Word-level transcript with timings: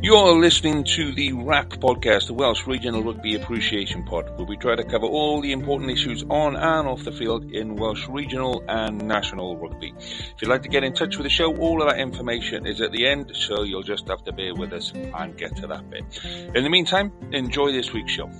You're 0.00 0.38
listening 0.38 0.84
to 0.84 1.10
the 1.12 1.32
RAP 1.32 1.70
podcast, 1.70 2.28
the 2.28 2.32
Welsh 2.32 2.68
Regional 2.68 3.02
Rugby 3.02 3.34
Appreciation 3.34 4.04
Pod, 4.04 4.30
where 4.38 4.46
we 4.46 4.56
try 4.56 4.76
to 4.76 4.84
cover 4.84 5.06
all 5.06 5.40
the 5.40 5.50
important 5.50 5.90
issues 5.90 6.22
on 6.30 6.54
and 6.54 6.86
off 6.86 7.02
the 7.02 7.10
field 7.10 7.50
in 7.50 7.74
Welsh 7.74 8.06
regional 8.08 8.62
and 8.68 9.08
national 9.08 9.56
rugby. 9.56 9.92
If 9.98 10.40
you'd 10.40 10.50
like 10.50 10.62
to 10.62 10.68
get 10.68 10.84
in 10.84 10.94
touch 10.94 11.16
with 11.16 11.24
the 11.24 11.30
show, 11.30 11.52
all 11.56 11.82
of 11.82 11.88
that 11.88 11.98
information 11.98 12.64
is 12.64 12.80
at 12.80 12.92
the 12.92 13.08
end, 13.08 13.32
so 13.34 13.64
you'll 13.64 13.82
just 13.82 14.06
have 14.06 14.22
to 14.24 14.32
bear 14.32 14.54
with 14.54 14.72
us 14.72 14.92
and 14.92 15.36
get 15.36 15.56
to 15.56 15.66
that 15.66 15.90
bit. 15.90 16.04
In 16.54 16.62
the 16.62 16.70
meantime, 16.70 17.12
enjoy 17.32 17.72
this 17.72 17.92
week's 17.92 18.12
show. 18.12 18.30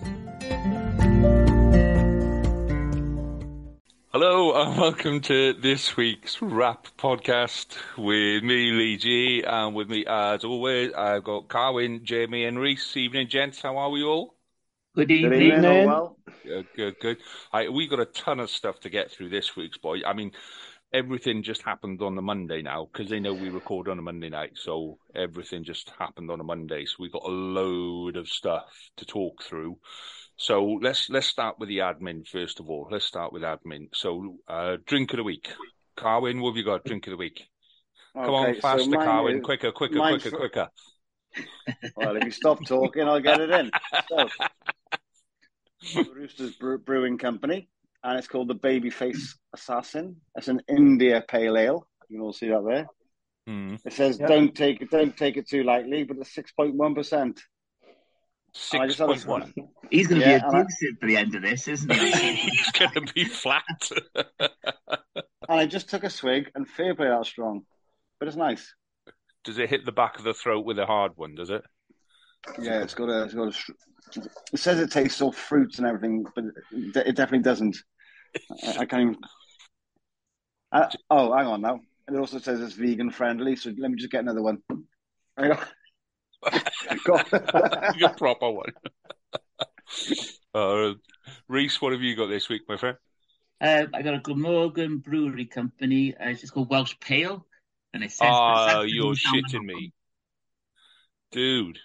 Hello 4.11 4.59
and 4.59 4.81
welcome 4.81 5.21
to 5.21 5.53
this 5.53 5.95
week's 5.95 6.41
Rap 6.41 6.87
podcast 6.97 7.77
with 7.99 8.43
me, 8.43 8.71
Lee 8.71 8.97
G, 8.97 9.45
and 9.47 9.75
with 9.75 9.91
me 9.91 10.07
as 10.09 10.45
always, 10.45 10.95
I've 10.95 11.25
got 11.25 11.49
Carwyn, 11.49 12.05
Jamie, 12.05 12.47
and 12.47 12.59
Reese. 12.59 12.97
Evening, 12.97 13.29
gents. 13.29 13.61
How 13.61 13.77
are 13.77 13.91
we 13.91 14.03
all? 14.03 14.35
Good 14.97 15.11
evening. 15.11 15.31
Good 15.31 15.43
evening. 15.43 15.87
Well. 15.89 16.17
Good, 16.43 16.67
good, 16.75 16.95
good. 17.01 17.19
Right, 17.53 17.71
we 17.71 17.87
got 17.87 18.01
a 18.01 18.07
ton 18.07 18.41
of 18.41 18.49
stuff 18.49 18.81
to 18.81 18.89
get 18.89 19.11
through 19.11 19.29
this 19.29 19.55
week's 19.55 19.77
boy. 19.77 19.99
I 20.07 20.15
mean, 20.15 20.33
everything 20.91 21.43
just 21.43 21.61
happened 21.61 22.01
on 22.01 22.17
the 22.17 22.23
Monday 22.23 22.63
now 22.63 22.89
because 22.91 23.11
they 23.11 23.21
know 23.21 23.35
we 23.35 23.51
record 23.51 23.89
on 23.89 23.99
a 23.99 24.03
Monday 24.03 24.31
night, 24.31 24.53
so 24.55 24.97
everything 25.15 25.65
just 25.65 25.93
happened 25.99 26.31
on 26.31 26.41
a 26.41 26.45
Monday. 26.45 26.87
So 26.87 26.95
we 26.99 27.11
got 27.11 27.27
a 27.27 27.31
load 27.31 28.17
of 28.17 28.27
stuff 28.27 28.73
to 28.97 29.05
talk 29.05 29.43
through. 29.43 29.77
So 30.39 30.79
let's 30.81 31.11
let's 31.11 31.27
start 31.27 31.59
with 31.59 31.69
the 31.69 31.79
admin 31.79 32.27
first 32.27 32.61
of 32.61 32.71
all. 32.71 32.89
Let's 32.91 33.05
start 33.05 33.33
with 33.33 33.43
admin. 33.43 33.89
So 33.93 34.39
uh, 34.47 34.77
drink 34.87 35.13
of 35.13 35.17
the 35.17 35.25
week, 35.25 35.49
Carwyn, 35.97 36.41
What 36.41 36.51
have 36.51 36.57
you 36.57 36.65
got? 36.65 36.85
Drink 36.85 37.07
of 37.09 37.11
the 37.11 37.17
week. 37.17 37.43
Come 38.15 38.35
okay, 38.35 38.51
on, 38.51 38.61
faster, 38.61 38.85
so 38.85 38.97
Carwyn. 38.97 39.39
Is, 39.39 39.45
quicker, 39.45 39.73
quicker, 39.73 39.99
quicker, 39.99 40.31
quicker. 40.31 40.69
well, 41.97 42.17
if 42.17 42.25
you 42.25 42.31
stop 42.31 42.65
talking, 42.65 43.03
I'll 43.03 43.21
get 43.21 43.41
it 43.41 43.51
in. 43.51 43.71
So, 45.83 46.05
Roosters 46.15 46.57
Brewing 46.57 47.19
Company, 47.19 47.69
and 48.05 48.17
it's 48.17 48.29
called 48.29 48.49
the 48.49 48.55
Babyface 48.55 49.35
Assassin. 49.53 50.17
It's 50.37 50.49
an 50.49 50.63
India 50.69 51.23
Pale 51.27 51.59
Ale. 51.59 51.89
You 52.09 52.17
can 52.17 52.25
all 52.25 52.33
see 52.33 52.49
that 52.49 52.65
there. 52.65 52.87
Mm. 53.49 53.81
It 53.85 53.93
says 53.93 54.19
yep. 54.21 54.29
don't 54.29 54.55
take 54.55 54.83
it, 54.83 54.91
don't 54.91 55.17
take 55.17 55.37
it 55.37 55.49
too 55.49 55.65
lightly, 55.65 56.05
but 56.05 56.17
it's 56.19 56.33
six 56.33 56.53
point 56.53 56.75
one 56.75 56.95
percent. 56.95 57.41
Six 58.55 58.97
point 58.97 59.27
one. 59.27 59.53
He's 59.91 60.07
going 60.07 60.21
to 60.21 60.27
yeah, 60.27 60.39
be 60.39 60.47
addicted 60.47 60.97
I... 60.97 61.01
for 61.01 61.07
the 61.07 61.17
end 61.17 61.35
of 61.35 61.43
this, 61.43 61.69
isn't 61.69 61.93
he? 61.93 62.33
He's 62.35 62.71
going 62.73 63.07
to 63.07 63.13
be 63.13 63.25
flat. 63.25 63.63
and 64.15 64.51
I 65.49 65.67
just 65.67 65.89
took 65.89 66.05
a 66.05 66.11
swig, 66.11 66.51
and 66.55 66.69
fair 66.69 66.95
play 66.95 67.09
that 67.09 67.27
strong, 67.27 67.63
but 68.19 68.29
it's 68.29 68.37
nice. 68.37 68.75
Does 69.45 69.59
it 69.59 69.71
hit 69.71 69.85
the 69.85 69.93
back 69.93 70.19
of 70.19 70.25
the 70.25 70.35
throat 70.35 70.65
with 70.65 70.79
a 70.79 70.87
hard 70.87 71.13
one? 71.17 71.35
Does 71.35 71.51
it? 71.51 71.63
Yeah, 72.59 72.83
it's 72.83 72.95
got 72.95 73.09
a. 73.09 73.25
It's 73.25 73.35
got 73.35 73.55
a 73.55 73.57
it 74.53 74.59
says 74.59 74.81
it 74.81 74.91
tastes 74.91 75.21
all 75.21 75.33
fruits 75.33 75.79
and 75.79 75.87
everything, 75.87 76.25
but 76.35 76.45
it 76.73 77.17
definitely 77.17 77.41
doesn't. 77.41 77.77
I, 78.65 78.79
I 78.81 78.85
can't 78.87 79.03
even. 79.03 79.17
Uh, 80.73 80.89
oh, 81.11 81.35
hang 81.37 81.47
on 81.47 81.61
now. 81.61 81.81
It 82.09 82.17
also 82.17 82.39
says 82.39 82.61
it's 82.61 82.75
vegan 82.75 83.11
friendly, 83.11 83.57
so 83.57 83.71
let 83.77 83.91
me 83.91 83.99
just 83.99 84.11
get 84.11 84.23
another 84.23 84.43
one. 84.43 84.63
Your 87.97 88.11
proper 88.11 88.51
one. 88.51 88.73
uh, 90.55 90.95
Reese, 91.49 91.81
what 91.81 91.93
have 91.93 92.03
you 92.03 92.17
got 92.17 92.27
this 92.27 92.49
week, 92.49 92.63
my 92.69 92.77
friend? 92.77 92.97
Uh, 93.61 93.85
I 93.93 94.03
got 94.03 94.15
a 94.15 94.21
Glamorgan 94.21 94.99
Brewery 94.99 95.47
Company. 95.47 96.15
Uh, 96.15 96.29
it's 96.29 96.51
called 96.51 96.71
Welsh 96.71 96.95
Pale, 97.01 97.45
and 97.93 98.05
it 98.05 98.13
says. 98.13 98.29
Oh, 98.31 98.83
you're 98.83 99.15
shitting 99.15 99.65
me, 99.65 99.93
dude. 101.33 101.79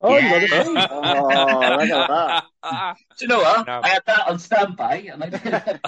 Oh, 0.00 0.16
yeah. 0.16 0.40
you 0.40 0.48
got 0.48 0.66
it. 0.66 0.88
oh, 0.90 1.28
I 1.28 1.86
got 1.88 2.44
that. 2.62 2.96
Do 3.18 3.24
you 3.24 3.28
know 3.28 3.38
what? 3.38 3.66
No. 3.66 3.80
I 3.82 3.88
had 3.88 4.02
that 4.06 4.28
on 4.28 4.38
standby, 4.38 5.08
and 5.12 5.24
I. 5.24 5.78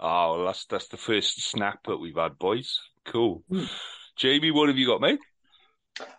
oh, 0.00 0.44
that's 0.44 0.66
that's 0.66 0.88
the 0.88 0.96
first 0.96 1.42
snap 1.50 1.80
that 1.86 1.96
we've 1.96 2.16
had, 2.16 2.38
boys. 2.38 2.80
Cool. 3.06 3.42
Jamie, 4.20 4.50
what 4.50 4.68
have 4.68 4.76
you 4.76 4.86
got, 4.86 5.00
mate? 5.00 5.18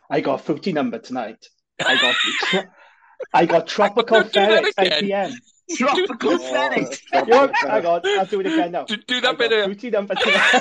I 0.09 0.21
got 0.21 0.41
fruity 0.41 0.73
number 0.73 0.97
tonight. 0.97 1.45
I 1.85 2.01
got 2.01 2.15
I 3.33 3.45
got 3.45 3.67
tropical 3.67 4.23
ferret 4.23 4.73
IPM. 4.75 5.35
Tropical 5.75 6.39
ferret. 6.39 6.99
Oh, 7.13 7.21
know, 7.25 7.51
hang 7.53 7.85
I'll 7.85 8.25
do 8.25 8.39
it 8.39 8.47
again 8.47 8.71
now. 8.71 8.85
Do, 8.85 8.97
do 8.97 9.21
that 9.21 9.37
bit 9.37 9.51
of 9.51 9.65
fruity 9.65 9.91
number 9.91 10.15
tonight. 10.15 10.51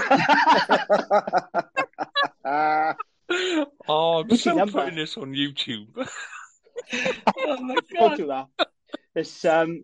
oh, 3.89 4.19
I'm 4.19 4.29
fruity 4.29 4.37
so 4.37 4.55
number. 4.55 4.73
putting 4.73 4.97
this 4.97 5.17
on 5.17 5.33
YouTube. 5.33 5.87
oh 7.39 7.61
my 7.63 7.75
god! 7.75 7.85
Don't 7.95 8.17
do 8.19 8.27
that. 8.27 8.49
It's 9.15 9.47
um, 9.47 9.83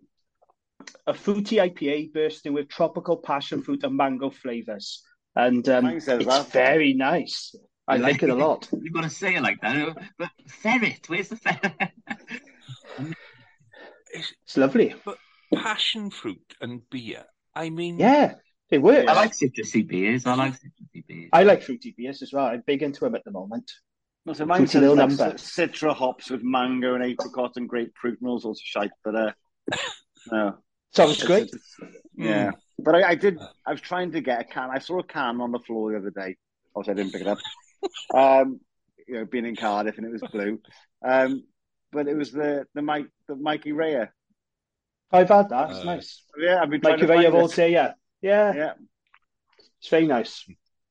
a 1.07 1.13
fruity 1.15 1.55
IPA 1.55 2.13
bursting 2.13 2.53
with 2.53 2.69
tropical 2.69 3.17
passion 3.17 3.63
fruit 3.63 3.83
and 3.83 3.97
mango 3.97 4.29
flavors 4.29 5.01
and 5.37 5.69
um, 5.69 5.85
it's 5.85 6.07
that. 6.07 6.47
very 6.51 6.93
nice. 6.93 7.53
I 7.87 7.97
like, 7.97 8.13
like, 8.13 8.23
it 8.23 8.29
a 8.31 8.35
lot. 8.35 8.67
You've 8.81 8.93
got 8.93 9.03
to 9.03 9.09
say 9.09 9.35
it 9.35 9.41
like 9.41 9.61
that. 9.61 9.95
But 10.17 10.31
ferret, 10.47 11.07
where's 11.07 11.29
the 11.29 11.35
ferret? 11.35 11.91
it's, 14.09 14.33
it's, 14.43 14.57
lovely. 14.57 14.95
But 15.05 15.17
passion 15.53 16.09
fruit 16.09 16.55
and 16.59 16.81
beer. 16.89 17.23
I 17.55 17.69
mean, 17.69 17.99
yeah, 17.99 18.33
it 18.71 18.79
works. 18.79 19.05
I 19.07 19.13
like 19.13 19.31
citrusy 19.31 19.87
beers. 19.87 20.25
I 20.25 20.33
like 20.33 20.53
citrusy 20.53 21.07
beers. 21.07 21.29
I 21.31 21.43
like 21.43 21.61
fruity 21.61 21.93
beers 21.95 22.23
as 22.23 22.33
well. 22.33 22.47
I'm 22.47 22.63
big 22.65 22.81
into 22.81 23.01
them 23.01 23.13
at 23.13 23.23
the 23.23 23.31
moment. 23.31 23.71
No, 24.25 24.33
so 24.33 24.45
mine 24.45 24.65
says 24.65 24.81
like 24.81 24.97
number. 24.97 25.33
citra 25.35 25.93
hops 25.93 26.31
with 26.31 26.43
mango 26.43 26.95
and 26.95 27.03
apricot 27.03 27.53
and 27.57 27.69
grapefruit 27.69 28.19
and 28.19 28.29
all 28.29 28.39
sorts 28.39 28.59
of 28.59 28.65
shite. 28.65 28.91
But 29.03 29.15
uh, 29.15 29.31
no, 30.31 30.57
sounds 30.93 31.23
great. 31.23 31.51
Yeah. 32.15 32.51
Mm. 32.51 32.53
But 32.79 32.95
I, 32.95 33.09
I, 33.09 33.15
did. 33.15 33.39
I 33.65 33.71
was 33.71 33.81
trying 33.81 34.11
to 34.11 34.21
get 34.21 34.41
a 34.41 34.43
can. 34.43 34.69
I 34.71 34.79
saw 34.79 34.99
a 34.99 35.03
can 35.03 35.41
on 35.41 35.51
the 35.51 35.59
floor 35.59 35.91
the 35.91 35.97
other 35.97 36.11
day. 36.11 36.35
Obviously, 36.75 36.91
I 36.91 36.95
didn't 36.95 37.11
pick 37.13 37.21
it 37.21 37.27
up. 37.27 37.39
um, 38.13 38.59
you 39.07 39.15
know, 39.15 39.25
being 39.25 39.45
in 39.45 39.55
Cardiff 39.55 39.97
and 39.97 40.05
it 40.05 40.11
was 40.11 40.21
blue. 40.31 40.59
Um, 41.03 41.43
but 41.91 42.07
it 42.07 42.15
was 42.15 42.31
the 42.31 42.65
the 42.73 42.81
Mike 42.81 43.07
the 43.27 43.35
Mikey 43.35 43.71
Raya. 43.71 44.09
I've 45.11 45.29
had 45.29 45.49
that. 45.49 45.69
It's 45.71 45.79
uh, 45.79 45.83
nice. 45.83 46.23
Yeah, 46.37 46.61
I've 46.61 46.69
been 46.69 46.81
like 46.81 46.97
trying 46.97 47.07
to 47.07 47.31
find 47.31 47.35
it. 47.35 47.51
Say, 47.51 47.71
yeah, 47.71 47.93
yeah, 48.21 48.53
yeah. 48.53 48.73
It's 49.79 49.89
very 49.89 50.07
nice. 50.07 50.43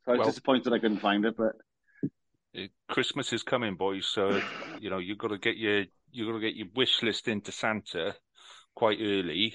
I 0.06 0.12
was 0.12 0.18
well, 0.18 0.28
disappointed 0.28 0.72
I 0.72 0.78
couldn't 0.78 1.00
find 1.00 1.24
it, 1.24 1.36
but 1.36 1.52
Christmas 2.88 3.32
is 3.32 3.42
coming, 3.42 3.74
boys. 3.74 4.06
So 4.06 4.40
you 4.80 4.90
know 4.90 4.98
you've 4.98 5.18
got 5.18 5.28
to 5.28 5.38
get 5.38 5.56
your 5.56 5.84
you've 6.12 6.28
got 6.28 6.34
to 6.34 6.40
get 6.40 6.56
your 6.56 6.68
wish 6.74 7.02
list 7.02 7.28
into 7.28 7.52
Santa 7.52 8.14
quite 8.74 8.98
early, 9.00 9.54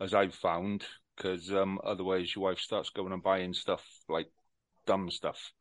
as 0.00 0.14
I've 0.14 0.34
found, 0.34 0.84
because 1.16 1.50
um, 1.52 1.80
otherwise 1.84 2.34
your 2.34 2.44
wife 2.44 2.58
starts 2.58 2.90
going 2.90 3.12
and 3.12 3.22
buying 3.22 3.54
stuff 3.54 3.82
like 4.08 4.30
dumb 4.86 5.10
stuff, 5.10 5.52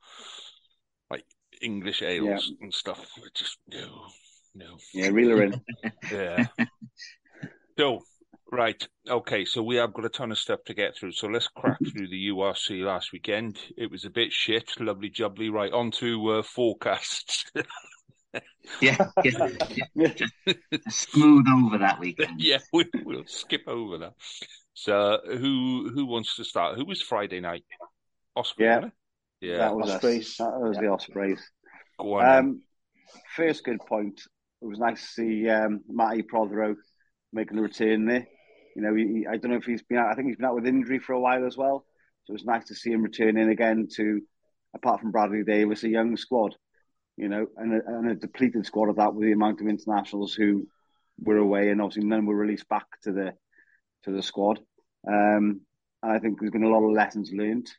like 1.10 1.26
English 1.62 2.02
ales 2.02 2.52
yeah. 2.52 2.56
and 2.62 2.74
stuff. 2.74 3.06
Just 3.34 3.58
no, 3.68 4.08
no. 4.54 4.78
Yeah, 4.94 5.10
reel 5.10 5.30
her 5.30 5.44
in. 5.44 5.62
yeah. 6.12 6.48
So 7.78 8.02
Right. 8.52 8.88
Okay. 9.10 9.44
So 9.46 9.64
we 9.64 9.76
have 9.78 9.94
got 9.94 10.06
a 10.06 10.10
ton 10.10 10.32
of 10.32 10.38
stuff 10.38 10.64
to 10.66 10.74
get 10.74 10.96
through. 10.96 11.14
So 11.14 11.28
let's 11.28 11.48
crack 11.48 11.78
through 11.80 12.08
the 12.08 12.30
URC 12.30 12.84
last 12.84 13.12
weekend. 13.12 13.60
It 13.78 13.90
was 13.90 14.06
a 14.06 14.10
bit 14.10 14.32
shit. 14.32 14.70
Lovely 14.80 15.10
jubbly. 15.10 15.52
Right. 15.52 15.74
On 15.74 15.92
to 15.92 16.30
uh, 16.30 16.44
forecasts. 16.44 17.46
yeah, 18.82 18.98
yeah, 19.24 19.50
yeah. 19.96 20.14
smooth 20.90 21.46
over 21.50 21.78
that 21.80 22.00
weekend. 22.00 22.36
Yeah, 22.40 22.60
we, 22.72 22.86
will 23.04 23.24
skip 23.26 23.64
over 23.68 23.98
that. 23.98 24.14
So 24.76 25.20
who 25.26 25.90
who 25.94 26.06
wants 26.06 26.36
to 26.36 26.44
start? 26.44 26.78
Who 26.78 26.86
was 26.86 27.02
Friday 27.02 27.40
night? 27.40 27.64
Osprey. 28.36 28.66
Yeah, 28.66 28.90
yeah. 29.40 29.58
That 29.60 29.76
was 29.76 29.90
Ospreys. 29.90 30.36
That 30.38 30.60
was 30.60 30.76
yeah. 30.76 30.82
the 30.82 30.88
Ospreys. 30.90 31.42
Go 31.98 32.20
on. 32.20 32.38
Um, 32.38 32.62
first 33.36 33.64
good 33.64 33.80
point. 33.80 34.22
It 34.62 34.68
was 34.68 34.78
nice 34.78 35.02
to 35.02 35.08
see 35.08 35.50
um, 35.50 35.80
Matty 35.88 36.24
Protheroe 36.24 36.76
making 37.32 37.58
a 37.58 37.62
return 37.62 38.06
there. 38.06 38.28
You 38.76 38.82
know, 38.82 38.94
he, 38.94 39.26
I 39.26 39.38
don't 39.38 39.52
know 39.52 39.58
if 39.58 39.64
he's 39.64 39.82
been 39.82 39.98
out. 39.98 40.12
I 40.12 40.16
think 40.16 40.28
he's 40.28 40.36
been 40.36 40.46
out 40.46 40.56
with 40.56 40.68
injury 40.68 41.00
for 41.00 41.14
a 41.14 41.22
while 41.22 41.46
as 41.46 41.56
well. 41.56 41.86
So 42.26 42.32
it 42.32 42.34
was 42.34 42.46
nice 42.46 42.66
to 42.66 42.76
see 42.76 42.92
him 42.92 43.04
returning 43.04 43.50
again 43.50 43.88
to, 43.96 44.22
apart 44.76 45.00
from 45.00 45.12
Bradley 45.12 45.44
Davies, 45.46 45.86
a 45.86 45.90
young 45.90 46.18
squad. 46.18 46.54
You 47.16 47.30
know, 47.30 47.48
and 47.56 47.76
a, 47.76 47.80
and 47.88 48.12
a 48.12 48.16
depleted 48.16 48.66
squad 48.66 48.90
of 48.90 48.98
that 48.98 49.14
with 49.14 49.26
the 49.26 49.32
amount 49.32 49.62
of 49.62 49.68
internationals 49.68 50.34
who 50.34 50.68
were 51.18 51.38
away, 51.38 51.70
and 51.70 51.82
obviously 51.82 52.04
none 52.04 52.26
were 52.26 52.36
released 52.36 52.68
back 52.68 52.88
to 53.04 53.14
the 53.14 53.34
to 54.06 54.12
the 54.12 54.24
squad. 54.24 54.60
Um, 55.08 55.62
and 56.02 56.12
I 56.12 56.20
think 56.20 56.40
there's 56.40 56.52
been 56.52 56.64
a 56.64 56.70
lot 56.70 56.84
of 56.84 56.92
lessons 56.92 57.32
learned 57.34 57.70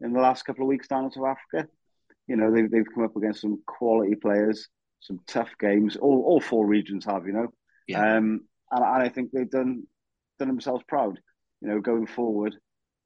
in 0.00 0.12
the 0.12 0.20
last 0.20 0.44
couple 0.44 0.62
of 0.62 0.68
weeks 0.68 0.88
down 0.88 1.04
in 1.04 1.10
South 1.10 1.26
Africa. 1.26 1.68
You 2.26 2.36
know, 2.36 2.52
they've 2.52 2.70
they've 2.70 2.94
come 2.94 3.04
up 3.04 3.16
against 3.16 3.40
some 3.40 3.62
quality 3.66 4.14
players, 4.14 4.68
some 5.00 5.20
tough 5.26 5.50
games. 5.60 5.96
All 5.96 6.22
all 6.26 6.40
four 6.40 6.66
regions 6.66 7.04
have, 7.04 7.26
you 7.26 7.32
know. 7.32 7.48
Yeah. 7.88 8.16
Um, 8.16 8.42
and, 8.70 8.84
and 8.84 9.02
I 9.02 9.08
think 9.08 9.30
they've 9.32 9.50
done 9.50 9.84
done 10.38 10.48
themselves 10.48 10.84
proud. 10.86 11.18
You 11.60 11.68
know, 11.68 11.80
going 11.80 12.06
forward, 12.06 12.56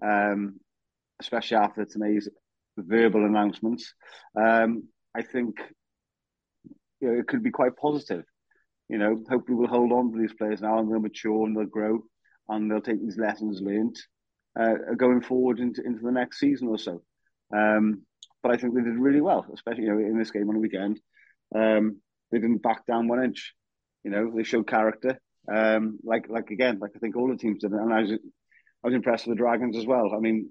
um, 0.04 0.60
especially 1.20 1.56
after 1.58 1.84
today's 1.84 2.28
verbal 2.76 3.24
announcements, 3.24 3.94
um, 4.38 4.84
I 5.14 5.22
think 5.22 5.56
you 7.00 7.08
know, 7.08 7.18
it 7.18 7.26
could 7.26 7.42
be 7.42 7.50
quite 7.50 7.76
positive. 7.76 8.24
You 8.88 8.98
know, 8.98 9.22
hopefully 9.28 9.56
we'll 9.56 9.68
hold 9.68 9.92
on 9.92 10.12
to 10.12 10.18
these 10.18 10.34
players 10.34 10.60
now 10.60 10.78
and 10.78 10.90
they'll 10.90 11.00
mature 11.00 11.44
and 11.46 11.56
they'll 11.56 11.64
grow 11.64 12.04
and 12.48 12.70
they'll 12.70 12.80
take 12.80 13.02
these 13.02 13.18
lessons 13.18 13.60
learned 13.60 13.96
uh, 14.58 14.74
going 14.96 15.20
forward 15.20 15.60
into, 15.60 15.82
into 15.82 16.02
the 16.02 16.12
next 16.12 16.38
season 16.38 16.68
or 16.68 16.78
so. 16.78 17.02
Um, 17.54 18.02
but 18.42 18.52
I 18.52 18.56
think 18.56 18.74
they 18.74 18.82
did 18.82 18.98
really 18.98 19.20
well, 19.20 19.46
especially 19.52 19.84
you 19.84 19.92
know 19.92 19.98
in 19.98 20.18
this 20.18 20.30
game 20.30 20.48
on 20.48 20.54
the 20.54 20.60
weekend. 20.60 21.00
Um, 21.54 22.00
they 22.30 22.38
didn't 22.38 22.62
back 22.62 22.86
down 22.86 23.08
one 23.08 23.22
inch. 23.22 23.54
You 24.04 24.10
know, 24.10 24.32
they 24.34 24.42
showed 24.42 24.68
character. 24.68 25.20
Um, 25.52 25.98
like 26.02 26.28
like 26.28 26.50
again, 26.50 26.78
like 26.80 26.92
I 26.94 26.98
think 26.98 27.16
all 27.16 27.28
the 27.28 27.36
teams 27.36 27.60
did, 27.60 27.72
and 27.72 27.92
I 27.92 28.02
was 28.02 28.12
I 28.12 28.86
was 28.86 28.94
impressed 28.94 29.26
with 29.26 29.36
the 29.36 29.42
Dragons 29.42 29.76
as 29.76 29.86
well. 29.86 30.12
I 30.14 30.20
mean, 30.20 30.50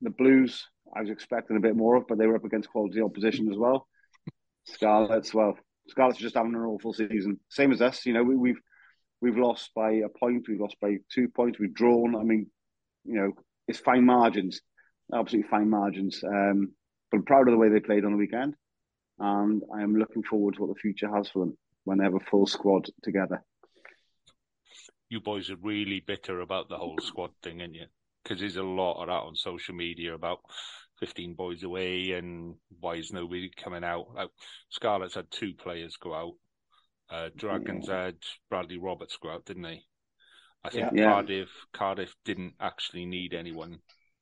the 0.00 0.10
Blues 0.10 0.64
I 0.94 1.00
was 1.00 1.10
expecting 1.10 1.56
a 1.56 1.60
bit 1.60 1.76
more 1.76 1.96
of, 1.96 2.06
but 2.08 2.18
they 2.18 2.26
were 2.26 2.36
up 2.36 2.44
against 2.44 2.70
quality 2.70 3.00
opposition 3.00 3.50
as 3.50 3.58
well. 3.58 3.86
Scarlets, 4.64 5.34
well, 5.34 5.58
Scarlets 5.88 6.18
just 6.18 6.36
having 6.36 6.54
an 6.54 6.60
awful 6.60 6.92
season, 6.92 7.40
same 7.48 7.72
as 7.72 7.82
us. 7.82 8.06
You 8.06 8.12
know, 8.12 8.22
we, 8.22 8.36
we've 8.36 8.60
we've 9.24 9.38
lost 9.38 9.70
by 9.74 9.92
a 9.92 10.08
point, 10.08 10.44
we've 10.48 10.60
lost 10.60 10.76
by 10.82 10.98
two 11.10 11.28
points, 11.28 11.58
we've 11.58 11.74
drawn. 11.74 12.14
I 12.14 12.22
mean, 12.22 12.46
you 13.04 13.14
know, 13.14 13.32
it's 13.66 13.78
fine 13.78 14.04
margins, 14.04 14.60
absolutely 15.12 15.48
fine 15.48 15.70
margins. 15.70 16.22
Um, 16.22 16.72
but 17.10 17.18
I'm 17.18 17.24
proud 17.24 17.48
of 17.48 17.52
the 17.52 17.58
way 17.58 17.70
they 17.70 17.80
played 17.80 18.04
on 18.04 18.12
the 18.12 18.18
weekend, 18.18 18.54
and 19.18 19.62
I 19.74 19.82
am 19.82 19.96
looking 19.96 20.22
forward 20.22 20.54
to 20.54 20.60
what 20.60 20.74
the 20.74 20.80
future 20.80 21.08
has 21.14 21.30
for 21.30 21.38
them 21.38 21.56
when 21.84 21.98
they 21.98 22.04
have 22.04 22.14
a 22.14 22.30
full 22.30 22.46
squad 22.46 22.90
together. 23.02 23.42
You 25.08 25.20
boys 25.20 25.50
are 25.50 25.56
really 25.56 26.02
bitter 26.06 26.40
about 26.40 26.68
the 26.68 26.76
whole 26.76 26.98
squad 27.00 27.30
thing, 27.42 27.62
aren't 27.62 27.74
you? 27.74 27.86
Because 28.22 28.40
there's 28.40 28.56
a 28.56 28.62
lot 28.62 29.00
of 29.00 29.06
that 29.06 29.26
on 29.26 29.36
social 29.36 29.74
media 29.74 30.14
about 30.14 30.40
15 31.00 31.34
boys 31.34 31.62
away 31.62 32.12
and 32.12 32.56
why 32.80 32.96
is 32.96 33.12
nobody 33.12 33.50
coming 33.56 33.84
out? 33.84 34.06
Like, 34.14 34.30
Scarlets 34.70 35.14
had 35.14 35.30
two 35.30 35.54
players 35.54 35.96
go 35.96 36.14
out. 36.14 36.34
Uh, 37.10 37.28
Dragons 37.36 37.86
yeah. 37.88 38.06
had 38.06 38.16
Bradley 38.50 38.78
Roberts 38.78 39.18
go 39.22 39.30
out, 39.30 39.44
didn't 39.44 39.62
they? 39.62 39.82
I 40.64 40.70
think 40.70 40.92
yeah. 40.94 41.12
Cardiff 41.12 41.50
Cardiff 41.72 42.14
didn't 42.24 42.54
actually 42.58 43.04
need 43.04 43.34
anyone 43.34 43.80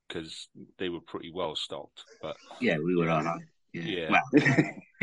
because 0.09 0.49
they 0.79 0.89
were 0.89 1.01
pretty 1.01 1.31
well 1.33 1.55
stocked. 1.55 2.03
But 2.21 2.37
yeah, 2.61 2.79
we 2.79 2.97
were 2.97 3.09
all 3.09 3.23
right. 3.23 3.43
Yeah. 3.73 4.11
Well. 4.11 4.23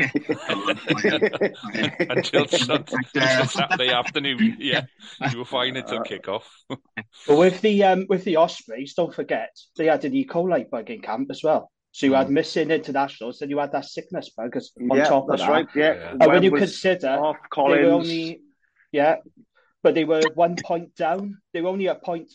until, 2.10 2.42
until 2.42 3.46
Saturday 3.46 3.90
afternoon. 3.90 4.56
Yeah, 4.58 4.84
you 5.30 5.38
were 5.38 5.44
fine 5.44 5.76
until 5.76 6.00
kickoff. 6.00 6.44
but 6.68 7.36
with 7.36 7.60
the 7.60 7.84
um, 7.84 8.06
with 8.08 8.24
the 8.24 8.36
Ospreys, 8.36 8.94
don't 8.94 9.14
forget 9.14 9.50
they 9.76 9.86
had 9.86 10.04
an 10.04 10.14
E. 10.14 10.26
coli 10.26 10.68
bug 10.68 10.90
in 10.90 11.02
camp 11.02 11.30
as 11.30 11.42
well. 11.42 11.70
So 11.92 12.06
you 12.06 12.14
had 12.14 12.28
mm. 12.28 12.30
missing 12.30 12.70
internationals, 12.70 13.42
and 13.42 13.50
you 13.50 13.58
had 13.58 13.72
that 13.72 13.84
sickness 13.84 14.30
bug 14.30 14.56
on 14.56 14.96
yeah, 14.96 15.04
top 15.04 15.24
of 15.24 15.30
that's 15.30 15.42
that. 15.42 15.50
right. 15.50 15.66
Yeah, 15.74 16.16
and 16.20 16.26
when 16.26 16.42
you 16.42 16.52
consider 16.52 17.08
off, 17.08 17.36
they 17.56 17.62
were 17.62 17.90
only 17.90 18.40
yeah, 18.92 19.16
but 19.82 19.94
they 19.94 20.04
were 20.04 20.22
one 20.34 20.56
point 20.64 20.94
down. 20.94 21.38
They 21.52 21.60
were 21.62 21.70
only 21.70 21.86
a 21.86 21.94
point 21.94 22.30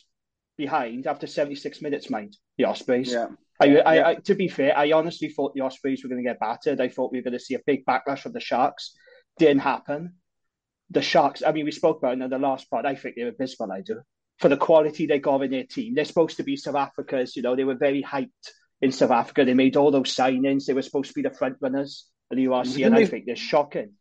behind 0.57 1.07
after 1.07 1.27
seventy 1.27 1.55
six 1.55 1.81
minutes. 1.81 2.09
Mind 2.09 2.35
the 2.57 2.65
Ospreys. 2.65 3.11
Yeah. 3.11 3.27
I, 3.57 3.77
I, 3.77 4.09
I, 4.09 4.15
to 4.15 4.35
be 4.35 4.49
fair, 4.49 4.77
I 4.77 4.91
honestly 4.91 5.29
thought 5.29 5.53
the 5.53 5.61
Ospreys 5.61 6.03
were 6.03 6.09
going 6.09 6.21
to 6.21 6.29
get 6.29 6.41
battered. 6.41 6.81
I 6.81 6.89
thought 6.89 7.13
we 7.13 7.19
were 7.19 7.23
going 7.23 7.39
to 7.39 7.39
see 7.39 7.55
a 7.55 7.61
big 7.65 7.85
backlash 7.85 8.19
from 8.19 8.33
the 8.33 8.41
Sharks. 8.41 8.93
Didn't 9.37 9.61
happen. 9.61 10.15
The 10.89 11.01
Sharks, 11.01 11.41
I 11.41 11.53
mean, 11.53 11.63
we 11.63 11.71
spoke 11.71 11.99
about 11.99 12.17
it 12.17 12.21
in 12.21 12.29
the 12.29 12.37
last 12.37 12.69
part. 12.69 12.85
I 12.85 12.95
think 12.95 13.15
they're 13.15 13.29
abysmal, 13.29 13.71
I 13.71 13.79
do. 13.79 14.01
For 14.39 14.49
the 14.49 14.57
quality 14.57 15.05
they 15.05 15.19
got 15.19 15.41
in 15.41 15.51
their 15.51 15.63
team. 15.63 15.95
They're 15.95 16.03
supposed 16.03 16.35
to 16.35 16.43
be 16.43 16.57
South 16.57 16.75
Africa's, 16.75 17.37
you 17.37 17.41
know, 17.43 17.55
they 17.55 17.63
were 17.63 17.75
very 17.75 18.03
hyped 18.03 18.29
in 18.85 18.91
South 18.91 19.11
Africa. 19.11 19.43
They 19.43 19.53
made 19.53 19.75
all 19.75 19.91
those 19.91 20.15
signings. 20.15 20.65
They 20.65 20.73
were 20.73 20.81
supposed 20.81 21.09
to 21.09 21.15
be 21.15 21.21
the 21.21 21.35
front 21.35 21.57
runners 21.59 22.07
of 22.31 22.37
the 22.37 22.45
URC, 22.45 22.75
didn't 22.75 22.85
and 22.85 22.97
they, 22.97 23.01
I 23.01 23.05
think 23.05 23.25
they're 23.25 23.35
shocking. 23.35 23.93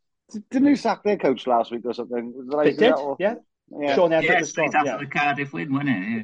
Didn't 0.51 0.65
they 0.65 0.75
sack 0.77 1.03
their 1.03 1.17
coach 1.17 1.47
last 1.47 1.71
week 1.71 1.83
or 1.85 1.93
something? 1.93 2.33
Did 2.51 2.59
they 2.59 2.73
did, 2.73 2.95
yeah. 3.19 3.35
Yeah. 3.71 3.95
Sean 3.95 4.11
Everitt 4.11 4.25
yeah, 4.25 4.41
was 4.41 4.53
gone. 4.53 4.75
After 4.75 4.91
yeah. 4.91 4.97
the 4.99 5.07
Cardiff 5.07 5.53
win, 5.53 5.73
wasn't 5.73 5.91
it? 5.91 5.95
Yeah. 5.95 6.23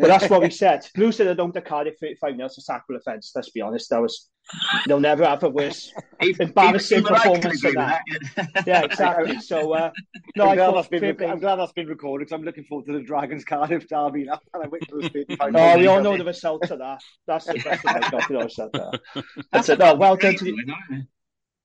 But 0.00 0.08
that's 0.08 0.30
what 0.30 0.42
we 0.42 0.50
said. 0.50 0.86
Blue 0.94 1.12
said 1.12 1.26
they 1.26 1.34
don't 1.34 1.52
to 1.52 1.60
Cardiff 1.60 1.94
35 2.00 2.38
That's 2.38 2.58
a 2.58 2.60
sacrilege 2.60 3.02
offence. 3.06 3.32
Let's 3.34 3.50
be 3.50 3.62
honest. 3.62 3.90
That 3.90 4.02
was 4.02 4.28
they'll 4.86 5.00
never 5.00 5.24
have 5.24 5.42
a 5.42 5.48
worse 5.48 5.92
embarrassing 6.20 7.04
performance 7.04 7.62
than 7.62 7.74
that. 7.74 8.02
that. 8.36 8.66
yeah, 8.66 8.82
exactly. 8.82 9.40
So 9.40 9.74
uh, 9.74 9.90
no, 10.36 10.48
I'm, 10.48 10.56
glad 10.56 10.74
that's 10.74 10.88
been, 10.88 11.04
I'm 11.04 11.38
glad 11.38 11.56
that's 11.56 11.72
been 11.72 11.86
recorded 11.86 12.26
because 12.26 12.38
I'm 12.38 12.44
looking 12.44 12.64
forward 12.64 12.86
to 12.86 12.92
the 12.92 13.02
Dragons 13.02 13.44
Cardiff 13.44 13.88
derby 13.88 14.24
now. 14.24 14.40
And 14.54 14.64
I 14.64 14.68
wait 14.68 14.88
for 14.88 15.00
the 15.00 15.08
35 15.08 15.54
Oh, 15.54 15.78
we 15.78 15.86
all 15.86 16.02
know 16.02 16.16
the 16.16 16.24
result 16.24 16.70
of 16.70 16.78
that. 16.78 17.00
That's 17.26 17.46
the 17.46 17.54
best 17.54 17.82
thing 17.82 17.96
I've 17.96 18.10
got. 18.10 18.30
You 18.30 18.38
know, 18.38 18.48
said 18.48 18.70
that. 18.72 19.00
That's 19.52 19.68
it. 19.68 19.78
No, 19.78 19.94
well 19.94 20.16
done 20.16 20.36
to 20.36 20.44
the. 20.44 21.06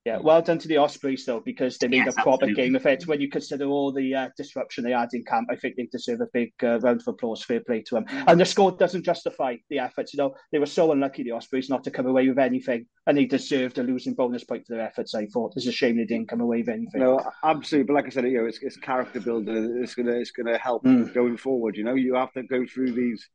Yeah, 0.06 0.18
well 0.18 0.42
done 0.42 0.60
to 0.60 0.68
the 0.68 0.78
Ospreys 0.78 1.26
though, 1.26 1.40
because 1.40 1.78
they 1.78 1.88
made 1.88 2.06
yes, 2.06 2.16
a 2.18 2.22
proper 2.24 2.44
absolutely. 2.44 2.64
game 2.64 2.76
of 2.76 2.86
it. 2.86 3.08
When 3.08 3.22
you 3.22 3.30
consider 3.30 3.66
all 3.66 3.94
the 3.94 4.14
uh, 4.14 4.30
disruption 4.36 4.84
they 4.84 4.92
had 4.92 5.08
in 5.14 5.24
camp, 5.24 5.48
I 5.50 5.56
think 5.56 5.78
they 5.78 5.86
deserve 5.86 6.20
a 6.20 6.28
big 6.34 6.52
uh, 6.62 6.80
round 6.80 7.00
of 7.00 7.08
applause. 7.08 7.42
Fair 7.46 7.62
play 7.62 7.84
to 7.84 7.96
them. 7.96 8.06
Mm. 8.06 8.24
And 8.28 8.40
the 8.40 8.46
score 8.46 8.74
doesn't 8.74 9.06
justify 9.06 9.56
the 9.70 9.80
efforts. 9.80 10.14
You 10.14 10.18
know, 10.18 10.36
they 10.52 10.60
were 10.60 10.66
so 10.66 10.92
unlucky 10.92 11.24
the 11.24 11.32
Ospreys 11.32 11.70
not 11.70 11.86
to 11.86 11.92
come 11.92 12.06
away 12.06 12.28
with 12.28 12.38
anything, 12.38 12.86
and 13.08 13.18
they 13.18 13.24
deserved 13.24 13.78
a 13.78 13.84
losing 13.84 14.14
bonus 14.14 14.44
point 14.44 14.68
for 14.68 14.76
their 14.76 14.86
efforts. 14.86 15.16
I 15.16 15.26
thought 15.28 15.54
it's 15.56 15.68
a 15.68 15.72
shame 15.72 15.96
they 15.96 16.04
didn't 16.04 16.28
come 16.28 16.42
away 16.42 16.58
with 16.58 16.70
anything. 16.70 17.00
No, 17.00 17.22
absolutely. 17.42 17.88
But 17.88 17.94
like 17.94 18.08
I 18.08 18.10
said, 18.10 18.26
you 18.26 18.40
know, 18.40 18.46
it's, 18.46 18.62
it's 18.62 18.76
character 18.76 19.22
builder. 19.22 19.82
It's 19.82 19.96
gonna 19.96 20.12
it's 20.12 20.32
gonna 20.32 20.58
help 20.58 20.84
mm. 20.84 21.14
going 21.14 21.38
forward. 21.38 21.78
You 21.78 21.86
know, 21.86 21.96
you 21.96 22.16
have 22.16 22.34
to 22.34 22.44
go 22.44 22.66
through 22.66 22.92
these 22.92 23.26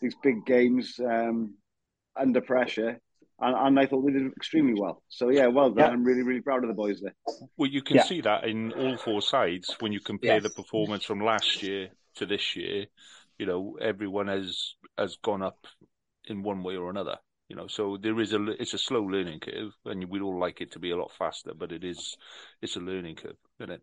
these 0.00 0.14
big 0.22 0.46
games 0.46 0.98
um, 1.04 1.54
under 2.16 2.40
pressure 2.40 2.98
and, 3.40 3.56
and 3.56 3.80
I 3.80 3.86
thought 3.86 4.04
we 4.04 4.12
did 4.12 4.26
extremely 4.36 4.80
well. 4.80 5.02
So 5.08 5.28
yeah, 5.30 5.46
well 5.46 5.70
done. 5.70 5.78
Yeah. 5.78 5.92
I'm 5.92 6.04
really, 6.04 6.22
really 6.22 6.40
proud 6.40 6.62
of 6.62 6.68
the 6.68 6.74
boys 6.74 7.00
there. 7.00 7.14
Well, 7.56 7.70
you 7.70 7.82
can 7.82 7.96
yeah. 7.96 8.04
see 8.04 8.20
that 8.22 8.44
in 8.44 8.72
all 8.72 8.96
four 8.96 9.22
sides 9.22 9.74
when 9.80 9.92
you 9.92 10.00
compare 10.00 10.34
yes. 10.34 10.42
the 10.42 10.50
performance 10.50 11.04
from 11.04 11.20
last 11.20 11.62
year 11.62 11.88
to 12.16 12.26
this 12.26 12.56
year. 12.56 12.86
You 13.38 13.46
know, 13.46 13.76
everyone 13.80 14.28
has 14.28 14.74
has 14.96 15.16
gone 15.16 15.42
up 15.42 15.66
in 16.26 16.42
one 16.42 16.62
way 16.62 16.76
or 16.76 16.90
another. 16.90 17.16
You 17.48 17.56
know, 17.56 17.66
so 17.66 17.98
there 18.00 18.18
is 18.20 18.32
a 18.32 18.42
it's 18.60 18.72
a 18.72 18.78
slow 18.78 19.02
learning 19.02 19.40
curve, 19.40 19.72
and 19.84 20.08
we'd 20.08 20.22
all 20.22 20.38
like 20.40 20.60
it 20.60 20.72
to 20.72 20.78
be 20.78 20.92
a 20.92 20.96
lot 20.96 21.12
faster, 21.18 21.52
but 21.54 21.72
it 21.72 21.84
is 21.84 22.16
it's 22.62 22.76
a 22.76 22.80
learning 22.80 23.16
curve, 23.16 23.36
isn't 23.60 23.72
it? 23.72 23.82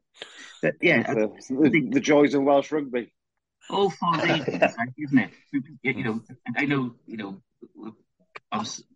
But, 0.62 0.74
yeah, 0.82 1.06
uh, 1.08 1.14
the, 1.14 1.70
the, 1.70 1.90
the 1.92 2.00
joys 2.00 2.34
of 2.34 2.44
Welsh 2.44 2.72
rugby. 2.72 3.14
all 3.70 3.90
four 3.92 4.14
reasons, 4.16 4.64
isn't 4.98 5.20
it? 5.20 5.32
You 5.84 6.04
know, 6.04 6.22
I 6.56 6.66
know, 6.66 6.96
you 7.06 7.18
know, 7.18 7.42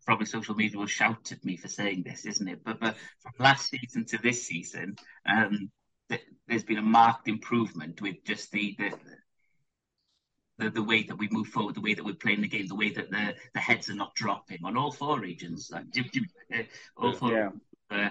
probably 0.06 0.26
social 0.26 0.56
media 0.56 0.78
will 0.78 0.86
shout 0.86 1.32
at 1.32 1.44
me 1.44 1.58
for 1.58 1.68
saying 1.68 2.04
this, 2.04 2.26
isn't 2.26 2.48
it? 2.48 2.64
But, 2.64 2.80
but 2.80 2.96
from 3.22 3.34
last 3.40 3.70
season 3.70 4.06
to 4.06 4.18
this 4.18 4.46
season, 4.46 4.96
um, 5.26 5.72
th- 6.10 6.26
there's 6.48 6.64
been 6.64 6.78
a 6.78 6.84
marked 6.84 7.28
improvement 7.28 8.02
with 8.02 8.24
just 8.26 8.52
the, 8.52 8.76
the 8.78 8.92
the, 10.58 10.70
the 10.70 10.84
way 10.84 11.04
that 11.04 11.18
we 11.18 11.28
move 11.32 11.48
forward, 11.48 11.76
the 11.76 11.82
way 11.82 11.94
that 11.94 12.06
we're 12.06 12.14
playing 12.14 12.42
the 12.42 12.48
game, 12.48 12.68
the 12.68 12.76
way 12.76 12.90
that 12.92 13.12
the, 13.12 13.36
the 13.54 13.60
heads 13.60 13.90
are 13.90 13.96
not 13.96 14.16
dropping 14.16 14.60
on 14.64 14.78
all 14.78 14.92
four 14.92 15.20
regions. 15.20 15.70
Like, 15.72 15.86
uh, 16.54 16.64
all 16.96 17.14
four 17.14 17.32
yeah. 17.32 17.50
uh, 17.92 18.10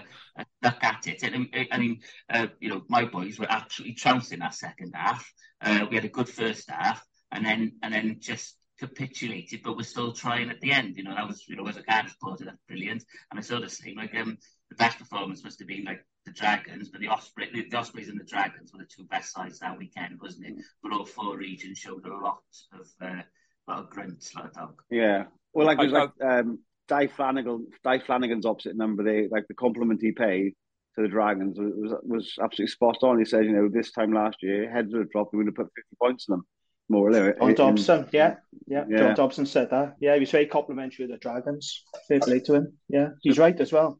stuck 0.61 0.83
at 0.83 1.07
it. 1.07 1.23
And 1.23 1.49
I 1.71 1.77
mean, 1.77 2.01
uh, 2.29 2.47
you 2.59 2.69
know, 2.69 2.83
my 2.87 3.05
boys 3.05 3.39
were 3.39 3.49
absolutely 3.49 3.95
trouncing 3.95 4.39
that 4.39 4.53
second 4.53 4.93
half. 4.95 5.31
Uh, 5.61 5.85
we 5.89 5.95
had 5.95 6.05
a 6.05 6.09
good 6.09 6.29
first 6.29 6.69
half, 6.69 7.03
and 7.31 7.45
then 7.45 7.73
and 7.81 7.93
then 7.93 8.17
just 8.19 8.55
capitulated, 8.79 9.61
but 9.63 9.77
we're 9.77 9.83
still 9.83 10.11
trying 10.11 10.49
at 10.49 10.59
the 10.61 10.71
end. 10.71 10.97
You 10.97 11.03
know, 11.03 11.15
that 11.15 11.27
was, 11.27 11.47
you 11.47 11.55
know, 11.55 11.67
as 11.67 11.77
a 11.77 11.83
Cardiff 11.83 12.11
supporter, 12.11 12.45
that's 12.45 12.61
brilliant. 12.67 13.03
And 13.31 13.39
I 13.39 13.41
saw 13.41 13.59
the 13.59 13.69
same, 13.69 13.95
like, 13.95 14.13
um, 14.15 14.37
the 14.69 14.75
best 14.75 14.99
performance 14.99 15.43
must 15.43 15.59
have 15.59 15.67
been 15.67 15.85
like 15.85 16.05
the 16.25 16.31
Dragons, 16.31 16.89
but 16.89 17.01
the 17.01 17.07
Osprey, 17.07 17.49
the, 17.53 17.69
the 17.69 17.77
Ospreys 17.77 18.09
and 18.09 18.19
the 18.19 18.25
Dragons 18.25 18.71
were 18.73 18.79
the 18.79 18.85
two 18.85 19.05
best 19.05 19.33
sides 19.33 19.59
that 19.59 19.77
weekend, 19.77 20.19
wasn't 20.21 20.47
it? 20.47 20.55
But 20.81 20.91
all 20.91 21.05
four 21.05 21.37
regions 21.37 21.77
showed 21.77 22.05
a 22.05 22.13
lot 22.13 22.39
of, 22.73 22.87
uh, 23.01 23.21
lot 23.67 23.79
of 23.79 23.89
grunts, 23.89 24.35
like 24.35 24.53
dog. 24.53 24.81
Yeah. 24.89 25.25
Well, 25.53 25.67
like, 25.67 25.79
like 25.79 26.11
um, 26.21 26.59
Dai 26.87 27.07
Flanagan, 27.07 27.67
Dai 27.83 27.99
Flanagan's 27.99 28.45
opposite 28.45 28.75
number, 28.75 29.03
they 29.03 29.27
like 29.29 29.47
the 29.47 29.53
compliment 29.53 30.01
he 30.01 30.11
paid 30.11 30.53
to 30.95 31.03
the 31.03 31.07
Dragons 31.07 31.57
was 31.57 31.93
was 32.03 32.33
absolutely 32.41 32.71
spot 32.71 32.97
on. 33.03 33.19
He 33.19 33.25
said, 33.25 33.45
you 33.45 33.53
know, 33.53 33.69
this 33.69 33.91
time 33.91 34.11
last 34.11 34.37
year, 34.41 34.69
heads 34.69 34.91
would 34.91 35.03
have 35.03 35.11
dropped, 35.11 35.33
we 35.33 35.37
would 35.37 35.47
have 35.47 35.55
put 35.55 35.71
50 35.75 35.95
points 36.01 36.25
on 36.29 36.37
them 36.37 36.45
more 36.89 37.07
or 37.07 37.11
less. 37.11 37.35
On 37.41 37.53
Dobson, 37.53 38.07
yeah, 38.11 38.35
yeah, 38.67 38.85
yeah. 38.87 38.97
John 38.97 39.15
Dobson 39.15 39.45
said 39.45 39.69
that. 39.71 39.95
Yeah, 39.99 40.13
he 40.13 40.19
was 40.19 40.31
very 40.31 40.45
complimentary 40.45 41.05
of 41.05 41.11
the 41.11 41.17
Dragons. 41.17 41.83
Fair 42.07 42.19
play 42.19 42.39
to 42.41 42.53
him. 42.55 42.77
Yeah, 42.89 43.09
he's 43.21 43.37
right 43.37 43.59
as 43.59 43.71
well. 43.71 43.99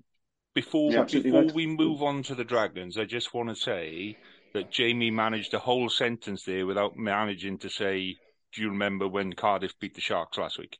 Before 0.54 0.92
before 1.06 1.42
right. 1.42 1.51
we 1.51 1.68
move 1.68 2.01
on 2.01 2.24
to 2.24 2.36
the 2.36 2.46
Dragons, 2.46 2.98
I 2.98 3.06
just 3.06 3.34
want 3.34 3.50
to 3.50 3.56
say 3.56 4.18
that 4.54 4.72
Jamie 4.72 5.12
managed 5.12 5.54
a 5.54 5.60
whole 5.60 5.89
sentence 5.89 6.44
there 6.44 6.65
without 6.65 6.96
managing 6.96 7.58
to 7.60 7.70
say, 7.70 8.15
"Do 8.54 8.62
you 8.62 8.70
remember 8.70 9.08
when 9.08 9.34
Cardiff 9.34 9.77
beat 9.80 9.96
the 9.96 10.01
Sharks 10.01 10.38
last 10.38 10.58
week?" 10.58 10.77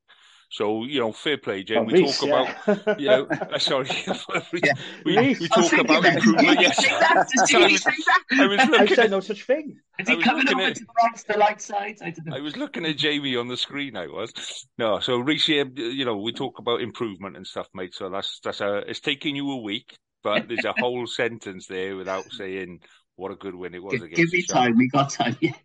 So 0.50 0.84
you 0.84 1.00
know, 1.00 1.12
fair 1.12 1.38
play, 1.38 1.64
Jim. 1.64 1.80
Oh, 1.80 1.84
we 1.84 1.94
Reece, 1.94 2.20
talk 2.20 2.30
yeah. 2.30 2.74
about, 2.74 3.00
you 3.00 3.08
know, 3.10 3.28
uh, 3.28 3.60
sorry, 3.60 3.90
we, 4.54 4.62
yeah. 4.64 4.74
we, 5.06 5.18
we 5.40 5.48
talk 5.48 5.74
about 5.74 6.06
improvement. 6.06 6.62
Yes, 6.62 6.86
I 6.90 7.68
was, 7.68 7.86
I 8.32 8.46
was 8.46 8.66
looking. 8.70 8.76
I 8.76 8.86
said 8.86 9.12
no 9.12 9.20
such 9.20 9.44
thing. 9.44 9.78
Is 10.00 10.08
he 10.08 10.22
coming 10.22 10.48
over 10.48 10.62
at, 10.62 10.76
to 10.76 10.82
the 10.82 10.88
right, 11.04 11.24
the 11.28 11.38
light 11.38 11.62
side? 11.62 11.98
I, 12.02 12.14
I, 12.36 12.40
was 12.40 12.58
looking 12.58 12.86
at 12.86 12.98
Jamie 12.98 13.36
on 13.36 13.48
the 13.48 13.58
screen. 13.58 13.98
I 13.98 14.08
was 14.08 14.68
no. 14.78 15.00
So 15.00 15.18
Reece, 15.18 15.48
you 15.48 16.06
know, 16.06 16.18
we 16.18 16.32
talk 16.32 16.60
about 16.60 16.82
improvement 16.82 17.38
and 17.38 17.48
stuff, 17.48 17.68
mate. 17.74 17.94
So 17.94 18.10
that's 18.10 18.40
that's 18.44 18.62
a. 18.62 18.78
It's 18.88 19.00
taking 19.00 19.36
you 19.36 19.52
a 19.52 19.62
week, 19.62 19.98
but 20.24 20.48
there's 20.48 20.66
a 20.66 20.74
whole 20.78 21.08
sentence 21.08 21.68
there 21.68 21.96
without 21.96 22.26
saying 22.32 22.82
what 23.16 23.32
a 23.32 23.36
good 23.36 23.56
win 23.56 23.74
it 23.74 23.84
was. 23.84 24.00
Give, 24.00 24.12
give 24.12 24.34
me 24.34 24.44
time. 24.44 24.78
We 24.78 24.90
got 24.90 25.10
time. 25.10 25.38
Yes. 25.40 25.56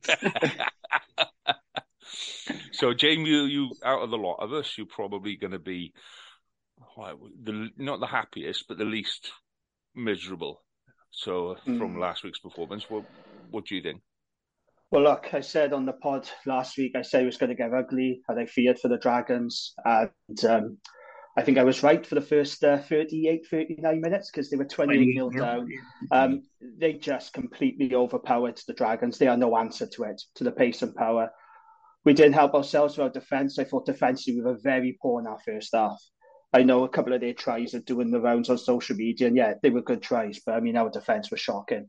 So, 2.73 2.95
Jamie, 2.95 3.29
you, 3.29 3.45
you 3.45 3.71
out 3.85 4.03
of 4.03 4.11
the 4.11 4.17
lot 4.17 4.37
of 4.41 4.53
us, 4.53 4.77
you're 4.77 4.87
probably 4.87 5.37
going 5.37 5.53
to 5.53 5.59
be 5.59 5.93
well, 6.97 7.19
the 7.43 7.69
not 7.77 8.01
the 8.01 8.07
happiest, 8.07 8.67
but 8.69 8.79
the 8.79 8.85
least 8.85 9.33
miserable. 9.95 10.63
So, 11.11 11.57
mm. 11.67 11.79
from 11.79 11.95
hmm. 11.95 12.01
last 12.01 12.25
week's 12.25 12.39
performance, 12.39 12.89
what 12.89 13.05
what 13.51 13.67
do 13.67 13.75
you 13.75 13.83
think? 13.83 14.01
Well, 14.91 15.03
look, 15.03 15.35
I 15.35 15.41
said 15.41 15.73
on 15.73 15.87
the 15.87 15.93
pod 15.93 16.29
last 16.47 16.77
week, 16.77 16.97
I 16.97 17.03
said 17.03 17.23
it 17.23 17.27
was 17.27 17.37
going 17.37 17.51
to 17.51 17.57
get 17.57 17.73
ugly, 17.73 18.23
and 18.29 18.41
I 18.41 18.47
feared 18.47 18.79
for 18.81 18.89
the 18.89 18.99
Dragons. 18.99 19.73
And 19.85 20.45
um, 20.49 20.79
I 21.37 21.43
think 21.43 21.59
I 21.59 21.65
was 21.65 21.85
right 21.85 22.05
for 22.05 22.17
the 22.17 22.21
first 22.21 22.65
uh, 22.65 22.79
38, 22.79 23.47
39 23.49 24.01
minutes 24.01 24.31
because 24.31 24.51
they 24.51 24.57
were 24.57 24.65
28 24.65 25.15
nil 25.15 25.31
down. 25.31 25.69
Um, 26.11 26.43
they 26.79 26.95
just 26.95 27.33
completely 27.33 27.95
overpowered 27.95 28.61
the 28.67 28.75
Dragons. 28.75 29.17
They 29.17 29.29
are 29.29 29.37
no 29.37 29.57
answer 29.57 29.87
to 29.87 30.05
it, 30.05 30.21
to 30.37 30.45
the 30.45 30.51
pace 30.51 30.83
and 30.83 30.95
power 30.95 31.31
we 32.05 32.15
didn't 32.15 32.33
help 32.35 32.55
ourselves 32.55 32.97
with 32.97 33.05
our 33.05 33.11
defence. 33.11 33.59
I 33.59 33.65
thought 33.65 33.87
defensively 33.87 34.41
we 34.41 34.47
were 34.47 34.59
very 34.63 34.99
poor 35.01 35.21
in 35.21 35.27
our 35.27 35.39
first 35.39 35.71
half. 35.75 36.01
I 36.53 36.63
know 36.63 36.85
a 36.85 36.89
couple 36.89 37.13
of 37.13 37.21
their 37.21 37.35
tries 37.35 37.75
are 37.75 37.81
doing 37.81 38.11
the 38.11 38.21
rounds 38.21 38.51
on 38.51 38.59
social 38.59 38.97
media, 38.97 39.29
and 39.29 39.37
yeah, 39.37 39.55
they 39.63 39.71
were 39.71 39.83
good 39.83 40.03
tries, 40.03 40.41
but 40.45 40.55
I 40.55 40.61
mean, 40.61 40.77
our 40.77 40.91
defence 40.91 41.31
was 41.31 41.41
shocking. 41.41 41.89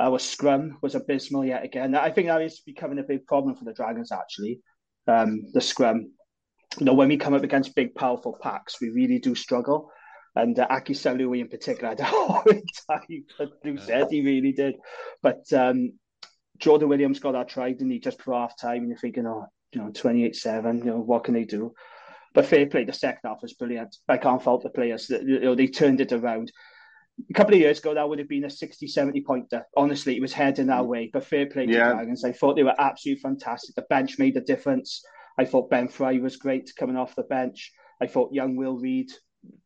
Our 0.00 0.18
scrum 0.18 0.78
was 0.82 0.94
abysmal 0.94 1.44
yet 1.44 1.64
again. 1.64 1.94
I 1.94 2.10
think 2.10 2.28
that 2.28 2.42
is 2.42 2.60
becoming 2.60 2.98
a 2.98 3.02
big 3.02 3.26
problem 3.26 3.56
for 3.56 3.64
the 3.64 3.74
Dragons, 3.74 4.12
actually. 4.12 4.60
Um, 5.06 5.42
the 5.52 5.60
scrum. 5.60 6.12
You 6.78 6.86
know, 6.86 6.94
when 6.94 7.08
we 7.08 7.18
come 7.18 7.34
up 7.34 7.42
against 7.42 7.74
big, 7.74 7.94
powerful 7.94 8.38
packs, 8.40 8.80
we 8.80 8.90
really 8.90 9.18
do 9.18 9.34
struggle. 9.34 9.90
And 10.34 10.58
uh, 10.58 10.66
Aki 10.70 10.94
Seiuli 10.94 11.40
in 11.40 11.48
particular 11.48 11.90
had 11.90 12.00
a 12.00 12.04
horrid 12.06 12.64
time. 12.88 13.50
Blue 13.62 13.76
said 13.76 14.06
he 14.10 14.22
really 14.22 14.52
did. 14.52 14.76
But 15.22 15.52
um, 15.52 15.92
Jordan 16.62 16.88
Williams 16.88 17.18
got 17.18 17.32
that 17.32 17.48
try, 17.48 17.72
didn't 17.72 17.90
he, 17.90 17.98
just 17.98 18.22
for 18.22 18.34
half 18.34 18.56
time? 18.56 18.78
And 18.78 18.88
you're 18.88 18.96
thinking, 18.96 19.26
oh, 19.26 19.46
you 19.72 19.80
know, 19.80 19.90
28 19.90 20.36
7, 20.36 20.78
you 20.78 20.84
know, 20.84 21.00
what 21.00 21.24
can 21.24 21.34
they 21.34 21.44
do? 21.44 21.74
But 22.34 22.46
fair 22.46 22.66
play, 22.66 22.84
the 22.84 22.92
second 22.92 23.28
half 23.28 23.42
was 23.42 23.54
brilliant. 23.54 23.96
I 24.08 24.16
can't 24.16 24.40
fault 24.40 24.62
the 24.62 24.70
players. 24.70 25.10
You 25.10 25.40
know, 25.40 25.54
they 25.56 25.66
turned 25.66 26.00
it 26.00 26.12
around. 26.12 26.52
A 27.28 27.34
couple 27.34 27.54
of 27.54 27.60
years 27.60 27.80
ago, 27.80 27.94
that 27.94 28.08
would 28.08 28.20
have 28.20 28.28
been 28.28 28.44
a 28.44 28.50
60, 28.50 28.86
70 28.86 29.22
pointer. 29.22 29.66
Honestly, 29.76 30.16
it 30.16 30.22
was 30.22 30.32
heading 30.32 30.70
our 30.70 30.84
way. 30.84 31.10
But 31.12 31.24
fair 31.24 31.46
play 31.46 31.66
to 31.66 31.72
yeah. 31.72 31.92
Dragons. 31.92 32.24
I 32.24 32.32
thought 32.32 32.54
they 32.54 32.62
were 32.62 32.80
absolutely 32.80 33.20
fantastic. 33.20 33.74
The 33.74 33.82
bench 33.82 34.20
made 34.20 34.36
a 34.36 34.40
difference. 34.40 35.02
I 35.36 35.44
thought 35.44 35.68
Ben 35.68 35.88
Fry 35.88 36.18
was 36.18 36.36
great 36.36 36.70
coming 36.78 36.96
off 36.96 37.16
the 37.16 37.24
bench. 37.24 37.72
I 38.00 38.06
thought 38.06 38.32
young 38.32 38.54
Will 38.54 38.78
Reid 38.78 39.10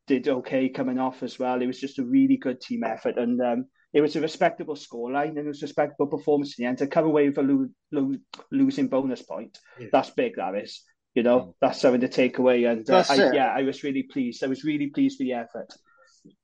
did 0.07 0.29
okay 0.29 0.71
coming 0.71 0.99
off 0.99 1.23
as 1.23 1.39
well. 1.39 1.61
It 1.61 1.67
was 1.67 1.81
just 1.81 1.99
a 1.99 2.05
really 2.05 2.39
good 2.39 2.61
team 2.61 2.85
effort. 2.85 3.19
And 3.19 3.41
um, 3.43 3.67
it 3.97 4.03
was 4.03 4.15
a 4.15 4.21
respectable 4.21 4.75
scoreline 4.75 5.31
and 5.31 5.39
it 5.39 5.47
was 5.47 5.63
a 5.63 5.65
respectable 5.65 6.07
performance 6.07 6.59
in 6.59 6.65
the 6.65 6.69
end. 6.69 6.79
To 6.79 6.87
come 6.87 7.07
away 7.07 7.31
with 7.31 7.39
a 7.39 7.43
lo- 7.43 7.69
lo- 7.91 8.19
losing 8.53 8.89
bonus 8.89 9.23
point, 9.23 9.59
yeah. 9.81 9.87
that's 9.91 10.11
big, 10.11 10.37
that 10.37 10.55
is. 10.55 10.83
You 11.15 11.23
know, 11.23 11.41
mm. 11.41 11.55
that's 11.63 11.81
something 11.81 12.03
to 12.03 12.09
take 12.09 12.37
away. 12.37 12.65
And 12.65 12.89
uh, 12.91 13.05
I, 13.09 13.15
yeah, 13.33 13.55
I 13.57 13.63
was 13.63 13.83
really 13.83 14.03
pleased. 14.03 14.45
I 14.45 14.49
was 14.49 14.65
really 14.65 14.89
pleased 14.89 15.17
with 15.19 15.29
the 15.29 15.33
effort. 15.33 15.73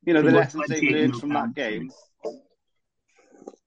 You 0.03 0.15
know, 0.15 0.23
the 0.23 0.31
lessons 0.31 0.65
they've 0.67 0.83
learned 0.83 1.17
from 1.17 1.35
that 1.35 1.55
game. 1.55 1.91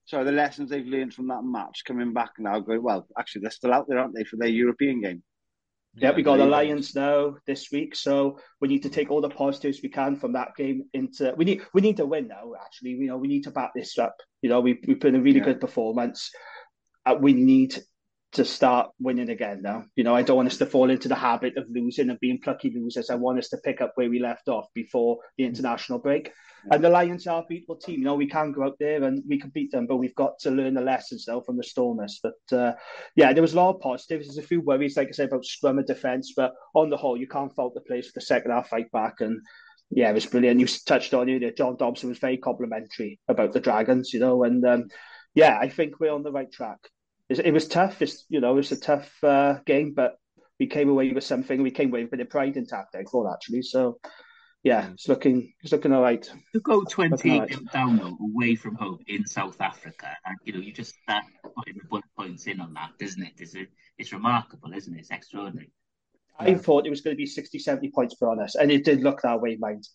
Sorry, 0.06 0.24
the 0.24 0.32
lessons 0.32 0.70
they've 0.70 0.84
learned 0.84 1.14
from 1.14 1.28
that 1.28 1.44
match 1.44 1.82
coming 1.86 2.12
back 2.12 2.32
now, 2.40 2.58
going, 2.58 2.82
well, 2.82 3.06
actually, 3.16 3.42
they're 3.42 3.52
still 3.52 3.72
out 3.72 3.86
there, 3.88 4.00
aren't 4.00 4.16
they, 4.16 4.24
for 4.24 4.34
their 4.36 4.48
European 4.48 5.00
game? 5.00 5.22
Yeah, 5.98 6.12
we 6.14 6.22
got 6.22 6.36
the 6.36 6.44
Lions 6.44 6.94
now 6.94 7.36
this 7.46 7.72
week, 7.72 7.96
so 7.96 8.38
we 8.60 8.68
need 8.68 8.82
to 8.82 8.90
take 8.90 9.10
all 9.10 9.22
the 9.22 9.30
positives 9.30 9.80
we 9.82 9.88
can 9.88 10.16
from 10.16 10.32
that 10.34 10.54
game 10.54 10.84
into. 10.92 11.32
We 11.36 11.46
need 11.46 11.62
we 11.72 11.80
need 11.80 11.96
to 11.96 12.06
win 12.06 12.28
now. 12.28 12.52
Actually, 12.62 12.90
you 12.90 13.06
know, 13.06 13.16
we 13.16 13.28
need 13.28 13.44
to 13.44 13.50
back 13.50 13.72
this 13.74 13.96
up. 13.98 14.16
You 14.42 14.50
know, 14.50 14.60
we 14.60 14.78
we 14.86 14.94
put 14.94 15.08
in 15.08 15.16
a 15.16 15.20
really 15.20 15.38
yeah. 15.38 15.46
good 15.46 15.60
performance. 15.60 16.30
Uh, 17.06 17.16
we 17.18 17.32
need 17.32 17.78
to 18.36 18.44
start 18.44 18.90
winning 19.00 19.30
again 19.30 19.62
now. 19.62 19.84
You 19.96 20.04
know, 20.04 20.14
I 20.14 20.22
don't 20.22 20.36
want 20.36 20.48
us 20.48 20.58
to 20.58 20.66
fall 20.66 20.90
into 20.90 21.08
the 21.08 21.14
habit 21.14 21.56
of 21.56 21.64
losing 21.70 22.10
and 22.10 22.20
being 22.20 22.38
plucky 22.38 22.70
losers. 22.70 23.08
I 23.08 23.14
want 23.14 23.38
us 23.38 23.48
to 23.48 23.56
pick 23.58 23.80
up 23.80 23.92
where 23.94 24.10
we 24.10 24.18
left 24.18 24.48
off 24.48 24.66
before 24.74 25.18
the 25.38 25.44
international 25.44 25.98
break. 25.98 26.32
And 26.70 26.84
the 26.84 26.90
Lions 26.90 27.26
are 27.26 27.42
a 27.42 27.52
beatable 27.52 27.80
team. 27.80 28.00
You 28.00 28.04
know, 28.04 28.14
we 28.14 28.26
can 28.26 28.52
go 28.52 28.64
out 28.64 28.76
there 28.78 29.02
and 29.04 29.22
we 29.26 29.38
can 29.38 29.50
beat 29.50 29.70
them, 29.70 29.86
but 29.86 29.96
we've 29.96 30.14
got 30.14 30.38
to 30.40 30.50
learn 30.50 30.74
the 30.74 30.82
lessons 30.82 31.24
though 31.24 31.40
from 31.40 31.56
the 31.56 31.62
Stormers. 31.62 32.20
But 32.22 32.56
uh, 32.56 32.74
yeah, 33.14 33.32
there 33.32 33.42
was 33.42 33.54
a 33.54 33.56
lot 33.56 33.76
of 33.76 33.80
positives. 33.80 34.26
There's 34.26 34.44
a 34.44 34.46
few 34.46 34.60
worries, 34.60 34.96
like 34.96 35.08
I 35.08 35.12
said, 35.12 35.28
about 35.28 35.46
scrum 35.46 35.78
and 35.78 35.86
defence, 35.86 36.34
but 36.36 36.52
on 36.74 36.90
the 36.90 36.96
whole, 36.96 37.16
you 37.16 37.28
can't 37.28 37.54
fault 37.54 37.74
the 37.74 37.80
players 37.80 38.06
for 38.06 38.12
the 38.16 38.26
second 38.26 38.50
half 38.50 38.68
fight 38.68 38.90
back. 38.92 39.20
And 39.20 39.40
yeah, 39.90 40.10
it 40.10 40.14
was 40.14 40.26
brilliant. 40.26 40.60
You 40.60 40.66
touched 40.66 41.14
on 41.14 41.28
it. 41.28 41.56
John 41.56 41.76
Dobson 41.76 42.10
was 42.10 42.18
very 42.18 42.36
complimentary 42.36 43.18
about 43.28 43.52
the 43.52 43.60
Dragons, 43.60 44.12
you 44.12 44.20
know, 44.20 44.44
and 44.44 44.66
um, 44.66 44.88
yeah, 45.34 45.58
I 45.58 45.68
think 45.68 46.00
we're 46.00 46.12
on 46.12 46.24
the 46.24 46.32
right 46.32 46.50
track. 46.50 46.78
It, 47.28 47.52
was 47.52 47.66
tough. 47.66 48.02
It's 48.02 48.24
you 48.28 48.40
know, 48.40 48.56
it's 48.58 48.72
a 48.72 48.78
tough 48.78 49.12
uh, 49.24 49.58
game, 49.66 49.94
but 49.94 50.16
we 50.60 50.66
came 50.66 50.88
away 50.88 51.12
with 51.12 51.24
something. 51.24 51.62
We 51.62 51.70
came 51.70 51.88
away 51.88 52.04
with 52.04 52.12
a 52.12 52.16
bit 52.16 52.26
of 52.26 52.30
pride 52.30 52.56
intact. 52.56 52.94
I 52.94 53.02
thought 53.02 53.32
actually. 53.32 53.62
So 53.62 53.98
yeah, 54.62 54.90
it's 54.94 55.08
looking 55.08 55.52
it's 55.62 55.72
looking 55.72 55.92
all 55.92 56.02
right. 56.02 56.28
To 56.52 56.60
go 56.60 56.82
twenty 56.82 57.38
right. 57.38 57.72
down 57.72 57.98
though, 57.98 58.16
away 58.20 58.54
from 58.54 58.74
home 58.74 58.98
in 59.06 59.26
South 59.26 59.60
Africa, 59.60 60.08
and 60.24 60.36
you 60.44 60.52
know 60.52 60.60
you 60.60 60.72
just 60.72 60.94
start 61.02 61.24
putting 61.56 61.74
the 61.74 61.88
bullet 61.88 62.04
points 62.18 62.46
in 62.46 62.60
on 62.60 62.74
that, 62.74 62.90
isn't 63.00 63.22
it? 63.22 63.34
It's 63.38 63.54
a, 63.54 63.66
it's 63.98 64.12
remarkable, 64.12 64.72
isn't 64.72 64.94
it? 64.94 65.00
It's 65.00 65.10
extraordinary. 65.10 65.70
I 66.38 66.48
yeah. 66.48 66.58
thought 66.58 66.86
it 66.86 66.90
was 66.90 67.00
going 67.00 67.16
to 67.16 67.18
be 67.18 67.26
60, 67.26 67.58
70 67.58 67.90
points 67.92 68.16
for 68.18 68.42
us, 68.42 68.56
and 68.56 68.70
it 68.70 68.84
did 68.84 69.02
look 69.02 69.22
that 69.22 69.40
way, 69.40 69.56
mind. 69.56 69.86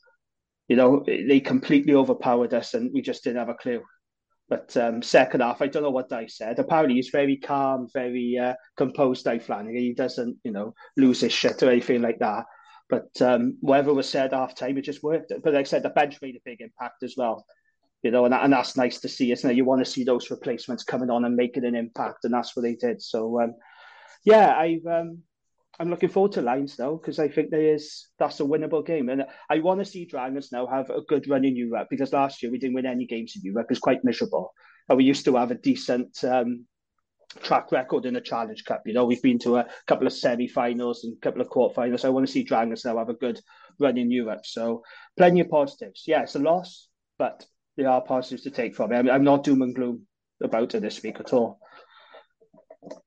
You 0.67 0.77
know, 0.77 1.03
they 1.05 1.41
completely 1.41 1.93
overpowered 1.93 2.53
us, 2.53 2.73
and 2.73 2.91
we 2.93 3.01
just 3.01 3.25
didn't 3.25 3.39
have 3.39 3.49
a 3.49 3.55
clue. 3.55 3.81
But 4.51 4.75
um, 4.75 5.01
second 5.01 5.39
half, 5.39 5.61
I 5.61 5.67
don't 5.67 5.81
know 5.81 5.91
what 5.91 6.09
Dai 6.09 6.27
said. 6.27 6.59
Apparently, 6.59 6.95
he's 6.95 7.07
very 7.07 7.37
calm, 7.37 7.87
very 7.93 8.37
uh, 8.37 8.53
composed. 8.75 9.23
Dai 9.23 9.39
Flanagan, 9.39 9.81
he 9.81 9.93
doesn't, 9.93 10.35
you 10.43 10.51
know, 10.51 10.73
lose 10.97 11.21
his 11.21 11.31
shit 11.31 11.63
or 11.63 11.71
anything 11.71 12.01
like 12.01 12.19
that. 12.19 12.43
But 12.89 13.21
um, 13.21 13.57
whatever 13.61 13.93
was 13.93 14.09
said 14.09 14.33
half 14.33 14.53
time, 14.53 14.77
it 14.77 14.81
just 14.81 15.03
worked. 15.03 15.31
But 15.41 15.53
like 15.53 15.61
I 15.61 15.63
said, 15.63 15.83
the 15.83 15.89
bench 15.89 16.21
made 16.21 16.35
a 16.35 16.39
big 16.43 16.59
impact 16.59 17.01
as 17.01 17.15
well. 17.15 17.45
you 18.03 18.11
know, 18.11 18.25
and, 18.25 18.33
and 18.33 18.51
that's 18.51 18.75
nice 18.75 18.99
to 18.99 19.09
see, 19.09 19.31
isn't 19.31 19.49
it? 19.49 19.55
You 19.55 19.65
want 19.65 19.83
to 19.85 19.89
see 19.89 20.03
those 20.03 20.31
replacements 20.31 20.83
coming 20.83 21.09
on 21.09 21.25
and 21.25 21.35
making 21.35 21.65
an 21.65 21.75
impact, 21.75 22.25
and 22.25 22.33
that's 22.33 22.55
what 22.55 22.63
they 22.63 22.75
did. 22.75 23.01
So, 23.01 23.41
um, 23.41 23.53
yeah, 24.25 24.55
I've 24.57 24.85
um, 24.85 25.19
I'm 25.81 25.89
looking 25.89 26.09
forward 26.09 26.33
to 26.33 26.43
Lions 26.43 26.77
now 26.77 26.95
because 26.95 27.17
I 27.17 27.27
think 27.27 27.49
there 27.49 27.73
is 27.73 28.09
that's 28.19 28.39
a 28.39 28.43
winnable 28.43 28.85
game, 28.85 29.09
and 29.09 29.25
I 29.49 29.57
want 29.61 29.79
to 29.79 29.85
see 29.85 30.05
Dragons 30.05 30.51
now 30.51 30.67
have 30.67 30.91
a 30.91 31.01
good 31.01 31.27
run 31.27 31.43
in 31.43 31.55
Europe 31.55 31.87
because 31.89 32.13
last 32.13 32.43
year 32.43 32.51
we 32.51 32.59
didn't 32.59 32.75
win 32.75 32.85
any 32.85 33.07
games 33.07 33.33
in 33.35 33.41
Europe; 33.41 33.65
it 33.65 33.71
was 33.71 33.79
quite 33.79 34.03
miserable. 34.03 34.53
And 34.87 34.97
we 34.99 35.05
used 35.05 35.25
to 35.25 35.37
have 35.37 35.49
a 35.49 35.55
decent 35.55 36.23
um, 36.23 36.67
track 37.41 37.71
record 37.71 38.05
in 38.05 38.13
the 38.13 38.21
Challenge 38.21 38.63
Cup. 38.63 38.83
You 38.85 38.93
know, 38.93 39.05
we've 39.05 39.23
been 39.23 39.39
to 39.39 39.57
a 39.57 39.65
couple 39.87 40.05
of 40.05 40.13
semi-finals 40.13 41.03
and 41.03 41.17
a 41.17 41.19
couple 41.19 41.41
of 41.41 41.49
quarterfinals. 41.49 42.05
I 42.05 42.09
want 42.09 42.27
to 42.27 42.31
see 42.31 42.43
Dragons 42.43 42.85
now 42.85 42.99
have 42.99 43.09
a 43.09 43.15
good 43.15 43.41
run 43.79 43.97
in 43.97 44.11
Europe. 44.11 44.45
So, 44.45 44.83
plenty 45.17 45.39
of 45.39 45.49
positives. 45.49 46.03
Yeah, 46.05 46.21
it's 46.21 46.35
a 46.35 46.39
loss, 46.39 46.89
but 47.17 47.43
there 47.75 47.89
are 47.89 48.01
positives 48.01 48.43
to 48.43 48.51
take 48.51 48.75
from 48.75 48.91
it. 48.91 48.97
I 48.97 49.01
mean, 49.01 49.11
I'm 49.11 49.23
not 49.23 49.43
doom 49.43 49.63
and 49.63 49.73
gloom 49.73 50.05
about 50.43 50.75
it 50.75 50.81
this 50.81 51.01
week 51.01 51.19
at 51.19 51.33
all. 51.33 51.57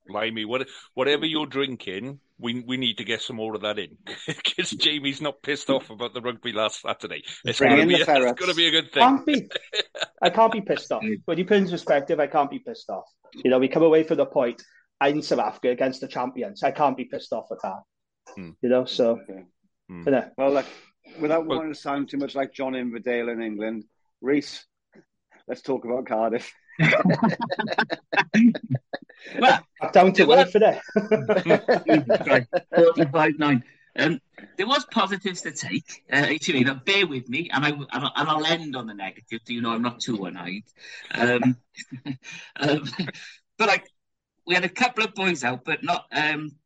Limey, 0.08 0.44
what, 0.44 0.66
whatever 0.94 1.24
you're 1.24 1.46
drinking, 1.46 2.18
we 2.38 2.60
we 2.66 2.76
need 2.76 2.98
to 2.98 3.04
get 3.04 3.22
some 3.22 3.36
more 3.36 3.54
of 3.54 3.62
that 3.62 3.78
in 3.78 3.96
because 4.26 4.70
Jamie's 4.70 5.20
not 5.20 5.42
pissed 5.42 5.70
off 5.70 5.90
about 5.90 6.14
the 6.14 6.20
rugby 6.20 6.52
last 6.52 6.80
Saturday. 6.82 7.22
It's 7.44 7.60
going 7.60 7.76
to 7.76 7.86
be 7.86 7.94
a, 7.94 7.98
it's 7.98 8.06
going 8.06 8.50
to 8.50 8.54
be 8.54 8.66
a 8.66 8.70
good 8.70 8.92
thing. 8.92 9.02
Can't 9.02 9.26
be, 9.26 9.48
I 10.22 10.30
can't 10.30 10.52
be 10.52 10.60
pissed 10.60 10.90
off. 10.90 11.04
But 11.26 11.38
you 11.38 11.44
put 11.44 11.58
in 11.58 11.68
perspective, 11.68 12.18
I 12.18 12.26
can't 12.26 12.50
be 12.50 12.58
pissed 12.58 12.90
off. 12.90 13.04
You 13.34 13.50
know, 13.50 13.58
we 13.58 13.68
come 13.68 13.82
away 13.82 14.02
from 14.02 14.16
the 14.16 14.26
point 14.26 14.62
in 15.04 15.22
South 15.22 15.38
Africa 15.38 15.70
against 15.70 16.00
the 16.00 16.08
champions. 16.08 16.62
I 16.62 16.70
can't 16.70 16.96
be 16.96 17.04
pissed 17.04 17.32
off 17.32 17.46
at 17.50 17.58
that. 17.62 17.82
Hmm. 18.34 18.50
You 18.62 18.68
know, 18.68 18.84
so 18.84 19.20
okay. 19.22 19.44
hmm. 19.88 20.02
you 20.06 20.12
know. 20.12 20.30
well, 20.36 20.50
like 20.50 20.66
without 21.20 21.46
well, 21.46 21.58
wanting 21.58 21.74
to 21.74 21.78
sound 21.78 22.08
too 22.08 22.16
much 22.16 22.34
like 22.34 22.52
John 22.52 22.74
Inverdale 22.74 23.28
in 23.28 23.42
England, 23.42 23.84
Reese, 24.20 24.64
let's 25.46 25.62
talk 25.62 25.84
about 25.84 26.06
Cardiff. 26.06 26.52
well, 29.94 30.04
down 30.04 30.12
to 30.14 30.24
well, 30.24 30.46
for 30.46 30.58
that. 30.60 30.82
Forty-five 32.74 33.38
nine. 33.38 33.64
Um, 33.96 34.20
there 34.56 34.66
was 34.66 34.84
positives 34.86 35.42
to 35.42 35.52
take. 35.52 36.02
Uh, 36.12 36.16
actually, 36.16 36.64
now 36.64 36.74
bear 36.74 37.06
with 37.06 37.28
me, 37.28 37.48
and 37.52 37.64
I 37.64 37.70
and 37.70 37.88
I'll 38.28 38.44
end 38.46 38.74
on 38.76 38.86
the 38.86 38.94
negative. 38.94 39.40
So 39.44 39.52
you 39.52 39.62
know 39.62 39.70
I'm 39.70 39.82
not 39.82 40.00
too 40.00 40.16
one-eyed. 40.16 40.64
Um, 41.12 41.56
um, 42.60 42.84
but 43.58 43.68
like 43.68 43.86
we 44.46 44.54
had 44.54 44.64
a 44.64 44.68
couple 44.68 45.04
of 45.04 45.14
boys 45.14 45.44
out, 45.44 45.64
but 45.64 45.84
not. 45.84 46.06
Um, 46.12 46.56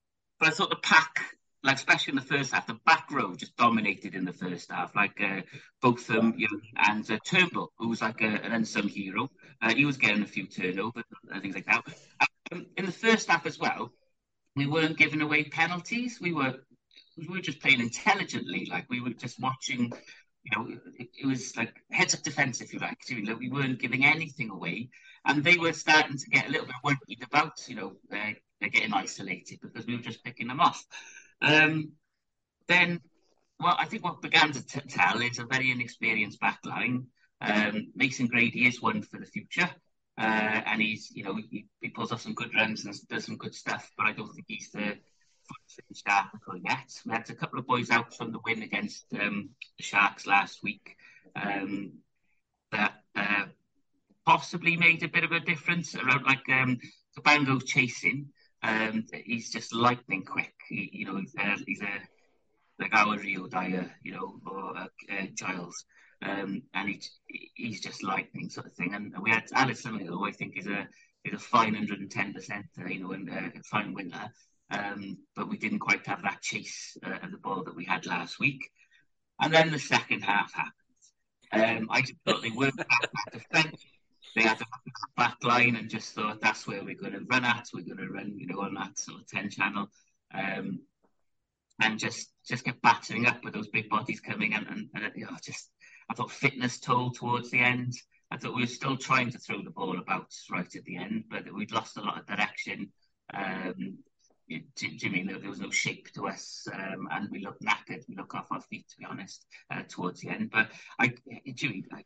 but 0.40 0.48
I 0.48 0.52
thought 0.52 0.70
the 0.70 0.76
pack 0.76 1.22
like 1.62 1.76
especially 1.76 2.12
in 2.12 2.16
the 2.16 2.22
first 2.22 2.52
half, 2.52 2.66
the 2.66 2.78
back 2.86 3.10
row 3.10 3.34
just 3.34 3.56
dominated 3.56 4.14
in 4.14 4.24
the 4.24 4.32
first 4.32 4.70
half. 4.70 4.94
Like 4.94 5.20
uh, 5.20 5.42
both 5.82 6.06
them, 6.06 6.34
you 6.36 6.46
know, 6.50 6.60
and 6.76 7.10
uh, 7.10 7.18
Turnbull, 7.24 7.72
who 7.78 7.88
was 7.88 8.00
like 8.00 8.20
a, 8.20 8.26
an 8.26 8.52
unsung 8.52 8.88
hero, 8.88 9.30
uh, 9.60 9.74
he 9.74 9.84
was 9.84 9.96
getting 9.96 10.22
a 10.22 10.26
few 10.26 10.46
turnovers 10.46 11.04
and 11.30 11.42
things 11.42 11.54
like 11.54 11.66
that. 11.66 11.82
Um, 12.20 12.26
in 12.76 12.86
the 12.86 12.92
first 12.92 13.28
half 13.28 13.46
as 13.46 13.58
well, 13.58 13.92
we 14.56 14.66
weren't 14.66 14.98
giving 14.98 15.20
away 15.20 15.44
penalties. 15.44 16.18
We 16.20 16.32
were 16.32 16.54
we 17.16 17.28
were 17.28 17.40
just 17.40 17.60
playing 17.60 17.80
intelligently. 17.80 18.68
Like 18.70 18.86
we 18.88 19.00
were 19.00 19.10
just 19.10 19.40
watching. 19.40 19.92
You 20.44 20.56
know, 20.56 20.78
it, 20.98 21.08
it 21.20 21.26
was 21.26 21.56
like 21.56 21.74
heads 21.90 22.14
up 22.14 22.22
defence, 22.22 22.60
if 22.60 22.72
you 22.72 22.78
like. 22.78 22.98
Too. 23.00 23.22
Like 23.22 23.38
we 23.38 23.50
weren't 23.50 23.80
giving 23.80 24.04
anything 24.04 24.50
away, 24.50 24.88
and 25.24 25.44
they 25.44 25.56
were 25.56 25.72
starting 25.72 26.16
to 26.16 26.30
get 26.30 26.46
a 26.48 26.50
little 26.50 26.66
bit 26.66 26.76
worried 26.82 27.22
about, 27.22 27.52
you 27.68 27.76
know, 27.76 27.92
uh, 28.12 28.32
getting 28.72 28.94
isolated 28.94 29.58
because 29.60 29.86
we 29.86 29.96
were 29.96 30.02
just 30.02 30.24
picking 30.24 30.48
them 30.48 30.60
off. 30.60 30.84
Um, 31.42 31.92
then, 32.66 33.00
well, 33.60 33.76
I 33.78 33.84
think 33.86 34.04
what 34.04 34.22
began 34.22 34.52
to 34.52 34.64
t- 34.64 34.80
tell 34.88 35.20
is 35.20 35.38
a 35.38 35.44
very 35.44 35.70
inexperienced 35.70 36.40
backline. 36.40 37.06
Um, 37.40 37.92
Mason 37.94 38.26
Grady 38.26 38.66
is 38.66 38.80
one 38.80 39.02
for 39.02 39.18
the 39.18 39.26
future. 39.26 39.70
Uh, 40.18 40.62
and 40.66 40.82
he's, 40.82 41.12
you 41.14 41.22
know, 41.22 41.36
he, 41.36 41.66
he, 41.80 41.88
pulls 41.90 42.10
off 42.10 42.20
some 42.20 42.34
good 42.34 42.52
runs 42.52 42.84
and 42.84 43.08
does 43.08 43.24
some 43.24 43.36
good 43.36 43.54
stuff, 43.54 43.88
but 43.96 44.06
I 44.06 44.12
don't 44.12 44.32
think 44.34 44.46
he's 44.48 44.70
the 44.72 44.96
article 46.08 46.56
yet. 46.56 46.90
We 47.06 47.12
had 47.12 47.30
a 47.30 47.34
couple 47.34 47.60
of 47.60 47.66
boys 47.66 47.90
out 47.90 48.14
from 48.14 48.32
the 48.32 48.40
win 48.44 48.62
against 48.62 49.04
um, 49.14 49.50
the 49.76 49.84
Sharks 49.84 50.26
last 50.26 50.62
week 50.62 50.96
um, 51.36 51.92
that 52.72 52.94
uh, 53.14 53.44
possibly 54.26 54.76
made 54.76 55.04
a 55.04 55.08
bit 55.08 55.24
of 55.24 55.30
a 55.30 55.40
difference 55.40 55.94
around 55.94 56.24
like 56.24 56.48
um, 56.48 56.78
Cabango 57.16 57.64
chasing. 57.64 58.26
Um, 58.62 59.06
he's 59.24 59.50
just 59.50 59.72
lightning 59.72 60.24
quick. 60.24 60.54
He, 60.68 60.90
you 60.92 61.04
know, 61.06 61.16
he's 61.16 61.34
a, 61.38 61.56
he's 61.64 61.80
a 61.80 62.82
like 62.82 62.94
our 62.94 63.16
Rio 63.18 63.46
Dyer, 63.46 63.90
you 64.02 64.12
know, 64.12 64.40
or 64.46 64.76
uh, 64.76 64.86
uh, 65.12 65.26
Giles, 65.34 65.84
um, 66.22 66.62
and 66.74 66.88
he, 66.88 67.50
he's 67.54 67.80
just 67.80 68.02
lightning 68.02 68.50
sort 68.50 68.66
of 68.66 68.74
thing. 68.74 68.94
And 68.94 69.14
we 69.22 69.30
had 69.30 69.44
Allison, 69.54 69.98
who 69.98 70.26
I 70.26 70.32
think 70.32 70.56
is 70.56 70.66
a 70.66 70.88
is 71.24 71.34
a 71.34 71.38
fine 71.38 71.72
110 71.72 72.32
percent, 72.32 72.66
you 72.88 73.00
know, 73.00 73.12
and 73.12 73.28
a 73.28 73.62
fine 73.70 73.94
winner. 73.94 74.32
Um, 74.70 75.18
but 75.34 75.48
we 75.48 75.56
didn't 75.56 75.78
quite 75.78 76.06
have 76.06 76.22
that 76.22 76.42
chase 76.42 76.96
uh, 77.04 77.18
of 77.22 77.30
the 77.30 77.38
ball 77.38 77.64
that 77.64 77.76
we 77.76 77.84
had 77.84 78.06
last 78.06 78.38
week. 78.38 78.68
And 79.40 79.52
then 79.52 79.70
the 79.70 79.78
second 79.78 80.22
half 80.22 80.52
happened. 80.52 80.72
Um, 81.80 81.88
I 81.90 82.02
just 82.02 82.16
thought 82.26 82.42
they 82.42 82.50
weren't 82.50 82.78
defensive 83.32 83.80
they 84.34 84.42
had 84.42 84.60
a 84.60 84.66
back 85.16 85.36
line 85.42 85.76
and 85.76 85.90
just 85.90 86.14
thought 86.14 86.40
that's 86.40 86.66
where 86.66 86.84
we're 86.84 86.94
going 86.94 87.12
to 87.12 87.24
run 87.30 87.44
at. 87.44 87.68
We're 87.72 87.82
going 87.84 87.98
to 87.98 88.12
run, 88.12 88.34
you 88.36 88.46
know, 88.46 88.60
on 88.60 88.74
that 88.74 88.98
sort 88.98 89.20
of 89.20 89.26
10 89.28 89.50
channel. 89.50 89.88
Um, 90.32 90.80
and 91.80 91.98
just 91.98 92.32
just 92.46 92.64
get 92.64 92.82
battering 92.82 93.26
up 93.26 93.44
with 93.44 93.54
those 93.54 93.68
big 93.68 93.88
bodies 93.88 94.20
coming 94.20 94.52
and, 94.52 94.66
and, 94.66 94.88
and 94.94 95.12
you 95.14 95.24
know, 95.24 95.36
just 95.44 95.70
I 96.10 96.14
thought 96.14 96.30
fitness 96.30 96.78
told 96.78 97.16
towards 97.16 97.50
the 97.50 97.60
end. 97.60 97.94
I 98.30 98.36
thought 98.36 98.54
we 98.54 98.62
were 98.62 98.66
still 98.66 98.96
trying 98.96 99.30
to 99.30 99.38
throw 99.38 99.62
the 99.62 99.70
ball 99.70 99.98
about 99.98 100.32
right 100.50 100.74
at 100.74 100.84
the 100.84 100.96
end, 100.96 101.24
but 101.30 101.52
we'd 101.52 101.72
lost 101.72 101.96
a 101.96 102.02
lot 102.02 102.18
of 102.18 102.26
direction. 102.26 102.90
Um, 103.32 103.98
Jimmy, 104.76 105.24
there 105.24 105.50
was 105.50 105.60
no 105.60 105.70
shape 105.70 106.10
to 106.14 106.26
us, 106.26 106.66
um, 106.72 107.08
and 107.10 107.28
we 107.30 107.40
looked 107.40 107.62
knackered. 107.62 108.04
We 108.08 108.16
looked 108.16 108.34
off 108.34 108.50
our 108.50 108.62
feet, 108.62 108.88
to 108.88 108.96
be 108.98 109.04
honest, 109.04 109.44
uh, 109.70 109.82
towards 109.88 110.20
the 110.20 110.30
end. 110.30 110.50
But 110.50 110.70
I, 110.98 111.12
Jimmy, 111.54 111.84
I, 111.92 112.04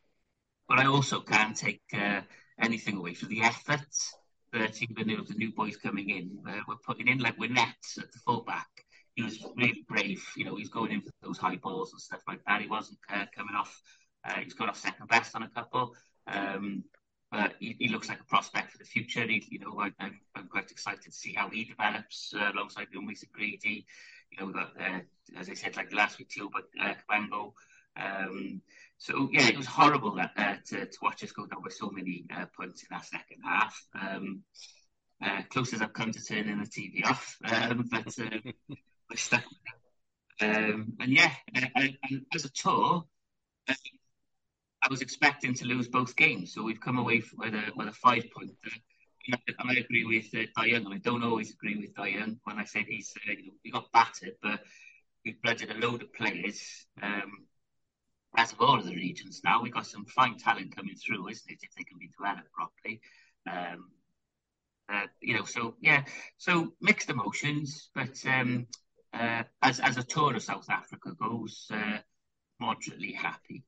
but 0.68 0.78
I 0.78 0.86
also 0.86 1.20
can't 1.20 1.56
take 1.56 1.82
uh, 1.94 2.22
anything 2.60 2.96
away 2.96 3.14
from 3.14 3.28
the 3.28 3.42
effort 3.42 3.86
that 4.52 4.82
even 4.82 5.24
the 5.28 5.34
new 5.34 5.52
boys 5.52 5.76
coming 5.76 6.10
in 6.10 6.38
uh, 6.48 6.60
were 6.68 6.76
putting 6.84 7.08
in, 7.08 7.18
like 7.18 7.38
Winnett 7.38 7.98
at 7.98 8.12
the 8.12 8.18
fullback. 8.26 8.68
He 9.14 9.22
was 9.22 9.44
really 9.56 9.84
brave. 9.88 10.24
You 10.36 10.44
know, 10.44 10.56
he's 10.56 10.70
going 10.70 10.92
in 10.92 11.00
for 11.02 11.10
those 11.22 11.38
high 11.38 11.56
balls 11.56 11.92
and 11.92 12.00
stuff 12.00 12.22
like 12.26 12.40
that. 12.46 12.62
He 12.62 12.68
wasn't 12.68 12.98
uh, 13.12 13.26
coming 13.36 13.54
off. 13.54 13.80
Uh, 14.24 14.40
he's 14.42 14.54
got 14.54 14.68
off 14.68 14.78
second 14.78 15.08
best 15.08 15.34
on 15.34 15.42
a 15.42 15.48
couple. 15.48 15.94
Um, 16.26 16.84
but 17.30 17.54
he, 17.58 17.74
he, 17.78 17.88
looks 17.88 18.08
like 18.10 18.20
a 18.20 18.24
prospect 18.24 18.72
for 18.72 18.78
the 18.78 18.84
future. 18.84 19.26
He, 19.26 19.42
you 19.50 19.58
know, 19.58 19.80
I, 19.80 19.90
am 20.36 20.48
quite 20.50 20.70
excited 20.70 21.02
to 21.02 21.12
see 21.12 21.32
how 21.32 21.48
he 21.48 21.64
develops 21.64 22.32
uh, 22.38 22.52
alongside 22.54 22.88
Mason 22.92 23.30
Grady. 23.32 23.86
You 24.30 24.38
know, 24.38 24.46
we've 24.46 24.54
got, 24.54 24.72
uh, 24.78 25.00
as 25.36 25.48
I 25.48 25.54
said, 25.54 25.76
like 25.76 25.92
last 25.94 26.18
week, 26.18 26.28
too, 26.28 26.50
but 26.52 26.64
uh, 26.80 26.94
Cabango. 27.10 27.52
Um, 27.96 28.60
so 28.98 29.28
yeah, 29.32 29.48
it 29.48 29.56
was 29.56 29.66
horrible 29.66 30.14
that, 30.16 30.32
uh, 30.36 30.56
to, 30.66 30.86
to, 30.86 30.98
watch 31.02 31.24
us 31.24 31.32
go 31.32 31.46
down 31.46 31.62
with 31.62 31.74
so 31.74 31.90
many 31.90 32.24
uh, 32.34 32.46
points 32.56 32.82
in 32.82 32.88
that 32.90 33.04
second 33.04 33.38
half. 33.44 33.82
Um, 34.00 34.42
uh, 35.24 35.42
close 35.50 35.72
as 35.72 35.82
I've 35.82 35.92
come 35.92 36.12
to 36.12 36.22
turning 36.22 36.58
the 36.58 36.66
TV 36.66 37.04
off, 37.04 37.36
um, 37.44 37.88
but 37.90 38.18
uh, 38.18 38.76
Um, 40.40 40.94
and 41.00 41.12
yeah, 41.12 41.32
as 42.34 42.44
a 42.44 42.50
tour, 42.50 43.04
um, 43.68 43.76
I 44.82 44.88
was 44.90 45.00
expecting 45.00 45.54
to 45.54 45.66
lose 45.66 45.88
both 45.88 46.16
games, 46.16 46.52
so 46.52 46.62
we've 46.62 46.80
come 46.80 46.98
away 46.98 47.22
with 47.36 47.54
a 47.54 47.72
with 47.76 47.88
a 47.88 47.92
five 47.92 48.24
point. 48.36 48.50
And 49.28 49.70
I 49.70 49.74
agree 49.74 50.04
with 50.04 50.34
uh, 50.34 50.46
Dai 50.56 50.66
Young. 50.66 50.92
I 50.92 50.98
don't 50.98 51.22
always 51.22 51.52
agree 51.52 51.76
with 51.76 51.94
Dai 51.94 52.08
Young 52.08 52.38
when 52.44 52.58
I 52.58 52.64
said 52.64 52.86
he's 52.88 53.14
uh, 53.28 53.32
you 53.32 53.46
know, 53.46 53.52
he 53.62 53.70
got 53.70 53.92
battered, 53.92 54.34
but 54.42 54.60
we've 55.24 55.40
blooded 55.42 55.70
a 55.70 55.74
load 55.74 56.02
of 56.02 56.12
players. 56.12 56.86
Um, 57.00 57.46
as 58.36 58.52
of 58.52 58.60
all 58.60 58.78
of 58.78 58.86
the 58.86 58.96
regions 58.96 59.42
now, 59.44 59.62
we've 59.62 59.72
got 59.72 59.86
some 59.86 60.06
fine 60.06 60.38
talent 60.38 60.74
coming 60.74 60.96
through, 60.96 61.28
isn't 61.28 61.50
it, 61.50 61.58
if 61.62 61.74
they 61.76 61.84
can 61.84 61.98
be 61.98 62.08
developed 62.08 62.50
properly. 62.52 63.00
Um, 63.48 63.90
uh, 64.92 65.06
you 65.20 65.34
know, 65.34 65.44
so 65.44 65.76
yeah, 65.80 66.02
so 66.38 66.72
mixed 66.80 67.10
emotions, 67.10 67.90
but 67.94 68.18
um, 68.26 68.66
uh, 69.12 69.42
as 69.60 69.80
as 69.80 69.96
a 69.96 70.02
tour 70.02 70.34
of 70.34 70.42
South 70.42 70.68
Africa 70.70 71.12
goes, 71.18 71.66
uh, 71.72 71.98
moderately 72.60 73.12
happy. 73.12 73.64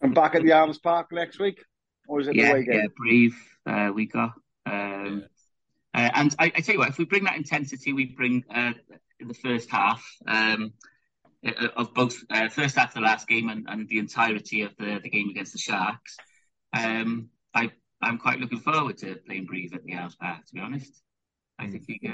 And 0.00 0.14
back 0.14 0.34
at 0.34 0.42
the 0.42 0.52
Arms 0.52 0.78
Park 0.78 1.12
next 1.12 1.38
week, 1.38 1.62
or 2.06 2.20
is 2.20 2.28
it 2.28 2.36
yeah, 2.36 2.54
the 2.54 2.62
game? 2.62 2.74
Yeah, 2.74 2.86
Brive 2.96 3.36
uh, 3.66 3.92
we 3.92 4.06
got. 4.06 4.32
Um, 4.66 5.24
uh, 5.94 6.10
and 6.14 6.34
I, 6.38 6.46
I, 6.46 6.60
tell 6.60 6.74
you 6.74 6.78
what, 6.78 6.90
if 6.90 6.98
we 6.98 7.06
bring 7.06 7.24
that 7.24 7.36
intensity 7.36 7.92
we 7.92 8.06
bring 8.06 8.44
uh, 8.54 8.72
in 9.18 9.28
the 9.28 9.34
first 9.34 9.70
half, 9.70 10.04
um, 10.26 10.72
uh, 11.46 11.68
of 11.76 11.94
both 11.94 12.16
uh, 12.30 12.48
first 12.48 12.76
half 12.76 12.90
of 12.90 12.94
the 12.94 13.00
last 13.00 13.26
game 13.26 13.48
and, 13.48 13.66
and 13.68 13.88
the 13.88 13.98
entirety 13.98 14.62
of 14.62 14.76
the, 14.78 15.00
the 15.02 15.08
game 15.08 15.30
against 15.30 15.52
the 15.52 15.58
Sharks. 15.58 16.16
Um, 16.76 17.30
I 17.54 17.70
I'm 18.02 18.18
quite 18.18 18.38
looking 18.38 18.60
forward 18.60 18.98
to 18.98 19.16
playing 19.26 19.46
Brive 19.46 19.72
at 19.74 19.84
the 19.84 19.94
Arms 19.94 20.16
Park. 20.16 20.44
To 20.46 20.54
be 20.54 20.60
honest, 20.60 21.02
I 21.58 21.68
think 21.68 21.84
we. 21.88 22.00
Uh, 22.06 22.12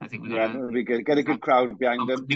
I 0.00 0.08
think 0.08 0.22
we 0.22 0.30
got 0.30 0.54
yeah, 0.54 0.64
a, 0.64 0.68
be 0.68 0.82
good. 0.82 1.04
Get 1.04 1.18
a 1.18 1.22
good 1.22 1.40
crowd 1.40 1.78
behind 1.78 2.08
them. 2.08 2.26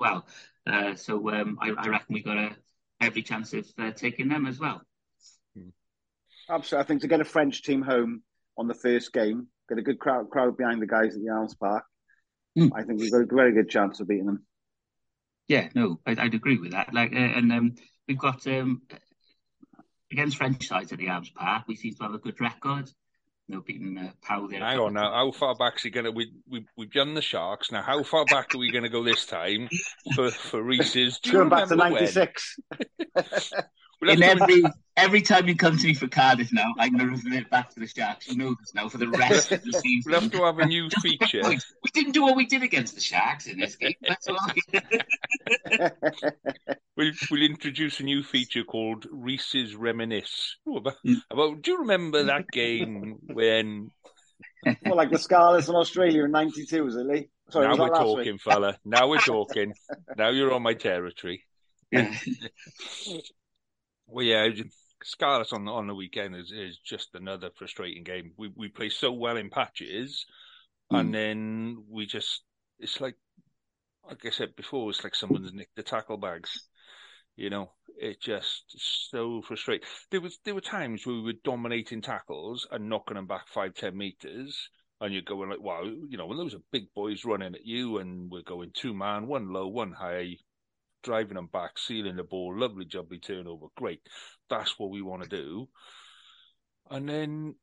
Well, 0.00 0.26
uh, 0.66 0.94
so 0.94 1.30
um, 1.30 1.58
I, 1.60 1.70
I, 1.70 1.88
reckon 1.88 2.14
we've 2.14 2.24
got 2.24 2.38
a 2.38 2.56
every 3.00 3.22
chance 3.22 3.52
of 3.52 3.66
uh, 3.78 3.90
taking 3.90 4.28
them 4.28 4.46
as 4.46 4.58
well. 4.58 4.80
Absolutely. 6.48 6.84
I 6.84 6.86
think 6.86 7.00
to 7.02 7.08
get 7.08 7.20
a 7.20 7.24
French 7.24 7.62
team 7.62 7.82
home 7.82 8.22
on 8.56 8.68
the 8.68 8.74
first 8.74 9.12
game, 9.12 9.48
get 9.68 9.78
a 9.78 9.82
good 9.82 9.98
crowd 9.98 10.30
crowd 10.30 10.56
behind 10.56 10.80
the 10.80 10.86
guys 10.86 11.14
at 11.14 11.22
the 11.22 11.30
Arms 11.30 11.54
Park, 11.54 11.84
mm. 12.58 12.70
I 12.74 12.82
think 12.82 13.00
we've 13.00 13.12
got 13.12 13.22
a 13.22 13.26
very 13.26 13.52
good 13.52 13.68
chance 13.68 14.00
of 14.00 14.08
beating 14.08 14.26
them. 14.26 14.44
Yeah, 15.48 15.68
no, 15.74 16.00
I'd, 16.06 16.18
I'd 16.18 16.34
agree 16.34 16.58
with 16.58 16.72
that. 16.72 16.94
Like, 16.94 17.12
uh, 17.12 17.16
and 17.16 17.52
um, 17.52 17.74
we've 18.08 18.18
got 18.18 18.46
um, 18.46 18.82
against 20.10 20.36
French 20.36 20.66
sides 20.66 20.92
at 20.92 20.98
the 20.98 21.08
Arms 21.08 21.30
Park, 21.30 21.64
we 21.66 21.76
seem 21.76 21.94
to 21.94 22.02
have 22.04 22.14
a 22.14 22.18
good 22.18 22.40
record. 22.40 22.90
No 23.46 23.60
beating 23.60 23.98
uh, 23.98 24.10
Pau 24.22 24.46
there. 24.46 24.60
Hang 24.60 24.78
on 24.78 24.94
now, 24.94 25.12
how 25.12 25.30
far 25.30 25.54
back 25.54 25.76
is 25.76 25.82
he 25.82 25.90
going 25.90 26.04
to? 26.04 26.12
We 26.12 26.32
we 26.48 26.66
we've 26.76 26.90
done 26.90 27.12
the 27.12 27.20
Sharks 27.20 27.70
now. 27.70 27.82
How 27.82 28.02
far 28.02 28.24
back 28.24 28.54
are 28.54 28.58
we 28.58 28.70
going 28.70 28.84
to 28.84 28.90
go 28.90 29.04
this 29.04 29.26
time 29.26 29.68
for 30.14 30.30
for 30.30 30.62
Reese's? 30.62 31.18
Going 31.18 31.50
back 31.50 31.68
to 31.68 31.76
'96. 31.76 32.58
in 34.08 34.22
every 34.22 34.62
every 34.96 35.22
time 35.22 35.48
you 35.48 35.56
come 35.56 35.76
to 35.76 35.86
me 35.86 35.94
for 35.94 36.08
Cardiff 36.08 36.52
now, 36.52 36.72
I'm 36.78 36.96
going 36.96 37.08
to 37.08 37.28
revert 37.28 37.50
back 37.50 37.70
to 37.70 37.80
the 37.80 37.86
Sharks. 37.86 38.28
You 38.28 38.36
know 38.36 38.54
this 38.58 38.74
now 38.74 38.88
for 38.88 38.98
the 38.98 39.08
rest 39.08 39.52
of 39.52 39.62
the 39.62 39.72
season. 39.72 40.02
We'll 40.12 40.20
have 40.20 40.30
to 40.32 40.44
have 40.44 40.58
a 40.58 40.66
new 40.66 40.88
feature. 41.02 41.42
We 41.44 41.58
didn't 41.92 42.12
do 42.12 42.22
what 42.22 42.36
we 42.36 42.46
did 42.46 42.62
against 42.62 42.94
the 42.94 43.00
Sharks 43.00 43.46
in 43.46 43.58
this 43.58 43.76
game. 43.76 43.94
That's 44.02 44.28
all. 44.28 44.38
we'll, 46.96 47.12
we'll 47.30 47.42
introduce 47.42 48.00
a 48.00 48.02
new 48.02 48.22
feature 48.22 48.64
called 48.64 49.06
Reese's 49.10 49.74
Reminisce. 49.74 50.56
Oh, 50.66 50.76
about, 50.76 50.96
mm. 51.06 51.16
about, 51.30 51.62
do 51.62 51.72
you 51.72 51.78
remember 51.80 52.24
that 52.24 52.48
game 52.50 53.18
when? 53.26 53.90
Well, 54.86 54.96
like 54.96 55.10
the 55.10 55.18
Scarlets 55.18 55.68
in 55.68 55.74
Australia 55.74 56.24
in 56.24 56.30
'92, 56.30 56.84
was 56.84 56.96
it, 56.96 57.04
Lee? 57.04 57.28
Sorry, 57.50 57.68
now 57.68 57.76
we're 57.76 57.88
talking, 57.90 58.32
week? 58.32 58.40
fella. 58.40 58.78
Now 58.82 59.08
we're 59.08 59.18
talking. 59.18 59.74
now 60.16 60.30
you're 60.30 60.54
on 60.54 60.62
my 60.62 60.72
territory. 60.72 61.44
Well, 64.06 64.24
yeah, 64.24 64.48
Scarlets 65.02 65.52
on 65.52 65.68
on 65.68 65.86
the 65.86 65.94
weekend 65.94 66.34
is, 66.36 66.50
is 66.50 66.78
just 66.78 67.14
another 67.14 67.50
frustrating 67.56 68.04
game. 68.04 68.32
We 68.36 68.50
we 68.54 68.68
play 68.68 68.88
so 68.88 69.12
well 69.12 69.36
in 69.36 69.50
patches, 69.50 70.26
mm. 70.92 71.00
and 71.00 71.14
then 71.14 71.84
we 71.88 72.06
just 72.06 72.42
it's 72.78 73.00
like 73.00 73.16
like 74.06 74.24
I 74.24 74.30
said 74.30 74.56
before, 74.56 74.90
it's 74.90 75.04
like 75.04 75.14
someone's 75.14 75.52
nicked 75.52 75.76
the 75.76 75.82
tackle 75.82 76.16
bags. 76.16 76.68
You 77.36 77.50
know, 77.50 77.72
it 77.98 78.20
just 78.20 78.64
so 79.10 79.42
frustrating. 79.42 79.86
There 80.10 80.20
was 80.20 80.38
there 80.44 80.54
were 80.54 80.60
times 80.60 81.06
where 81.06 81.16
we 81.16 81.22
were 81.22 81.40
dominating 81.42 82.00
tackles 82.00 82.66
and 82.70 82.88
knocking 82.88 83.16
them 83.16 83.26
back 83.26 83.48
five 83.48 83.74
ten 83.74 83.96
meters, 83.96 84.68
and 85.00 85.12
you're 85.12 85.22
going 85.22 85.50
like, 85.50 85.60
wow, 85.60 85.82
you 85.82 86.16
know, 86.16 86.26
when 86.26 86.38
those 86.38 86.54
are 86.54 86.62
big 86.70 86.92
boys 86.94 87.24
running 87.24 87.54
at 87.54 87.66
you, 87.66 87.98
and 87.98 88.30
we're 88.30 88.42
going 88.42 88.70
two 88.72 88.94
man, 88.94 89.26
one 89.26 89.52
low, 89.52 89.66
one 89.66 89.92
high, 89.92 90.36
driving 91.04 91.36
them 91.36 91.48
back, 91.52 91.78
sealing 91.78 92.16
the 92.16 92.24
ball, 92.24 92.58
lovely 92.58 92.84
jubbly 92.84 93.22
turnover, 93.22 93.66
great. 93.76 94.00
That's 94.50 94.78
what 94.78 94.90
we 94.90 95.02
want 95.02 95.22
to 95.22 95.28
do. 95.28 95.68
And 96.90 97.08
then 97.08 97.54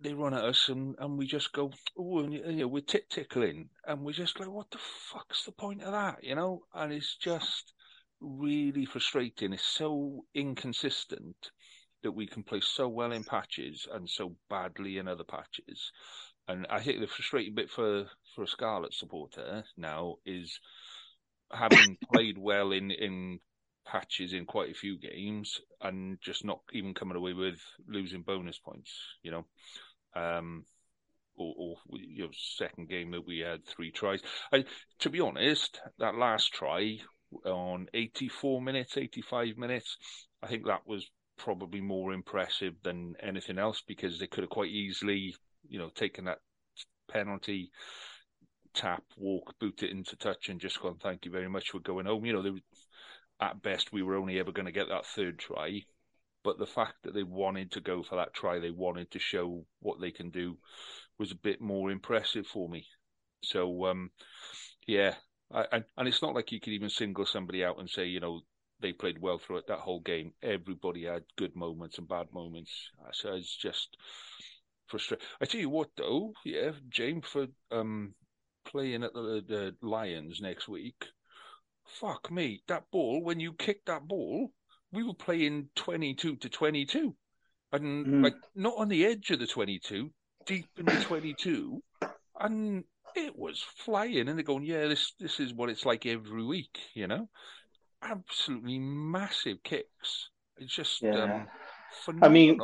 they 0.00 0.12
run 0.12 0.34
at 0.34 0.44
us 0.44 0.68
and, 0.68 0.94
and 0.98 1.18
we 1.18 1.26
just 1.26 1.52
go, 1.52 1.72
oh, 1.98 2.20
and, 2.20 2.32
you 2.32 2.52
know, 2.52 2.68
we're 2.68 2.82
tick 2.82 3.08
tickling. 3.08 3.70
And 3.86 4.02
we're 4.02 4.12
just 4.12 4.38
like, 4.38 4.50
what 4.50 4.70
the 4.70 4.78
fuck's 4.78 5.44
the 5.44 5.52
point 5.52 5.82
of 5.82 5.92
that, 5.92 6.22
you 6.22 6.34
know? 6.34 6.60
And 6.74 6.92
it's 6.92 7.16
just 7.16 7.72
really 8.20 8.84
frustrating. 8.84 9.52
It's 9.52 9.64
so 9.64 10.24
inconsistent 10.34 11.50
that 12.02 12.12
we 12.12 12.26
can 12.26 12.42
play 12.42 12.60
so 12.60 12.88
well 12.88 13.12
in 13.12 13.24
patches 13.24 13.88
and 13.92 14.08
so 14.08 14.36
badly 14.48 14.98
in 14.98 15.08
other 15.08 15.24
patches. 15.24 15.90
And 16.46 16.66
I 16.70 16.80
think 16.80 17.00
the 17.00 17.06
frustrating 17.06 17.54
bit 17.54 17.70
for, 17.70 18.06
for 18.34 18.44
a 18.44 18.46
Scarlet 18.46 18.94
supporter 18.94 19.64
now 19.76 20.16
is 20.24 20.60
having 21.52 21.96
played 22.12 22.38
well 22.38 22.72
in 22.72 22.90
in 22.90 23.40
patches 23.86 24.32
in 24.32 24.44
quite 24.44 24.70
a 24.70 24.74
few 24.74 24.98
games 24.98 25.60
and 25.80 26.18
just 26.20 26.44
not 26.44 26.60
even 26.72 26.92
coming 26.92 27.16
away 27.16 27.32
with 27.32 27.60
losing 27.86 28.22
bonus 28.22 28.58
points, 28.58 28.92
you 29.22 29.30
know. 29.30 29.44
Um, 30.14 30.64
or, 31.36 31.54
or 31.56 31.76
you 31.98 32.24
know, 32.24 32.30
second 32.32 32.88
game 32.88 33.10
that 33.12 33.26
we 33.26 33.40
had 33.40 33.64
three 33.66 33.90
tries. 33.90 34.22
I, 34.52 34.64
to 35.00 35.10
be 35.10 35.20
honest, 35.20 35.80
that 35.98 36.16
last 36.16 36.52
try 36.52 36.98
on 37.44 37.88
84 37.92 38.62
minutes, 38.62 38.96
85 38.96 39.56
minutes, 39.58 39.96
I 40.42 40.46
think 40.46 40.66
that 40.66 40.86
was 40.86 41.06
probably 41.36 41.80
more 41.80 42.12
impressive 42.12 42.74
than 42.82 43.14
anything 43.22 43.58
else 43.58 43.82
because 43.86 44.18
they 44.18 44.26
could 44.26 44.44
have 44.44 44.50
quite 44.50 44.70
easily, 44.70 45.34
you 45.68 45.78
know, 45.78 45.90
taken 45.94 46.24
that 46.24 46.38
penalty 47.08 47.70
tap, 48.76 49.02
walk, 49.16 49.54
boot 49.58 49.82
it 49.82 49.90
into 49.90 50.16
touch, 50.16 50.48
and 50.48 50.60
just 50.60 50.80
gone, 50.80 50.98
thank 51.02 51.24
you 51.24 51.32
very 51.32 51.48
much, 51.48 51.74
we're 51.74 51.80
going 51.80 52.06
home. 52.06 52.24
You 52.24 52.34
know, 52.34 52.42
they, 52.42 52.50
at 53.40 53.62
best, 53.62 53.92
we 53.92 54.02
were 54.02 54.16
only 54.16 54.38
ever 54.38 54.52
going 54.52 54.66
to 54.66 54.72
get 54.72 54.88
that 54.88 55.06
third 55.06 55.38
try. 55.38 55.82
But 56.44 56.58
the 56.58 56.66
fact 56.66 56.94
that 57.02 57.14
they 57.14 57.24
wanted 57.24 57.72
to 57.72 57.80
go 57.80 58.04
for 58.04 58.16
that 58.16 58.32
try, 58.32 58.60
they 58.60 58.70
wanted 58.70 59.10
to 59.10 59.18
show 59.18 59.64
what 59.80 60.00
they 60.00 60.12
can 60.12 60.30
do, 60.30 60.58
was 61.18 61.32
a 61.32 61.36
bit 61.36 61.60
more 61.60 61.90
impressive 61.90 62.46
for 62.46 62.68
me. 62.68 62.86
So, 63.42 63.86
um, 63.86 64.10
yeah, 64.86 65.14
I, 65.52 65.82
and 65.96 66.06
it's 66.06 66.22
not 66.22 66.34
like 66.34 66.52
you 66.52 66.60
could 66.60 66.72
even 66.72 66.88
single 66.88 67.26
somebody 67.26 67.64
out 67.64 67.80
and 67.80 67.90
say, 67.90 68.06
you 68.06 68.20
know, 68.20 68.42
they 68.80 68.92
played 68.92 69.20
well 69.20 69.38
through 69.38 69.58
it 69.58 69.66
that 69.68 69.78
whole 69.78 70.00
game. 70.00 70.32
Everybody 70.42 71.04
had 71.04 71.24
good 71.36 71.56
moments 71.56 71.98
and 71.98 72.06
bad 72.06 72.26
moments. 72.32 72.70
So 73.12 73.32
it's 73.32 73.56
just 73.56 73.96
frustrating. 74.86 75.26
I 75.40 75.46
tell 75.46 75.60
you 75.60 75.70
what, 75.70 75.88
though, 75.96 76.34
yeah, 76.44 76.72
James 76.90 77.26
for 77.26 77.46
um, 77.70 78.14
playing 78.76 79.04
at 79.04 79.14
the, 79.14 79.42
the 79.48 79.74
Lions 79.86 80.40
next 80.42 80.68
week. 80.68 81.06
Fuck 81.86 82.30
me, 82.30 82.62
that 82.68 82.84
ball, 82.92 83.22
when 83.22 83.40
you 83.40 83.54
kicked 83.54 83.86
that 83.86 84.06
ball, 84.06 84.52
we 84.92 85.02
were 85.02 85.14
playing 85.14 85.70
22 85.76 86.36
to 86.36 86.48
22. 86.50 87.14
And 87.72 88.06
mm. 88.06 88.24
like 88.24 88.34
not 88.54 88.74
on 88.76 88.88
the 88.88 89.06
edge 89.06 89.30
of 89.30 89.38
the 89.38 89.46
22, 89.46 90.10
deep 90.44 90.68
in 90.76 90.84
the 90.84 90.92
22. 90.92 91.82
And 92.38 92.84
it 93.14 93.34
was 93.34 93.64
flying. 93.78 94.28
And 94.28 94.36
they're 94.36 94.44
going, 94.44 94.64
yeah, 94.64 94.88
this, 94.88 95.12
this 95.18 95.40
is 95.40 95.54
what 95.54 95.70
it's 95.70 95.86
like 95.86 96.04
every 96.04 96.44
week, 96.44 96.78
you 96.92 97.06
know? 97.06 97.30
Absolutely 98.02 98.78
massive 98.78 99.62
kicks. 99.64 100.28
It's 100.58 100.74
just 100.74 101.00
yeah. 101.00 101.46
um, 102.08 102.18
I 102.22 102.28
mean, 102.28 102.60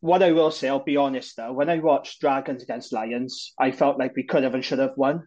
what 0.00 0.22
I 0.22 0.32
will 0.32 0.50
say, 0.50 0.68
I'll 0.68 0.84
be 0.84 0.98
honest 0.98 1.36
though, 1.36 1.54
when 1.54 1.70
I 1.70 1.78
watched 1.78 2.20
Dragons 2.20 2.62
against 2.62 2.92
Lions, 2.92 3.54
I 3.58 3.70
felt 3.70 3.98
like 3.98 4.14
we 4.14 4.24
could 4.24 4.42
have 4.42 4.54
and 4.54 4.64
should 4.64 4.78
have 4.78 4.96
won. 4.98 5.26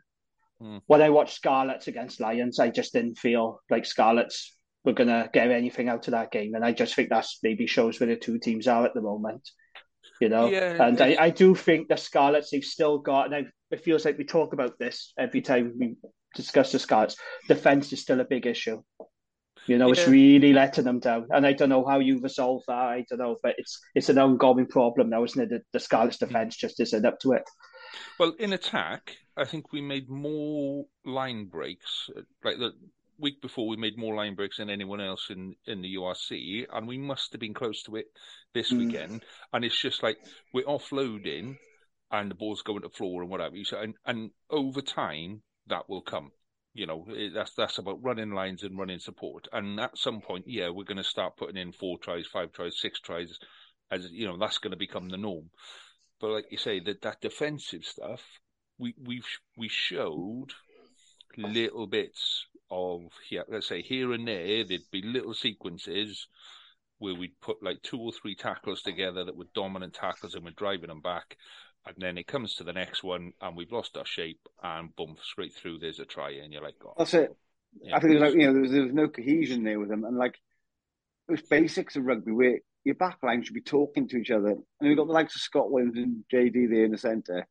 Mm. 0.61 0.81
When 0.87 1.01
I 1.01 1.09
watched 1.09 1.35
Scarlets 1.35 1.87
against 1.87 2.19
Lions, 2.19 2.59
I 2.59 2.69
just 2.69 2.93
didn't 2.93 3.17
feel 3.17 3.61
like 3.69 3.85
Scarlets 3.85 4.55
were 4.83 4.93
going 4.93 5.09
to 5.09 5.29
get 5.33 5.51
anything 5.51 5.89
out 5.89 6.07
of 6.07 6.11
that 6.11 6.31
game. 6.31 6.55
And 6.55 6.65
I 6.65 6.71
just 6.71 6.95
think 6.95 7.09
that's 7.09 7.39
maybe 7.43 7.67
shows 7.67 7.99
where 7.99 8.07
the 8.07 8.15
two 8.15 8.39
teams 8.39 8.67
are 8.67 8.85
at 8.85 8.93
the 8.93 9.01
moment. 9.01 9.47
You 10.19 10.29
know, 10.29 10.49
yeah, 10.49 10.83
and 10.83 10.99
I, 10.99 11.15
I 11.19 11.29
do 11.29 11.53
think 11.53 11.89
the 11.89 11.97
Scarlets 11.97 12.49
they've 12.49 12.63
still 12.63 12.97
got, 12.97 13.27
and 13.27 13.35
I, 13.35 13.45
it 13.69 13.83
feels 13.83 14.03
like 14.03 14.17
we 14.17 14.23
talk 14.23 14.51
about 14.51 14.79
this 14.79 15.13
every 15.19 15.41
time 15.41 15.73
we 15.77 15.95
discuss 16.33 16.71
the 16.71 16.79
Scarlets. 16.79 17.17
Defense 17.47 17.93
is 17.93 18.01
still 18.01 18.19
a 18.19 18.25
big 18.25 18.47
issue. 18.47 18.81
You 19.67 19.77
know, 19.77 19.87
yeah. 19.87 19.93
it's 19.93 20.07
really 20.07 20.53
letting 20.53 20.85
them 20.85 20.99
down, 20.99 21.27
and 21.29 21.45
I 21.45 21.53
don't 21.53 21.69
know 21.69 21.85
how 21.85 21.99
you 21.99 22.19
resolve 22.19 22.63
that. 22.67 22.73
I 22.73 23.05
don't 23.07 23.19
know, 23.19 23.35
but 23.43 23.55
it's 23.59 23.79
it's 23.93 24.09
an 24.09 24.17
ongoing 24.17 24.65
problem 24.65 25.11
now, 25.11 25.23
isn't 25.23 25.39
it? 25.39 25.49
The, 25.49 25.61
the 25.73 25.79
Scarlets 25.79 26.17
defense 26.17 26.55
just 26.55 26.79
isn't 26.79 27.05
up 27.05 27.19
to 27.19 27.33
it. 27.33 27.43
Well, 28.17 28.33
in 28.39 28.53
attack, 28.53 29.17
I 29.37 29.45
think 29.45 29.71
we 29.71 29.81
made 29.81 30.09
more 30.09 30.85
line 31.05 31.45
breaks. 31.45 32.09
Like 32.43 32.57
the 32.57 32.71
week 33.19 33.41
before, 33.41 33.67
we 33.67 33.77
made 33.77 33.97
more 33.97 34.15
line 34.15 34.35
breaks 34.35 34.57
than 34.57 34.69
anyone 34.69 35.01
else 35.01 35.27
in, 35.29 35.55
in 35.65 35.81
the 35.81 35.95
URC, 35.95 36.65
and 36.71 36.87
we 36.87 36.97
must 36.97 37.31
have 37.31 37.41
been 37.41 37.53
close 37.53 37.83
to 37.83 37.95
it 37.95 38.07
this 38.53 38.71
mm. 38.71 38.79
weekend. 38.79 39.23
And 39.53 39.63
it's 39.63 39.79
just 39.79 40.03
like 40.03 40.17
we're 40.53 40.65
offloading, 40.65 41.57
and 42.11 42.31
the 42.31 42.35
ball's 42.35 42.61
going 42.61 42.81
to 42.81 42.87
the 42.87 42.93
floor 42.93 43.21
and 43.21 43.31
whatever. 43.31 43.55
So, 43.63 43.79
and, 43.79 43.95
and 44.05 44.31
over 44.49 44.81
time, 44.81 45.41
that 45.67 45.89
will 45.89 46.01
come. 46.01 46.31
You 46.73 46.85
know, 46.85 47.07
that's 47.33 47.53
that's 47.55 47.79
about 47.79 48.03
running 48.03 48.31
lines 48.31 48.61
and 48.63 48.77
running 48.77 48.99
support. 48.99 49.47
And 49.51 49.79
at 49.79 49.97
some 49.97 50.21
point, 50.21 50.45
yeah, 50.47 50.69
we're 50.69 50.83
going 50.83 50.97
to 50.97 51.03
start 51.03 51.37
putting 51.37 51.57
in 51.57 51.71
four 51.71 51.97
tries, 51.97 52.27
five 52.27 52.51
tries, 52.51 52.79
six 52.79 52.99
tries, 52.99 53.39
as 53.89 54.07
you 54.11 54.27
know, 54.27 54.37
that's 54.37 54.59
going 54.59 54.71
to 54.71 54.77
become 54.77 55.09
the 55.09 55.17
norm. 55.17 55.49
But 56.19 56.31
like 56.31 56.45
you 56.51 56.57
say, 56.57 56.79
that 56.81 57.01
that 57.01 57.21
defensive 57.21 57.83
stuff, 57.83 58.21
we 58.79 58.93
we 59.03 59.21
we 59.57 59.69
showed 59.69 60.53
little 61.37 61.87
bits 61.87 62.45
of 62.69 63.03
yeah, 63.29 63.41
let's 63.47 63.67
say 63.67 63.81
here 63.81 64.11
and 64.13 64.27
there, 64.27 64.63
there'd 64.65 64.81
be 64.91 65.01
little 65.01 65.33
sequences 65.33 66.27
where 66.99 67.15
we'd 67.15 67.39
put 67.41 67.61
like 67.61 67.81
two 67.83 67.99
or 67.99 68.11
three 68.11 68.35
tackles 68.35 68.81
together 68.81 69.23
that 69.23 69.37
were 69.37 69.45
dominant 69.53 69.93
tackles 69.93 70.33
and 70.33 70.43
we're 70.43 70.51
driving 70.51 70.87
them 70.87 71.01
back. 71.01 71.37
And 71.85 71.95
then 71.97 72.17
it 72.17 72.27
comes 72.27 72.55
to 72.55 72.63
the 72.63 72.73
next 72.73 73.03
one 73.03 73.33
and 73.39 73.55
we've 73.55 73.71
lost 73.71 73.97
our 73.97 74.05
shape 74.05 74.41
and 74.63 74.93
boom, 74.95 75.15
straight 75.21 75.53
through 75.53 75.79
there's 75.79 75.99
a 75.99 76.05
try 76.05 76.31
and 76.31 76.51
you're 76.51 76.63
like, 76.63 76.75
oh. 76.83 76.93
That's 76.97 77.13
it. 77.13 77.35
Yeah. 77.81 77.95
I 77.95 77.99
think 77.99 78.19
like, 78.19 78.33
you 78.33 78.47
know, 78.47 78.53
there 78.53 78.61
was, 78.61 78.71
there 78.71 78.83
was 78.83 78.93
no 78.93 79.07
cohesion 79.07 79.63
there 79.63 79.79
with 79.79 79.89
them. 79.89 80.03
And 80.03 80.17
like, 80.17 80.39
it 81.29 81.31
was 81.31 81.41
basics 81.43 81.95
of 81.95 82.05
rugby 82.05 82.31
where 82.31 82.59
your 82.83 82.95
back 82.95 83.19
line 83.21 83.43
should 83.43 83.53
be 83.53 83.61
talking 83.61 84.07
to 84.09 84.17
each 84.17 84.31
other. 84.31 84.49
And 84.49 84.63
we've 84.81 84.97
got 84.97 85.07
the 85.07 85.13
likes 85.13 85.35
of 85.35 85.41
Scott 85.41 85.71
Williams 85.71 85.97
and 85.97 86.23
JD 86.33 86.69
there 86.69 86.85
in 86.85 86.91
the 86.91 86.97
centre. 86.97 87.47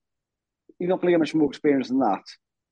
You're 0.78 0.88
not 0.88 1.00
going 1.00 1.12
to 1.12 1.18
get 1.18 1.20
much 1.20 1.34
more 1.34 1.48
experience 1.48 1.88
than 1.88 2.00
that 2.00 2.22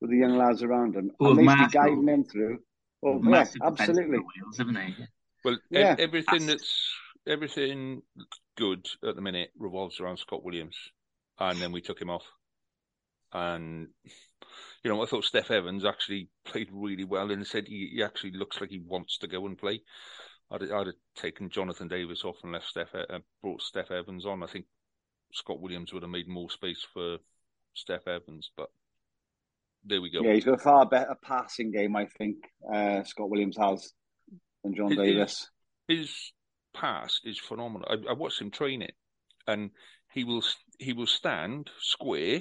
with 0.00 0.10
the 0.10 0.18
young 0.18 0.36
lads 0.36 0.62
around 0.62 0.94
him. 0.94 1.10
Well, 1.18 1.38
and 1.38 1.48
they 1.48 1.54
should 1.56 1.72
guiding 1.72 2.04
them 2.04 2.24
through. 2.24 2.58
Well, 3.00 3.20
yeah, 3.24 3.46
absolutely. 3.62 4.18
Wheels, 4.18 4.58
haven't 4.58 4.74
they? 4.74 4.94
Well, 5.44 5.58
yeah. 5.70 5.94
everything 5.98 6.46
that's 6.46 6.90
everything 7.26 8.02
good 8.56 8.86
at 9.06 9.14
the 9.14 9.22
minute 9.22 9.50
revolves 9.58 10.00
around 10.00 10.18
Scott 10.18 10.44
Williams, 10.44 10.76
and 11.38 11.58
then 11.58 11.72
we 11.72 11.80
took 11.80 12.00
him 12.00 12.10
off. 12.10 12.24
And 13.32 13.88
you 14.82 14.90
know, 14.90 15.02
I 15.02 15.06
thought 15.06 15.24
Steff 15.24 15.50
Evans 15.50 15.84
actually 15.84 16.28
played 16.44 16.68
really 16.72 17.04
well, 17.04 17.30
and 17.30 17.46
said 17.46 17.66
he, 17.66 17.92
he 17.94 18.02
actually 18.02 18.32
looks 18.32 18.60
like 18.60 18.70
he 18.70 18.82
wants 18.84 19.18
to 19.18 19.26
go 19.26 19.46
and 19.46 19.58
play. 19.58 19.82
I'd, 20.50 20.62
I'd 20.62 20.86
have 20.86 20.96
taken 21.16 21.50
Jonathan 21.50 21.88
Davies 21.88 22.24
off 22.24 22.36
and 22.42 22.52
left 22.52 22.74
Steff, 22.74 22.94
uh, 22.94 23.18
brought 23.42 23.62
Steff 23.62 23.90
Evans 23.90 24.26
on. 24.26 24.42
I 24.42 24.46
think 24.46 24.66
Scott 25.32 25.60
Williams 25.60 25.92
would 25.92 26.02
have 26.02 26.10
made 26.10 26.28
more 26.28 26.50
space 26.50 26.86
for 26.92 27.18
Steff 27.76 28.06
Evans, 28.06 28.50
but 28.56 28.68
there 29.84 30.00
we 30.00 30.10
go. 30.10 30.22
Yeah, 30.22 30.34
he's 30.34 30.44
got 30.44 30.54
a 30.54 30.58
far 30.58 30.86
better 30.86 31.14
passing 31.22 31.70
game, 31.70 31.94
I 31.96 32.06
think. 32.06 32.36
Uh, 32.72 33.02
Scott 33.04 33.30
Williams 33.30 33.56
has 33.58 33.92
than 34.62 34.74
John 34.74 34.88
his, 34.88 34.98
Davies. 34.98 35.50
His 35.88 36.32
pass 36.72 37.20
is 37.24 37.38
phenomenal. 37.38 37.86
I, 37.88 38.10
I 38.10 38.12
watched 38.14 38.40
him 38.40 38.50
train 38.50 38.82
it, 38.82 38.94
and 39.46 39.70
he 40.12 40.24
will 40.24 40.42
he 40.78 40.92
will 40.92 41.06
stand 41.06 41.70
square, 41.80 42.40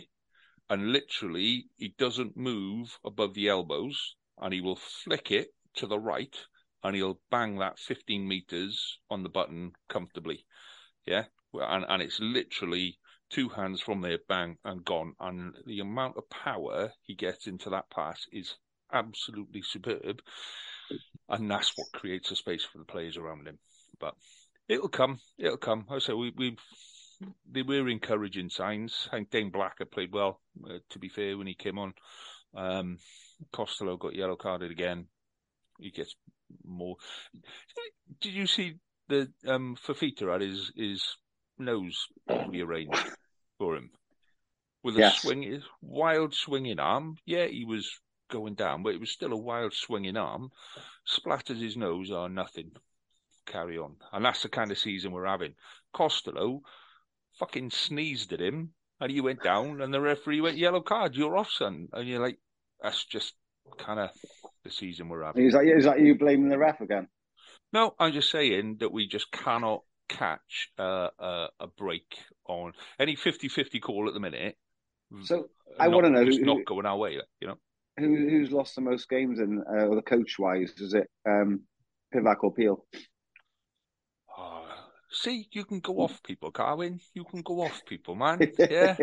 and 0.70 0.92
literally 0.92 1.66
he 1.78 1.94
doesn't 1.98 2.38
move 2.38 2.98
above 3.06 3.34
the 3.34 3.50
elbows, 3.50 4.16
and 4.40 4.54
he 4.54 4.62
will 4.62 4.80
flick 5.04 5.32
it 5.32 5.50
to 5.76 5.88
the 5.88 6.00
right, 6.00 6.36
and 6.84 6.96
he'll 6.96 7.20
bang 7.30 7.58
that 7.58 7.80
15 7.80 8.28
meters 8.28 9.00
on 9.10 9.24
the 9.24 9.30
button 9.30 9.74
comfortably. 9.90 10.46
Yeah, 11.06 11.26
and 11.54 11.86
and 11.88 12.02
it's 12.02 12.20
literally 12.22 12.98
two 13.34 13.50
hands 13.50 13.82
from 13.82 14.02
there, 14.02 14.20
bang, 14.30 14.58
and 14.64 14.86
gone. 14.86 15.14
And 15.20 15.56
the 15.66 15.80
amount 15.80 16.18
of 16.18 16.30
power 16.30 16.92
he 17.02 17.16
gets 17.16 17.48
into 17.48 17.70
that 17.72 17.90
pass 17.90 18.26
is 18.32 18.56
absolutely 18.92 19.64
superb. 19.64 20.22
And 21.30 21.50
that's 21.50 21.74
what 21.76 21.92
creates 21.94 22.32
a 22.32 22.36
space 22.36 22.64
for 22.64 22.78
the 22.78 22.86
players 22.86 23.18
around 23.18 23.48
him. 23.48 23.58
But 24.00 24.14
it'll 24.68 24.90
come. 24.90 25.20
It'll 25.38 25.58
come. 25.58 25.86
I 25.90 26.00
say 26.00 26.14
we, 26.14 26.32
we've 26.36 26.60
they 27.50 27.64
were 27.64 27.90
encouraging 27.90 28.50
signs. 28.50 29.08
I 29.12 29.18
think 29.18 29.32
Dane 29.32 29.50
Blacker 29.50 29.86
played 29.86 30.12
well, 30.12 30.42
uh, 30.70 30.80
to 30.90 31.00
be 31.00 31.10
fair, 31.10 31.38
when 31.38 31.48
he 31.48 31.56
came 31.56 31.80
on. 31.80 31.94
Um, 32.56 32.98
Costello 33.52 33.98
got 33.98 34.16
yellow 34.16 34.36
carded 34.36 34.72
again. 34.72 35.08
He 35.80 35.90
gets 35.90 36.16
more. 36.64 36.98
Did 38.22 38.34
you 38.34 38.46
see 38.46 38.76
the 39.08 39.32
um, 39.48 39.76
Fifita 39.88 40.32
had 40.32 40.42
his 40.42 40.72
his 40.76 41.04
nose 41.58 42.08
rearranged 42.48 42.98
for 43.58 43.76
him 43.76 43.92
with 44.84 44.96
a 44.98 45.00
yes. 45.00 45.22
swing, 45.22 45.62
wild 45.82 46.34
swinging 46.34 46.80
arm? 46.80 47.18
Yeah, 47.26 47.46
he 47.46 47.66
was 47.66 48.00
going 48.30 48.56
down, 48.56 48.84
but 48.84 48.94
it 48.94 49.00
was 49.00 49.12
still 49.12 49.34
a 49.34 49.38
wild 49.38 49.74
swinging 49.74 50.18
arm. 50.18 50.52
Splatters 51.08 51.62
his 51.62 51.78
nose 51.78 52.12
or 52.12 52.30
nothing. 52.30 52.72
Carry 53.46 53.78
on, 53.78 53.98
and 54.14 54.24
that's 54.24 54.44
the 54.44 54.50
kind 54.50 54.72
of 54.72 54.78
season 54.78 55.12
we're 55.12 55.26
having. 55.26 55.56
Costello 55.94 56.62
fucking 57.40 57.72
sneezed 57.72 58.32
at 58.32 58.40
him, 58.40 58.70
and 59.02 59.12
he 59.12 59.20
went 59.20 59.44
down, 59.44 59.82
and 59.82 59.94
the 59.94 60.00
referee 60.00 60.40
went 60.40 60.58
yellow 60.58 60.80
card. 60.80 61.16
You're 61.16 61.38
off, 61.38 61.50
son, 61.52 61.90
and 61.92 62.08
you're 62.08 62.22
like, 62.22 62.38
that's 62.82 63.04
just 63.04 63.34
kind 63.78 64.00
of 64.00 64.12
the 64.64 64.70
season 64.70 65.10
we're 65.10 65.26
having. 65.26 65.46
Is 65.46 65.54
that, 65.54 65.66
is 65.66 65.84
that 65.84 66.00
you 66.00 66.18
blaming 66.18 66.50
the 66.50 66.58
ref 66.58 66.80
again? 66.80 67.10
No, 67.74 67.96
I'm 68.00 68.14
just 68.14 68.32
saying 68.32 68.78
that 68.80 68.94
we 68.94 69.08
just 69.08 69.32
cannot 69.32 69.82
catch 70.08 70.70
uh, 70.80 71.10
a, 71.20 71.48
a 71.60 71.68
break 71.68 72.16
on 72.48 72.74
any 73.00 73.16
50-50 73.16 73.82
call 73.82 74.08
at 74.08 74.14
the 74.14 74.20
minute. 74.20 74.58
So 75.24 75.50
I 75.80 75.88
want 75.88 76.06
to 76.06 76.10
know 76.12 76.24
who's 76.24 76.40
not 76.40 76.66
going 76.66 76.86
our 76.86 76.98
way. 76.98 77.20
You 77.40 77.48
know, 77.48 77.58
who, 77.98 78.16
who's 78.16 78.52
lost 78.52 78.76
the 78.76 78.82
most 78.82 79.10
games 79.10 79.40
in 79.40 79.62
uh, 79.62 79.94
the 79.94 80.02
coach 80.02 80.38
wise? 80.40 80.74
Is 80.78 80.94
it 80.94 81.10
um, 81.28 81.62
Pivac 82.14 82.38
or 82.42 82.54
Peel? 82.54 82.86
Oh, 84.38 84.66
see, 85.12 85.48
you 85.52 85.66
can 85.66 85.80
go 85.80 85.98
off 85.98 86.24
people, 86.24 86.52
Carwyn. 86.52 87.00
You 87.14 87.24
can 87.26 87.42
go 87.42 87.62
off 87.62 87.86
people, 87.86 88.16
man. 88.16 88.40
Yeah, 88.58 88.98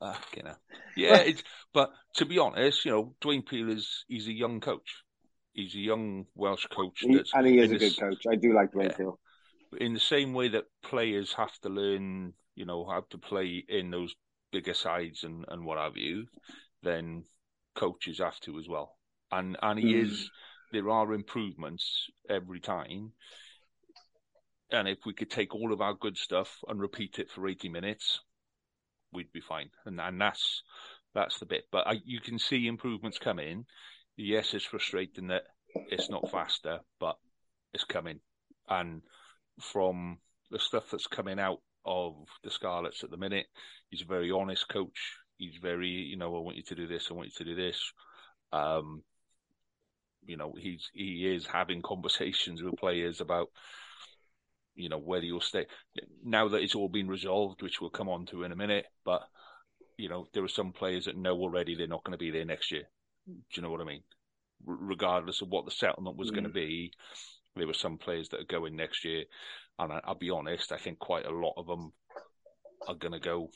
uh, 0.00 0.14
you 0.36 0.42
know, 0.42 0.56
yeah. 0.96 1.16
It's, 1.18 1.42
but 1.72 1.90
to 2.16 2.26
be 2.26 2.38
honest, 2.38 2.84
you 2.84 2.90
know, 2.90 3.14
Dwayne 3.20 3.46
Peel 3.46 3.70
is 3.70 4.04
he's 4.08 4.26
a 4.26 4.32
young 4.32 4.60
coach. 4.60 5.02
He's 5.52 5.74
a 5.76 5.78
young 5.78 6.26
Welsh 6.34 6.66
coach, 6.66 6.98
he, 6.98 7.22
and 7.32 7.46
he 7.46 7.60
is 7.60 7.70
a 7.70 7.78
good 7.78 7.96
coach. 7.96 8.24
I 8.28 8.34
do 8.34 8.52
like 8.52 8.72
Dwayne 8.72 8.90
yeah. 8.90 8.96
Peel 8.96 9.20
in 9.80 9.94
the 9.94 10.00
same 10.00 10.32
way 10.32 10.48
that 10.48 10.64
players 10.82 11.32
have 11.34 11.58
to 11.60 11.68
learn, 11.68 12.34
you 12.54 12.64
know, 12.64 12.84
how 12.84 13.04
to 13.10 13.18
play 13.18 13.64
in 13.68 13.90
those 13.90 14.14
bigger 14.52 14.74
sides 14.74 15.24
and, 15.24 15.44
and 15.48 15.64
what 15.64 15.78
have 15.78 15.96
you, 15.96 16.26
then 16.82 17.24
coaches 17.74 18.18
have 18.18 18.38
to 18.40 18.58
as 18.58 18.68
well. 18.68 18.96
And 19.32 19.56
and 19.62 19.78
he 19.78 19.94
mm. 19.94 20.04
is 20.04 20.30
there 20.72 20.90
are 20.90 21.12
improvements 21.12 22.10
every 22.28 22.60
time. 22.60 23.12
And 24.70 24.88
if 24.88 24.98
we 25.04 25.12
could 25.12 25.30
take 25.30 25.54
all 25.54 25.72
of 25.72 25.80
our 25.80 25.94
good 25.94 26.16
stuff 26.16 26.58
and 26.68 26.80
repeat 26.80 27.18
it 27.18 27.30
for 27.30 27.46
eighty 27.46 27.68
minutes, 27.68 28.20
we'd 29.12 29.32
be 29.32 29.40
fine. 29.40 29.70
And 29.86 30.00
and 30.00 30.20
that's 30.20 30.62
that's 31.14 31.38
the 31.38 31.46
bit. 31.46 31.64
But 31.70 31.86
I, 31.86 32.00
you 32.04 32.20
can 32.20 32.38
see 32.38 32.66
improvements 32.66 33.18
coming. 33.18 33.66
Yes, 34.16 34.54
it's 34.54 34.64
frustrating 34.64 35.28
that 35.28 35.44
it's 35.90 36.10
not 36.10 36.30
faster, 36.30 36.80
but 37.00 37.16
it's 37.72 37.84
coming. 37.84 38.20
And 38.68 39.02
from 39.60 40.18
the 40.50 40.58
stuff 40.58 40.90
that's 40.90 41.06
coming 41.06 41.38
out 41.38 41.60
of 41.84 42.14
the 42.42 42.50
Scarlets 42.50 43.04
at 43.04 43.10
the 43.10 43.16
minute. 43.16 43.46
He's 43.90 44.02
a 44.02 44.06
very 44.06 44.30
honest 44.30 44.68
coach. 44.68 45.16
He's 45.36 45.56
very, 45.60 45.88
you 45.88 46.16
know, 46.16 46.36
I 46.36 46.40
want 46.40 46.56
you 46.56 46.62
to 46.64 46.74
do 46.74 46.86
this. 46.86 47.08
I 47.10 47.14
want 47.14 47.28
you 47.28 47.44
to 47.44 47.54
do 47.54 47.54
this. 47.54 47.92
Um, 48.52 49.02
you 50.26 50.36
know, 50.36 50.54
he's 50.58 50.90
he 50.94 51.30
is 51.34 51.46
having 51.46 51.82
conversations 51.84 52.62
with 52.62 52.76
players 52.76 53.20
about, 53.20 53.48
you 54.74 54.88
know, 54.88 54.98
whether 54.98 55.24
you'll 55.24 55.40
stay. 55.40 55.66
Now 56.24 56.48
that 56.48 56.62
it's 56.62 56.74
all 56.74 56.88
been 56.88 57.08
resolved, 57.08 57.62
which 57.62 57.80
we'll 57.80 57.90
come 57.90 58.08
on 58.08 58.26
to 58.26 58.44
in 58.44 58.52
a 58.52 58.56
minute, 58.56 58.86
but 59.04 59.22
you 59.96 60.08
know, 60.08 60.26
there 60.32 60.44
are 60.44 60.48
some 60.48 60.72
players 60.72 61.04
that 61.04 61.16
know 61.16 61.36
already 61.36 61.74
they're 61.74 61.86
not 61.86 62.04
going 62.04 62.18
to 62.18 62.24
be 62.24 62.30
there 62.30 62.44
next 62.44 62.72
year. 62.72 62.84
Do 63.26 63.34
you 63.54 63.62
know 63.62 63.70
what 63.70 63.80
I 63.80 63.84
mean? 63.84 64.02
R- 64.66 64.76
regardless 64.80 65.40
of 65.40 65.48
what 65.48 65.64
the 65.64 65.70
settlement 65.70 66.16
was 66.16 66.30
mm. 66.30 66.34
going 66.34 66.44
to 66.44 66.50
be, 66.50 66.92
there 67.56 67.66
were 67.66 67.74
some 67.74 67.98
players 67.98 68.28
that 68.30 68.40
are 68.40 68.44
going 68.44 68.76
next 68.76 69.04
year, 69.04 69.24
and 69.78 69.92
I, 69.92 70.00
will 70.06 70.14
be 70.14 70.30
honest, 70.30 70.72
I 70.72 70.78
think 70.78 70.98
quite 70.98 71.26
a 71.26 71.30
lot 71.30 71.54
of 71.56 71.66
them 71.66 71.92
are 72.86 72.94
going 72.94 73.12
to 73.12 73.20
go 73.20 73.50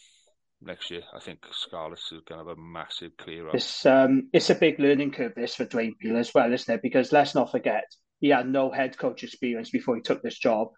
next 0.62 0.90
year. 0.90 1.02
I 1.14 1.20
think 1.20 1.40
Scarlets 1.52 2.12
is 2.12 2.22
going 2.26 2.40
to 2.40 2.48
have 2.48 2.58
a 2.58 2.60
massive 2.60 3.16
clear 3.16 3.48
up. 3.48 3.54
It's 3.54 3.86
um, 3.86 4.28
it's 4.32 4.50
a 4.50 4.54
big 4.54 4.78
learning 4.78 5.12
curve 5.12 5.34
this 5.34 5.54
for 5.54 5.66
Dwayne 5.66 5.98
Peel 5.98 6.16
as 6.16 6.32
well, 6.34 6.52
isn't 6.52 6.74
it? 6.74 6.82
Because 6.82 7.12
let's 7.12 7.34
not 7.34 7.50
forget 7.50 7.84
he 8.20 8.28
had 8.28 8.48
no 8.48 8.70
head 8.70 8.96
coach 8.98 9.22
experience 9.22 9.70
before 9.70 9.96
he 9.96 10.02
took 10.02 10.22
this 10.22 10.38
job. 10.38 10.68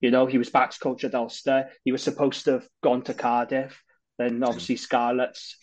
You 0.00 0.10
know, 0.10 0.26
he 0.26 0.38
was 0.38 0.50
backs 0.50 0.78
coach 0.78 1.04
at 1.04 1.14
Ulster. 1.14 1.68
He 1.84 1.92
was 1.92 2.02
supposed 2.02 2.44
to 2.44 2.52
have 2.52 2.68
gone 2.82 3.02
to 3.02 3.14
Cardiff. 3.14 3.80
Then 4.18 4.42
obviously 4.42 4.76
Scarlets, 4.76 5.56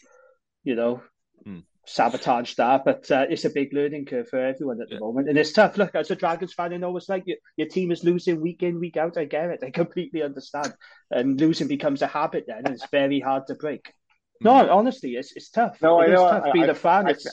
you 0.64 0.76
know, 0.76 1.02
mm 1.46 1.64
sabotage 1.90 2.56
that. 2.56 2.86
But 2.86 3.10
uh, 3.12 3.26
it's 3.30 3.46
a 3.46 3.50
big 3.50 3.74
learning 3.74 4.06
curve 4.06 4.30
for 4.30 4.40
everyone 4.40 4.82
at 4.82 4.90
the 4.90 4.96
yeah. 4.96 5.00
moment, 5.00 5.30
and 5.30 5.38
it's 5.38 5.54
tough. 5.54 5.78
Look, 5.78 5.96
as 5.96 6.12
a 6.12 6.16
Dragons 6.16 6.54
fan, 6.54 6.74
I 6.74 6.78
know 6.78 6.96
it's 6.98 7.10
like 7.10 7.24
your, 7.26 7.38
your 7.58 7.68
team 7.68 7.92
is 7.92 8.04
losing 8.04 8.42
week 8.42 8.64
in, 8.64 8.80
week 8.80 8.98
out. 8.98 9.18
I 9.18 9.26
get 9.26 9.50
it. 9.50 9.64
I 9.64 9.72
completely 9.72 10.24
understand. 10.24 10.74
And 11.12 11.40
losing 11.40 11.68
becomes 11.68 12.02
a 12.02 12.08
habit 12.08 12.46
then, 12.48 12.64
and 12.66 12.70
it's 12.70 12.88
very 12.92 13.20
hard 13.20 13.48
to 13.48 13.56
break. 13.56 13.94
No, 14.42 14.52
mm. 14.54 14.72
honestly, 14.72 15.16
it's 15.16 15.34
it's 15.36 15.50
tough. 15.50 15.82
No, 15.82 16.02
it 16.02 16.06
I 16.06 16.14
know. 16.14 16.30
Tough 16.30 16.46
I, 16.46 16.52
being 16.52 16.66
I, 16.66 16.70
a 16.70 16.76
fan, 16.76 17.08
I, 17.08 17.10
it's. 17.12 17.28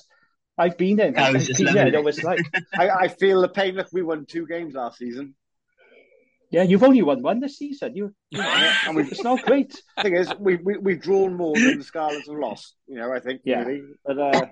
I've 0.58 0.78
been 0.78 0.98
in. 1.00 1.18
I, 1.18 1.32
was 1.32 1.46
just 1.46 1.60
been, 1.64 1.76
I 1.76 1.90
know 1.90 2.06
it's 2.06 2.22
like. 2.22 2.40
I, 2.78 2.88
I 2.90 3.08
feel 3.08 3.42
the 3.42 3.48
pain. 3.48 3.74
Look, 3.74 3.88
we 3.92 4.02
won 4.02 4.26
two 4.26 4.46
games 4.46 4.74
last 4.74 4.98
season. 4.98 5.34
Yeah, 6.50 6.62
you've 6.62 6.82
only 6.82 7.02
won 7.02 7.22
one 7.22 7.40
this 7.40 7.58
season. 7.58 7.96
You, 7.96 8.14
you 8.30 8.38
know, 8.38 8.72
it's 8.98 9.22
not 9.22 9.42
great. 9.42 9.80
thing 10.02 10.16
is, 10.16 10.32
we, 10.38 10.56
we 10.56 10.78
we've 10.78 11.00
drawn 11.00 11.34
more 11.34 11.54
than 11.54 11.78
the 11.78 11.84
Scarlets 11.84 12.28
have 12.28 12.38
lost. 12.38 12.74
You 12.86 12.96
know, 12.98 13.12
I 13.12 13.20
think. 13.20 13.42
Yeah. 13.44 13.64
Really. 13.64 13.82
But 14.04 14.18
uh, 14.18 14.46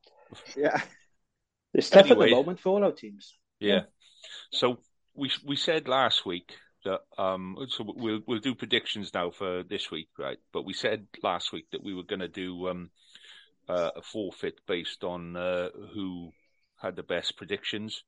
yeah, 0.56 0.80
it's 1.72 1.90
tough 1.90 2.06
anyway, 2.06 2.26
at 2.26 2.30
the 2.30 2.36
moment 2.36 2.60
for 2.60 2.70
all 2.70 2.84
our 2.84 2.92
teams. 2.92 3.34
Yeah. 3.60 3.82
So 4.52 4.78
we 5.14 5.30
we 5.44 5.56
said 5.56 5.88
last 5.88 6.26
week 6.26 6.52
that 6.84 7.00
um 7.18 7.56
so 7.68 7.84
we'll 7.96 8.20
we'll 8.26 8.38
do 8.38 8.54
predictions 8.54 9.12
now 9.14 9.30
for 9.30 9.62
this 9.62 9.90
week, 9.90 10.08
right? 10.18 10.38
But 10.52 10.64
we 10.64 10.72
said 10.72 11.06
last 11.22 11.52
week 11.52 11.66
that 11.72 11.82
we 11.82 11.94
were 11.94 12.04
going 12.04 12.20
to 12.20 12.28
do 12.28 12.68
um 12.68 12.90
uh, 13.68 13.90
a 13.96 14.02
forfeit 14.02 14.60
based 14.66 15.04
on 15.04 15.36
uh, 15.36 15.68
who 15.94 16.32
had 16.80 16.96
the 16.96 17.02
best 17.02 17.36
predictions. 17.36 18.04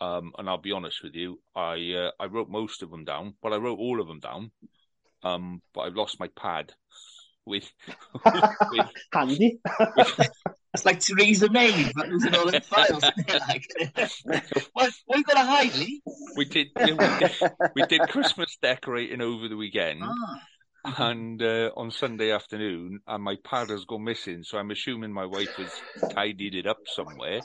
Um, 0.00 0.32
and 0.36 0.48
I'll 0.48 0.58
be 0.58 0.72
honest 0.72 1.02
with 1.02 1.14
you, 1.14 1.40
I 1.54 1.92
uh, 1.92 2.10
I 2.20 2.26
wrote 2.26 2.48
most 2.48 2.82
of 2.82 2.90
them 2.90 3.04
down, 3.04 3.34
but 3.42 3.52
I 3.52 3.56
wrote 3.56 3.78
all 3.78 4.00
of 4.00 4.06
them 4.06 4.20
down. 4.20 4.50
Um, 5.22 5.62
but 5.74 5.82
I've 5.82 5.96
lost 5.96 6.20
my 6.20 6.28
pad. 6.36 6.72
With, 7.46 7.70
with 8.24 8.86
handy. 9.12 9.60
With, 9.96 10.20
it's 10.74 10.84
like 10.84 10.98
Theresa 10.98 11.48
May, 11.48 11.92
but 11.94 12.08
losing 12.08 12.34
all 12.34 12.46
the 12.50 12.60
files. 12.60 13.04
like, 13.28 13.64
what, 14.72 14.92
what 15.06 15.18
you 15.18 15.22
got 15.22 15.34
to 15.34 15.44
hide, 15.44 15.72
Lee? 15.76 16.02
We 16.36 16.44
did, 16.44 16.66
we 16.76 16.84
did, 16.84 17.30
we 17.76 17.86
did 17.86 18.08
Christmas 18.08 18.58
decorating 18.60 19.20
over 19.20 19.46
the 19.46 19.56
weekend. 19.56 20.02
Ah 20.02 20.40
and 20.98 21.42
uh, 21.42 21.70
on 21.76 21.90
Sunday 21.90 22.30
afternoon, 22.30 23.00
and 23.06 23.22
my 23.22 23.36
pad 23.44 23.70
has 23.70 23.84
gone 23.84 24.04
missing. 24.04 24.42
So 24.42 24.58
I'm 24.58 24.70
assuming 24.70 25.12
my 25.12 25.26
wife 25.26 25.54
has 25.56 25.72
tidied 26.14 26.54
it 26.54 26.66
up 26.66 26.78
somewhere, 26.86 27.40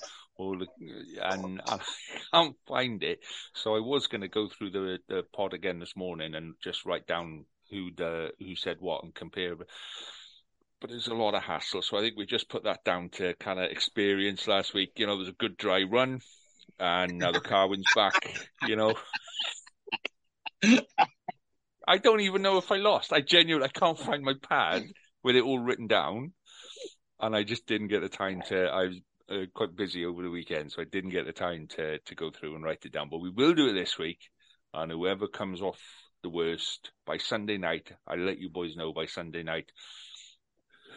And, 1.22 1.62
I 1.66 1.80
can't 2.34 2.56
find 2.68 3.04
it. 3.04 3.20
So 3.54 3.76
I 3.76 3.80
was 3.80 4.08
going 4.08 4.22
to 4.22 4.28
go 4.28 4.48
through 4.48 4.72
the 4.72 5.00
the 5.08 5.24
pod 5.34 5.54
again 5.54 5.80
this 5.80 5.96
morning 5.96 6.36
and 6.36 6.56
just 6.64 6.86
write 6.86 7.08
down 7.08 7.46
who 7.70 7.92
the 7.96 8.32
who 8.40 8.56
said 8.56 8.78
what 8.80 9.04
and 9.04 9.14
compare. 9.14 9.56
But 9.56 10.90
there's 10.90 11.08
a 11.08 11.14
lot 11.14 11.36
of 11.36 11.44
hassle, 11.44 11.84
so 11.84 11.98
I 11.98 12.02
think 12.02 12.18
we 12.18 12.26
just 12.26 12.50
put 12.50 12.64
that 12.64 12.84
down 12.84 13.10
to 13.10 13.36
kind 13.36 13.60
of 13.60 13.70
experience 13.70 14.48
last 14.48 14.74
week. 14.74 14.94
You 14.96 15.06
know, 15.06 15.18
there's 15.18 15.30
a 15.30 15.34
good 15.34 15.56
dry 15.56 15.84
run, 15.84 16.22
and 16.80 17.20
now 17.20 17.32
the 17.32 17.40
Carwyn's 17.40 17.86
back. 17.96 18.36
You 18.68 18.76
know, 18.76 18.96
I 21.88 21.98
don't 21.98 22.22
even 22.22 22.42
know 22.42 22.58
if 22.58 22.72
I 22.72 22.78
lost. 22.78 23.14
I 23.14 23.22
genuinely 23.22 23.70
I 23.74 23.80
can't 23.80 24.00
find 24.00 24.24
my 24.24 24.34
pad 24.42 24.84
with 25.24 25.36
it 25.36 25.44
all 25.44 25.60
written 25.60 25.86
down, 25.86 26.34
and 27.20 27.36
I 27.36 27.44
just 27.44 27.68
didn't 27.68 27.90
get 27.90 28.02
the 28.02 28.10
time 28.10 28.42
to. 28.48 28.68
I 28.68 28.90
uh, 29.32 29.46
quite 29.54 29.76
busy 29.76 30.06
over 30.06 30.22
the 30.22 30.30
weekend, 30.30 30.72
so 30.72 30.82
I 30.82 30.86
didn't 30.86 31.12
get 31.12 31.26
the 31.26 31.34
time 31.34 31.68
to 31.76 32.00
to 32.00 32.16
go 32.16 32.32
through 32.32 32.56
and 32.56 32.64
write 32.64 32.86
it 32.86 32.92
down. 32.92 33.10
But 33.10 33.22
we 33.22 33.30
will 33.30 33.54
do 33.54 33.68
it 33.70 33.74
this 33.74 33.98
week, 33.98 34.20
and 34.74 34.92
whoever 34.92 35.28
comes 35.28 35.62
off 35.62 35.80
the 36.24 36.30
worst 36.30 36.92
by 37.06 37.18
Sunday 37.18 37.58
night, 37.58 37.92
I'll 38.08 38.18
let 38.18 38.40
you 38.40 38.50
boys 38.50 38.76
know 38.76 38.94
by 38.94 39.06
Sunday 39.06 39.44
night. 39.44 39.72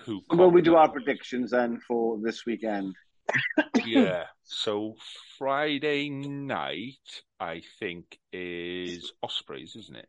Who? 0.05 0.21
Well, 0.31 0.51
we 0.51 0.63
do 0.63 0.77
our 0.77 0.91
predictions 0.91 1.53
then 1.53 1.81
for 1.87 2.19
this 2.23 2.45
weekend. 2.45 2.95
yeah. 3.87 4.25
So 4.43 4.95
Friday 5.39 6.11
night, 6.11 7.23
I 7.41 7.63
think 7.79 8.19
is 8.33 9.13
Ospreys, 9.23 9.77
isn't 9.77 9.97
it? 9.97 10.09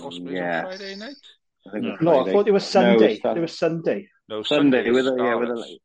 Ospreys 0.00 0.32
yes. 0.32 0.64
on 0.64 0.70
Friday 0.70 0.96
night. 0.96 1.14
I 1.66 1.70
think 1.72 1.84
it's 1.86 2.02
No, 2.02 2.26
I 2.26 2.32
thought 2.32 2.48
it 2.48 2.52
was 2.52 2.66
Sunday. 2.66 3.20
No, 3.24 3.32
it 3.32 3.40
was 3.40 3.56
Sunday. 3.56 4.08
No, 4.28 4.42
Sunday 4.42 4.90
with 4.90 5.06
a, 5.06 5.16
yeah, 5.18 5.34
with 5.34 5.50
a, 5.50 5.78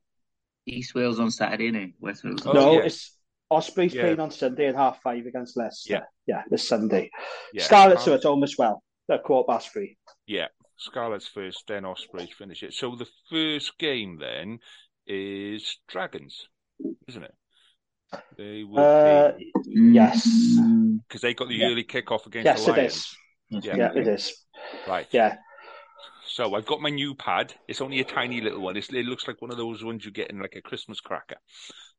East 0.66 0.94
Wales 0.94 1.18
on 1.18 1.30
Saturday, 1.30 1.70
innit? 1.70 1.94
West 2.00 2.24
Wales. 2.24 2.46
Oh, 2.46 2.52
no, 2.52 2.72
yeah. 2.74 2.80
it's 2.86 3.16
Ospreys 3.50 3.94
Yeah. 3.94 4.02
playing 4.02 4.20
on 4.20 4.30
Sunday 4.30 4.66
at 4.68 4.76
half 4.76 5.00
five 5.02 5.26
against 5.26 5.56
Leicester. 5.56 5.92
Yeah. 5.92 6.00
yeah, 6.26 6.42
this 6.50 6.68
Sunday. 6.68 7.10
Yeah, 7.52 7.64
Scarlets 7.64 8.02
are 8.02 8.04
Scarlets. 8.04 8.24
at 8.24 8.28
home 8.28 8.44
as 8.44 8.56
well. 8.58 8.82
They're 9.08 9.18
quarter 9.18 9.46
past 9.48 9.72
three. 9.72 9.96
Yeah, 10.26 10.48
Scarlets 10.76 11.26
first, 11.26 11.64
then 11.66 11.84
Ospreys 11.84 12.32
finish 12.36 12.62
it. 12.62 12.74
So 12.74 12.94
the 12.94 13.08
first 13.28 13.76
game 13.78 14.18
then 14.20 14.58
is 15.06 15.78
Dragons, 15.88 16.46
isn't 17.08 17.24
it? 17.24 17.34
They 18.36 18.64
will 18.64 18.78
Uh, 18.80 19.32
yes, 19.64 20.24
because 21.08 21.20
they 21.22 21.34
got 21.34 21.48
the 21.48 21.56
yeah. 21.56 21.66
early 21.68 21.84
kickoff 21.84 22.26
against 22.26 22.44
yes, 22.46 22.64
the 22.64 22.72
it 22.72 22.76
Lions. 22.76 22.94
is. 22.94 23.16
Yeah. 23.64 23.76
Yeah, 23.76 23.92
it 23.94 24.06
is. 24.08 24.32
Right. 24.86 25.06
Yeah, 25.10 25.36
So 26.30 26.54
I've 26.54 26.66
got 26.66 26.80
my 26.80 26.90
new 26.90 27.16
pad. 27.16 27.52
It's 27.66 27.80
only 27.80 27.98
a 27.98 28.04
tiny 28.04 28.40
little 28.40 28.60
one. 28.60 28.76
It's, 28.76 28.88
it 28.88 29.04
looks 29.04 29.26
like 29.26 29.42
one 29.42 29.50
of 29.50 29.56
those 29.56 29.82
ones 29.82 30.04
you 30.04 30.12
get 30.12 30.30
in 30.30 30.38
like 30.38 30.54
a 30.54 30.62
Christmas 30.62 31.00
cracker. 31.00 31.38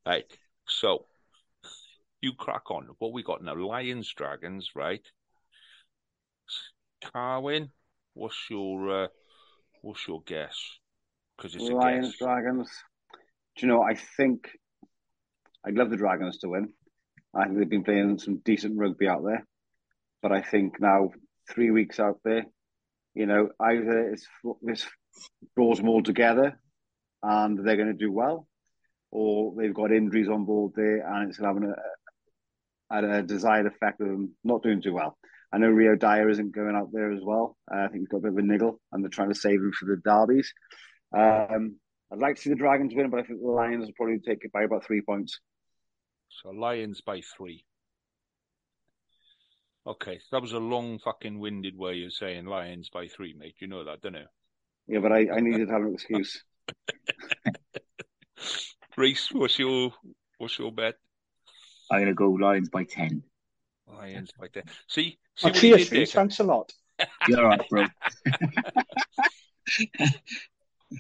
Right. 0.06 0.24
So 0.66 1.06
you 2.22 2.32
crack 2.34 2.72
on. 2.72 2.88
What 3.00 3.12
we 3.12 3.24
got 3.24 3.44
now? 3.44 3.56
Lions, 3.56 4.14
Dragons, 4.16 4.70
right? 4.74 5.06
Carwyn, 7.04 7.72
what's 8.14 8.38
your 8.50 9.04
uh, 9.04 9.08
what's 9.82 10.08
your 10.08 10.22
guess? 10.26 10.56
Because 11.36 11.56
it's 11.56 11.68
a 11.68 11.74
Lions, 11.74 12.12
guess. 12.12 12.20
Dragons. 12.20 12.70
Do 13.58 13.66
you 13.66 13.68
know? 13.68 13.82
I 13.82 13.96
think 13.96 14.48
I'd 15.66 15.76
love 15.76 15.90
the 15.90 15.98
Dragons 15.98 16.38
to 16.40 16.48
win. 16.48 16.72
I 17.36 17.46
think 17.46 17.58
they've 17.58 17.70
been 17.70 17.84
playing 17.84 18.20
some 18.20 18.38
decent 18.46 18.78
rugby 18.78 19.10
out 19.10 19.26
there, 19.26 19.46
but 20.22 20.32
I 20.32 20.42
think 20.42 20.80
now 20.80 21.10
three 21.50 21.72
weeks 21.72 22.00
out 22.00 22.20
there, 22.24 22.46
you 23.14 23.26
know, 23.26 23.50
either 23.60 24.12
it's 24.12 24.26
this 24.62 24.86
draws 25.56 25.78
them 25.78 25.90
all 25.90 26.04
together, 26.04 26.60
and 27.22 27.60
they're 27.60 27.76
going 27.76 27.88
to 27.88 27.94
do 27.94 28.12
well, 28.12 28.48
or 29.12 29.54
they've 29.58 29.74
got 29.74 29.92
injuries 29.92 30.30
on 30.30 30.46
board 30.46 30.74
there, 30.76 31.06
and 31.06 31.30
it's 31.30 31.40
having 31.40 31.74
a, 32.92 33.18
a, 33.18 33.24
desired 33.24 33.66
effect 33.66 34.02
of 34.02 34.08
them 34.08 34.36
not 34.44 34.64
doing 34.64 34.82
too 34.82 34.94
well. 34.94 35.18
I 35.54 35.58
know 35.58 35.68
Rio 35.68 35.96
Dyer 35.96 36.30
isn't 36.30 36.56
going 36.56 36.76
out 36.76 36.92
there 36.94 37.12
as 37.12 37.22
well. 37.22 37.58
Uh, 37.72 37.80
I 37.80 37.88
think 37.88 38.02
he's 38.02 38.08
got 38.08 38.18
a 38.18 38.22
bit 38.22 38.32
of 38.32 38.38
a 38.38 38.42
niggle, 38.42 38.80
and 38.92 39.04
they're 39.04 39.10
trying 39.10 39.34
to 39.34 39.40
save 39.40 39.60
him 39.60 39.74
for 39.78 39.86
the 39.86 40.02
derbies. 40.04 40.54
Um, 41.14 41.76
I'd 42.12 42.20
like 42.20 42.36
to 42.38 42.42
see 42.42 42.50
the 42.50 42.56
Dragons 42.56 42.94
win, 42.96 43.10
but 43.10 43.20
I 43.20 43.24
think 43.24 43.42
the 43.42 43.48
Lions 43.48 43.86
will 43.86 43.94
probably 43.94 44.20
take 44.20 44.44
it 44.44 44.52
by 44.52 44.64
about 44.64 44.86
three 44.86 45.02
points. 45.02 45.40
So 46.42 46.50
Lions 46.50 47.02
by 47.02 47.22
three. 47.38 47.66
Okay, 49.92 50.20
so 50.20 50.26
that 50.32 50.42
was 50.42 50.54
a 50.54 50.60
long 50.60 51.00
fucking 51.00 51.38
winded 51.38 51.78
way 51.78 52.06
of 52.06 52.14
saying 52.14 52.46
Lions 52.46 52.90
by 52.90 53.10
three, 53.10 53.34
mate. 53.38 53.56
You 53.60 53.68
know 53.68 53.84
that, 53.84 54.02
don't 54.02 54.14
you? 54.14 54.26
Yeah, 54.88 55.00
but 55.00 55.12
I, 55.12 55.28
I 55.30 55.42
needed 55.42 55.68
to 55.68 55.74
have 55.74 55.82
an 55.82 55.94
excuse. 55.94 56.46
Reese, 58.98 59.34
what's 59.34 59.60
your 59.60 59.92
what's 60.38 60.58
your 60.58 60.72
bet? 60.72 60.96
I'm 61.92 62.00
going 62.00 62.08
to 62.08 62.14
go 62.14 62.30
Lions 62.30 62.70
by 62.70 62.86
10. 62.86 63.22
Lions 63.86 64.32
by 64.40 64.48
ten. 64.48 64.64
See, 64.88 65.20
I 65.38 65.42
see 65.42 65.48
oh, 65.48 65.50
what 65.50 65.56
cheers, 65.56 65.90
did 65.90 65.98
there. 65.98 66.06
Thanks 66.06 66.40
a 66.40 66.46
lot. 66.46 66.72
You're 67.28 67.44
all 67.44 67.50
right, 67.50 67.70
bro. 67.70 67.88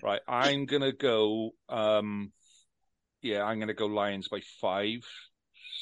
Right, 0.01 0.21
I'm 0.25 0.65
gonna 0.65 0.93
go. 0.93 1.51
Um, 1.67 2.31
yeah, 3.21 3.43
I'm 3.43 3.59
gonna 3.59 3.73
go 3.73 3.87
Lions 3.87 4.29
by 4.29 4.39
five. 4.61 5.05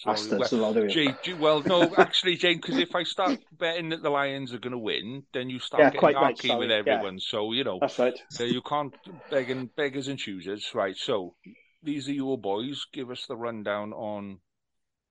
So, 0.04 0.12
Bastards, 0.12 0.52
a 0.54 0.58
lot 0.58 0.78
of 0.78 0.84
you. 0.84 0.90
Jay, 0.90 1.12
Jay- 1.22 1.34
well, 1.34 1.62
no, 1.64 1.96
actually, 1.96 2.38
Jane, 2.38 2.58
because 2.58 2.78
if 2.78 2.96
I 2.96 3.04
start 3.04 3.38
betting 3.52 3.90
that 3.90 4.02
the 4.02 4.10
Lions 4.10 4.54
are 4.54 4.60
going 4.60 4.72
to 4.72 4.78
win, 4.78 5.24
then 5.34 5.50
you 5.50 5.60
start 5.60 5.82
Yeah, 5.82 5.90
getting 5.92 6.16
right, 6.16 6.36
arky 6.38 6.48
sorry, 6.48 6.60
with 6.62 6.70
yeah. 6.70 6.78
everyone. 6.78 7.20
So 7.20 7.52
you 7.52 7.64
know, 7.64 7.80
That's 7.82 8.00
right. 8.00 8.18
so 8.30 8.44
you 8.44 8.62
can't 8.62 8.94
beg 9.30 9.50
and 9.50 9.76
beggars 9.76 10.08
and 10.08 10.18
choosers, 10.18 10.74
right? 10.74 10.96
So 10.96 11.36
these 11.84 12.08
are 12.08 12.14
your 12.14 12.38
boys. 12.38 12.86
Give 12.94 13.12
us 13.12 13.26
the 13.28 13.36
rundown 13.36 13.92
on 13.94 14.40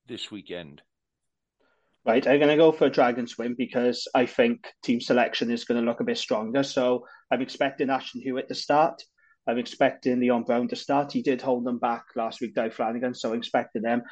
this 0.07 0.31
weekend. 0.31 0.83
Right, 2.07 2.27
I'm 2.27 2.39
going 2.39 2.49
to 2.49 2.57
go 2.57 2.73
for 2.73 2.87
a 2.87 2.91
Dragons 2.91 3.37
win 3.37 3.55
because 3.59 4.09
I 4.15 4.25
think 4.25 4.67
team 4.83 5.01
selection 5.01 5.51
is 5.51 5.65
going 5.65 5.79
to 5.79 5.87
look 5.87 6.01
a 6.01 6.05
bit 6.05 6.17
stronger. 6.17 6.63
So 6.63 7.05
I'm 7.31 7.43
expecting 7.43 7.91
Ashton 7.91 8.23
Hewitt 8.23 8.49
to 8.49 8.55
start. 8.55 9.03
I'm 9.47 9.59
expecting 9.59 10.21
Leon 10.21 10.45
Brown 10.45 10.69
to 10.69 10.77
start. 10.77 11.13
He 11.13 11.23
did 11.23 11.43
hold 11.43 11.65
them 11.65 11.79
back 11.79 12.05
last 12.17 12.41
week, 12.41 12.55
Dai 12.55 12.71
Flanagan, 12.71 13.15
so 13.15 13.33
I'm 13.33 13.39
expecting 13.39 13.83
them. 13.83 14.03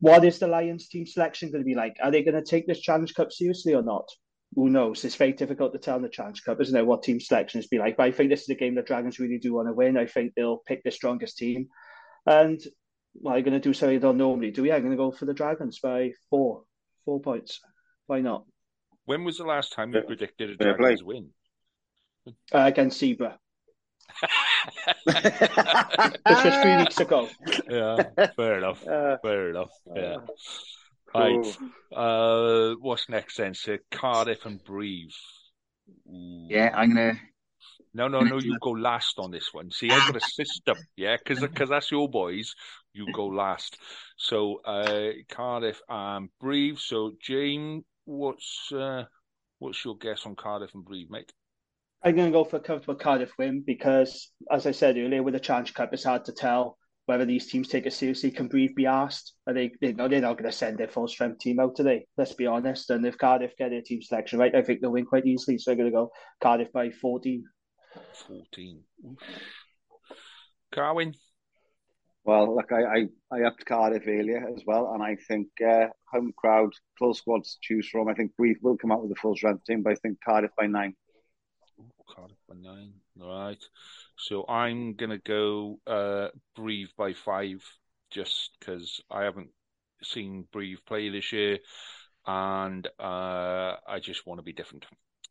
What 0.00 0.24
is 0.24 0.38
the 0.38 0.48
Lions 0.48 0.88
team 0.88 1.06
selection 1.06 1.50
going 1.50 1.62
to 1.62 1.66
be 1.66 1.74
like? 1.74 1.96
Are 2.02 2.10
they 2.10 2.22
going 2.22 2.34
to 2.34 2.42
take 2.42 2.66
this 2.66 2.80
Challenge 2.80 3.14
Cup 3.14 3.30
seriously 3.30 3.74
or 3.74 3.82
not? 3.82 4.08
Who 4.54 4.70
knows? 4.70 5.04
It's 5.04 5.14
very 5.14 5.32
difficult 5.32 5.72
to 5.74 5.78
tell 5.78 5.96
in 5.96 6.02
the 6.02 6.08
Challenge 6.08 6.42
Cup, 6.42 6.60
isn't 6.60 6.76
it? 6.76 6.86
What 6.86 7.02
team 7.02 7.20
selection 7.20 7.60
is 7.60 7.68
be 7.68 7.78
like. 7.78 7.96
But 7.96 8.06
I 8.06 8.10
think 8.10 8.30
this 8.30 8.42
is 8.42 8.48
a 8.48 8.54
game 8.54 8.74
the 8.74 8.82
Dragons 8.82 9.18
really 9.18 9.38
do 9.38 9.54
want 9.54 9.68
to 9.68 9.74
win. 9.74 9.96
I 9.96 10.06
think 10.06 10.32
they'll 10.34 10.62
pick 10.66 10.82
the 10.82 10.90
strongest 10.90 11.36
team. 11.36 11.68
And 12.26 12.60
well, 13.14 13.36
I'm 13.36 13.44
going 13.44 13.54
to 13.54 13.60
do 13.60 13.74
something 13.74 13.96
I 13.96 14.00
don't 14.00 14.16
normally 14.16 14.50
do. 14.50 14.64
Yeah, 14.64 14.76
I'm 14.76 14.82
going 14.82 14.92
to 14.92 14.96
go 14.96 15.12
for 15.12 15.26
the 15.26 15.34
Dragons 15.34 15.78
by 15.80 16.12
four. 16.30 16.62
Four 17.04 17.20
points. 17.20 17.60
Why 18.06 18.20
not? 18.20 18.44
When 19.04 19.24
was 19.24 19.38
the 19.38 19.44
last 19.44 19.72
time 19.72 19.92
you 19.92 20.02
predicted 20.02 20.50
a 20.50 20.56
fair. 20.56 20.76
Dragons 20.76 21.04
win? 21.04 21.30
Uh, 22.26 22.32
against 22.52 23.00
Zebre. 23.00 23.36
This 25.06 26.44
was 26.44 26.54
three 26.62 26.76
weeks 26.76 27.00
ago. 27.00 27.28
yeah, 27.68 28.02
fair 28.36 28.58
enough. 28.58 28.86
Uh, 28.86 29.16
Fair 29.22 29.50
enough. 29.50 29.70
Yeah. 29.94 30.16
Cool. 31.12 31.42
Right. 31.42 31.56
Uh, 31.96 32.74
what's 32.80 33.08
next 33.08 33.36
then? 33.36 33.54
So 33.54 33.78
Cardiff 33.90 34.46
and 34.46 34.62
Brive. 34.64 35.14
Ooh. 36.08 36.46
Yeah, 36.48 36.70
I'm 36.74 36.94
going 36.94 37.14
to. 37.16 37.20
No, 37.92 38.06
no, 38.06 38.20
no. 38.20 38.38
You 38.38 38.56
go 38.60 38.70
last 38.70 39.18
on 39.18 39.32
this 39.32 39.52
one. 39.52 39.70
See, 39.72 39.90
I've 39.90 40.06
got 40.06 40.16
a 40.16 40.20
system. 40.20 40.76
Yeah, 40.96 41.16
because 41.16 41.40
because 41.40 41.68
that's 41.68 41.90
your 41.90 42.08
boys. 42.08 42.54
You 42.92 43.12
go 43.12 43.26
last. 43.26 43.76
So 44.16 44.60
uh, 44.64 45.10
Cardiff 45.28 45.80
and 45.88 46.28
Brive. 46.40 46.78
So 46.78 47.12
James, 47.20 47.82
what's 48.04 48.70
uh, 48.72 49.04
what's 49.58 49.84
your 49.84 49.96
guess 49.96 50.24
on 50.26 50.36
Cardiff 50.36 50.74
and 50.74 50.84
Brive, 50.84 51.10
mate? 51.10 51.32
I'm 52.02 52.16
going 52.16 52.28
to 52.28 52.32
go 52.32 52.44
for 52.44 52.56
a 52.56 52.60
comfortable 52.60 52.94
Cardiff 52.94 53.32
win 53.38 53.62
because, 53.66 54.30
as 54.50 54.66
I 54.66 54.70
said 54.70 54.96
earlier, 54.96 55.22
with 55.22 55.34
the 55.34 55.40
Challenge 55.40 55.74
Cup, 55.74 55.92
it's 55.92 56.04
hard 56.04 56.24
to 56.26 56.32
tell 56.32 56.78
whether 57.04 57.26
these 57.26 57.50
teams 57.50 57.68
take 57.68 57.86
it 57.86 57.92
seriously. 57.92 58.30
Can 58.30 58.48
Brive 58.48 58.74
be 58.74 58.86
asked? 58.86 59.34
Are 59.46 59.52
they, 59.52 59.72
they 59.80 59.92
know 59.92 60.08
they're 60.08 60.20
not 60.20 60.38
going 60.38 60.50
to 60.50 60.56
send 60.56 60.78
their 60.78 60.88
full 60.88 61.08
strength 61.08 61.40
team 61.40 61.60
out 61.60 61.76
today. 61.76 62.06
Let's 62.16 62.32
be 62.32 62.46
honest. 62.46 62.88
And 62.88 63.04
if 63.04 63.18
Cardiff 63.18 63.56
get 63.58 63.70
their 63.70 63.82
team 63.82 64.00
selection 64.00 64.38
right, 64.38 64.54
I 64.54 64.62
think 64.62 64.80
they'll 64.80 64.92
win 64.92 65.04
quite 65.04 65.26
easily. 65.26 65.58
So 65.58 65.72
I'm 65.72 65.78
going 65.78 65.90
to 65.90 65.96
go 65.96 66.10
Cardiff 66.42 66.72
by 66.72 66.90
14. 66.90 67.44
14. 68.28 68.80
Oof. 69.06 69.18
Carwyn? 70.72 71.14
Well, 72.24 72.54
look, 72.54 72.70
I, 72.70 72.82
I, 72.82 73.06
I 73.32 73.42
upped 73.46 73.66
Cardiff 73.66 74.04
earlier 74.06 74.46
as 74.54 74.62
well, 74.66 74.92
and 74.94 75.02
I 75.02 75.16
think 75.26 75.48
uh, 75.66 75.86
home 76.12 76.32
crowd, 76.36 76.70
full 76.98 77.14
squad 77.14 77.44
to 77.44 77.50
choose 77.62 77.88
from. 77.88 78.08
I 78.08 78.14
think 78.14 78.32
we 78.38 78.56
will 78.62 78.76
come 78.76 78.92
out 78.92 79.02
with 79.02 79.12
a 79.12 79.20
full 79.20 79.34
strength 79.34 79.64
team, 79.64 79.82
but 79.82 79.92
I 79.92 79.96
think 79.96 80.18
Cardiff 80.24 80.50
by 80.56 80.66
nine. 80.66 80.94
Cardiff 82.14 82.36
by 82.48 82.54
nine. 82.60 82.92
All 83.20 83.28
right. 83.48 83.62
So 84.16 84.44
I'm 84.48 84.94
going 84.94 85.10
to 85.10 85.18
go 85.18 85.78
uh, 85.86 86.28
Brive 86.56 86.92
by 86.96 87.12
five 87.14 87.62
just 88.10 88.50
because 88.58 89.00
I 89.10 89.22
haven't 89.24 89.48
seen 90.02 90.46
Brive 90.52 90.84
play 90.86 91.08
this 91.10 91.32
year 91.32 91.58
and 92.26 92.86
uh, 92.98 93.76
I 93.88 93.98
just 94.02 94.26
want 94.26 94.38
to 94.38 94.42
be 94.44 94.52
different. 94.52 94.86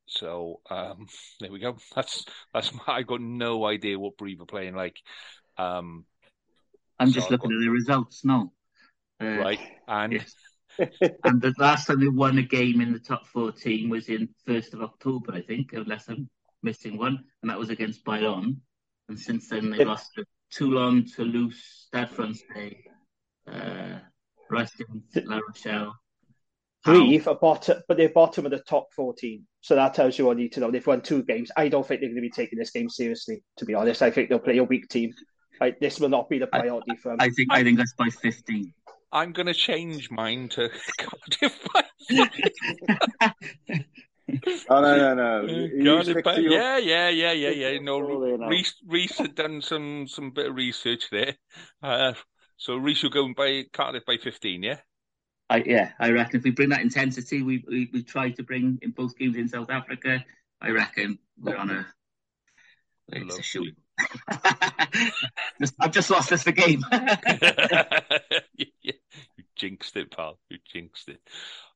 So 0.07 0.61
um, 0.69 1.07
there 1.39 1.51
we 1.51 1.59
go. 1.59 1.77
That's 1.95 2.25
that's 2.53 2.73
my, 2.73 2.82
I 2.88 3.01
got 3.03 3.21
no 3.21 3.65
idea 3.65 3.99
what 3.99 4.17
Brive 4.17 4.41
are 4.41 4.45
playing 4.45 4.75
like. 4.75 4.97
Um, 5.57 6.05
I'm 6.99 7.09
So 7.09 7.15
just 7.15 7.32
looking 7.32 7.51
got- 7.51 7.57
at 7.57 7.61
the 7.61 7.69
results 7.69 8.25
now. 8.25 8.51
Uh, 9.21 9.25
right, 9.38 9.59
and 9.88 10.13
yes. 10.13 10.34
and 11.25 11.41
the 11.41 11.53
last 11.59 11.88
time 11.88 11.99
they 11.99 12.07
won 12.07 12.38
a 12.38 12.41
game 12.41 12.80
in 12.80 12.93
the 12.93 12.99
top 12.99 13.27
14 13.27 13.89
was 13.89 14.07
in 14.07 14.30
1st 14.47 14.73
of 14.75 14.82
October, 14.82 15.34
I 15.34 15.41
think, 15.41 15.73
unless 15.73 16.07
I'm 16.07 16.30
missing 16.64 16.97
one, 16.97 17.24
and 17.41 17.49
that 17.49 17.60
was 17.60 17.70
against 17.70 18.03
Bayonne. 18.03 18.62
And 19.07 19.20
since 19.20 19.49
then, 19.49 19.72
they 19.72 19.86
lost 19.86 20.12
to 20.16 20.26
Toulon, 20.51 21.05
Toulouse, 21.05 21.88
Stade 21.88 22.10
Francais, 22.10 22.84
uh, 23.47 23.99
Racing, 24.49 25.03
La 25.16 25.39
Rochelle. 25.47 25.95
Brive 26.84 27.28
are 27.28 27.36
bottom, 27.36 27.82
but 27.88 27.97
they're 27.97 28.10
bottom 28.10 28.45
of 28.45 28.51
the 28.51 28.60
top 28.60 28.88
14. 28.95 29.45
So 29.62 29.76
that 29.76 29.93
tells 29.93 30.18
you 30.18 30.28
all 30.28 30.34
you 30.34 30.43
need 30.43 30.53
to 30.53 30.62
know. 30.62 30.72
They've 30.72 30.86
won 30.86 31.01
two 31.01 31.24
games. 31.24 31.51
I 31.57 31.68
don't 31.68 31.86
think 31.86 31.99
they're 31.99 32.10
going 32.10 32.16
to 32.16 32.22
be 32.22 32.30
taking 32.30 32.57
this 32.57 32.72
game 32.72 32.89
seriously, 32.89 33.43
to 33.57 33.66
be 33.66 33.74
honest. 33.74 34.01
I 34.01 34.12
think 34.12 34.30
they'll 34.30 34.39
play 34.39 34.57
a 34.57 34.64
weak 34.64 34.88
team. 34.88 35.14
Like, 35.60 35.80
this 35.80 35.99
will 35.99 36.10
not 36.10 36.30
be 36.30 36.39
the 36.39 36.47
priority 36.47 36.91
I, 36.91 36.95
for 36.95 37.10
them. 37.10 37.18
I 37.20 37.30
think 37.30 37.49
I 37.51 37.64
think 37.64 37.78
that's 37.78 37.93
by 37.93 38.07
15. 38.10 38.74
I'm 39.12 39.34
going 39.34 39.47
to 39.47 39.53
change 39.53 40.10
mine 40.10 40.47
to 40.49 40.70
Cardiff 40.97 41.68
by 41.74 41.84
Oh 44.69 44.82
no 44.82 44.97
no 44.97 45.13
no! 45.15 45.47
You 45.73 45.84
Cardiff 45.84 46.23
to 46.23 46.41
your- 46.41 46.53
Yeah, 46.53 46.77
yeah, 46.77 47.09
yeah, 47.09 47.32
yeah, 47.32 47.49
yeah. 47.49 47.80
No, 47.80 48.19
there. 48.21 48.38
Reese, 48.49 48.73
Reese 48.86 49.17
had 49.17 49.36
done 49.36 49.61
some 49.61 50.07
some 50.07 50.32
bit 50.32 50.47
of 50.47 50.55
research 50.55 51.09
there. 51.11 51.36
Uh, 51.82 52.13
so 52.57 52.75
Reese 52.75 53.03
will 53.03 53.09
go 53.09 53.32
by 53.34 53.65
Cardiff 53.71 54.05
by 54.05 54.17
15, 54.17 54.63
yeah. 54.63 54.80
I, 55.49 55.63
yeah, 55.65 55.91
I 55.99 56.11
reckon 56.11 56.38
if 56.39 56.43
we 56.43 56.51
bring 56.51 56.69
that 56.69 56.82
intensity 56.82 57.41
we, 57.41 57.63
we 57.67 57.89
we 57.91 58.03
tried 58.03 58.36
to 58.36 58.43
bring 58.43 58.77
in 58.82 58.91
both 58.91 59.17
games 59.17 59.36
in 59.36 59.47
South 59.47 59.69
Africa, 59.71 60.23
I 60.61 60.69
reckon 60.69 61.17
we're 61.39 61.55
on 61.55 61.71
a 61.71 61.88
it's 63.11 63.39
a 63.39 63.41
shoot. 63.41 63.75
I've 65.80 65.91
just 65.91 66.09
lost 66.09 66.32
us 66.32 66.43
the 66.43 66.51
game. 66.51 66.84
you 68.55 68.93
jinxed 69.55 69.95
it, 69.97 70.11
pal. 70.15 70.39
You 70.49 70.57
jinxed 70.71 71.09
it. 71.09 71.19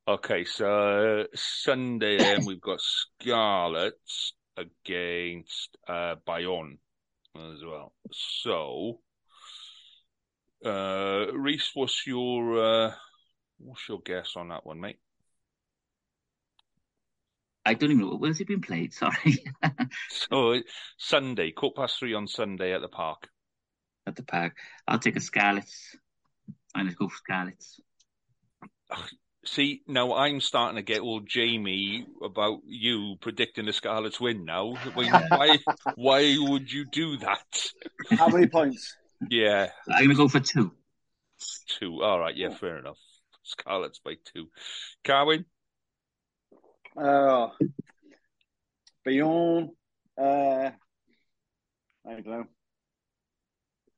Okay, 0.05 0.43
so 0.43 1.27
Sunday 1.33 2.17
then 2.17 2.45
we've 2.45 2.59
got 2.59 2.81
Scarlets 2.81 4.33
against 4.57 5.77
uh, 5.87 6.15
Bayonne 6.25 6.77
as 7.37 7.63
well. 7.63 7.93
So, 8.11 8.99
uh, 10.65 11.27
Reese, 11.33 11.71
what's 11.73 12.05
your 12.05 12.63
uh, 12.63 12.91
what's 13.59 13.87
your 13.87 14.01
guess 14.05 14.33
on 14.35 14.49
that 14.49 14.65
one, 14.65 14.81
mate? 14.81 14.99
I 17.65 17.73
don't 17.73 17.91
even 17.91 18.01
know 18.01 18.17
where's 18.17 18.41
it 18.41 18.47
been 18.47 18.59
played. 18.59 18.93
Sorry, 18.93 19.41
So 20.09 20.59
Sunday, 20.97 21.51
quarter 21.51 21.75
past 21.81 21.97
three 21.97 22.13
on 22.13 22.27
Sunday 22.27 22.73
at 22.73 22.81
the 22.81 22.89
park. 22.89 23.29
at 24.05 24.17
the 24.17 24.23
park. 24.23 24.57
I'll 24.85 24.99
take 24.99 25.15
a 25.15 25.21
Scarlets. 25.21 25.95
I'm 26.75 26.87
gonna 26.87 26.95
go 26.95 27.07
for 27.07 27.15
Scarlets. 27.15 27.79
See, 29.45 29.81
now 29.87 30.13
I'm 30.15 30.39
starting 30.39 30.77
to 30.77 30.81
get 30.81 31.01
all 31.01 31.19
Jamie 31.19 32.05
about 32.23 32.59
you 32.65 33.15
predicting 33.19 33.65
the 33.65 33.73
Scarlets 33.73 34.19
win 34.19 34.45
now. 34.45 34.75
I 34.77 34.99
mean, 34.99 35.11
why, 35.29 35.57
why 35.95 36.35
would 36.39 36.71
you 36.71 36.85
do 36.85 37.17
that? 37.17 37.65
How 38.11 38.29
many 38.29 38.47
points? 38.47 38.95
Yeah, 39.29 39.69
I'm 39.89 40.05
gonna 40.05 40.15
go 40.15 40.27
for 40.29 40.39
two. 40.39 40.71
two. 41.79 42.01
All 42.01 42.19
right, 42.19 42.35
yeah, 42.35 42.49
fair 42.49 42.77
enough. 42.77 42.97
Scarlets 43.43 43.99
by 43.99 44.15
two. 44.33 44.47
Carwyn, 45.03 45.43
Uh, 46.95 47.49
Bayonne, 49.03 49.71
uh, 50.17 50.21
I 50.23 50.71
don't 52.05 52.27
know. 52.27 52.45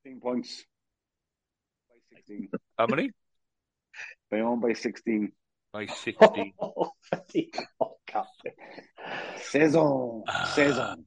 16 0.04 0.20
points. 0.22 0.64
By 1.90 2.16
16. 2.16 2.50
how 2.78 2.88
many? 2.88 3.12
Bayonne 4.36 4.60
by 4.60 4.74
16. 4.74 5.32
By 5.72 5.86
16. 6.04 6.54
oh, 6.62 6.92
Captain. 8.08 8.52
Saison. 9.42 10.24
Saison. 10.54 11.06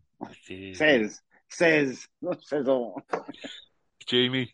Says. 0.74 1.20
Says. 1.50 2.06
Not 2.22 2.44
saison. 2.44 2.94
Jamie, 4.06 4.50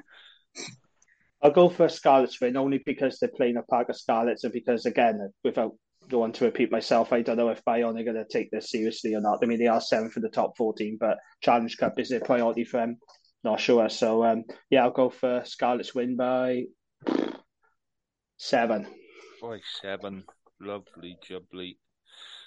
I'll 1.43 1.51
go 1.53 1.69
for 1.69 1.87
a 1.87 1.91
Scarlets 1.91 2.41
win 2.41 2.57
only 2.57 2.83
because 2.85 3.19
they're 3.19 3.29
playing 3.29 3.57
a 3.57 3.63
pack 3.63 3.89
of 3.89 3.97
Scarlets 3.97 4.45
and 4.45 4.53
because, 4.53 4.87
again, 4.87 5.31
without 5.45 5.75
going 6.09 6.33
to 6.33 6.45
repeat 6.45 6.73
myself, 6.73 7.13
I 7.13 7.23
don't 7.23 7.37
know 7.37 7.51
if 7.51 7.65
Bayonne 7.65 7.99
are 7.99 8.05
going 8.05 8.17
to 8.17 8.25
take 8.25 8.51
this 8.51 8.71
seriously 8.71 9.15
or 9.15 9.21
not. 9.21 9.39
I 9.43 9.47
mean, 9.47 9.59
they 9.59 9.69
are 9.69 9.81
seventh 9.81 10.13
for 10.13 10.21
the 10.21 10.29
top 10.29 10.57
14, 10.57 10.97
but 10.99 11.19
Challenge 11.41 11.77
Cup 11.77 11.99
is 11.99 12.09
their 12.09 12.21
priority 12.21 12.65
for 12.65 12.79
them. 12.79 12.99
Not 13.45 13.61
sure. 13.61 13.89
So, 13.89 14.25
um, 14.25 14.45
yeah, 14.71 14.85
I'll 14.85 14.91
go 14.91 15.11
for 15.11 15.43
Scarlets 15.45 15.95
win 15.95 16.17
by 16.17 16.65
seven. 18.45 18.87
by 19.41 19.59
seven. 19.81 20.25
Lovely, 20.61 21.17
jubbly. 21.27 21.77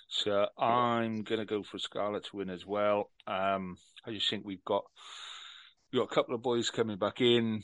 So 0.08 0.48
I'm 0.58 1.24
going 1.24 1.40
to 1.40 1.46
go 1.46 1.64
for 1.64 1.80
Scarlets 1.80 2.32
win 2.32 2.52
as 2.52 2.66
well. 2.66 3.10
Um, 3.26 3.78
I 4.06 4.12
just 4.12 4.30
think 4.30 4.46
we've 4.46 4.64
got 4.64 4.84
we've 5.92 6.00
got 6.00 6.12
a 6.12 6.16
couple 6.16 6.36
of 6.36 6.44
boys 6.44 6.70
coming 6.70 6.98
back 6.98 7.20
in. 7.20 7.64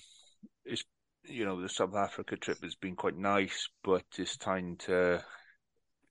It's 0.65 0.83
you 1.25 1.45
know 1.45 1.61
the 1.61 1.69
South 1.69 1.95
Africa 1.95 2.35
trip 2.35 2.57
has 2.63 2.75
been 2.75 2.95
quite 2.95 3.17
nice, 3.17 3.69
but 3.83 4.03
it's 4.17 4.35
time 4.35 4.77
to 4.87 5.23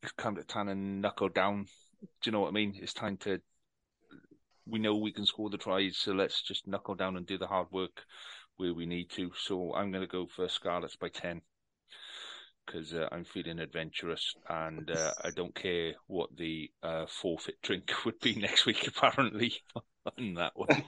it's 0.02 0.12
time 0.14 0.36
to 0.36 0.74
knuckle 0.76 1.28
down. 1.28 1.66
Do 2.00 2.08
you 2.26 2.32
know 2.32 2.40
what 2.40 2.48
I 2.48 2.52
mean? 2.52 2.78
It's 2.80 2.94
time 2.94 3.16
to. 3.18 3.40
We 4.64 4.78
know 4.78 4.94
we 4.94 5.12
can 5.12 5.26
score 5.26 5.50
the 5.50 5.58
tries, 5.58 5.98
so 5.98 6.12
let's 6.12 6.40
just 6.40 6.68
knuckle 6.68 6.94
down 6.94 7.16
and 7.16 7.26
do 7.26 7.36
the 7.36 7.48
hard 7.48 7.66
work 7.72 8.04
where 8.58 8.72
we 8.72 8.86
need 8.86 9.10
to. 9.10 9.32
So 9.36 9.74
I'm 9.74 9.90
going 9.90 10.02
to 10.02 10.06
go 10.06 10.28
for 10.34 10.48
Scarlets 10.48 10.96
by 10.96 11.08
ten 11.08 11.42
because 12.72 12.94
uh, 12.94 13.08
I'm 13.12 13.24
feeling 13.24 13.58
adventurous 13.58 14.34
and 14.48 14.90
uh, 14.90 15.12
I 15.22 15.30
don't 15.30 15.54
care 15.54 15.92
what 16.06 16.34
the 16.36 16.70
uh, 16.82 17.06
forfeit 17.06 17.60
drink 17.62 17.90
would 18.04 18.18
be 18.20 18.34
next 18.34 18.66
week. 18.66 18.86
Apparently, 18.86 19.54
on 20.18 20.34
that 20.34 20.52
one. 20.54 20.84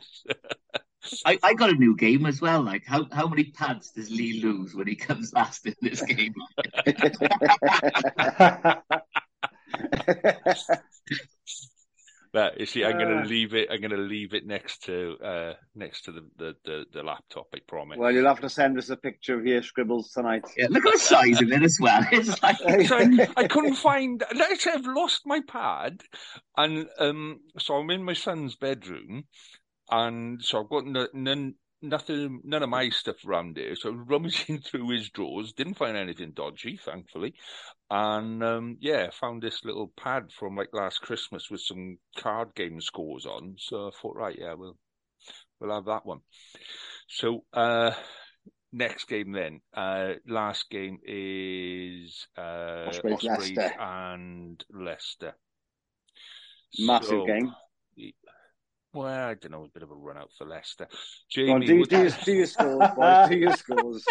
I, 1.26 1.38
I 1.42 1.54
got 1.54 1.70
a 1.70 1.74
new 1.74 1.96
game 1.96 2.24
as 2.24 2.40
well. 2.40 2.62
Like, 2.62 2.84
how, 2.86 3.06
how 3.12 3.28
many 3.28 3.44
pads 3.44 3.90
does 3.90 4.10
Lee 4.10 4.40
lose 4.42 4.74
when 4.74 4.86
he 4.86 4.96
comes 4.96 5.34
last 5.34 5.66
in 5.66 5.74
this 5.82 6.00
game? 6.00 6.34
But 12.34 12.58
you 12.58 12.66
see, 12.66 12.84
I'm 12.84 12.98
going 12.98 13.16
Uh. 13.16 13.22
to 13.22 13.28
leave 13.28 13.54
it. 13.54 13.68
I'm 13.70 13.80
going 13.80 13.92
to 13.92 13.96
leave 13.96 14.34
it 14.34 14.44
next 14.44 14.82
to 14.86 15.16
uh, 15.22 15.52
next 15.76 16.02
to 16.06 16.12
the, 16.12 16.28
the, 16.36 16.56
the, 16.64 16.84
the 16.92 17.02
laptop. 17.04 17.46
I 17.54 17.60
promise. 17.64 17.96
Well, 17.96 18.10
you'll 18.10 18.26
have 18.26 18.40
to 18.40 18.48
send 18.50 18.76
us 18.76 18.90
a 18.90 18.96
picture 18.96 19.38
of 19.38 19.46
your 19.46 19.62
scribbles 19.62 20.10
tonight. 20.10 20.44
Yeah, 20.56 20.66
look 20.68 20.84
at 20.84 20.94
the 20.94 20.98
size 20.98 21.40
of 21.40 21.52
it 21.52 21.62
as 21.62 21.78
well. 21.80 22.04
It's 22.12 22.42
like 22.42 22.56
so 22.88 22.98
I, 22.98 23.28
I 23.36 23.46
couldn't 23.46 23.76
find. 23.76 24.24
Let's 24.34 24.64
say 24.64 24.72
I've 24.72 24.84
lost 24.84 25.22
my 25.26 25.42
pad, 25.46 26.02
and 26.56 26.88
um, 26.98 27.38
so 27.56 27.76
I'm 27.76 27.90
in 27.90 28.02
my 28.02 28.14
son's 28.14 28.56
bedroom, 28.56 29.26
and 29.88 30.42
so 30.42 30.60
I've 30.60 30.68
got 30.70 30.88
n- 30.88 31.06
none, 31.14 31.54
nothing, 31.88 32.40
none 32.44 32.62
of 32.62 32.68
my 32.68 32.88
stuff 32.90 33.16
around 33.26 33.56
here. 33.56 33.74
So 33.76 33.90
rummaging 34.08 34.60
through 34.60 34.88
his 34.90 35.10
drawers, 35.10 35.52
didn't 35.52 35.74
find 35.78 35.96
anything 35.96 36.32
dodgy, 36.32 36.78
thankfully, 36.84 37.34
and 37.90 38.42
um, 38.42 38.76
yeah, 38.80 39.10
found 39.10 39.42
this 39.42 39.64
little 39.64 39.92
pad 39.96 40.30
from 40.38 40.56
like 40.56 40.70
last 40.72 41.00
Christmas 41.00 41.50
with 41.50 41.60
some 41.60 41.98
card 42.16 42.54
game 42.54 42.80
scores 42.80 43.26
on. 43.26 43.54
So 43.58 43.88
I 43.88 43.90
thought, 44.00 44.16
right, 44.16 44.36
yeah, 44.38 44.54
we'll 44.54 44.76
we'll 45.60 45.74
have 45.74 45.84
that 45.86 46.04
one. 46.06 46.20
So. 47.08 47.44
uh 47.52 47.92
Next 48.76 49.04
game 49.04 49.30
then. 49.30 49.60
Uh, 49.72 50.14
last 50.26 50.68
game 50.68 50.98
is 51.04 52.26
uh, 52.36 52.86
Ospreys, 52.88 53.24
Ospreys 53.24 53.56
Leicester. 53.56 53.72
and 53.80 54.64
Leicester. 54.68 55.36
Massive 56.80 57.08
So- 57.08 57.24
game. 57.26 57.52
Well, 58.94 59.06
I 59.06 59.34
don't 59.34 59.50
know, 59.50 59.64
a 59.64 59.68
bit 59.68 59.82
of 59.82 59.90
a 59.90 59.94
run 59.94 60.16
out 60.16 60.30
for 60.38 60.46
Leicester. 60.46 60.86
Go 61.34 61.52
on, 61.52 61.62
Jamie, 61.62 61.66
do, 61.66 61.80
what, 61.80 61.88
do, 61.90 62.02
your, 62.02 62.10
do 62.24 62.32
your 62.32 62.46
scores, 62.46 62.90
boys. 62.96 63.28
Do 63.28 63.36
your 63.36 63.56
scores. 63.56 64.04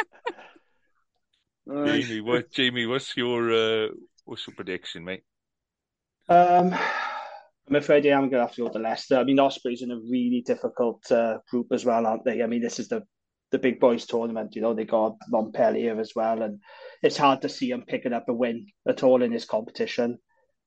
Jamie, 1.85 2.19
what, 2.19 2.51
Jamie, 2.51 2.85
what's 2.85 3.15
your 3.15 3.53
uh, 3.53 3.87
what's 4.25 4.45
your 4.45 4.55
prediction, 4.55 5.05
mate? 5.05 5.23
Um, 6.27 6.75
I'm 7.69 7.75
afraid 7.75 8.05
I 8.05 8.09
am 8.09 8.29
going 8.29 8.31
to 8.31 8.39
have 8.39 8.53
to 8.55 8.63
go 8.63 8.69
to 8.69 8.79
Leicester. 8.79 9.17
I 9.17 9.23
mean, 9.23 9.39
Ospreys 9.39 9.83
in 9.83 9.91
a 9.91 9.95
really 9.95 10.43
difficult 10.45 11.09
uh, 11.09 11.37
group 11.49 11.67
as 11.71 11.85
well, 11.85 12.05
aren't 12.05 12.25
they? 12.25 12.43
I 12.43 12.47
mean, 12.47 12.61
this 12.61 12.77
is 12.79 12.89
the 12.89 13.03
the 13.51 13.59
big 13.59 13.79
boys 13.79 14.05
tournament. 14.05 14.53
You 14.53 14.63
know, 14.63 14.73
they 14.73 14.83
got 14.83 15.15
Montpellier 15.29 15.97
as 15.97 16.11
well, 16.13 16.41
and 16.41 16.59
it's 17.01 17.15
hard 17.15 17.43
to 17.43 17.49
see 17.49 17.69
them 17.69 17.85
picking 17.87 18.11
up 18.11 18.27
a 18.27 18.33
win 18.33 18.65
at 18.85 19.01
all 19.01 19.23
in 19.23 19.31
this 19.31 19.45
competition. 19.45 20.17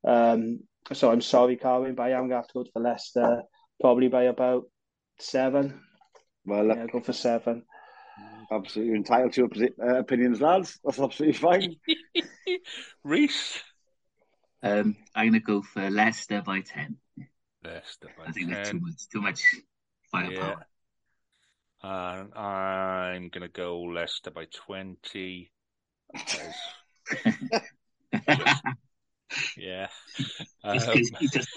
Um, 0.08 0.60
so 0.94 1.12
I'm 1.12 1.20
sorry, 1.20 1.58
Carwyn, 1.58 1.96
but 1.96 2.04
I 2.04 2.10
am 2.12 2.20
going 2.20 2.30
to 2.30 2.36
have 2.36 2.46
to 2.46 2.54
go 2.54 2.62
to 2.62 2.78
Leicester 2.78 3.42
probably 3.80 4.08
by 4.08 4.24
about 4.24 4.68
seven. 5.18 5.80
Well, 6.44 6.64
look, 6.64 6.76
Yeah, 6.76 6.86
go 6.92 7.00
for 7.00 7.12
seven. 7.12 7.64
absolutely 8.50 8.94
entitled 8.94 9.32
to 9.32 9.40
your 9.42 9.48
posi- 9.48 9.78
uh, 9.82 9.98
opinions, 9.98 10.40
lads. 10.40 10.78
That's 10.84 11.00
absolutely 11.00 11.38
fine. 11.38 11.76
Reese? 13.04 13.62
um, 14.62 14.96
I'm 15.14 15.28
gonna 15.28 15.40
go 15.40 15.62
for 15.62 15.90
Leicester 15.90 16.42
by 16.42 16.60
ten. 16.60 16.96
Leicester 17.64 18.08
by 18.16 18.24
I 18.26 18.32
think 18.32 18.50
that's 18.50 18.70
too 18.70 18.80
much. 18.80 19.08
Too 19.12 19.20
much 19.20 19.42
firepower. 20.10 20.66
And 21.82 22.34
I'm 22.34 23.28
going 23.28 23.42
to 23.42 23.48
go 23.48 23.82
Leicester 23.82 24.30
by 24.30 24.46
20. 24.46 25.52
yeah. 29.56 29.88
Um, 30.64 30.78
he 31.20 31.28
just 31.28 31.48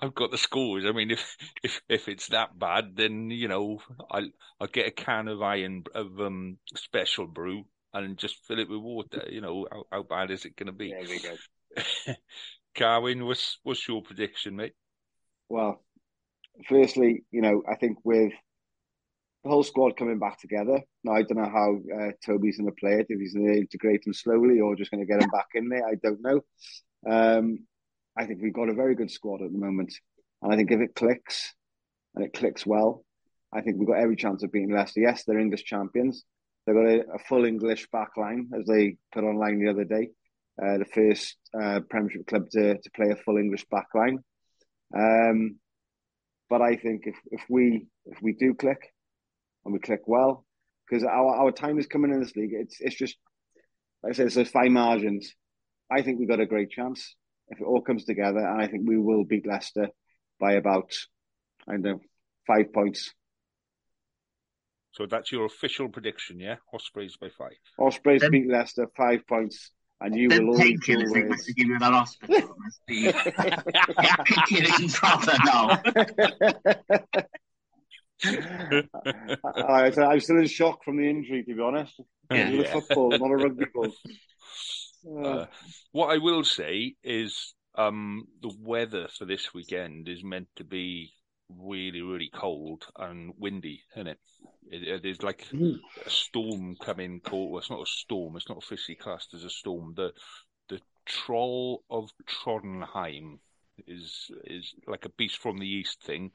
I've 0.00 0.14
got 0.14 0.30
the 0.30 0.38
scores. 0.38 0.84
I 0.86 0.92
mean, 0.92 1.10
if 1.10 1.36
if 1.62 1.80
if 1.88 2.08
it's 2.08 2.28
that 2.28 2.58
bad, 2.58 2.96
then 2.96 3.30
you 3.30 3.48
know 3.48 3.80
I'll 4.10 4.30
I'll 4.60 4.66
get 4.66 4.86
a 4.86 4.90
can 4.90 5.28
of 5.28 5.42
iron 5.42 5.84
of 5.94 6.20
um 6.20 6.58
special 6.74 7.26
brew 7.26 7.64
and 7.92 8.16
just 8.16 8.44
fill 8.46 8.58
it 8.58 8.68
with 8.68 8.80
water. 8.80 9.26
You 9.30 9.40
know 9.40 9.66
how, 9.70 9.84
how 9.90 10.02
bad 10.02 10.30
is 10.30 10.44
it 10.44 10.56
going 10.56 10.68
to 10.68 10.72
be? 10.72 10.90
There 10.90 11.08
we 11.08 11.20
go. 11.20 12.14
Carwyn, 12.74 13.26
what's 13.26 13.58
what's 13.62 13.86
your 13.86 14.02
prediction, 14.02 14.56
mate? 14.56 14.74
Well, 15.48 15.82
firstly, 16.68 17.24
you 17.30 17.42
know, 17.42 17.62
I 17.70 17.76
think 17.76 17.98
with 18.04 18.32
the 19.42 19.50
whole 19.50 19.62
squad 19.62 19.96
coming 19.96 20.18
back 20.18 20.38
together. 20.38 20.80
Now, 21.02 21.12
I 21.12 21.22
don't 21.22 21.38
know 21.38 21.50
how 21.50 21.78
uh, 21.98 22.10
Toby's 22.24 22.58
going 22.58 22.68
to 22.68 22.76
play 22.78 22.92
it, 23.00 23.06
if 23.08 23.18
he's 23.18 23.34
going 23.34 23.46
to 23.46 23.58
integrate 23.58 24.04
them 24.04 24.12
slowly 24.12 24.60
or 24.60 24.76
just 24.76 24.90
going 24.90 25.00
to 25.00 25.06
get 25.06 25.20
them 25.20 25.30
back 25.30 25.46
in 25.54 25.68
there. 25.68 25.86
I 25.86 25.94
don't 25.94 26.20
know. 26.20 26.40
Um, 27.08 27.66
I 28.20 28.26
think 28.26 28.42
we've 28.42 28.52
got 28.52 28.68
a 28.68 28.74
very 28.74 28.94
good 28.94 29.10
squad 29.10 29.40
at 29.40 29.50
the 29.50 29.58
moment. 29.58 29.94
And 30.42 30.52
I 30.52 30.56
think 30.56 30.70
if 30.70 30.80
it 30.80 30.94
clicks 30.94 31.54
and 32.14 32.22
it 32.22 32.34
clicks 32.34 32.66
well, 32.66 33.02
I 33.50 33.62
think 33.62 33.78
we've 33.78 33.88
got 33.88 33.98
every 33.98 34.16
chance 34.16 34.42
of 34.42 34.52
beating 34.52 34.74
Leicester. 34.74 35.00
Yes, 35.00 35.24
they're 35.24 35.38
English 35.38 35.64
champions. 35.64 36.22
They've 36.66 36.76
got 36.76 36.84
a, 36.84 37.00
a 37.14 37.18
full 37.18 37.46
English 37.46 37.88
back 37.90 38.10
line, 38.18 38.50
as 38.58 38.66
they 38.66 38.96
put 39.10 39.24
online 39.24 39.58
the 39.58 39.70
other 39.70 39.84
day. 39.84 40.10
Uh, 40.62 40.76
the 40.76 40.84
first 40.84 41.38
uh, 41.58 41.80
Premiership 41.88 42.26
club 42.26 42.50
to, 42.50 42.76
to 42.76 42.90
play 42.94 43.10
a 43.10 43.16
full 43.16 43.38
English 43.38 43.64
back 43.70 43.86
line. 43.94 44.18
Um, 44.94 45.56
but 46.50 46.60
I 46.60 46.76
think 46.76 47.04
if, 47.06 47.16
if 47.30 47.40
we 47.48 47.86
if 48.04 48.18
we 48.20 48.34
do 48.34 48.52
click 48.52 48.92
and 49.64 49.72
we 49.72 49.78
click 49.78 50.02
well, 50.04 50.44
because 50.86 51.04
our, 51.04 51.36
our 51.36 51.52
time 51.52 51.78
is 51.78 51.86
coming 51.86 52.12
in 52.12 52.20
this 52.20 52.36
league, 52.36 52.52
it's 52.52 52.76
it's 52.80 52.96
just 52.96 53.16
like 54.02 54.12
I 54.12 54.14
said, 54.14 54.26
it's 54.26 54.34
those 54.34 54.50
fine 54.50 54.74
margins. 54.74 55.34
I 55.90 56.02
think 56.02 56.18
we've 56.18 56.28
got 56.28 56.40
a 56.40 56.46
great 56.46 56.70
chance 56.70 57.14
if 57.50 57.60
it 57.60 57.64
all 57.64 57.82
comes 57.82 58.04
together, 58.04 58.38
and 58.38 58.60
I 58.60 58.66
think 58.66 58.88
we 58.88 58.98
will 58.98 59.24
beat 59.24 59.46
Leicester 59.46 59.88
by 60.38 60.52
about 60.52 60.92
I 61.68 61.72
don't 61.72 61.82
know 61.82 62.00
five 62.46 62.72
points. 62.72 63.12
So 64.92 65.06
that's 65.06 65.30
your 65.30 65.44
official 65.44 65.88
prediction, 65.88 66.40
yeah? 66.40 66.56
Ospreys 66.74 67.16
by 67.16 67.28
five. 67.28 67.56
Ospreys 67.78 68.22
then, 68.22 68.30
beat 68.32 68.48
Leicester 68.50 68.88
five 68.96 69.26
points, 69.26 69.70
and 70.00 70.16
you 70.16 70.28
will 70.28 70.50
always 70.50 70.80
always. 70.88 71.12
They 71.12 71.24
must 71.24 71.46
give 71.56 71.68
you 71.68 71.78
that 71.78 71.92
hospital. 71.92 72.56
Must 72.58 72.86
be 72.86 73.12
proper 74.88 75.36
now. 75.44 75.82
I, 79.68 79.92
I'm 79.96 80.20
still 80.20 80.38
in 80.38 80.46
shock 80.46 80.84
from 80.84 80.96
the 80.98 81.08
injury, 81.08 81.44
to 81.44 81.54
be 81.54 81.62
honest. 81.62 81.94
Yeah. 82.30 82.48
It 82.48 82.58
was 82.58 82.66
a 82.66 82.70
football, 82.72 83.10
not 83.10 83.30
a 83.30 83.36
rugby 83.36 83.66
ball. 83.72 83.92
Uh, 85.06 85.46
what 85.92 86.08
I 86.08 86.18
will 86.18 86.44
say 86.44 86.94
is 87.02 87.54
um, 87.74 88.26
the 88.42 88.52
weather 88.60 89.08
for 89.16 89.24
this 89.24 89.54
weekend 89.54 90.08
is 90.08 90.22
meant 90.22 90.48
to 90.56 90.64
be 90.64 91.12
really, 91.48 92.02
really 92.02 92.30
cold 92.32 92.84
and 92.96 93.32
windy, 93.38 93.82
isn't 93.94 94.08
it? 94.08 94.18
it, 94.70 94.86
it 94.86 95.04
is 95.04 95.22
like 95.22 95.46
mm. 95.52 95.78
a 96.04 96.10
storm 96.10 96.76
coming. 96.76 97.20
Cold. 97.20 97.50
Well, 97.50 97.58
it's 97.60 97.70
not 97.70 97.82
a 97.82 97.86
storm. 97.86 98.36
It's 98.36 98.48
not 98.48 98.58
officially 98.58 98.96
classed 98.96 99.34
as 99.34 99.44
a 99.44 99.50
storm. 99.50 99.94
The 99.96 100.12
the 100.68 100.80
troll 101.06 101.82
of 101.90 102.10
Trondheim 102.26 103.38
is 103.86 104.30
is 104.44 104.74
like 104.86 105.04
a 105.04 105.10
beast 105.10 105.38
from 105.38 105.58
the 105.58 105.68
east 105.68 106.02
thing. 106.02 106.30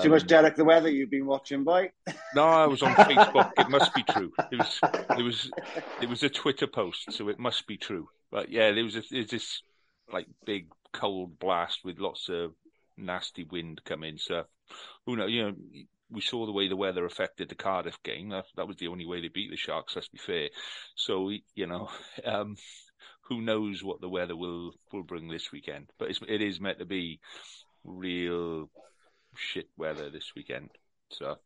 Too 0.00 0.08
much 0.10 0.22
um, 0.22 0.28
Derek 0.28 0.56
the 0.56 0.64
Weather 0.64 0.90
you've 0.90 1.10
been 1.10 1.26
watching, 1.26 1.64
boy. 1.64 1.90
No, 2.34 2.44
I 2.44 2.66
was 2.66 2.82
on 2.82 2.94
Facebook. 2.94 3.50
it 3.58 3.68
must 3.68 3.94
be 3.94 4.02
true. 4.04 4.32
It 4.50 4.56
was 4.56 4.80
it 5.18 5.22
was 5.22 5.50
it 6.00 6.08
was 6.08 6.22
a 6.22 6.30
Twitter 6.30 6.66
post, 6.66 7.12
so 7.12 7.28
it 7.28 7.38
must 7.38 7.66
be 7.66 7.76
true. 7.76 8.08
But 8.30 8.50
yeah, 8.50 8.72
there 8.72 8.84
was 8.84 8.96
a, 8.96 9.02
there's 9.10 9.28
this 9.28 9.62
like 10.10 10.26
big 10.46 10.68
cold 10.94 11.38
blast 11.38 11.80
with 11.84 11.98
lots 11.98 12.30
of 12.30 12.52
nasty 12.96 13.44
wind 13.44 13.82
coming. 13.84 14.16
So 14.16 14.44
who 15.04 15.16
knows? 15.16 15.30
You 15.30 15.42
know, 15.42 15.54
we 16.10 16.22
saw 16.22 16.46
the 16.46 16.52
way 16.52 16.68
the 16.68 16.76
weather 16.76 17.04
affected 17.04 17.50
the 17.50 17.54
Cardiff 17.54 18.02
game. 18.02 18.30
That 18.30 18.46
that 18.56 18.66
was 18.66 18.76
the 18.78 18.88
only 18.88 19.04
way 19.04 19.20
they 19.20 19.28
beat 19.28 19.50
the 19.50 19.56
Sharks. 19.56 19.94
Let's 19.94 20.08
be 20.08 20.18
fair. 20.18 20.48
So 20.94 21.30
you 21.54 21.66
know, 21.66 21.90
um, 22.24 22.56
who 23.28 23.42
knows 23.42 23.84
what 23.84 24.00
the 24.00 24.08
weather 24.08 24.36
will 24.36 24.72
will 24.90 25.02
bring 25.02 25.28
this 25.28 25.52
weekend? 25.52 25.90
But 25.98 26.10
it's, 26.10 26.20
it 26.26 26.40
is 26.40 26.60
meant 26.60 26.78
to 26.78 26.86
be 26.86 27.20
real 27.84 28.70
shit 29.34 29.68
weather 29.76 30.10
this 30.10 30.32
weekend. 30.34 30.70
So 31.10 31.36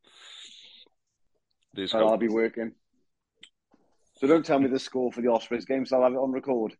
there's 1.75 1.95
I'll 1.95 2.17
be 2.17 2.29
working. 2.29 2.73
So 4.19 4.27
don't 4.27 4.47
tell 4.47 4.59
me 4.59 4.69
the 4.69 4.79
score 4.79 5.13
for 5.13 5.21
the 5.21 5.29
Ospreys 5.29 5.67
game, 5.67 5.85
so 5.85 5.97
I'll 5.97 6.05
have 6.05 6.13
it 6.13 6.19
on 6.19 6.33
record. 6.33 6.75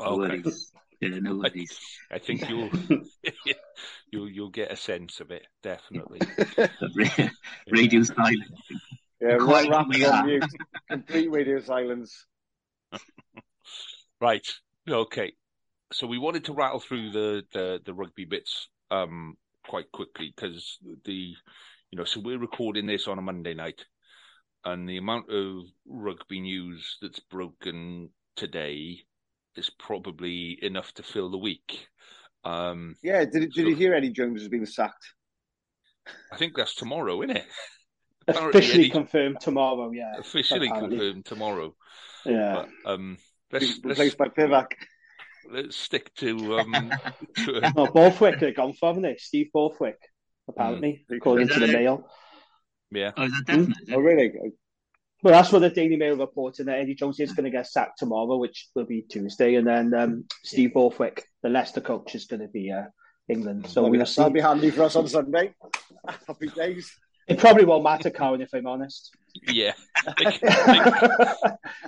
Okay. 0.00 0.42
I, 1.02 1.66
I 2.10 2.18
think 2.18 2.48
you'll 2.48 2.70
you'll 4.10 4.28
you'll 4.28 4.50
get 4.50 4.72
a 4.72 4.76
sense 4.76 5.20
of 5.20 5.30
it 5.30 5.46
definitely. 5.62 6.20
radio 7.70 8.02
silence. 8.02 8.44
Yeah, 9.20 9.36
quite 9.36 9.68
right, 9.68 10.04
on 10.04 10.26
mute. 10.26 10.44
Complete 10.90 11.30
radio 11.30 11.60
silence. 11.60 12.26
right. 14.20 14.46
Okay. 14.88 15.32
So 15.92 16.06
we 16.06 16.18
wanted 16.18 16.44
to 16.46 16.52
rattle 16.52 16.80
through 16.80 17.10
the 17.12 17.44
the, 17.52 17.80
the 17.84 17.94
rugby 17.94 18.24
bits 18.24 18.68
um, 18.90 19.36
quite 19.70 19.92
quickly 19.92 20.34
because 20.34 20.78
the 21.04 21.32
you 21.92 21.96
know 21.96 22.04
so 22.04 22.18
we're 22.18 22.40
recording 22.40 22.86
this 22.86 23.06
on 23.06 23.18
a 23.18 23.22
Monday 23.22 23.54
night, 23.54 23.84
and 24.64 24.88
the 24.88 24.96
amount 24.96 25.30
of 25.30 25.62
rugby 25.86 26.40
news 26.40 26.98
that's 27.00 27.20
broken 27.20 28.10
today 28.34 28.98
is 29.54 29.70
probably 29.70 30.58
enough 30.60 30.92
to 30.94 31.04
fill 31.04 31.30
the 31.30 31.38
week. 31.38 31.86
Um, 32.44 32.96
yeah, 33.00 33.20
did 33.20 33.52
did 33.52 33.54
so, 33.54 33.60
you 33.60 33.76
hear 33.76 33.94
Eddie 33.94 34.10
Jones 34.10 34.40
has 34.40 34.48
been 34.48 34.66
sacked? 34.66 35.14
I 36.32 36.36
think 36.36 36.54
that's 36.56 36.74
tomorrow, 36.74 37.22
isn't 37.22 37.36
it? 37.36 37.46
officially 38.26 38.80
Eddie, 38.80 38.90
confirmed 38.90 39.36
tomorrow. 39.40 39.92
Yeah, 39.92 40.14
officially 40.18 40.66
apparently. 40.66 40.98
confirmed 40.98 41.24
tomorrow. 41.26 41.76
Yeah. 42.26 42.64
But, 42.84 42.90
um, 42.90 43.18
let's, 43.52 43.76
replaced 43.84 44.18
let's, 44.18 44.34
by 44.34 44.42
Pivac 44.42 44.72
let's 45.50 45.76
stick 45.76 46.14
to. 46.16 46.58
Um, 46.58 46.92
to 47.44 47.60
no, 47.76 47.86
Borthwick 47.86 48.40
have 48.40 48.56
gone 48.56 48.72
for, 48.72 48.88
haven't 48.88 49.02
they? 49.02 49.16
Steve 49.16 49.50
Borthwick, 49.52 49.98
apparently, 50.48 51.04
mm. 51.10 51.16
according 51.16 51.48
to 51.48 51.60
the 51.60 51.66
it? 51.66 51.72
Mail. 51.72 52.08
Yeah. 52.90 53.12
Oh, 53.16 53.24
is 53.24 53.32
that 53.32 53.46
definite? 53.46 53.88
Mm. 53.88 53.94
Oh, 53.94 54.00
really? 54.00 54.32
Well, 55.22 55.34
that's 55.34 55.52
what 55.52 55.58
the 55.58 55.70
Daily 55.70 55.96
Mail 55.96 56.16
reporting 56.16 56.66
that 56.66 56.78
Eddie 56.78 56.94
Jones 56.94 57.20
is 57.20 57.32
going 57.32 57.44
to 57.44 57.50
get 57.50 57.66
sacked 57.66 57.98
tomorrow, 57.98 58.38
which 58.38 58.68
will 58.74 58.86
be 58.86 59.02
Tuesday, 59.02 59.56
and 59.56 59.66
then 59.66 59.92
um, 59.92 60.24
Steve 60.44 60.72
Borthwick, 60.72 61.24
the 61.42 61.50
Leicester 61.50 61.82
coach, 61.82 62.14
is 62.14 62.24
going 62.24 62.40
to 62.40 62.48
be 62.48 62.72
uh, 62.72 62.84
England. 63.28 63.68
So 63.68 63.82
we'll 63.82 63.98
that'll 63.98 64.30
be 64.30 64.40
handy 64.40 64.70
for 64.70 64.84
us 64.84 64.96
on 64.96 65.08
Sunday. 65.08 65.54
Happy 66.26 66.48
days. 66.48 66.90
It 67.30 67.38
probably 67.38 67.64
won't 67.64 67.84
matter, 67.84 68.10
Cowan, 68.10 68.40
if 68.40 68.52
I'm 68.52 68.66
honest. 68.66 69.12
Yeah. 69.46 69.74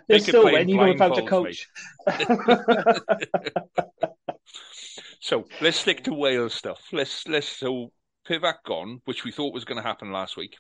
They're 0.09 0.21
still 0.21 0.45
win, 0.45 0.71
even 0.71 0.91
without 0.91 1.19
a 1.19 1.23
coach. 1.23 1.69
so 5.21 5.49
let's 5.61 5.79
stick 5.79 6.05
to 6.05 6.15
Wales 6.15 6.55
stuff. 6.55 6.81
Let's 6.93 7.27
let's 7.27 7.49
so 7.49 7.91
Pivac 8.29 8.63
gone, 8.65 9.01
which 9.05 9.25
we 9.25 9.33
thought 9.33 9.53
was 9.53 9.65
going 9.65 9.83
to 9.83 9.87
happen 9.87 10.13
last 10.13 10.37
week, 10.37 10.57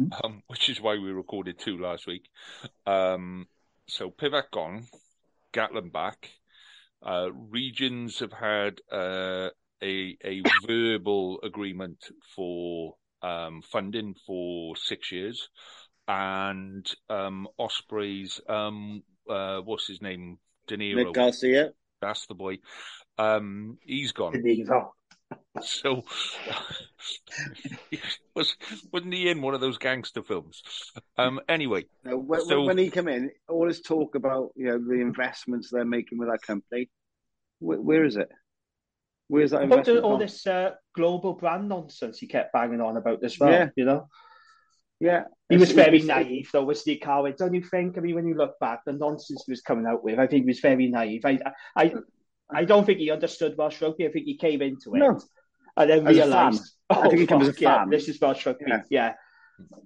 mm-hmm. 0.00 0.12
um, 0.24 0.42
which 0.46 0.68
is 0.68 0.80
why 0.80 0.92
we 0.92 1.10
recorded 1.10 1.58
two 1.58 1.78
last 1.78 2.06
week. 2.06 2.28
Um, 2.86 3.48
so 3.88 4.10
Pivac 4.10 4.52
gone, 4.52 4.86
Gatland 5.52 5.92
back. 5.92 6.30
Uh, 7.04 7.32
regions 7.32 8.20
have 8.20 8.32
had 8.32 8.78
uh, 8.92 9.48
a 9.82 10.16
a 10.24 10.40
verbal 10.66 11.40
agreement 11.42 11.98
for 12.36 12.94
um, 13.24 13.62
funding 13.62 14.14
for 14.26 14.76
six 14.76 15.10
years, 15.10 15.48
and 16.06 16.86
um, 17.08 17.48
Ospreys. 17.58 18.40
Um, 18.48 19.02
uh, 19.28 19.60
what's 19.60 19.88
his 19.88 20.02
name? 20.02 20.38
De 20.66 20.76
Niro. 20.76 20.96
Nick 20.96 21.14
Garcia. 21.14 21.72
That's 22.00 22.26
the 22.26 22.34
boy. 22.34 22.58
Um, 23.18 23.78
he's 23.80 24.12
gone. 24.12 24.42
So 25.62 26.04
was 28.34 28.56
wasn't 28.92 29.14
he 29.14 29.28
in 29.28 29.40
one 29.40 29.54
of 29.54 29.60
those 29.60 29.78
gangster 29.78 30.22
films? 30.22 30.62
Um, 31.16 31.40
anyway, 31.48 31.86
no, 32.04 32.18
when, 32.18 32.44
so, 32.44 32.64
when 32.64 32.78
he 32.78 32.90
came 32.90 33.08
in, 33.08 33.30
all 33.48 33.66
this 33.66 33.80
talk 33.80 34.16
about 34.16 34.50
you 34.56 34.66
know 34.66 34.78
the 34.78 35.00
investments 35.00 35.70
they're 35.70 35.84
making 35.84 36.18
with 36.18 36.28
that 36.28 36.42
company, 36.42 36.90
where, 37.58 37.80
where 37.80 38.04
is 38.04 38.16
it? 38.16 38.28
Where's 39.28 39.52
that 39.52 39.62
about 39.62 39.84
the, 39.84 40.02
all 40.02 40.18
this 40.18 40.46
uh, 40.46 40.72
global 40.94 41.32
brand 41.32 41.68
nonsense 41.68 42.18
he 42.18 42.26
kept 42.26 42.52
banging 42.52 42.80
on 42.80 42.96
about 42.96 43.24
as 43.24 43.38
well? 43.38 43.50
Yeah. 43.50 43.68
You 43.76 43.84
know. 43.84 44.08
Yeah, 45.00 45.24
he 45.50 45.56
was 45.56 45.72
very 45.72 46.00
naive, 46.00 46.48
though, 46.52 46.64
was 46.64 46.80
Steve 46.80 47.00
Carwyn? 47.02 47.34
Don't 47.36 47.52
you 47.52 47.62
think? 47.62 47.98
I 47.98 48.00
mean, 48.00 48.14
when 48.14 48.26
you 48.26 48.36
look 48.36 48.58
back, 48.60 48.80
the 48.86 48.92
nonsense 48.92 49.42
he 49.44 49.52
was 49.52 49.60
coming 49.60 49.86
out 49.86 50.04
with, 50.04 50.18
I 50.18 50.26
think 50.26 50.44
he 50.44 50.48
was 50.48 50.60
very 50.60 50.88
naive. 50.88 51.22
I, 51.24 51.40
I, 51.76 51.94
I 52.50 52.64
don't 52.64 52.86
think 52.86 53.00
he 53.00 53.10
understood 53.10 53.56
Welsh 53.58 53.82
rugby. 53.82 54.06
I 54.06 54.12
think 54.12 54.24
he 54.24 54.36
came 54.36 54.62
into 54.62 54.94
it 54.94 55.00
no. 55.00 55.20
and 55.76 55.90
then 55.90 56.04
realised, 56.04 56.62
oh, 56.88 57.02
I 57.02 57.08
think 57.08 57.20
he 57.20 57.26
comes 57.26 57.48
as 57.48 57.56
a 57.56 57.58
fan. 57.58 57.64
Yeah, 57.64 57.84
this 57.90 58.08
is 58.08 58.20
Welsh 58.20 58.46
rugby. 58.46 58.64
Yeah. 58.68 58.82
yeah. 58.88 59.14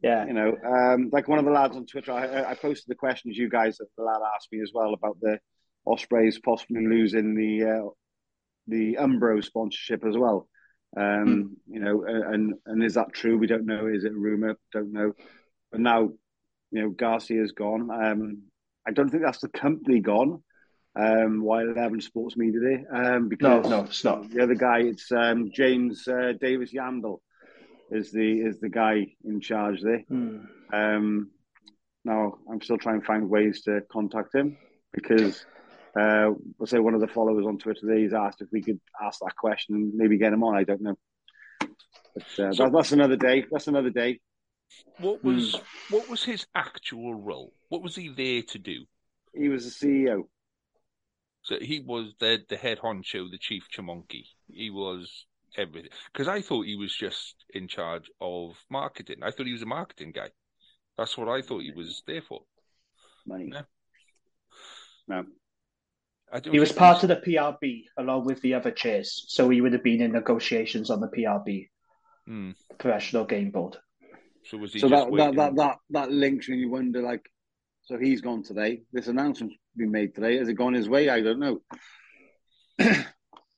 Yeah, 0.03 0.27
you 0.27 0.33
know, 0.33 0.57
um, 0.65 1.11
like 1.13 1.29
one 1.29 1.39
of 1.39 1.45
the 1.45 1.51
lads 1.51 1.77
on 1.77 1.85
Twitter, 1.85 2.13
I, 2.13 2.53
I 2.53 2.55
posted 2.55 2.87
the 2.89 2.95
questions 2.95 3.37
you 3.37 3.51
guys 3.51 3.77
that 3.79 3.89
the 3.97 4.05
lad 4.05 4.21
asked 4.35 4.49
me 4.51 4.61
as 4.63 4.71
well 4.73 4.95
about 4.95 5.19
the 5.21 5.39
Ospreys 5.87 6.39
possibly 6.39 6.87
losing 6.87 7.35
the 7.35 7.65
uh, 7.65 7.89
the 8.69 8.97
Umbro 9.01 9.43
sponsorship 9.43 10.05
as 10.07 10.17
well. 10.17 10.49
Um, 10.97 11.03
mm. 11.05 11.49
You 11.67 11.81
know, 11.81 12.05
and 12.05 12.55
and 12.67 12.83
is 12.83 12.95
that 12.95 13.13
true? 13.13 13.37
We 13.37 13.47
don't 13.47 13.67
know. 13.67 13.87
Is 13.87 14.05
it 14.05 14.13
a 14.13 14.19
rumor? 14.19 14.57
Don't 14.73 14.93
know. 14.93 15.13
But 15.71 15.81
now, 15.81 16.11
you 16.71 16.83
know, 16.83 16.91
Garcia's 16.91 17.53
gone. 17.53 17.91
Um, 17.91 18.43
I 18.87 18.93
don't 18.93 19.11
think 19.11 19.23
that's 19.23 19.41
the 19.41 19.49
company 19.49 20.01
gone. 20.01 20.43
Um, 20.97 21.43
while 21.43 21.69
Eleven 21.69 22.01
Sports 22.01 22.37
Media 22.37 22.61
there, 22.61 23.15
um, 23.15 23.29
because 23.29 23.65
no, 23.65 23.71
no, 23.71 23.85
it's 23.85 24.03
not. 24.03 24.31
The 24.31 24.43
other 24.43 24.55
guy, 24.55 24.81
it's 24.81 25.13
um, 25.13 25.51
James 25.55 26.09
uh, 26.09 26.33
Davis 26.41 26.73
Yandel, 26.73 27.19
is 27.91 28.11
the 28.11 28.41
is 28.41 28.59
the 28.59 28.69
guy 28.69 29.07
in 29.25 29.41
charge 29.41 29.81
there. 29.83 30.03
Mm. 30.11 30.47
Um, 30.73 31.31
now 32.05 32.39
I'm 32.51 32.61
still 32.61 32.79
trying 32.79 33.01
to 33.01 33.07
find 33.07 33.29
ways 33.29 33.63
to 33.63 33.83
contact 33.93 34.35
him 34.35 34.57
because 34.93 35.45
uh, 35.99 36.33
we'll 36.59 36.67
say 36.67 36.79
one 36.79 36.95
of 36.95 37.01
the 37.01 37.09
followers 37.09 37.47
on 37.47 37.59
Twitter 37.59 37.81
there, 37.83 37.99
he's 37.99 38.13
asked 38.13 38.41
if 38.41 38.49
we 38.53 38.63
could 38.63 38.81
ask 39.03 39.21
that 39.21 39.37
question 39.37 39.75
and 39.75 39.95
maybe 39.95 40.19
get 40.19 40.33
him 40.33 40.45
on. 40.45 40.57
I 40.57 40.65
don't 40.65 40.83
know. 40.83 40.97
But 41.61 42.23
uh, 42.39 42.53
so, 42.53 42.65
that, 42.65 42.73
that's 42.73 42.93
another 42.93 43.17
day. 43.17 43.45
That's 43.51 43.69
another 43.69 43.91
day. 43.91 44.21
What 44.99 45.25
was 45.25 45.55
mm. 45.55 45.63
what 45.91 46.09
was 46.09 46.23
his 46.23 46.47
actual 46.55 47.15
role? 47.15 47.55
What 47.69 47.83
was 47.83 47.97
he 47.97 48.09
there 48.09 48.43
to 48.43 48.59
do? 48.59 48.85
He 49.35 49.49
was 49.49 49.65
the 49.65 49.87
CEO. 49.87 50.25
So 51.43 51.57
he 51.61 51.81
was 51.81 52.13
the 52.21 52.41
the 52.49 52.57
head 52.57 52.79
honcho, 52.79 53.31
the 53.31 53.39
chief 53.39 53.65
chamonkey. 53.75 54.25
He 54.47 54.71
was 54.71 55.27
everything. 55.57 55.91
Because 56.13 56.29
I 56.29 56.43
thought 56.43 56.67
he 56.67 56.77
was 56.77 56.95
just 56.95 57.45
in 57.55 57.67
charge 57.67 58.11
of 58.21 58.57
marketing. 58.71 59.23
I 59.23 59.31
thought 59.31 59.47
he 59.47 59.53
was 59.53 59.63
a 59.63 59.67
marketing 59.67 60.13
guy. 60.13 60.31
That's 60.99 61.17
what 61.17 61.29
I 61.29 61.41
thought 61.41 61.63
he 61.63 61.73
was 61.73 62.03
there 62.07 62.23
for. 62.23 62.43
Money. 63.27 63.51
Yeah. 63.53 63.63
No 65.07 65.25
he 66.51 66.61
was 66.61 66.73
part 66.73 67.03
of 67.03 67.09
the 67.09 67.17
PRB 67.17 67.85
along 67.97 68.25
with 68.25 68.41
the 68.43 68.55
other 68.55 68.71
chairs, 68.71 69.25
so 69.29 69.49
he 69.49 69.61
would 69.61 69.73
have 69.73 69.83
been 69.83 70.03
in 70.03 70.13
negotiations 70.13 70.91
on 70.91 71.01
the 71.01 71.09
PRB, 71.09 71.69
mm. 72.29 72.55
Professional 72.79 73.25
Game 73.25 73.51
Board. 73.51 73.77
So 74.45 74.59
was 74.59 74.73
he? 74.73 74.79
So 74.79 74.89
that, 74.89 75.11
that, 75.17 75.37
that 75.37 75.57
that 75.57 75.77
that 75.91 76.11
links 76.11 76.49
and 76.49 76.59
you 76.59 76.71
wonder 76.71 77.03
like, 77.03 77.31
so 77.85 77.99
he's 77.99 78.21
gone 78.21 78.43
today. 78.43 78.83
This 78.93 79.09
announcement's 79.09 79.57
been 79.77 79.91
made 79.91 80.15
today. 80.15 80.37
Has 80.37 80.49
it 80.49 80.55
gone 80.55 80.75
his 80.75 80.89
way? 80.89 81.09
I 81.09 81.21
don't 81.21 81.41
know. 81.41 81.61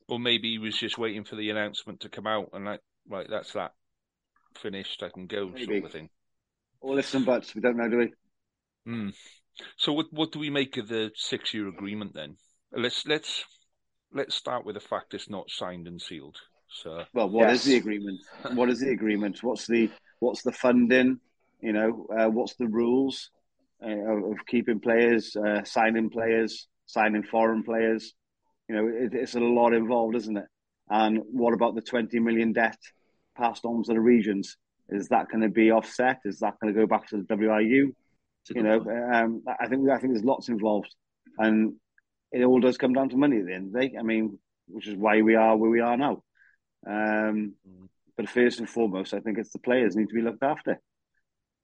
or 0.08 0.18
maybe 0.18 0.50
he 0.50 0.58
was 0.58 0.76
just 0.76 0.98
waiting 0.98 1.24
for 1.24 1.36
the 1.36 1.50
announcement 1.50 2.00
to 2.00 2.08
come 2.08 2.26
out 2.26 2.50
and 2.52 2.64
like, 2.64 2.80
right, 3.08 3.26
that's 3.28 3.52
that 3.52 3.72
finished. 4.56 5.02
I 5.02 5.08
can 5.08 5.26
go, 5.26 5.48
maybe. 5.48 5.66
sort 5.66 5.84
of 5.84 5.92
thing. 5.92 6.08
All 6.80 6.98
ifs 6.98 7.14
and 7.14 7.26
buts. 7.26 7.54
We 7.54 7.60
don't 7.60 7.76
know, 7.76 7.88
do 7.88 7.98
we? 7.98 8.12
Hmm. 8.86 9.08
So 9.76 9.92
what 9.92 10.06
what 10.10 10.32
do 10.32 10.38
we 10.38 10.50
make 10.50 10.76
of 10.76 10.88
the 10.88 11.10
six 11.14 11.52
year 11.52 11.68
agreement 11.68 12.14
then? 12.14 12.36
Let's 12.72 13.06
let's 13.06 13.44
let's 14.12 14.34
start 14.34 14.64
with 14.64 14.74
the 14.74 14.80
fact 14.80 15.14
it's 15.14 15.30
not 15.30 15.50
signed 15.50 15.86
and 15.86 16.00
sealed. 16.00 16.36
So, 16.68 17.04
well, 17.12 17.28
what 17.28 17.48
yes. 17.48 17.60
is 17.60 17.64
the 17.64 17.76
agreement? 17.76 18.20
What 18.54 18.70
is 18.70 18.80
the 18.80 18.90
agreement? 18.90 19.42
What's 19.42 19.66
the 19.66 19.90
what's 20.20 20.42
the 20.42 20.52
funding? 20.52 21.18
You 21.60 21.72
know, 21.72 22.06
uh, 22.16 22.28
what's 22.30 22.54
the 22.54 22.68
rules 22.68 23.30
uh, 23.84 23.90
of 23.90 24.38
keeping 24.46 24.80
players, 24.80 25.36
uh, 25.36 25.64
signing 25.64 26.10
players, 26.10 26.68
signing 26.86 27.24
foreign 27.24 27.64
players? 27.64 28.14
You 28.68 28.76
know, 28.76 28.86
it, 28.86 29.14
it's 29.14 29.34
a 29.34 29.40
lot 29.40 29.74
involved, 29.74 30.14
isn't 30.16 30.36
it? 30.36 30.46
And 30.88 31.20
what 31.32 31.54
about 31.54 31.74
the 31.74 31.82
twenty 31.82 32.20
million 32.20 32.52
debt 32.52 32.78
passed 33.36 33.64
on 33.64 33.82
to 33.84 33.92
the 33.92 34.00
regions? 34.00 34.56
Is 34.88 35.08
that 35.08 35.28
going 35.28 35.42
to 35.42 35.48
be 35.48 35.70
offset? 35.70 36.20
Is 36.24 36.38
that 36.38 36.54
going 36.60 36.72
to 36.72 36.80
go 36.80 36.86
back 36.86 37.08
to 37.08 37.16
the 37.16 37.22
WRU? 37.24 37.92
You 38.54 38.62
know, 38.62 38.80
um, 39.12 39.42
I 39.60 39.66
think 39.66 39.88
I 39.90 39.98
think 39.98 40.12
there's 40.12 40.24
lots 40.24 40.48
involved, 40.48 40.94
and 41.38 41.74
it 42.32 42.44
all 42.44 42.60
does 42.60 42.78
come 42.78 42.92
down 42.92 43.08
to 43.10 43.16
money 43.16 43.38
at 43.38 43.46
the 43.46 43.54
end 43.54 43.66
of 43.68 43.72
the 43.72 43.80
day. 43.80 43.96
I 43.98 44.02
mean, 44.02 44.38
which 44.68 44.86
is 44.86 44.96
why 44.96 45.22
we 45.22 45.34
are 45.34 45.56
where 45.56 45.70
we 45.70 45.80
are 45.80 45.96
now. 45.96 46.22
Um, 46.86 47.54
mm. 47.68 47.88
But 48.16 48.28
first 48.28 48.58
and 48.58 48.68
foremost, 48.68 49.14
I 49.14 49.20
think 49.20 49.38
it's 49.38 49.52
the 49.52 49.58
players 49.58 49.96
need 49.96 50.08
to 50.08 50.14
be 50.14 50.22
looked 50.22 50.42
after. 50.42 50.80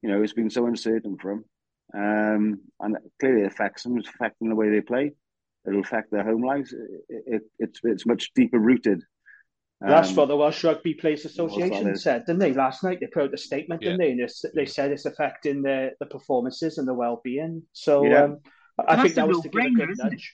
You 0.01 0.09
know, 0.09 0.21
it's 0.21 0.33
been 0.33 0.49
so 0.49 0.65
uncertain 0.65 1.17
for 1.17 1.31
them, 1.31 1.45
um, 1.93 2.59
and 2.79 2.97
clearly 3.19 3.41
it 3.41 3.51
affects 3.51 3.83
them. 3.83 3.97
It's 3.97 4.09
affecting 4.09 4.49
the 4.49 4.55
way 4.55 4.69
they 4.69 4.81
play. 4.81 5.11
It'll 5.67 5.81
affect 5.81 6.11
their 6.11 6.23
home 6.23 6.43
lives. 6.43 6.73
It, 6.73 7.23
it, 7.27 7.41
it's 7.59 7.79
it's 7.83 8.05
much 8.05 8.31
deeper 8.33 8.59
rooted. 8.59 9.03
Um, 9.83 9.89
That's 9.89 10.11
what 10.13 10.27
the 10.27 10.35
Welsh 10.35 10.63
Rugby 10.63 10.95
Players 10.95 11.25
Association 11.25 11.95
said, 11.97 12.25
didn't 12.25 12.39
they? 12.39 12.53
Last 12.53 12.83
night 12.83 12.99
they 12.99 13.07
put 13.07 13.23
out 13.23 13.33
a 13.33 13.37
statement, 13.37 13.81
yeah. 13.81 13.91
didn't 13.91 14.17
they? 14.17 14.23
And 14.23 14.29
they 14.55 14.65
said 14.65 14.91
it's 14.91 15.05
affecting 15.05 15.61
the, 15.61 15.91
the 15.99 16.07
performances 16.07 16.79
and 16.79 16.87
the 16.87 16.95
well 16.95 17.21
being. 17.23 17.61
So 17.73 18.03
yeah. 18.03 18.23
um, 18.23 18.39
I 18.87 19.01
think 19.01 19.13
that 19.15 19.27
was 19.27 19.41
to 19.41 19.49
give 19.49 19.65
a 19.65 19.69
good 19.69 19.97
nudge. 19.97 20.33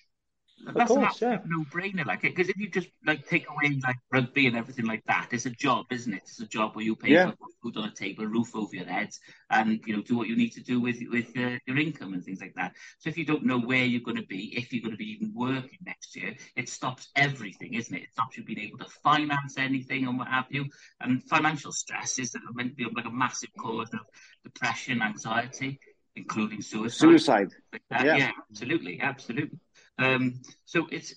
That's 0.74 0.92
course, 0.92 1.22
an 1.22 1.32
yeah. 1.32 1.40
no-brainer, 1.46 2.06
like 2.06 2.24
it. 2.24 2.36
Because 2.36 2.50
if 2.50 2.58
you 2.58 2.70
just 2.70 2.88
like 3.06 3.28
take 3.28 3.46
away 3.50 3.80
like 3.84 3.98
rugby 4.12 4.48
and 4.48 4.56
everything 4.56 4.86
like 4.86 5.04
that, 5.08 5.30
it's 5.32 5.46
a 5.46 5.50
job, 5.50 5.86
isn't 5.92 6.14
it? 6.14 6.22
It's 6.24 6.40
a 6.40 6.48
job 6.48 6.76
where 6.76 6.86
you 6.86 6.96
pay 6.96 7.12
yeah. 7.12 7.32
for 7.32 7.48
food 7.62 7.78
on 7.78 7.90
a 7.90 7.94
table, 7.94 8.26
roof 8.26 8.56
over 8.56 8.76
your 8.76 8.86
heads, 8.86 9.20
and 9.50 9.82
you 9.86 9.96
know 9.96 10.02
do 10.02 10.16
what 10.16 10.28
you 10.28 10.36
need 10.36 10.52
to 10.52 10.62
do 10.62 10.80
with 10.80 10.98
with 11.12 11.36
uh, 11.38 11.58
your 11.68 11.78
income 11.78 12.14
and 12.14 12.24
things 12.24 12.40
like 12.42 12.54
that. 12.56 12.74
So 13.00 13.10
if 13.10 13.18
you 13.18 13.26
don't 13.26 13.46
know 13.46 13.60
where 13.60 13.84
you're 13.84 14.02
going 14.02 14.18
to 14.18 14.26
be, 14.26 14.58
if 14.58 14.72
you're 14.72 14.82
going 14.82 14.94
to 14.94 14.98
be 14.98 15.12
even 15.12 15.34
working 15.36 15.80
next 15.86 16.16
year, 16.16 16.36
it 16.56 16.70
stops 16.70 17.10
everything, 17.16 17.74
isn't 17.74 17.96
it? 17.96 18.04
It 18.04 18.14
stops 18.14 18.38
you 18.38 18.44
being 18.44 18.60
able 18.60 18.80
to 18.80 18.90
finance 19.04 19.58
anything 19.58 20.08
and 20.08 20.18
what 20.18 20.28
have 20.28 20.46
you. 20.50 20.66
And 21.02 21.24
financial 21.24 21.72
stress 21.72 22.20
is 22.20 22.36
meant 22.54 22.70
to 22.70 22.76
be 22.76 22.86
like 22.96 23.06
a 23.06 23.12
massive 23.12 23.50
cause 23.60 23.90
of 23.94 24.00
depression, 24.44 25.02
anxiety, 25.02 25.80
including 26.16 26.62
suicide. 26.62 26.98
Suicide. 26.98 27.50
Like 27.72 27.82
yeah. 27.92 28.16
yeah, 28.16 28.32
absolutely, 28.50 29.00
absolutely. 29.02 29.60
Um, 29.98 30.42
so 30.66 30.88
it's 30.92 31.14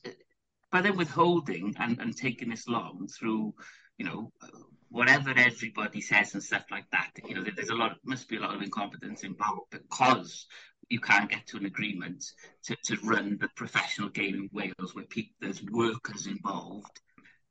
by 0.71 0.83
then 0.83 0.97
withholding 0.97 1.75
and, 1.79 1.99
and 2.01 2.17
taking 2.17 2.51
this 2.51 2.69
long 2.69 3.09
through, 3.09 3.55
you 3.99 4.05
know, 4.05 4.33
whatever 4.89 5.33
everybody 5.37 6.01
says 6.01 6.35
and 6.35 6.43
stuff 6.43 6.65
like 6.71 6.89
that. 6.91 7.11
You 7.27 7.35
know, 7.35 7.45
there's 7.55 7.71
a 7.71 7.75
lot, 7.75 7.97
must 8.05 8.29
be 8.29 8.37
a 8.37 8.41
lot 8.41 8.55
of 8.55 8.63
incompetence 8.63 9.23
involved 9.23 9.71
because 9.71 10.47
you 10.89 11.01
can't 11.01 11.31
get 11.31 11.47
to 11.49 11.57
an 11.57 11.67
agreement 11.67 12.25
to, 12.65 12.77
to 12.85 12.97
run 13.03 13.39
the 13.41 13.49
professional 13.57 14.09
game 14.09 14.35
in 14.35 14.51
Wales 14.53 14.95
where 14.95 15.05
people, 15.05 15.35
there's 15.41 15.63
workers 15.63 16.27
involved. 16.27 17.01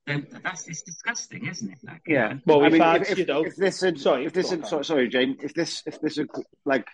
Then 0.08 0.28
that's 0.44 0.68
it's 0.68 0.84
disgusting, 0.84 1.48
isn't 1.48 1.72
it? 1.72 1.80
Like, 1.84 2.02
yeah. 2.06 2.36
Well, 2.46 2.64
I 2.64 2.70
mean, 2.70 2.82
had, 2.82 3.02
if, 3.02 3.18
you 3.18 3.26
know, 3.26 3.44
if 3.44 3.56
this 3.56 3.82
had, 3.82 4.00
sorry, 4.00 4.26
if 4.26 4.34
this 4.34 4.52
had, 4.52 4.68
sorry, 4.68 4.86
sorry, 4.86 5.10
Jane, 5.10 5.38
if 5.42 5.56
this 5.56 5.82
if 5.88 6.00
this 6.00 6.18
had, 6.18 6.28
like 6.64 6.88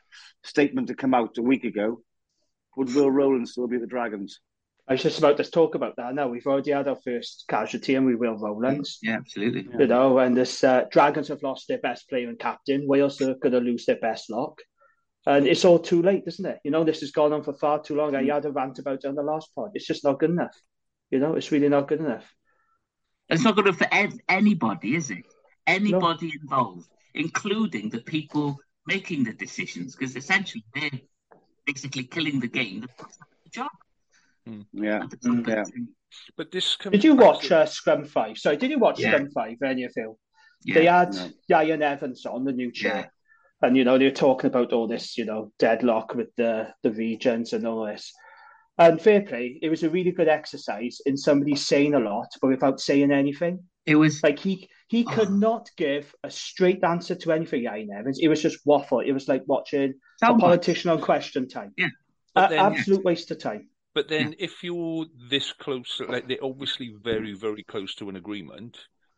statement 0.43 0.87
had 0.87 0.97
come 0.97 1.13
out 1.13 1.37
a 1.37 1.41
week 1.41 1.65
ago, 1.65 2.01
would 2.77 2.93
Will 2.93 3.11
Rowland 3.11 3.49
still 3.49 3.67
be 3.67 3.77
the 3.77 3.87
Dragons? 3.87 4.39
I 4.87 4.93
was 4.93 5.03
just 5.03 5.19
about 5.19 5.37
to 5.37 5.43
talk 5.43 5.75
about 5.75 5.95
that 5.97 6.15
now. 6.15 6.27
We've 6.27 6.45
already 6.45 6.71
had 6.71 6.87
our 6.87 6.97
first 7.03 7.45
casualty 7.47 7.95
and 7.95 8.05
we 8.05 8.15
will 8.15 8.37
Rowland. 8.37 8.87
Yeah, 9.01 9.17
absolutely. 9.17 9.67
You 9.77 9.87
know, 9.87 10.17
and 10.17 10.35
this 10.35 10.63
uh, 10.63 10.85
Dragons 10.91 11.27
have 11.29 11.43
lost 11.43 11.67
their 11.67 11.77
best 11.77 12.09
player 12.09 12.27
and 12.27 12.39
captain. 12.39 12.87
Wales 12.87 13.21
are 13.21 13.35
going 13.35 13.53
to 13.53 13.59
lose 13.59 13.85
their 13.85 13.97
best 13.97 14.29
lock. 14.29 14.59
And 15.25 15.45
it's 15.45 15.65
all 15.65 15.77
too 15.77 16.01
late, 16.01 16.23
isn't 16.25 16.45
it? 16.45 16.59
You 16.63 16.71
know, 16.71 16.83
this 16.83 17.01
has 17.01 17.11
gone 17.11 17.31
on 17.31 17.43
for 17.43 17.53
far 17.53 17.81
too 17.81 17.95
long. 17.95 18.15
I 18.15 18.23
had 18.23 18.45
a 18.45 18.51
rant 18.51 18.79
about 18.79 19.03
it 19.03 19.07
on 19.07 19.15
the 19.15 19.21
last 19.21 19.53
part. 19.53 19.71
It's 19.75 19.85
just 19.85 20.03
not 20.03 20.19
good 20.19 20.31
enough. 20.31 20.55
You 21.11 21.19
know, 21.19 21.35
it's 21.35 21.51
really 21.51 21.69
not 21.69 21.87
good 21.87 21.99
enough. 21.99 22.25
It's 23.29 23.43
not 23.43 23.55
good 23.55 23.67
enough 23.67 23.77
for 23.77 23.87
anybody, 24.27 24.95
is 24.95 25.11
it? 25.11 25.23
Anybody 25.67 26.27
no. 26.27 26.33
involved, 26.41 26.89
including 27.13 27.89
the 27.89 28.01
people 28.01 28.57
making 28.87 29.23
the 29.25 29.33
decisions, 29.33 29.95
because 29.95 30.15
essentially 30.15 30.65
they're 30.73 30.99
basically 31.65 32.03
killing 32.03 32.39
the 32.39 32.47
game. 32.47 32.87
The 33.43 33.49
job. 33.49 33.71
Mm. 34.47 34.65
Yeah. 34.73 35.03
yeah. 35.47 35.63
But 36.35 36.51
this 36.51 36.77
did 36.77 37.03
you 37.03 37.15
watch 37.15 37.51
uh, 37.51 37.65
Scrum 37.65 38.05
Five? 38.05 38.37
Sorry, 38.37 38.57
did 38.57 38.71
you 38.71 38.79
watch 38.79 38.99
yeah. 38.99 39.11
Scrum 39.11 39.29
Five? 39.31 39.57
Any 39.63 39.85
of 39.85 39.93
you? 39.95 40.17
Yeah, 40.63 40.75
they 40.75 40.85
had 40.85 41.13
no. 41.13 41.29
Ieuan 41.49 41.81
Evans 41.81 42.25
on 42.25 42.43
the 42.43 42.51
new 42.51 42.71
chair, 42.71 43.09
yeah. 43.61 43.67
and 43.67 43.77
you 43.77 43.83
know 43.83 43.97
they 43.97 44.05
were 44.05 44.11
talking 44.11 44.49
about 44.49 44.73
all 44.73 44.87
this, 44.87 45.17
you 45.17 45.25
know, 45.25 45.51
deadlock 45.57 46.13
with 46.15 46.29
the 46.35 46.73
the 46.83 46.91
regions 46.91 47.53
and 47.53 47.65
all 47.65 47.85
this. 47.85 48.11
And 48.77 49.01
fair 49.01 49.21
play, 49.21 49.59
it 49.61 49.69
was 49.69 49.83
a 49.83 49.89
really 49.89 50.11
good 50.11 50.27
exercise 50.27 50.99
in 51.05 51.15
somebody 51.15 51.55
saying 51.55 51.93
a 51.93 51.99
lot 51.99 52.27
but 52.41 52.47
without 52.47 52.79
saying 52.79 53.11
anything. 53.11 53.59
It 53.85 53.95
was 53.95 54.21
like 54.21 54.39
he 54.39 54.69
he 54.89 55.03
could 55.03 55.29
oh. 55.29 55.35
not 55.35 55.69
give 55.77 56.13
a 56.23 56.29
straight 56.29 56.83
answer 56.83 57.15
to 57.15 57.31
anything, 57.31 57.63
Ieuan 57.63 57.97
Evans. 57.97 58.19
It 58.21 58.27
was 58.27 58.41
just 58.41 58.65
waffle. 58.65 58.99
It 58.99 59.13
was 59.13 59.27
like 59.27 59.43
watching 59.47 59.93
a 60.21 60.37
politician 60.37 60.89
on 60.91 61.01
question 61.01 61.47
time. 61.47 61.73
Yeah. 61.77 61.87
then, 62.35 62.53
absolute 62.53 63.03
waste 63.03 63.31
of 63.31 63.39
time. 63.39 63.69
But 63.93 64.07
then, 64.07 64.29
yeah. 64.29 64.45
if 64.45 64.63
you're 64.63 65.05
this 65.29 65.51
close, 65.51 66.01
like 66.07 66.27
they're 66.27 66.43
obviously 66.43 66.95
very, 67.01 67.33
very 67.33 67.63
close 67.63 67.95
to 67.95 68.09
an 68.09 68.15
agreement. 68.15 68.77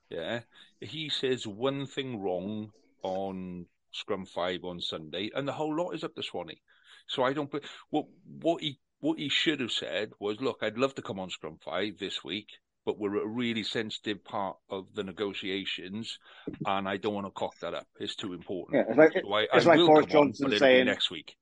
Yeah, 0.09 0.41
he 0.79 1.09
says 1.09 1.47
one 1.47 1.85
thing 1.85 2.21
wrong 2.21 2.71
on 3.03 3.65
Scrum 3.91 4.25
Five 4.25 4.63
on 4.63 4.79
Sunday, 4.79 5.29
and 5.33 5.47
the 5.47 5.53
whole 5.53 5.75
lot 5.75 5.91
is 5.91 6.03
up 6.03 6.15
to 6.15 6.23
Swanee. 6.23 6.61
So 7.07 7.23
I 7.23 7.33
don't. 7.33 7.53
What 7.89 8.05
what 8.25 8.61
he 8.61 8.79
what 8.99 9.19
he 9.19 9.29
should 9.29 9.59
have 9.59 9.71
said 9.71 10.11
was, 10.19 10.39
look, 10.39 10.59
I'd 10.61 10.77
love 10.77 10.95
to 10.95 11.01
come 11.01 11.19
on 11.19 11.29
Scrum 11.29 11.57
Five 11.63 11.99
this 11.99 12.23
week. 12.23 12.47
But 12.85 12.99
we're 12.99 13.23
a 13.23 13.27
really 13.27 13.63
sensitive 13.63 14.23
part 14.23 14.57
of 14.69 14.87
the 14.93 15.03
negotiations, 15.03 16.19
and 16.65 16.87
I 16.87 16.97
don't 16.97 17.13
want 17.13 17.27
to 17.27 17.31
cock 17.31 17.57
that 17.61 17.73
up. 17.73 17.87
It's 17.99 18.15
too 18.15 18.33
important. 18.33 18.75
Yeah, 18.75 18.89
it's 18.89 18.97
like, 18.97 19.23
So 19.23 19.33
I, 19.33 19.41
it's 19.53 19.65
I 19.65 19.69
like 19.75 19.79
Boris 19.79 20.05
come 20.07 20.17
on, 20.21 20.27
Johnson 20.27 20.43
but 20.45 20.53
it'll 20.53 20.55
be 20.55 20.59
saying- 20.59 20.85
next 20.85 21.11
week. 21.11 21.35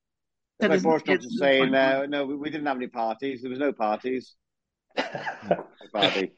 It's 0.60 0.70
like 0.70 0.76
isn't- 0.78 0.88
Boris 0.89 1.04
Johnson 1.04 1.32
saying, 1.32 1.74
uh, 1.74 2.06
"No, 2.08 2.26
we, 2.26 2.36
we 2.36 2.50
didn't 2.52 2.68
have 2.68 2.78
any 2.78 2.88
parties. 2.88 3.42
There 3.42 3.50
was 3.50 3.60
no 3.60 3.74
parties." 3.74 4.36
Party. 5.94 6.32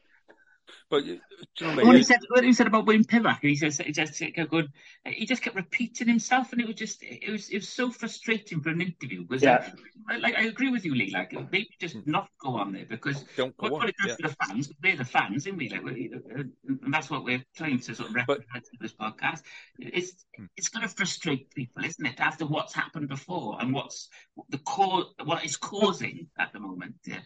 But 0.90 1.04
do 1.04 1.10
you 1.12 1.20
know 1.60 1.68
what 1.68 1.72
I 1.72 1.76
When 1.76 1.86
mean? 1.88 1.96
he 1.96 2.02
said 2.04 2.20
when 2.28 2.44
he 2.44 2.52
said 2.52 2.66
about 2.66 2.86
Wayne 2.86 3.04
Pivac, 3.04 3.40
he 3.42 3.56
says 3.56 3.78
he 3.78 3.92
just 3.92 4.18
kept 4.18 4.50
going, 4.50 4.68
he 5.06 5.26
just 5.26 5.42
kept 5.42 5.56
repeating 5.56 6.08
himself, 6.08 6.52
and 6.52 6.60
it 6.60 6.66
was 6.66 6.76
just 6.76 7.02
it 7.02 7.30
was 7.30 7.48
it 7.50 7.56
was 7.56 7.68
so 7.68 7.90
frustrating 7.90 8.60
for 8.60 8.70
an 8.70 8.80
interview. 8.80 9.22
Because 9.26 9.42
Yeah. 9.42 9.70
I, 10.08 10.16
like 10.18 10.34
I 10.36 10.42
agree 10.44 10.70
with 10.70 10.84
you, 10.84 10.94
Lee. 10.94 11.10
Like 11.12 11.32
maybe 11.52 11.68
just 11.80 12.06
not 12.06 12.28
go 12.40 12.56
on 12.56 12.72
there 12.72 12.86
because 12.88 13.24
Don't 13.36 13.56
go 13.56 13.68
what, 13.68 13.72
on, 13.72 13.78
what 13.80 13.88
it 13.90 13.94
does 14.00 14.08
yeah. 14.10 14.14
for 14.16 14.22
the 14.28 14.36
fans, 14.46 14.72
we're 14.82 14.96
the 14.96 15.04
fans, 15.04 15.46
isn't 15.46 15.56
we? 15.56 15.68
Like, 15.68 15.82
and 15.82 16.92
that's 16.94 17.10
what 17.10 17.24
we're 17.24 17.44
trying 17.56 17.80
to 17.80 17.94
sort 17.94 18.08
of 18.10 18.14
represent 18.14 18.46
with 18.72 18.80
this 18.80 18.92
podcast. 18.94 19.42
It's 19.78 20.12
Hmm. 20.36 20.46
it's 20.56 20.68
going 20.68 20.82
to 20.88 20.94
frustrate 20.94 21.50
people, 21.54 21.84
isn't 21.84 22.04
it? 22.06 22.18
After 22.20 22.44
what's 22.46 22.74
happened 22.74 23.08
before 23.08 23.56
and 23.60 23.72
what's 23.72 24.08
the 24.48 24.58
cause, 24.58 25.06
what 25.24 25.44
is 25.44 25.56
causing 25.56 26.26
at 26.38 26.52
the 26.52 26.58
moment. 26.60 26.96
Yeah. 27.06 27.20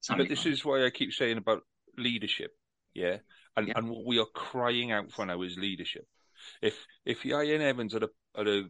Sorry. 0.00 0.18
But 0.18 0.28
this 0.28 0.46
is 0.46 0.64
why 0.64 0.84
I 0.84 0.90
keep 0.90 1.12
saying 1.12 1.38
about 1.38 1.62
leadership, 1.98 2.52
yeah, 2.94 3.18
and 3.56 3.68
Yeah. 3.68 3.74
and 3.76 3.90
what 3.90 4.06
we 4.06 4.18
are 4.18 4.26
crying 4.26 4.92
out 4.92 5.10
for 5.12 5.26
now 5.26 5.42
is 5.42 5.56
leadership. 5.58 6.06
If 6.62 6.86
if 7.04 7.22
Ieuan 7.22 7.60
Evans 7.60 7.92
had 7.92 8.04
a 8.04 8.10
had 8.34 8.48
a 8.48 8.68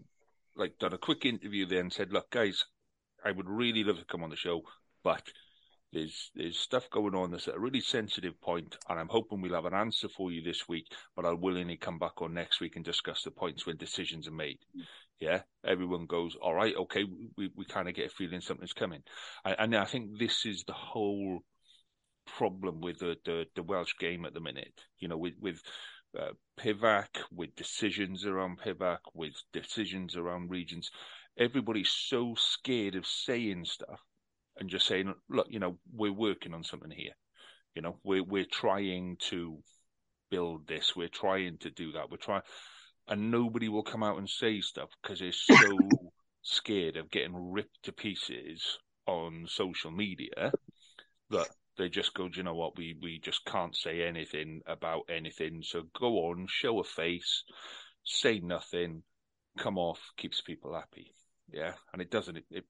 like 0.56 0.78
done 0.78 0.92
a 0.92 0.98
quick 0.98 1.24
interview 1.24 1.66
there 1.66 1.80
and 1.80 1.92
said, 1.92 2.12
"Look, 2.12 2.30
guys, 2.30 2.64
I 3.24 3.32
would 3.32 3.48
really 3.48 3.84
love 3.84 3.98
to 3.98 4.04
come 4.04 4.22
on 4.22 4.30
the 4.30 4.36
show, 4.36 4.62
but 5.02 5.32
there's 5.92 6.30
there's 6.34 6.58
stuff 6.58 6.90
going 6.90 7.14
on 7.14 7.30
that's 7.30 7.48
at 7.48 7.54
a 7.54 7.60
really 7.60 7.80
sensitive 7.80 8.40
point, 8.40 8.76
and 8.88 8.98
I'm 8.98 9.08
hoping 9.08 9.40
we'll 9.40 9.54
have 9.54 9.64
an 9.64 9.74
answer 9.74 10.08
for 10.08 10.30
you 10.32 10.42
this 10.42 10.68
week, 10.68 10.92
but 11.14 11.24
I'll 11.24 11.36
willingly 11.36 11.76
come 11.76 11.98
back 11.98 12.20
on 12.22 12.34
next 12.34 12.60
week 12.60 12.76
and 12.76 12.84
discuss 12.84 13.22
the 13.22 13.30
points 13.30 13.66
when 13.66 13.76
decisions 13.76 14.28
are 14.28 14.32
made." 14.32 14.58
Mm. 14.76 14.82
Yeah, 15.20 15.42
everyone 15.64 16.06
goes, 16.06 16.34
"All 16.36 16.54
right, 16.54 16.74
okay." 16.74 17.04
We 17.36 17.50
we 17.54 17.64
kind 17.64 17.88
of 17.88 17.94
get 17.94 18.06
a 18.06 18.14
feeling 18.14 18.40
something's 18.40 18.72
coming, 18.72 19.02
and, 19.44 19.56
and 19.58 19.76
I 19.76 19.84
think 19.84 20.18
this 20.18 20.44
is 20.46 20.64
the 20.64 20.72
whole 20.72 21.40
problem 22.26 22.80
with 22.80 22.98
the, 22.98 23.16
the, 23.24 23.46
the 23.54 23.62
Welsh 23.62 23.94
game 23.98 24.24
at 24.24 24.34
the 24.34 24.40
minute. 24.40 24.72
You 24.98 25.08
know, 25.08 25.16
with 25.16 25.34
with 25.40 25.62
uh, 26.18 26.32
Pivac, 26.58 27.08
with 27.32 27.54
decisions 27.56 28.24
around 28.26 28.58
Pivac, 28.60 28.98
with 29.14 29.34
decisions 29.52 30.16
around 30.16 30.50
regions, 30.50 30.90
everybody's 31.38 31.90
so 31.90 32.34
scared 32.36 32.94
of 32.94 33.06
saying 33.06 33.64
stuff 33.64 34.00
and 34.58 34.70
just 34.70 34.86
saying, 34.86 35.14
"Look, 35.28 35.48
you 35.50 35.58
know, 35.58 35.78
we're 35.92 36.12
working 36.12 36.54
on 36.54 36.64
something 36.64 36.90
here. 36.90 37.14
You 37.74 37.82
know, 37.82 37.98
we're 38.04 38.24
we're 38.24 38.46
trying 38.50 39.16
to 39.30 39.58
build 40.30 40.66
this. 40.66 40.94
We're 40.94 41.08
trying 41.08 41.58
to 41.58 41.70
do 41.70 41.92
that. 41.92 42.10
We're 42.10 42.16
trying." 42.16 42.42
And 43.06 43.30
nobody 43.30 43.68
will 43.68 43.82
come 43.82 44.02
out 44.02 44.16
and 44.18 44.28
say 44.28 44.62
stuff 44.62 44.88
because 45.02 45.20
they're 45.20 45.32
so 45.32 45.78
scared 46.42 46.96
of 46.96 47.10
getting 47.10 47.52
ripped 47.52 47.82
to 47.82 47.92
pieces 47.92 48.78
on 49.06 49.46
social 49.46 49.90
media 49.90 50.52
that 51.30 51.48
they 51.76 51.88
just 51.88 52.14
go, 52.14 52.28
do 52.28 52.38
you 52.38 52.42
know 52.42 52.54
what, 52.54 52.76
we, 52.76 52.96
we 53.02 53.18
just 53.18 53.44
can't 53.44 53.76
say 53.76 54.02
anything 54.02 54.60
about 54.66 55.02
anything. 55.08 55.62
So 55.62 55.82
go 55.98 56.26
on, 56.30 56.46
show 56.48 56.80
a 56.80 56.84
face, 56.84 57.44
say 58.04 58.40
nothing, 58.40 59.02
come 59.58 59.78
off, 59.78 60.00
keeps 60.16 60.40
people 60.40 60.74
happy. 60.74 61.14
Yeah. 61.52 61.72
And 61.92 62.00
it 62.00 62.10
doesn't, 62.10 62.36
it, 62.36 62.44
it, 62.50 62.64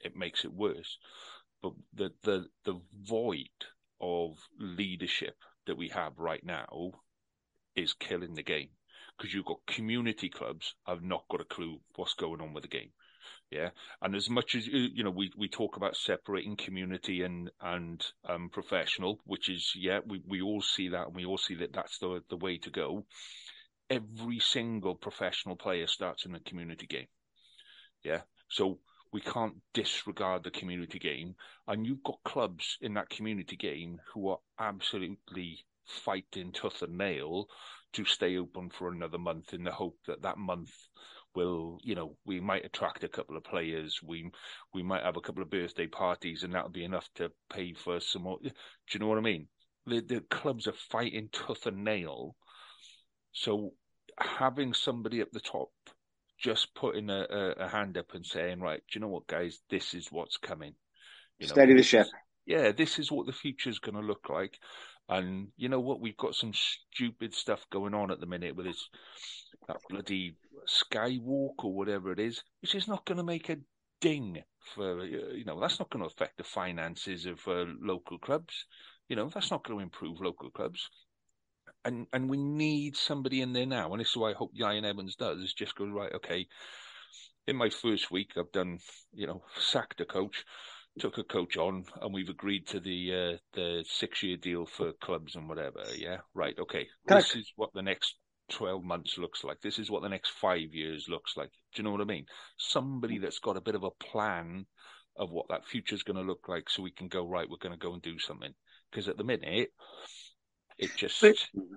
it 0.00 0.16
makes 0.16 0.44
it 0.44 0.52
worse. 0.52 0.98
But 1.62 1.72
the, 1.94 2.10
the, 2.22 2.46
the 2.64 2.80
void 3.02 3.48
of 4.00 4.36
leadership 4.58 5.36
that 5.66 5.78
we 5.78 5.88
have 5.88 6.12
right 6.18 6.44
now 6.44 6.92
is 7.74 7.94
killing 7.94 8.34
the 8.34 8.42
game 8.42 8.68
because 9.16 9.32
you've 9.32 9.44
got 9.44 9.66
community 9.66 10.28
clubs 10.28 10.74
have 10.86 11.02
not 11.02 11.24
got 11.30 11.40
a 11.40 11.44
clue 11.44 11.80
what's 11.96 12.14
going 12.14 12.40
on 12.40 12.52
with 12.52 12.62
the 12.62 12.68
game. 12.68 12.90
Yeah, 13.54 13.70
and 14.02 14.16
as 14.16 14.28
much 14.28 14.56
as 14.56 14.66
you 14.66 15.04
know, 15.04 15.12
we, 15.12 15.30
we 15.36 15.46
talk 15.46 15.76
about 15.76 15.96
separating 15.96 16.56
community 16.56 17.22
and 17.22 17.52
and 17.60 18.04
um, 18.28 18.48
professional, 18.48 19.20
which 19.26 19.48
is 19.48 19.74
yeah, 19.76 20.00
we, 20.04 20.20
we 20.26 20.42
all 20.42 20.60
see 20.60 20.88
that 20.88 21.06
and 21.06 21.14
we 21.14 21.24
all 21.24 21.38
see 21.38 21.54
that 21.56 21.72
that's 21.72 21.98
the 21.98 22.20
the 22.28 22.36
way 22.36 22.58
to 22.58 22.70
go. 22.70 23.06
Every 23.88 24.40
single 24.40 24.96
professional 24.96 25.54
player 25.54 25.86
starts 25.86 26.24
in 26.26 26.32
the 26.32 26.40
community 26.40 26.88
game. 26.88 27.06
Yeah, 28.02 28.22
so 28.48 28.80
we 29.12 29.20
can't 29.20 29.54
disregard 29.72 30.42
the 30.42 30.50
community 30.50 30.98
game, 30.98 31.36
and 31.68 31.86
you've 31.86 32.02
got 32.02 32.24
clubs 32.24 32.76
in 32.80 32.94
that 32.94 33.08
community 33.08 33.54
game 33.54 34.00
who 34.12 34.30
are 34.30 34.40
absolutely 34.58 35.64
fighting 35.86 36.50
tooth 36.50 36.82
and 36.82 36.98
nail 36.98 37.46
to 37.92 38.04
stay 38.04 38.36
open 38.36 38.70
for 38.70 38.88
another 38.90 39.18
month 39.18 39.54
in 39.54 39.62
the 39.62 39.70
hope 39.70 39.98
that 40.08 40.22
that 40.22 40.38
month 40.38 40.72
will, 41.34 41.78
you 41.82 41.94
know, 41.94 42.16
we 42.24 42.40
might 42.40 42.64
attract 42.64 43.04
a 43.04 43.08
couple 43.08 43.36
of 43.36 43.44
players. 43.44 44.00
We 44.02 44.30
we 44.72 44.82
might 44.82 45.02
have 45.02 45.16
a 45.16 45.20
couple 45.20 45.42
of 45.42 45.50
birthday 45.50 45.86
parties, 45.86 46.42
and 46.42 46.54
that'll 46.54 46.70
be 46.70 46.84
enough 46.84 47.08
to 47.16 47.30
pay 47.52 47.74
for 47.74 48.00
some 48.00 48.22
more. 48.22 48.38
Do 48.42 48.50
you 48.92 49.00
know 49.00 49.08
what 49.08 49.18
I 49.18 49.22
mean? 49.22 49.48
The 49.86 50.00
the 50.00 50.20
clubs 50.30 50.66
are 50.66 50.74
fighting 50.90 51.28
tooth 51.32 51.66
and 51.66 51.84
nail. 51.84 52.36
So 53.32 53.72
having 54.18 54.74
somebody 54.74 55.20
at 55.20 55.32
the 55.32 55.40
top 55.40 55.70
just 56.38 56.74
putting 56.74 57.10
a, 57.10 57.26
a, 57.30 57.50
a 57.64 57.68
hand 57.68 57.96
up 57.96 58.14
and 58.14 58.24
saying, 58.24 58.60
right, 58.60 58.80
do 58.90 58.98
you 58.98 59.00
know 59.00 59.08
what, 59.08 59.26
guys, 59.26 59.60
this 59.70 59.94
is 59.94 60.08
what's 60.10 60.36
coming. 60.36 60.74
You 61.38 61.46
know, 61.46 61.52
Steady 61.52 61.74
the 61.74 61.82
ship. 61.82 62.06
yeah, 62.46 62.72
this 62.72 62.98
is 62.98 63.10
what 63.10 63.26
the 63.26 63.32
future 63.32 63.70
is 63.70 63.78
going 63.78 63.94
to 63.94 64.00
look 64.00 64.28
like. 64.28 64.58
And 65.08 65.48
you 65.56 65.68
know 65.68 65.80
what? 65.80 66.00
We've 66.00 66.16
got 66.16 66.34
some 66.34 66.52
stupid 66.54 67.34
stuff 67.34 67.64
going 67.70 67.94
on 67.94 68.10
at 68.10 68.20
the 68.20 68.26
minute 68.26 68.56
with 68.56 68.66
this 68.66 68.88
that 69.68 69.76
bloody 69.88 70.36
skywalk 70.68 71.64
or 71.64 71.74
whatever 71.74 72.12
it 72.12 72.20
is, 72.20 72.42
which 72.62 72.74
is 72.74 72.88
not 72.88 73.04
going 73.04 73.18
to 73.18 73.24
make 73.24 73.48
a 73.48 73.56
ding 74.00 74.42
for 74.74 75.00
uh, 75.00 75.04
you 75.04 75.44
know. 75.44 75.60
That's 75.60 75.78
not 75.78 75.90
going 75.90 76.02
to 76.02 76.10
affect 76.10 76.38
the 76.38 76.44
finances 76.44 77.26
of 77.26 77.40
uh, 77.46 77.64
local 77.80 78.18
clubs. 78.18 78.66
You 79.08 79.16
know, 79.16 79.28
that's 79.28 79.50
not 79.50 79.64
going 79.64 79.78
to 79.78 79.82
improve 79.82 80.20
local 80.20 80.50
clubs. 80.50 80.88
And 81.84 82.06
and 82.12 82.28
we 82.30 82.36
need 82.36 82.96
somebody 82.96 83.40
in 83.40 83.52
there 83.52 83.66
now. 83.66 83.92
And 83.92 84.00
this 84.00 84.10
is 84.10 84.16
why 84.16 84.30
I 84.30 84.34
hope 84.34 84.52
Ieuan 84.54 84.84
Evans 84.84 85.16
does. 85.16 85.40
Is 85.40 85.54
just 85.54 85.74
go 85.76 85.86
right. 85.86 86.12
Okay, 86.14 86.46
in 87.46 87.56
my 87.56 87.70
first 87.70 88.10
week, 88.10 88.32
I've 88.36 88.52
done 88.52 88.78
you 89.12 89.26
know 89.26 89.42
sacked 89.58 90.00
a 90.00 90.04
coach 90.04 90.44
took 90.98 91.18
a 91.18 91.24
coach 91.24 91.56
on 91.56 91.84
and 92.02 92.14
we've 92.14 92.28
agreed 92.28 92.66
to 92.68 92.80
the 92.80 93.12
uh, 93.12 93.36
the 93.54 93.84
six 93.86 94.22
year 94.22 94.36
deal 94.36 94.66
for 94.66 94.92
clubs 95.00 95.34
and 95.34 95.48
whatever. 95.48 95.82
Yeah, 95.96 96.18
right. 96.34 96.56
Okay, 96.58 96.86
Can 97.08 97.16
I- 97.16 97.20
this 97.20 97.34
is 97.34 97.52
what 97.56 97.70
the 97.74 97.82
next 97.82 98.14
twelve 98.54 98.82
months 98.82 99.18
looks 99.18 99.44
like. 99.44 99.60
This 99.60 99.78
is 99.78 99.90
what 99.90 100.02
the 100.02 100.08
next 100.08 100.30
five 100.30 100.72
years 100.72 101.06
looks 101.08 101.36
like. 101.36 101.50
Do 101.74 101.82
you 101.82 101.84
know 101.84 101.90
what 101.90 102.00
I 102.00 102.04
mean? 102.04 102.26
Somebody 102.56 103.18
that's 103.18 103.40
got 103.40 103.56
a 103.56 103.60
bit 103.60 103.74
of 103.74 103.84
a 103.84 103.90
plan 103.90 104.66
of 105.16 105.30
what 105.30 105.46
that 105.48 105.66
future's 105.66 106.02
going 106.02 106.16
to 106.16 106.22
look 106.22 106.48
like, 106.48 106.70
so 106.70 106.82
we 106.82 106.90
can 106.90 107.08
go 107.08 107.26
right. 107.26 107.48
We're 107.48 107.56
going 107.56 107.78
to 107.78 107.86
go 107.86 107.92
and 107.92 108.02
do 108.02 108.18
something. 108.18 108.52
Because 108.90 109.08
at 109.08 109.16
the 109.16 109.24
minute, 109.24 109.70
it 110.78 110.90
just 110.96 111.20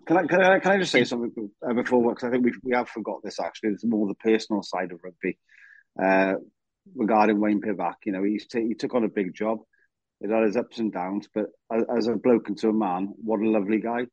Can 0.08 0.18
I, 0.18 0.24
can 0.26 0.42
I, 0.42 0.60
can 0.60 0.72
I 0.72 0.78
just 0.78 0.92
say 0.92 1.04
something 1.04 1.50
uh, 1.68 1.74
before? 1.74 2.10
Because 2.10 2.28
I 2.28 2.32
think 2.32 2.46
we 2.46 2.54
we 2.64 2.76
have 2.76 2.90
forgot 2.90 3.22
this 3.24 3.40
actually. 3.40 3.72
It's 3.72 3.86
more 3.86 4.08
the 4.08 4.16
personal 4.16 4.64
side 4.64 4.92
of 4.92 5.00
rugby 5.04 5.38
uh, 6.02 6.36
regarding 6.96 7.40
Wayne 7.40 7.62
Pivac. 7.62 7.96
You 8.06 8.14
know, 8.14 8.24
he's 8.24 8.48
t- 8.48 8.68
he 8.68 8.74
took 8.76 8.96
on 8.96 9.04
a 9.04 9.10
big 9.10 9.34
job. 9.34 9.60
It 10.20 10.32
had 10.32 10.44
his 10.44 10.58
ups 10.58 10.80
and 10.80 10.92
downs, 10.92 11.28
but 11.34 11.46
as, 11.72 11.84
as 11.96 12.08
a 12.08 12.16
bloke 12.16 12.50
and 12.50 12.58
to 12.60 12.70
a 12.70 12.74
man, 12.74 13.14
what 13.18 13.40
a 13.40 13.48
lovely 13.48 13.80
guy. 13.80 14.08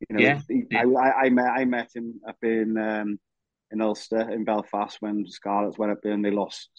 You 0.00 0.16
know, 0.16 0.22
Yeah, 0.22 0.40
he, 0.48 0.64
yeah. 0.70 0.84
I, 0.84 1.08
I, 1.08 1.24
I 1.24 1.30
met 1.30 1.46
I 1.46 1.64
met 1.64 1.90
him 1.94 2.20
up 2.28 2.36
in 2.42 2.76
um, 2.76 3.18
in 3.70 3.80
Ulster 3.80 4.30
in 4.30 4.44
Belfast 4.44 4.96
when 5.00 5.26
Scarlets 5.26 5.78
went 5.78 5.92
up 5.92 5.98
there 6.02 6.12
and 6.12 6.24
they 6.24 6.30
lost 6.30 6.70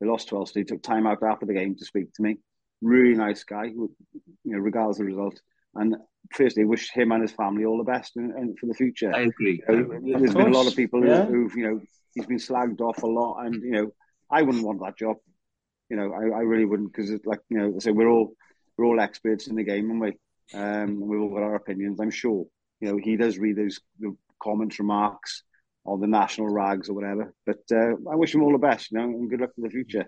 they 0.00 0.06
lost 0.06 0.28
to 0.28 0.36
Ulster. 0.36 0.60
He 0.60 0.64
took 0.64 0.82
time 0.82 1.06
out 1.06 1.22
after 1.22 1.46
the 1.46 1.54
game 1.54 1.76
to 1.76 1.84
speak 1.84 2.12
to 2.14 2.22
me. 2.22 2.38
Really 2.80 3.16
nice 3.16 3.42
guy, 3.42 3.68
who, 3.70 3.90
you 4.44 4.52
know, 4.52 4.58
regardless 4.58 5.00
of 5.00 5.06
the 5.06 5.12
result. 5.12 5.40
And 5.74 5.96
firstly, 6.32 6.64
wish 6.64 6.90
him 6.90 7.12
and 7.12 7.22
his 7.22 7.32
family 7.32 7.64
all 7.64 7.78
the 7.78 7.84
best 7.84 8.16
and, 8.16 8.32
and 8.32 8.58
for 8.58 8.66
the 8.66 8.74
future. 8.74 9.12
I 9.14 9.22
agree. 9.22 9.62
You 9.68 9.76
know, 9.76 10.18
there's 10.18 10.34
been 10.34 10.52
a 10.52 10.56
lot 10.56 10.66
of 10.66 10.76
people 10.76 11.04
yeah. 11.04 11.24
who, 11.24 11.32
who've, 11.32 11.56
you 11.56 11.64
know, 11.64 11.80
he's 12.14 12.26
been 12.26 12.38
slagged 12.38 12.80
off 12.80 13.02
a 13.02 13.06
lot, 13.06 13.44
and 13.44 13.62
you 13.62 13.70
know, 13.72 13.90
I 14.30 14.42
wouldn't 14.42 14.64
want 14.64 14.80
that 14.80 14.96
job. 14.96 15.16
You 15.90 15.96
know, 15.96 16.12
I, 16.12 16.38
I 16.38 16.40
really 16.42 16.64
wouldn't 16.64 16.92
because, 16.92 17.10
it's 17.10 17.26
like, 17.26 17.40
you 17.48 17.58
know, 17.58 17.78
so 17.78 17.92
we're 17.92 18.08
all 18.08 18.32
we're 18.76 18.86
all 18.86 19.00
experts 19.00 19.48
in 19.48 19.56
the 19.56 19.64
game, 19.64 19.90
and 19.90 20.00
we, 20.00 20.12
um, 20.54 21.00
we've 21.00 21.20
all 21.20 21.30
got 21.30 21.42
our 21.42 21.56
opinions. 21.56 21.98
I'm 22.00 22.10
sure, 22.10 22.46
you 22.80 22.88
know, 22.92 22.96
he 23.02 23.16
does 23.16 23.38
read 23.38 23.56
those 23.56 23.80
the 23.98 24.16
comments, 24.40 24.78
remarks 24.78 25.42
on 25.84 26.00
the 26.00 26.06
national 26.06 26.48
rags 26.48 26.88
or 26.88 26.94
whatever. 26.94 27.34
But 27.46 27.60
uh, 27.72 27.94
I 28.10 28.14
wish 28.14 28.34
him 28.34 28.42
all 28.42 28.52
the 28.52 28.58
best, 28.58 28.90
you 28.92 28.98
know, 28.98 29.04
and 29.04 29.30
good 29.30 29.40
luck 29.40 29.50
for 29.54 29.62
the 29.62 29.70
future 29.70 30.06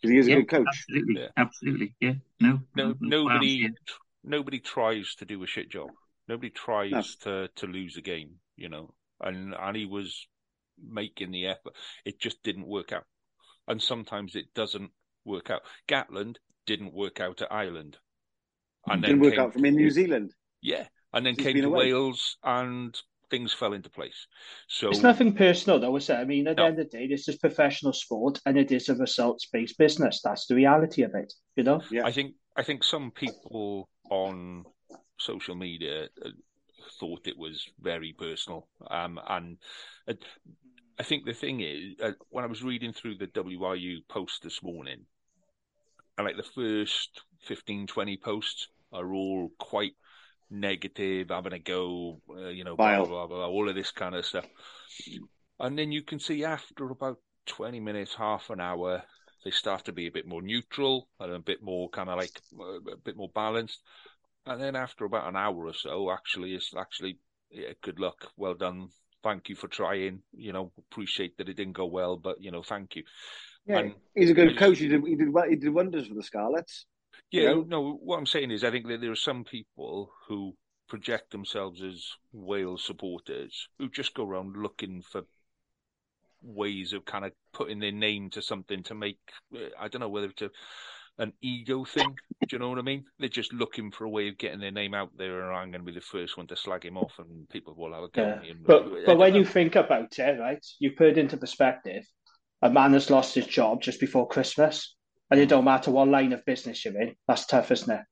because 0.00 0.10
he 0.10 0.18
is 0.18 0.28
a 0.28 0.34
good 0.34 0.48
coach. 0.48 0.66
absolutely, 0.68 1.20
Yeah. 1.20 1.28
absolutely. 1.36 1.94
Yeah, 2.00 2.12
no, 2.40 2.60
no, 2.76 2.94
no, 3.00 3.24
nobody 3.24 3.48
yeah. 3.48 3.68
nobody 4.22 4.60
tries 4.60 5.14
to 5.16 5.24
do 5.24 5.42
a 5.42 5.46
shit 5.46 5.70
job. 5.70 5.88
Nobody 6.28 6.50
tries 6.50 7.16
to 7.22 7.48
to 7.56 7.66
lose 7.66 7.96
a 7.96 8.02
game, 8.02 8.36
you 8.56 8.68
know. 8.68 8.94
And 9.20 9.54
and 9.54 9.76
he 9.76 9.86
was 9.86 10.26
making 10.82 11.30
the 11.30 11.46
effort. 11.46 11.74
It 12.04 12.20
just 12.20 12.42
didn't 12.42 12.66
work 12.66 12.92
out. 12.92 13.04
And 13.66 13.80
sometimes 13.80 14.34
it 14.36 14.52
doesn't 14.54 14.90
work 15.24 15.48
out. 15.50 15.62
Gatland 15.88 16.36
didn't 16.66 16.92
work 16.92 17.20
out 17.20 17.40
at 17.42 17.50
Ireland. 17.52 17.96
And 18.86 19.00
Didn't 19.02 19.20
then 19.20 19.24
work 19.24 19.34
came- 19.36 19.40
out 19.40 19.52
for 19.54 19.58
me 19.60 19.68
in 19.70 19.76
New 19.76 19.90
Zealand. 19.90 20.34
Yeah, 20.60 20.86
and 21.14 21.24
then 21.24 21.36
came 21.36 21.56
to 21.56 21.62
away. 21.62 21.92
Wales 21.92 22.36
and 22.44 22.96
things 23.30 23.52
fell 23.52 23.72
into 23.72 23.88
place. 23.88 24.26
So 24.68 24.90
it's 24.90 25.02
nothing 25.02 25.34
personal, 25.34 25.80
though, 25.80 25.96
is 25.96 26.10
it? 26.10 26.14
I 26.14 26.24
mean, 26.24 26.46
at 26.46 26.56
no. 26.56 26.64
the 26.64 26.68
end 26.68 26.78
of 26.80 26.90
the 26.90 26.98
day, 26.98 27.08
this 27.08 27.28
is 27.28 27.36
professional 27.36 27.92
sport, 27.92 28.40
and 28.44 28.58
it 28.58 28.70
is 28.70 28.88
a 28.88 28.94
results-based 28.94 29.78
business. 29.78 30.20
That's 30.22 30.46
the 30.46 30.54
reality 30.54 31.02
of 31.02 31.14
it. 31.14 31.32
You 31.56 31.64
know. 31.64 31.80
Yeah. 31.90 32.04
I 32.04 32.12
think 32.12 32.34
I 32.56 32.62
think 32.62 32.84
some 32.84 33.10
people 33.10 33.88
on 34.10 34.64
social 35.18 35.54
media 35.54 36.08
uh, 36.24 36.28
thought 37.00 37.26
it 37.26 37.38
was 37.38 37.66
very 37.80 38.14
personal, 38.18 38.68
um, 38.90 39.18
and 39.28 39.58
uh, 40.08 40.14
I 40.98 41.02
think 41.02 41.24
the 41.24 41.32
thing 41.32 41.60
is, 41.60 41.94
uh, 42.02 42.12
when 42.30 42.44
I 42.44 42.48
was 42.48 42.62
reading 42.62 42.92
through 42.92 43.16
the 43.16 43.26
WRU 43.26 44.06
post 44.08 44.42
this 44.42 44.62
morning, 44.62 45.06
and 46.18 46.26
like 46.26 46.36
the 46.36 46.42
first 46.42 47.22
15, 47.42 47.86
20 47.86 48.16
posts 48.18 48.68
are 48.92 49.12
all 49.12 49.50
quite 49.58 49.92
negative, 50.50 51.28
having 51.30 51.52
a 51.52 51.58
go, 51.58 52.20
uh, 52.30 52.48
you 52.48 52.64
know, 52.64 52.76
blah, 52.76 52.94
blah, 52.94 53.06
blah, 53.06 53.26
blah, 53.26 53.46
all 53.46 53.68
of 53.68 53.74
this 53.74 53.90
kind 53.90 54.14
of 54.14 54.26
stuff. 54.26 54.46
And 55.60 55.78
then 55.78 55.92
you 55.92 56.02
can 56.02 56.18
see 56.18 56.44
after 56.44 56.90
about 56.90 57.18
20 57.46 57.80
minutes, 57.80 58.14
half 58.14 58.50
an 58.50 58.60
hour, 58.60 59.02
they 59.44 59.50
start 59.50 59.84
to 59.84 59.92
be 59.92 60.06
a 60.06 60.12
bit 60.12 60.26
more 60.26 60.42
neutral 60.42 61.08
and 61.20 61.32
a 61.32 61.38
bit 61.38 61.62
more 61.62 61.88
kind 61.90 62.08
of 62.08 62.18
like 62.18 62.40
uh, 62.58 62.92
a 62.92 62.96
bit 63.04 63.16
more 63.16 63.30
balanced. 63.34 63.80
And 64.46 64.60
then 64.60 64.76
after 64.76 65.04
about 65.04 65.28
an 65.28 65.36
hour 65.36 65.66
or 65.66 65.74
so, 65.74 66.10
actually, 66.10 66.54
it's 66.54 66.72
actually, 66.76 67.18
yeah, 67.50 67.72
good 67.82 67.98
luck, 67.98 68.30
well 68.36 68.54
done, 68.54 68.88
thank 69.22 69.48
you 69.48 69.56
for 69.56 69.68
trying. 69.68 70.20
You 70.32 70.52
know, 70.52 70.72
appreciate 70.78 71.36
that 71.38 71.48
it 71.48 71.56
didn't 71.56 71.72
go 71.72 71.86
well, 71.86 72.16
but 72.16 72.40
you 72.40 72.50
know, 72.50 72.62
thank 72.62 72.94
you. 72.94 73.02
Yeah, 73.66 73.78
and 73.78 73.94
he's 74.14 74.30
a 74.30 74.34
good 74.34 74.56
coach. 74.58 74.78
He 74.78 74.88
did, 74.88 75.04
he 75.04 75.16
did 75.16 75.28
he 75.48 75.56
did 75.56 75.72
wonders 75.72 76.06
for 76.06 76.14
the 76.14 76.22
Scarlets. 76.22 76.86
Yeah, 77.34 77.42
you 77.42 77.48
know? 77.48 77.64
no. 77.66 77.98
What 78.00 78.18
I'm 78.18 78.26
saying 78.26 78.52
is, 78.52 78.62
I 78.62 78.70
think 78.70 78.86
that 78.86 79.00
there 79.00 79.10
are 79.10 79.16
some 79.16 79.42
people 79.42 80.12
who 80.28 80.54
project 80.88 81.32
themselves 81.32 81.82
as 81.82 82.12
Wales 82.32 82.84
supporters 82.84 83.68
who 83.78 83.88
just 83.88 84.14
go 84.14 84.24
around 84.24 84.56
looking 84.56 85.02
for 85.02 85.22
ways 86.42 86.92
of 86.92 87.04
kind 87.04 87.24
of 87.24 87.32
putting 87.52 87.80
their 87.80 87.90
name 87.90 88.30
to 88.30 88.42
something 88.42 88.84
to 88.84 88.94
make. 88.94 89.18
Uh, 89.52 89.70
I 89.80 89.88
don't 89.88 90.00
know 90.00 90.08
whether 90.08 90.28
it's 90.28 90.42
a, 90.42 90.50
an 91.18 91.32
ego 91.42 91.84
thing. 91.84 92.14
Do 92.46 92.54
you 92.54 92.58
know 92.60 92.68
what 92.68 92.78
I 92.78 92.82
mean? 92.82 93.04
They're 93.18 93.28
just 93.28 93.52
looking 93.52 93.90
for 93.90 94.04
a 94.04 94.10
way 94.10 94.28
of 94.28 94.38
getting 94.38 94.60
their 94.60 94.70
name 94.70 94.94
out 94.94 95.10
there, 95.18 95.48
and 95.48 95.56
I'm 95.56 95.72
going 95.72 95.84
to 95.84 95.92
be 95.92 95.98
the 95.98 96.00
first 96.00 96.36
one 96.36 96.46
to 96.46 96.56
slag 96.56 96.84
him 96.84 96.96
off, 96.96 97.14
and 97.18 97.48
people 97.48 97.74
will 97.74 97.94
have 97.94 98.04
a 98.04 98.08
go 98.10 98.40
yeah. 98.44 98.52
But 98.64 99.06
but 99.06 99.18
when 99.18 99.32
know. 99.32 99.40
you 99.40 99.44
think 99.44 99.74
about 99.74 100.16
it, 100.20 100.38
right, 100.38 100.64
you 100.78 100.92
put 100.92 101.08
it 101.08 101.18
into 101.18 101.36
perspective. 101.36 102.06
A 102.62 102.70
man 102.70 102.92
has 102.92 103.10
lost 103.10 103.34
his 103.34 103.46
job 103.46 103.82
just 103.82 103.98
before 103.98 104.28
Christmas 104.28 104.94
and 105.34 105.42
it 105.42 105.48
don't 105.48 105.64
matter 105.64 105.90
what 105.90 106.06
line 106.06 106.32
of 106.32 106.44
business 106.44 106.84
you're 106.84 107.00
in. 107.00 107.16
That's 107.26 107.44
tough, 107.46 107.72
isn't 107.72 107.90
it? 107.90 108.04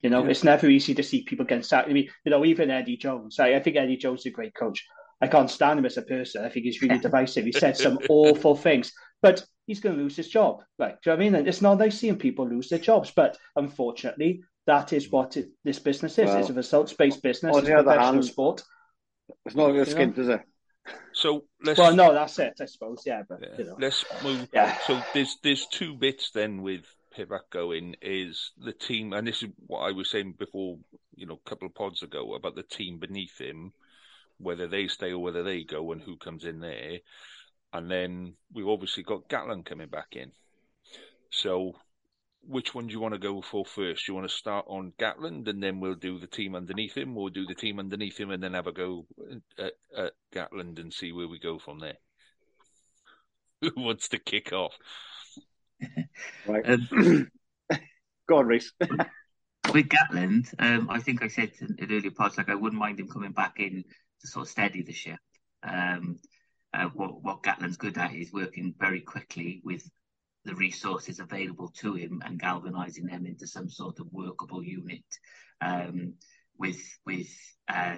You 0.00 0.10
know, 0.10 0.22
yeah. 0.22 0.30
it's 0.30 0.44
never 0.44 0.68
easy 0.68 0.94
to 0.94 1.02
see 1.02 1.24
people 1.24 1.44
get 1.44 1.64
sacked. 1.64 1.88
I 1.88 1.92
mean, 1.92 2.08
you 2.24 2.30
know, 2.30 2.44
even 2.44 2.70
Eddie 2.70 2.96
Jones. 2.96 3.40
I, 3.40 3.54
I 3.54 3.60
think 3.60 3.74
Eddie 3.74 3.96
Jones 3.96 4.20
is 4.20 4.26
a 4.26 4.30
great 4.30 4.54
coach. 4.54 4.86
I 5.20 5.26
can't 5.26 5.50
stand 5.50 5.80
him 5.80 5.86
as 5.86 5.96
a 5.96 6.02
person. 6.02 6.44
I 6.44 6.48
think 6.48 6.66
he's 6.66 6.80
really 6.80 6.98
divisive. 7.00 7.44
He 7.44 7.50
said 7.50 7.76
some 7.76 7.98
awful 8.08 8.54
things, 8.54 8.92
but 9.20 9.44
he's 9.66 9.80
going 9.80 9.96
to 9.96 10.02
lose 10.02 10.14
his 10.14 10.28
job. 10.28 10.60
Right? 10.78 10.94
Do 11.02 11.10
you 11.10 11.12
know 11.12 11.16
what 11.16 11.20
I 11.20 11.24
mean? 11.24 11.34
And 11.34 11.48
it's 11.48 11.62
not 11.62 11.78
nice 11.78 11.98
seeing 11.98 12.16
people 12.16 12.48
lose 12.48 12.68
their 12.68 12.78
jobs, 12.78 13.10
but 13.10 13.36
unfortunately, 13.56 14.44
that 14.68 14.92
is 14.92 15.10
what 15.10 15.36
it, 15.36 15.48
this 15.64 15.80
business 15.80 16.16
is. 16.16 16.26
Well, 16.26 16.36
it's 16.38 16.50
a 16.50 16.54
results-based 16.54 17.20
business. 17.20 17.56
On 17.56 17.58
it's 17.58 17.68
the 17.68 17.78
other 17.78 17.98
hand, 17.98 18.24
sport. 18.24 18.62
It's 19.46 19.56
not 19.56 19.70
a 19.70 19.72
skint, 19.72 20.16
is 20.16 20.28
it? 20.28 20.42
So 21.12 21.44
let's. 21.62 21.78
Well, 21.78 21.94
no, 21.94 22.12
that's 22.12 22.38
it, 22.38 22.54
I 22.60 22.66
suppose. 22.66 23.02
Yeah, 23.04 23.22
but 23.28 23.40
yeah. 23.40 23.48
You 23.58 23.64
know. 23.64 23.76
let's 23.78 24.04
move. 24.22 24.48
Yeah. 24.52 24.76
So 24.86 25.00
there's 25.14 25.36
there's 25.42 25.66
two 25.66 25.94
bits 25.94 26.30
then 26.30 26.62
with 26.62 26.84
Pivac 27.16 27.50
going 27.50 27.96
is 28.00 28.52
the 28.58 28.72
team, 28.72 29.12
and 29.12 29.26
this 29.26 29.42
is 29.42 29.50
what 29.66 29.80
I 29.80 29.92
was 29.92 30.10
saying 30.10 30.34
before, 30.38 30.78
you 31.14 31.26
know, 31.26 31.40
a 31.44 31.48
couple 31.48 31.66
of 31.66 31.74
pods 31.74 32.02
ago 32.02 32.34
about 32.34 32.54
the 32.54 32.62
team 32.62 32.98
beneath 32.98 33.38
him, 33.40 33.72
whether 34.38 34.68
they 34.68 34.86
stay 34.88 35.10
or 35.10 35.18
whether 35.18 35.42
they 35.42 35.64
go, 35.64 35.90
and 35.92 36.00
who 36.00 36.16
comes 36.16 36.44
in 36.44 36.60
there, 36.60 36.98
and 37.72 37.90
then 37.90 38.34
we've 38.52 38.68
obviously 38.68 39.02
got 39.02 39.28
Gatland 39.28 39.64
coming 39.66 39.88
back 39.88 40.08
in. 40.12 40.32
So 41.30 41.74
which 42.42 42.74
one 42.74 42.86
do 42.86 42.92
you 42.92 43.00
want 43.00 43.14
to 43.14 43.20
go 43.20 43.42
for 43.42 43.64
first? 43.64 44.06
Do 44.06 44.12
you 44.12 44.16
want 44.16 44.28
to 44.28 44.34
start 44.34 44.66
on 44.68 44.92
Gatland 44.98 45.48
and 45.48 45.62
then 45.62 45.80
we'll 45.80 45.94
do 45.94 46.18
the 46.18 46.26
team 46.26 46.54
underneath 46.54 46.96
him, 46.96 47.16
or 47.16 47.30
do 47.30 47.46
the 47.46 47.54
team 47.54 47.78
underneath 47.78 48.18
him 48.18 48.30
and 48.30 48.42
then 48.42 48.54
have 48.54 48.66
a 48.66 48.72
go 48.72 49.06
at, 49.58 49.72
at 49.96 50.12
Gatland 50.32 50.78
and 50.78 50.92
see 50.92 51.12
where 51.12 51.28
we 51.28 51.38
go 51.38 51.58
from 51.58 51.78
there? 51.78 51.98
Who 53.60 53.72
wants 53.76 54.08
to 54.10 54.18
kick 54.18 54.52
off? 54.52 54.74
right. 56.46 56.68
Um, 56.68 57.28
go 58.28 58.38
on, 58.38 58.46
Reese. 58.46 58.72
with 58.80 59.88
Gatland, 59.88 60.54
um, 60.58 60.88
I 60.90 61.00
think 61.00 61.22
I 61.22 61.28
said 61.28 61.52
in, 61.60 61.76
in 61.78 61.92
earlier 61.92 62.10
parts, 62.10 62.38
like 62.38 62.48
I 62.48 62.54
wouldn't 62.54 62.80
mind 62.80 63.00
him 63.00 63.08
coming 63.08 63.32
back 63.32 63.58
in 63.58 63.84
to 64.20 64.26
sort 64.26 64.46
of 64.46 64.50
steady 64.50 64.82
the 64.82 64.92
ship. 64.92 65.18
Um, 65.62 66.18
uh, 66.72 66.88
what 66.94 67.22
what 67.22 67.42
Gatland's 67.42 67.76
good 67.76 67.98
at 67.98 68.14
is 68.14 68.32
working 68.32 68.74
very 68.78 69.00
quickly 69.00 69.60
with 69.64 69.88
the 70.44 70.54
resources 70.54 71.20
available 71.20 71.68
to 71.68 71.94
him 71.94 72.22
and 72.24 72.40
galvanizing 72.40 73.06
them 73.06 73.26
into 73.26 73.46
some 73.46 73.68
sort 73.68 74.00
of 74.00 74.06
workable 74.12 74.62
unit 74.62 75.04
um, 75.60 76.14
with 76.58 76.80
with 77.04 77.28
uh, 77.68 77.96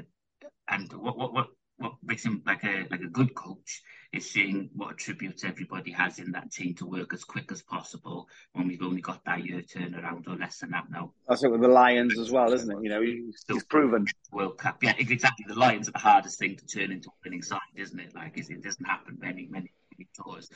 and 0.69 0.93
what 0.93 1.17
what 1.17 1.33
what 1.33 1.47
what 1.81 1.93
makes 2.03 2.25
him 2.25 2.43
like 2.47 2.63
a 2.65 2.87
like 2.91 3.01
a 3.01 3.09
good 3.09 3.35
coach 3.35 3.83
is 4.13 4.31
seeing 4.31 4.69
what 4.75 4.91
attributes 4.91 5.45
everybody 5.45 5.91
has 5.93 6.19
in 6.19 6.33
that 6.33 6.53
team 6.53 6.75
to 6.75 6.85
work 6.85 7.15
as 7.15 7.25
quick 7.25 7.51
as 7.53 7.63
possible 7.63 8.29
when 8.53 8.69
we've 8.69 8.83
only 8.83 9.01
got 9.01 9.25
that 9.25 9.45
year 9.45 9.63
turnaround 9.63 10.29
or 10.29 10.37
less 10.37 10.59
than 10.59 10.71
that 10.71 10.85
now. 10.91 11.13
That's 11.29 11.45
it 11.45 11.51
with 11.51 11.61
the 11.63 11.69
Lions 11.69 12.19
as 12.19 12.31
well, 12.31 12.53
isn't 12.53 12.71
it? 12.71 12.79
You 12.83 12.91
know, 12.91 13.01
he's, 13.01 13.45
he's 13.47 13.65
proven 13.65 14.05
World 14.33 14.59
Cup. 14.59 14.83
Yeah, 14.83 14.95
exactly. 14.99 15.47
The 15.49 15.59
Lions 15.59 15.89
are 15.89 15.93
the 15.93 15.99
hardest 15.99 16.39
thing 16.39 16.57
to 16.57 16.67
turn 16.67 16.93
into 16.93 17.09
a 17.09 17.13
winning 17.25 17.43
side, 17.43 17.61
isn't 17.77 17.99
it? 17.99 18.15
Like 18.15 18.37
it 18.37 18.63
doesn't 18.63 18.85
happen 18.85 19.17
many 19.21 19.49
many, 19.51 19.73
many 19.97 20.09
tours. 20.15 20.51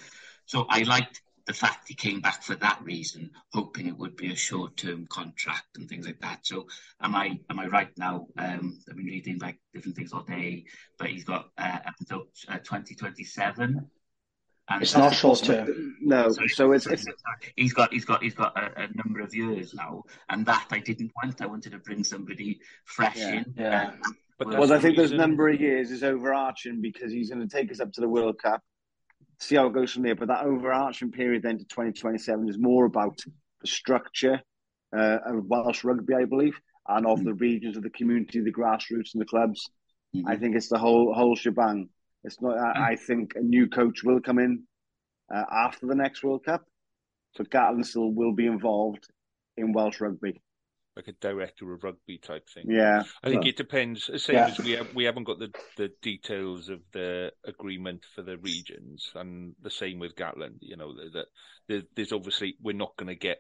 So 0.47 0.67
I 0.69 0.83
liked 0.83 1.23
the 1.47 1.53
fact 1.53 1.89
he 1.89 1.95
came 1.95 2.21
back 2.21 2.43
for 2.43 2.55
that 2.57 2.81
reason, 2.83 3.31
hoping 3.53 3.87
it 3.87 3.99
would 3.99 4.17
be 4.17 4.33
a 4.33 4.37
short-term 4.37 5.07
contract 5.09 5.77
and 5.77 5.89
things 5.89 6.07
like 6.07 6.21
that. 6.21 6.41
So, 6.47 6.67
am 7.01 7.15
I 7.15 7.39
am 7.51 7.59
I 7.59 7.67
right 7.67 7.91
now? 7.99 8.29
Um, 8.39 8.79
I've 8.89 8.97
been 8.97 9.07
reading 9.07 9.39
like 9.39 9.59
different 9.73 9.97
things 9.97 10.13
all 10.13 10.23
day, 10.23 10.65
but 10.99 11.09
he's 11.09 11.25
got 11.25 11.51
uh, 11.59 11.79
up 11.87 11.95
until 12.01 12.29
uh, 12.49 12.59
2027. 12.59 13.91
And 14.67 14.83
it's 14.83 14.97
not 14.97 15.15
short 15.15 15.43
term. 15.43 15.97
No, 16.01 16.31
so, 16.31 16.47
so 16.47 16.73
it's, 16.73 16.87
it's, 16.87 17.05
he's 17.55 17.75
got 17.75 17.93
he's 17.93 18.07
got 18.07 18.23
he's 18.23 18.35
got 18.35 18.57
a, 18.57 18.85
a, 18.85 18.89
number 18.95 19.21
of 19.21 19.35
years 19.35 19.75
now, 19.75 20.05
and 20.31 20.47
that 20.47 20.69
I 20.71 20.79
didn't 20.79 21.13
want. 21.23 21.43
I 21.43 21.47
wanted 21.47 21.73
to 21.73 21.79
bring 21.79 22.03
somebody 22.03 22.61
fresh 22.87 23.19
yeah, 23.19 23.33
in. 23.35 23.55
Yeah. 23.59 23.91
Um, 23.91 24.15
but 24.39 24.49
well, 24.49 24.73
I 24.73 24.79
think 24.79 24.97
those 24.97 25.13
number 25.13 25.49
of 25.51 25.61
years 25.61 25.91
is 25.91 26.03
overarching 26.03 26.81
because 26.81 27.13
he's 27.13 27.29
going 27.29 27.47
to 27.47 27.57
take 27.57 27.71
us 27.71 27.79
up 27.79 27.93
to 27.93 28.01
the 28.01 28.09
World 28.09 28.39
Cup 28.43 28.63
see 29.45 29.57
how 29.57 29.67
it 29.67 29.75
goes 29.75 29.93
from 29.93 30.03
there. 30.03 30.15
But 30.15 30.29
that 30.29 30.45
overarching 30.45 31.11
period 31.11 31.43
then 31.43 31.59
to 31.59 31.65
2027 31.65 32.49
is 32.49 32.59
more 32.59 32.85
about 32.85 33.19
the 33.61 33.67
structure 33.67 34.41
uh, 34.97 35.19
of 35.27 35.47
Welsh 35.47 35.85
rugby, 35.85 36.15
I 36.15 36.25
believe, 36.25 36.59
and 36.89 37.07
of 37.07 37.19
mm-hmm. 37.19 37.29
the 37.29 37.35
regions 37.35 37.77
of 37.77 37.83
the 37.83 37.91
community, 37.91 38.41
the 38.41 38.53
grassroots, 38.53 39.15
and 39.15 39.21
the 39.21 39.27
clubs. 39.27 39.71
Mm-hmm. 40.15 40.29
I 40.29 40.37
think 40.37 40.57
it's 40.57 40.69
the 40.69 40.79
whole 40.79 41.13
whole 41.15 41.37
shebang. 41.37 41.89
It's 42.23 42.41
not. 42.41 42.59
I, 42.59 42.93
I 42.93 42.97
think 42.97 43.35
a 43.37 43.41
new 43.41 43.69
coach 43.69 44.03
will 44.03 44.21
come 44.21 44.39
in 44.39 44.65
uh, 45.35 45.45
after 45.51 45.87
the 45.87 45.95
next 45.95 46.23
World 46.23 46.45
Cup, 46.45 46.65
so 47.37 47.45
Gatland 47.45 47.87
still 47.87 48.13
will 48.13 48.33
be 48.33 48.47
involved 48.47 49.09
in 49.57 49.73
Welsh 49.73 50.01
rugby 50.01 50.41
like 50.97 51.09
a 51.09 51.13
director 51.13 51.73
of 51.73 51.83
rugby 51.83 52.19
type 52.19 52.49
thing. 52.49 52.67
Yeah, 52.69 53.03
I 53.23 53.29
think 53.29 53.47
it 53.47 53.57
depends. 53.57 54.11
Same 54.23 54.37
yeah. 54.37 54.47
as 54.47 54.59
we 54.59 54.73
have, 54.73 54.95
we 54.95 55.05
haven't 55.05 55.25
got 55.25 55.39
the, 55.39 55.53
the 55.77 55.91
details 56.03 56.69
of 56.69 56.81
the 56.93 57.33
agreement 57.45 58.05
for 58.15 58.23
the 58.23 58.39
regions, 58.39 59.11
and 59.15 59.55
the 59.63 59.71
same 59.71 59.99
with 59.99 60.15
Gatland. 60.15 60.59
You 60.61 60.77
know 60.77 60.95
that 61.69 61.87
there's 61.95 62.13
obviously 62.13 62.57
we're 62.63 62.77
not 62.77 62.97
going 62.97 63.09
to 63.09 63.17
get 63.17 63.39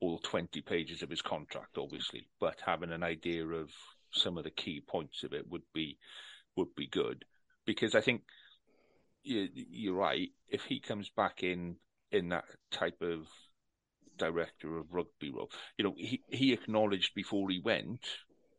all 0.00 0.18
twenty 0.18 0.60
pages 0.60 1.02
of 1.02 1.10
his 1.10 1.22
contract, 1.22 1.78
obviously, 1.78 2.28
but 2.40 2.56
having 2.64 2.90
an 2.90 3.02
idea 3.02 3.46
of 3.46 3.70
some 4.12 4.38
of 4.38 4.44
the 4.44 4.50
key 4.50 4.82
points 4.86 5.22
of 5.22 5.32
it 5.32 5.48
would 5.50 5.64
be 5.72 5.98
would 6.56 6.74
be 6.74 6.88
good 6.88 7.24
because 7.66 7.94
I 7.94 8.00
think 8.00 8.22
you're 9.22 9.94
right. 9.94 10.30
If 10.48 10.62
he 10.62 10.80
comes 10.80 11.10
back 11.10 11.42
in 11.42 11.76
in 12.12 12.30
that 12.30 12.44
type 12.70 13.02
of 13.02 13.26
director 14.16 14.78
of 14.78 14.92
rugby 14.92 15.30
role. 15.30 15.50
You 15.76 15.84
know, 15.84 15.94
he, 15.96 16.22
he 16.28 16.52
acknowledged 16.52 17.14
before 17.14 17.50
he 17.50 17.60
went 17.60 18.00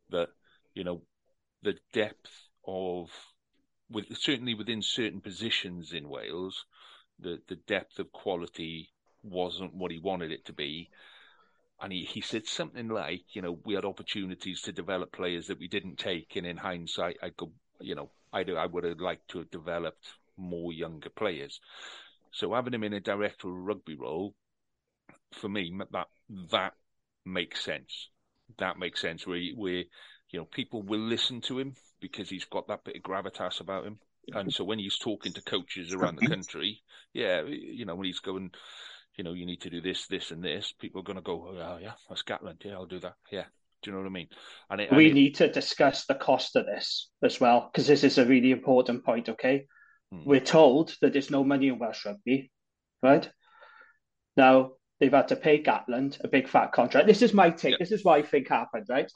that, 0.10 0.30
you 0.74 0.84
know, 0.84 1.02
the 1.64 1.76
depth 1.94 2.32
of, 2.66 3.10
with 3.90 4.06
certainly 4.18 4.54
within 4.54 4.82
certain 4.82 5.22
positions 5.22 5.94
in 5.94 6.10
Wales, 6.10 6.66
the, 7.20 7.40
the 7.48 7.56
depth 7.56 8.00
of 8.00 8.12
quality 8.12 8.90
wasn't 9.24 9.74
what 9.74 9.92
he 9.92 10.00
wanted 10.00 10.32
it 10.32 10.46
to 10.46 10.54
be. 10.54 10.90
And 11.82 11.94
he, 11.94 12.04
he 12.04 12.22
said 12.22 12.48
something 12.48 12.88
like, 12.88 13.24
you 13.34 13.42
know, 13.42 13.60
we 13.64 13.76
had 13.76 13.86
opportunities 13.86 14.62
to 14.62 14.72
develop 14.72 15.12
players 15.12 15.48
that 15.48 15.60
we 15.60 15.68
didn't 15.68 15.98
take. 15.98 16.36
And 16.36 16.46
in 16.46 16.58
hindsight, 16.58 17.18
I 17.22 17.30
could, 17.30 17.52
you 17.80 17.96
know, 17.96 18.10
I, 18.34 18.42
I 18.42 18.66
would 18.66 18.84
have 18.84 19.00
liked 19.00 19.30
to 19.30 19.40
have 19.40 19.52
developed 19.52 20.08
more 20.38 20.74
younger 20.74 21.10
players. 21.10 21.60
So 22.32 22.54
having 22.54 22.74
him 22.74 22.84
in 22.84 22.94
a 22.94 23.00
director 23.00 23.48
of 23.48 23.56
rugby 23.56 23.96
role 23.96 24.36
for 25.34 25.50
me 25.50 25.74
that 25.92 26.08
that 26.52 26.74
makes 27.26 27.64
sense. 27.64 28.10
That 28.60 28.80
makes 28.80 29.02
sense. 29.02 29.28
We 29.28 29.54
we 29.58 29.90
you 30.30 30.40
know, 30.40 30.46
people 30.46 30.84
will 30.84 31.00
listen 31.00 31.42
to 31.42 31.60
him 31.60 31.76
because 32.02 32.30
he's 32.30 32.46
got 32.46 32.68
that 32.68 32.84
bit 32.84 32.98
of 32.98 33.02
gravitas 33.02 33.62
about 33.62 33.86
him. 33.86 34.00
And 34.34 34.52
so 34.52 34.66
when 34.66 34.80
he's 34.80 34.98
talking 34.98 35.32
to 35.34 35.42
coaches 35.42 35.94
around 35.94 36.18
the 36.18 36.28
country, 36.28 36.82
yeah, 37.14 37.44
you 37.46 37.86
know, 37.86 37.96
when 37.96 38.08
he's 38.08 38.20
going, 38.20 38.52
you 39.16 39.24
know, 39.24 39.32
you 39.32 39.46
need 39.46 39.62
to 39.62 39.70
do 39.70 39.80
this, 39.80 40.06
this, 40.08 40.32
and 40.32 40.44
this, 40.44 40.74
people 40.78 41.00
are 41.00 41.06
going 41.06 41.16
to 41.16 41.22
go, 41.22 41.48
oh, 41.50 41.80
yeah, 41.82 41.94
that's 42.10 42.24
Gatland. 42.24 42.66
Yeah, 42.66 42.74
I'll 42.74 42.86
do 42.86 43.00
that. 43.00 43.14
Yeah. 43.32 43.46
Do 43.82 43.92
you 43.92 43.96
know 43.96 44.02
what 44.02 44.10
I 44.10 44.12
mean? 44.12 44.28
And 44.70 44.82
it, 44.82 44.92
we 44.92 45.08
and 45.10 45.18
it, 45.18 45.22
need 45.22 45.36
to 45.36 45.52
discuss 45.52 46.06
the 46.06 46.16
cost 46.16 46.58
of 46.58 46.66
this 46.66 47.10
as 47.24 47.40
well, 47.40 47.70
because 47.72 47.88
this 47.88 48.04
is 48.04 48.18
a 48.18 48.26
really 48.26 48.52
important 48.52 49.06
point. 49.06 49.30
Okay. 49.30 49.66
Hmm. 50.12 50.26
We're 50.26 50.42
told 50.42 50.94
that 51.02 51.14
there's 51.14 51.32
no 51.32 51.46
money 51.46 51.70
in 51.70 51.80
Welsh 51.80 52.06
rugby, 52.06 52.52
right? 53.02 53.30
Now, 54.36 54.72
they've 55.00 55.12
had 55.12 55.28
to 55.30 55.36
pay 55.36 55.62
Gatland 55.62 56.24
a 56.24 56.28
big 56.28 56.48
fat 56.48 56.72
contract. 56.72 57.08
This 57.08 57.22
is 57.22 57.34
my 57.34 57.50
take. 57.50 57.78
This 57.80 57.92
is 57.92 58.04
what 58.04 58.20
I 58.20 58.22
think 58.22 58.48
happened, 58.48 58.88
right? 58.90 59.12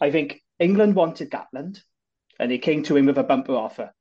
I 0.00 0.10
think 0.10 0.40
England 0.58 0.94
wanted 0.94 1.30
Gatland 1.30 1.80
and 2.38 2.50
they 2.50 2.58
came 2.58 2.82
to 2.84 2.96
him 2.96 3.06
with 3.06 3.18
a 3.18 3.22
bumper 3.22 3.54
offer. 3.54 3.92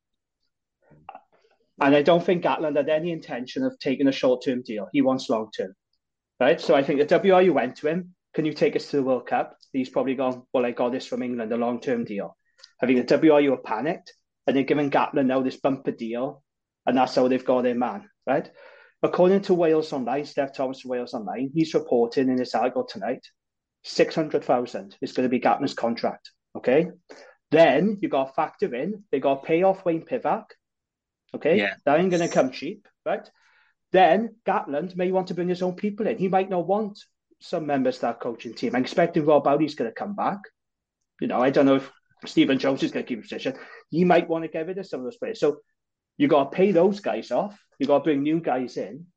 And 1.81 1.95
I 1.95 2.01
don't 2.01 2.23
think 2.23 2.43
Gatland 2.43 2.77
had 2.77 2.89
any 2.89 3.11
intention 3.11 3.63
of 3.63 3.77
taking 3.79 4.07
a 4.07 4.11
short 4.11 4.43
term 4.43 4.61
deal. 4.61 4.87
He 4.93 5.01
wants 5.01 5.29
long 5.29 5.49
term. 5.55 5.73
Right. 6.39 6.59
So 6.59 6.75
I 6.75 6.83
think 6.83 6.99
the 6.99 7.19
WRU 7.19 7.53
went 7.53 7.77
to 7.77 7.87
him. 7.87 8.15
Can 8.33 8.45
you 8.45 8.53
take 8.53 8.75
us 8.75 8.89
to 8.89 8.97
the 8.97 9.03
World 9.03 9.27
Cup? 9.27 9.57
He's 9.71 9.89
probably 9.89 10.15
gone, 10.15 10.43
Well, 10.53 10.65
I 10.65 10.71
got 10.71 10.91
this 10.91 11.05
from 11.05 11.23
England, 11.23 11.51
a 11.53 11.57
long 11.57 11.79
term 11.79 12.03
deal. 12.03 12.35
I 12.81 12.85
think 12.85 13.07
the 13.07 13.17
WRU 13.17 13.53
are 13.53 13.57
panicked 13.57 14.13
and 14.45 14.55
they're 14.55 14.63
giving 14.63 14.91
Gatland 14.91 15.27
now 15.27 15.41
this 15.41 15.57
bumper 15.57 15.91
deal. 15.91 16.43
And 16.85 16.97
that's 16.97 17.15
how 17.15 17.27
they've 17.27 17.43
got 17.43 17.63
their 17.63 17.75
man. 17.75 18.09
Right. 18.27 18.49
According 19.05 19.41
to 19.43 19.53
Wales 19.53 19.93
Online, 19.93 20.25
Steph 20.25 20.55
Thomas 20.55 20.81
from 20.81 20.89
Wales 20.89 21.13
Online, 21.13 21.51
he's 21.53 21.75
reporting 21.75 22.27
in 22.27 22.39
his 22.39 22.55
article 22.55 22.85
tonight 22.85 23.23
600,000 23.83 24.97
is 24.99 25.11
going 25.11 25.25
to 25.25 25.29
be 25.29 25.39
Gatland's 25.39 25.75
contract. 25.75 26.31
Okay. 26.57 26.87
Then 27.51 27.99
you 28.01 28.09
got 28.09 28.29
to 28.29 28.33
factor 28.33 28.73
in, 28.73 29.03
they 29.11 29.19
got 29.19 29.41
to 29.41 29.47
pay 29.47 29.61
off 29.61 29.85
Wayne 29.85 30.01
Pivac. 30.01 30.45
Okay. 31.35 31.59
Yeah. 31.59 31.75
That 31.85 31.99
ain't 31.99 32.09
going 32.09 32.27
to 32.27 32.33
come 32.33 32.49
cheap, 32.49 32.87
right? 33.05 33.29
Then 33.91 34.37
Gatland 34.43 34.95
may 34.95 35.11
want 35.11 35.27
to 35.27 35.35
bring 35.35 35.49
his 35.49 35.61
own 35.61 35.75
people 35.75 36.07
in. 36.07 36.17
He 36.17 36.27
might 36.27 36.49
not 36.49 36.65
want 36.65 36.97
some 37.39 37.67
members 37.67 37.97
of 37.97 38.01
that 38.01 38.19
coaching 38.19 38.55
team. 38.55 38.75
I'm 38.75 38.81
expecting 38.81 39.23
Rob 39.23 39.45
Howley's 39.45 39.75
going 39.75 39.91
to 39.91 39.95
come 39.95 40.15
back. 40.15 40.39
You 41.21 41.27
know, 41.27 41.39
I 41.39 41.51
don't 41.51 41.67
know 41.67 41.75
if 41.75 41.91
Stephen 42.25 42.57
Jones 42.57 42.81
is 42.81 42.91
going 42.91 43.05
to 43.05 43.07
keep 43.07 43.19
a 43.19 43.21
position. 43.21 43.53
He 43.91 44.03
might 44.03 44.27
want 44.27 44.45
to 44.45 44.49
get 44.49 44.65
rid 44.65 44.79
of 44.79 44.87
some 44.87 45.01
of 45.01 45.03
those 45.03 45.17
players. 45.17 45.39
So 45.39 45.57
you 46.17 46.27
got 46.27 46.51
to 46.51 46.57
pay 46.57 46.71
those 46.71 47.01
guys 47.01 47.29
off. 47.29 47.55
You 47.79 47.87
got 47.87 47.99
to 47.99 48.03
bring 48.03 48.23
new 48.23 48.39
guys 48.39 48.77
in. 48.77 49.07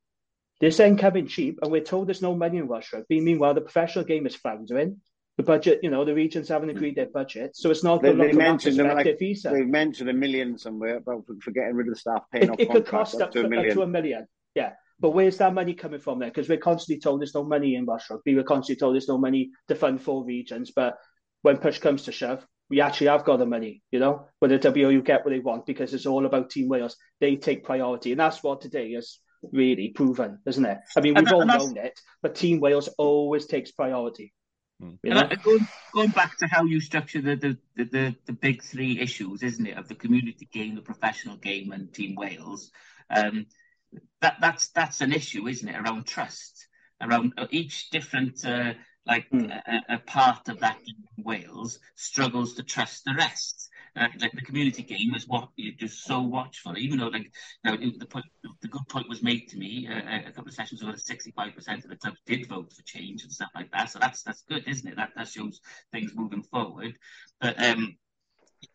They're 0.61 0.71
saying 0.71 0.97
coming 0.99 1.29
cheap, 1.29 1.61
and 1.63 1.71
we're 1.71 1.85
told 1.85 2.09
there's 2.09 2.23
no 2.23 2.35
money 2.35 2.59
in 2.59 2.67
Welsh 2.67 2.93
rugby. 2.93 3.21
Meanwhile, 3.21 3.55
the 3.55 3.61
professional 3.61 4.05
game 4.05 4.27
is 4.27 4.35
floundering. 4.35 5.01
The 5.37 5.45
budget, 5.45 5.81
you 5.85 5.91
know, 5.91 6.05
the 6.05 6.15
regions 6.15 6.49
haven't 6.49 6.71
agreed 6.71 6.97
their 6.97 7.07
budget, 7.07 7.55
so 7.55 7.71
it's 7.71 7.85
not. 7.85 8.03
They, 8.03 8.13
they 8.13 8.33
mentioned 8.33 8.77
like, 8.77 9.07
They 9.19 9.63
mentioned 9.63 10.11
a 10.11 10.13
million 10.13 10.59
somewhere 10.59 10.97
about 10.97 11.27
for 11.41 11.53
getting 11.53 11.77
rid 11.77 11.87
of 11.87 11.95
the 11.95 12.01
staff 12.01 12.25
paying 12.33 12.45
it, 12.45 12.51
off. 12.51 12.59
It 12.59 12.71
could 12.71 12.87
cost 12.87 13.21
up, 13.21 13.31
to, 13.33 13.45
a 13.45 13.49
million. 13.49 13.71
Up 13.71 13.77
to 13.77 13.83
a 13.83 13.87
million. 13.87 14.27
Yeah, 14.57 14.73
but 14.99 15.11
where's 15.11 15.37
that 15.37 15.55
money 15.55 15.75
coming 15.75 16.01
from 16.01 16.19
there? 16.19 16.29
Because 16.29 16.49
we're 16.49 16.59
constantly 16.59 17.01
told 17.01 17.21
there's 17.21 17.37
no 17.37 17.45
money 17.45 17.77
in 17.77 17.87
Welsh 17.87 18.11
rugby. 18.11 18.35
We're 18.35 18.43
constantly 18.43 18.81
told 18.81 18.97
there's 18.97 19.07
no 19.07 19.19
money 19.19 19.51
to 19.69 19.77
fund 19.77 20.03
four 20.03 20.25
regions, 20.25 20.73
but 20.75 20.99
when 21.43 21.59
push 21.59 21.79
comes 21.79 22.03
to 22.05 22.13
shove, 22.13 22.45
we 22.71 22.81
actually 22.81 23.09
have 23.09 23.25
got 23.25 23.39
the 23.39 23.47
money, 23.47 23.83
you 23.91 23.99
know, 23.99 24.27
where 24.39 24.49
the 24.49 24.59
WRU 24.59 25.05
get 25.05 25.25
what 25.25 25.31
they 25.31 25.41
want 25.41 25.67
because 25.67 25.95
it's 25.95 26.07
all 26.07 26.27
about 26.27 26.51
Team 26.51 26.69
Wales. 26.69 26.97
They 27.21 27.37
take 27.37 27.65
priority. 27.65 28.13
And 28.13 28.21
that's 28.21 28.43
what 28.43 28.61
today 28.61 28.89
is 28.89 29.21
really 29.53 29.89
proven, 29.89 30.41
isn't 30.47 30.65
it? 30.65 30.79
I 30.97 31.01
mean, 31.01 31.15
we've 31.15 31.25
and, 31.25 31.33
all 31.33 31.43
and 31.43 31.51
known 31.51 31.77
it, 31.77 31.99
but 32.23 32.35
Team 32.35 32.61
Wales 32.61 32.89
always 32.99 33.47
takes 33.47 33.71
priority. 33.71 34.35
Hmm. 34.81 34.91
You 35.03 35.15
know? 35.15 35.29
going, 35.43 35.67
going, 35.93 36.11
back 36.11 36.39
to 36.39 36.47
how 36.47 36.65
you 36.65 36.81
structure 36.81 37.21
the, 37.21 37.37
the, 37.37 37.59
the, 37.77 37.85
the, 37.85 38.17
the 38.27 38.33
big 38.33 38.63
three 38.63 39.01
issues, 39.01 39.43
isn't 39.43 39.67
it, 39.67 39.79
of 39.79 39.89
the 39.89 39.95
community 39.95 40.49
game, 40.53 40.75
the 40.75 40.83
professional 40.83 41.37
game, 41.37 41.73
and 41.73 41.93
Team 41.93 42.15
Wales, 42.17 42.71
um, 43.11 43.47
that 44.21 44.37
that's 44.41 44.69
that's 44.69 45.01
an 45.01 45.13
issue, 45.13 45.49
isn't 45.49 45.69
it, 45.69 45.77
around 45.77 46.07
trust, 46.07 46.69
around 47.01 47.33
uh, 47.39 47.47
each 47.51 47.91
different 47.91 48.45
uh, 48.45 48.75
like 49.09 49.29
mm. 49.31 49.51
a, 49.51 49.95
a, 49.95 49.99
part 49.99 50.49
of 50.49 50.61
that 50.61 50.79
in 50.87 51.25
Wales 51.25 51.79
struggles 51.95 52.55
to 52.55 52.63
trust 52.63 53.05
the 53.05 53.15
rest. 53.17 53.71
Uh, 53.97 54.07
like 54.21 54.33
the 54.33 54.43
community 54.43 54.83
game 54.83 55.15
is 55.15 55.27
what 55.27 55.49
you're 55.57 55.75
just 55.75 56.05
so 56.05 56.21
watchful. 56.21 56.77
Even 56.77 56.99
though, 56.99 57.09
like, 57.09 57.33
now 57.65 57.75
the 57.75 58.07
point, 58.07 58.27
the 58.61 58.69
good 58.69 58.87
point 58.89 59.09
was 59.09 59.23
made 59.23 59.49
to 59.49 59.57
me 59.57 59.89
uh, 59.91 60.29
a 60.29 60.31
couple 60.31 60.49
of 60.49 60.55
sessions 60.55 60.83
ago 60.83 60.93
that 60.93 61.01
65 61.01 61.55
percent 61.55 61.85
of 61.85 61.91
the 61.91 61.97
clubs 61.97 62.21
did 62.27 62.47
vote 62.47 62.73
for 62.73 62.83
change 62.83 63.23
and 63.23 63.33
stuff 63.33 63.51
like 63.55 63.71
that. 63.73 63.91
So 63.91 63.99
that's 63.99 64.23
that's 64.23 64.43
good, 64.43 64.65
isn't 64.69 64.89
it? 64.89 64.97
That 64.97 65.13
that 65.17 65.29
shows 65.29 65.61
things 65.91 66.13
moving 66.15 66.43
forward. 66.43 66.97
But 67.41 67.61
um, 67.65 67.97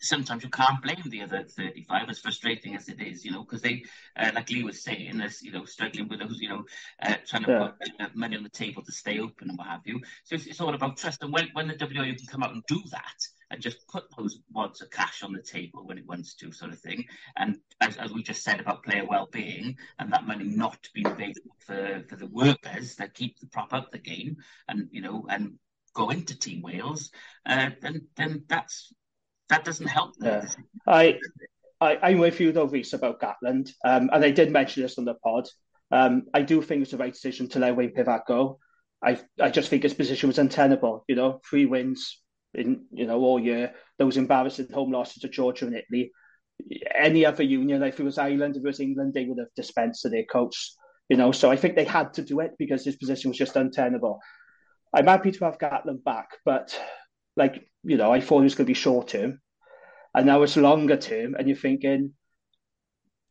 sometimes 0.04 0.44
you 0.44 0.50
can't 0.50 0.82
blame 0.82 1.02
the 1.06 1.22
other 1.22 1.44
35 1.44 2.10
as 2.10 2.20
frustrating 2.20 2.76
as 2.76 2.90
it 2.90 3.02
is 3.02 3.24
you 3.26 3.32
know 3.32 3.44
because 3.44 3.62
they 3.62 3.84
uh, 4.18 4.32
like 4.36 4.50
lee 4.50 4.64
was 4.64 4.84
saying 4.84 5.22
as 5.22 5.42
you 5.42 5.52
know 5.52 5.66
struggling 5.66 6.08
with 6.08 6.20
those 6.20 6.40
you 6.40 6.50
know 6.50 6.64
uh, 7.02 7.16
trying 7.28 7.44
to 7.44 7.52
yeah. 7.52 7.68
put 7.68 7.90
uh, 8.00 8.10
money 8.14 8.38
on 8.38 8.44
the 8.44 8.50
table 8.50 8.84
to 8.84 8.92
stay 8.92 9.20
open 9.20 9.50
and 9.50 9.58
what 9.58 9.68
have 9.68 9.82
you. 9.86 10.00
So 10.24 10.36
it's, 10.36 10.46
it's, 10.46 10.62
all 10.62 10.74
about 10.74 10.98
trust. 10.98 11.24
And 11.24 11.34
when, 11.34 11.50
when 11.54 11.68
the 11.68 11.74
WRU 11.76 12.18
can 12.18 12.28
come 12.28 12.44
out 12.44 12.54
and 12.54 12.64
do 12.68 12.82
that 12.92 13.28
and 13.52 13.62
just 13.62 13.88
put 13.88 14.06
those 14.18 14.40
wads 14.52 14.82
of 14.82 14.90
cash 14.90 15.24
on 15.24 15.34
the 15.34 15.42
table 15.42 15.86
when 15.86 15.98
it 15.98 16.08
wants 16.08 16.36
to 16.36 16.52
sort 16.52 16.72
of 16.72 16.80
thing. 16.80 17.06
And 17.36 17.58
as, 17.82 17.98
as 17.98 18.12
we 18.12 18.24
just 18.24 18.44
said 18.44 18.60
about 18.60 18.84
player 18.84 19.06
well-being 19.06 19.78
and 20.00 20.12
that 20.12 20.28
money 20.28 20.46
not 20.46 20.88
being 20.94 21.08
available 21.08 21.56
for 21.60 22.04
for 22.10 22.16
the 22.16 22.28
workers 22.28 22.96
that 22.96 23.14
keep 23.14 23.40
the 23.40 23.48
prop 23.48 23.74
up 23.74 23.92
the 23.92 24.00
game 24.00 24.38
and 24.68 24.90
you 24.92 25.02
know 25.02 25.26
and 25.30 25.54
go 25.94 26.10
into 26.10 26.38
team 26.38 26.62
wales 26.62 27.12
uh, 27.46 27.70
then 27.82 28.08
then 28.18 28.44
that's 28.48 28.92
that 29.50 29.64
doesn't 29.64 29.88
help. 29.88 30.14
Yeah. 30.22 30.46
I, 30.88 31.20
I, 31.80 32.12
am 32.12 32.20
with 32.20 32.40
you 32.40 32.52
though, 32.52 32.66
Reese, 32.66 32.94
about 32.94 33.22
Gatland, 33.22 33.72
um, 33.86 34.10
and 34.14 34.24
I 34.24 34.32
did 34.32 34.52
mention 34.52 34.84
this 34.84 34.98
on 34.98 35.06
the 35.06 35.16
pod. 35.16 35.48
Um, 35.92 36.24
I 36.34 36.42
do 36.42 36.62
think 36.62 36.82
it's 36.82 36.92
the 36.92 36.98
right 36.98 37.14
decision 37.14 37.50
to 37.50 37.60
let 37.60 37.76
Wayne 37.76 37.94
Pivac 37.94 38.26
go. 38.28 38.60
I, 39.04 39.20
I 39.40 39.50
just 39.50 39.70
think 39.70 39.84
his 39.84 39.94
position 39.94 40.28
was 40.28 40.40
untenable. 40.40 41.04
You 41.08 41.16
know, 41.16 41.42
three 41.48 41.66
wins 41.66 42.22
in 42.54 42.86
you 42.92 43.06
know 43.06 43.20
all 43.20 43.40
year. 43.40 43.74
Those 44.00 44.18
embarrassing 44.18 44.70
home 44.74 44.92
losses 44.92 45.22
to 45.22 45.30
Georgia 45.30 45.66
and 45.66 45.76
Italy. 45.76 46.12
Any 46.96 47.26
other 47.26 47.44
union, 47.44 47.84
if 47.84 48.00
it 48.00 48.04
was 48.04 48.18
Ireland, 48.18 48.56
if 48.56 48.64
it 48.64 48.68
was 48.68 48.80
England, 48.80 49.14
they 49.14 49.26
would 49.26 49.40
have 49.40 49.54
dispensed 49.56 50.04
to 50.04 50.10
their 50.10 50.24
coach. 50.24 50.72
You 51.10 51.18
know, 51.18 51.32
so 51.32 51.52
I 51.52 51.58
think 51.58 51.76
they 51.76 51.84
had 51.84 52.14
to 52.14 52.22
do 52.22 52.40
it 52.40 52.52
because 52.58 52.86
his 52.86 52.96
position 52.96 53.30
was 53.30 53.38
just 53.38 53.56
untenable. 53.56 54.20
I'm 54.94 55.08
happy 55.08 55.32
to 55.32 55.46
have 55.46 55.58
Gatland 55.58 56.04
back, 56.04 56.30
but 56.46 56.80
like 57.36 57.68
you 57.84 57.98
know, 57.98 58.12
I 58.14 58.22
thought 58.22 58.40
it 58.40 58.44
was 58.44 58.56
going 58.56 58.66
to 58.66 58.70
be 58.70 58.76
short 58.76 59.10
term, 59.10 59.42
and 60.14 60.26
now 60.26 60.42
it's 60.44 60.58
longer 60.58 60.98
term, 60.98 61.36
and 61.36 61.48
you're 61.48 61.58
thinking, 61.58 62.14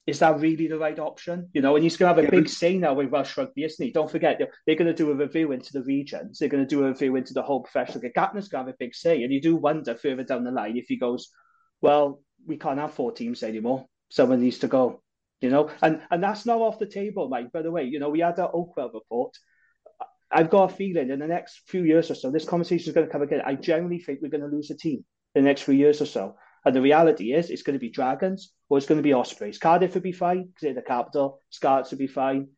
is 0.07 0.19
that 0.19 0.41
really 0.41 0.67
the 0.67 0.79
right 0.79 0.99
option? 0.99 1.49
You 1.53 1.63
know, 1.63 1.77
and 1.77 1.83
he's 1.83 1.97
going 1.97 2.15
to 2.15 2.21
have 2.21 2.31
a 2.31 2.35
yeah, 2.35 2.41
big 2.41 2.49
say 2.49 2.77
now 2.77 2.95
with 2.95 3.11
Welsh 3.11 3.37
Rugby, 3.37 3.65
isn't 3.65 3.85
he? 3.85 3.93
Don't 3.93 4.11
forget, 4.11 4.41
they're 4.67 4.77
going 4.77 4.91
to 4.91 4.95
do 4.95 5.11
a 5.11 5.15
review 5.15 5.53
into 5.53 5.73
the 5.73 5.83
regions. 5.83 6.39
They're 6.39 6.49
going 6.49 6.65
to 6.65 6.69
do 6.69 6.85
a 6.85 6.89
review 6.89 7.17
into 7.17 7.35
the 7.35 7.43
whole 7.43 7.63
professional. 7.63 8.03
Gatland's 8.11 8.49
going 8.49 8.65
to 8.65 8.71
have 8.71 8.75
a 8.75 8.77
big 8.79 8.95
say, 8.95 9.23
and 9.23 9.33
you 9.33 9.41
do 9.41 9.57
wonder 9.57 9.95
further 9.95 10.25
down 10.25 10.45
the 10.45 10.51
line 10.51 10.77
if 10.77 10.87
he 10.89 10.97
goes, 10.97 11.31
well, 11.81 12.21
we 12.47 12.57
can't 12.57 12.79
have 12.79 12.95
four 12.95 13.13
teams 13.13 13.43
anymore. 13.43 13.87
Someone 14.11 14.41
needs 14.41 14.59
to 14.61 14.69
go. 14.69 15.03
You 15.41 15.51
know, 15.51 15.71
and 15.83 16.01
and 16.11 16.23
that's 16.23 16.47
not 16.47 16.61
off 16.61 16.79
the 16.79 16.87
table, 16.87 17.29
Mike. 17.29 17.51
By 17.51 17.63
the 17.63 17.71
way, 17.73 17.83
you 17.83 17.99
know, 17.99 18.11
we 18.11 18.21
had 18.21 18.37
that 18.37 18.53
Oakwell 18.53 18.95
report. 18.95 19.37
I've 20.33 20.51
got 20.51 20.73
a 20.73 20.75
feeling 20.75 21.11
in 21.11 21.19
the 21.19 21.27
next 21.27 21.63
few 21.67 21.85
years 21.85 22.11
or 22.11 22.15
so, 22.15 22.31
this 22.31 22.45
conversation 22.45 22.89
is 22.89 22.95
going 22.95 23.07
to 23.07 23.13
come 23.13 23.23
again. 23.23 23.43
I 23.45 23.55
genuinely 23.55 23.99
think 23.99 24.21
we're 24.23 24.29
going 24.29 24.49
to 24.49 24.55
lose 24.55 24.71
a 24.71 24.77
team 24.77 25.05
in 25.35 25.45
the 25.45 25.49
next 25.49 25.63
few 25.63 25.75
years 25.75 26.01
or 26.01 26.07
so. 26.07 26.37
And 26.65 26.77
the 26.77 26.81
reality 26.81 27.33
is, 27.33 27.51
it's 27.51 27.63
going 27.63 27.75
to 27.75 27.81
be 27.81 27.91
Dragons 27.91 28.53
or 28.69 28.79
it's 28.79 28.87
going 28.87 28.99
to 28.99 29.03
be 29.03 29.13
Ospreys. 29.13 29.59
Cardiff 29.59 29.95
would 29.95 30.03
be 30.03 30.13
fine 30.13 30.45
because 30.45 30.63
they're 30.63 30.75
the 30.75 30.83
capital. 30.83 31.41
Scarlets 31.51 31.91
would 31.91 31.99
be 31.99 32.07
fine. 32.07 32.49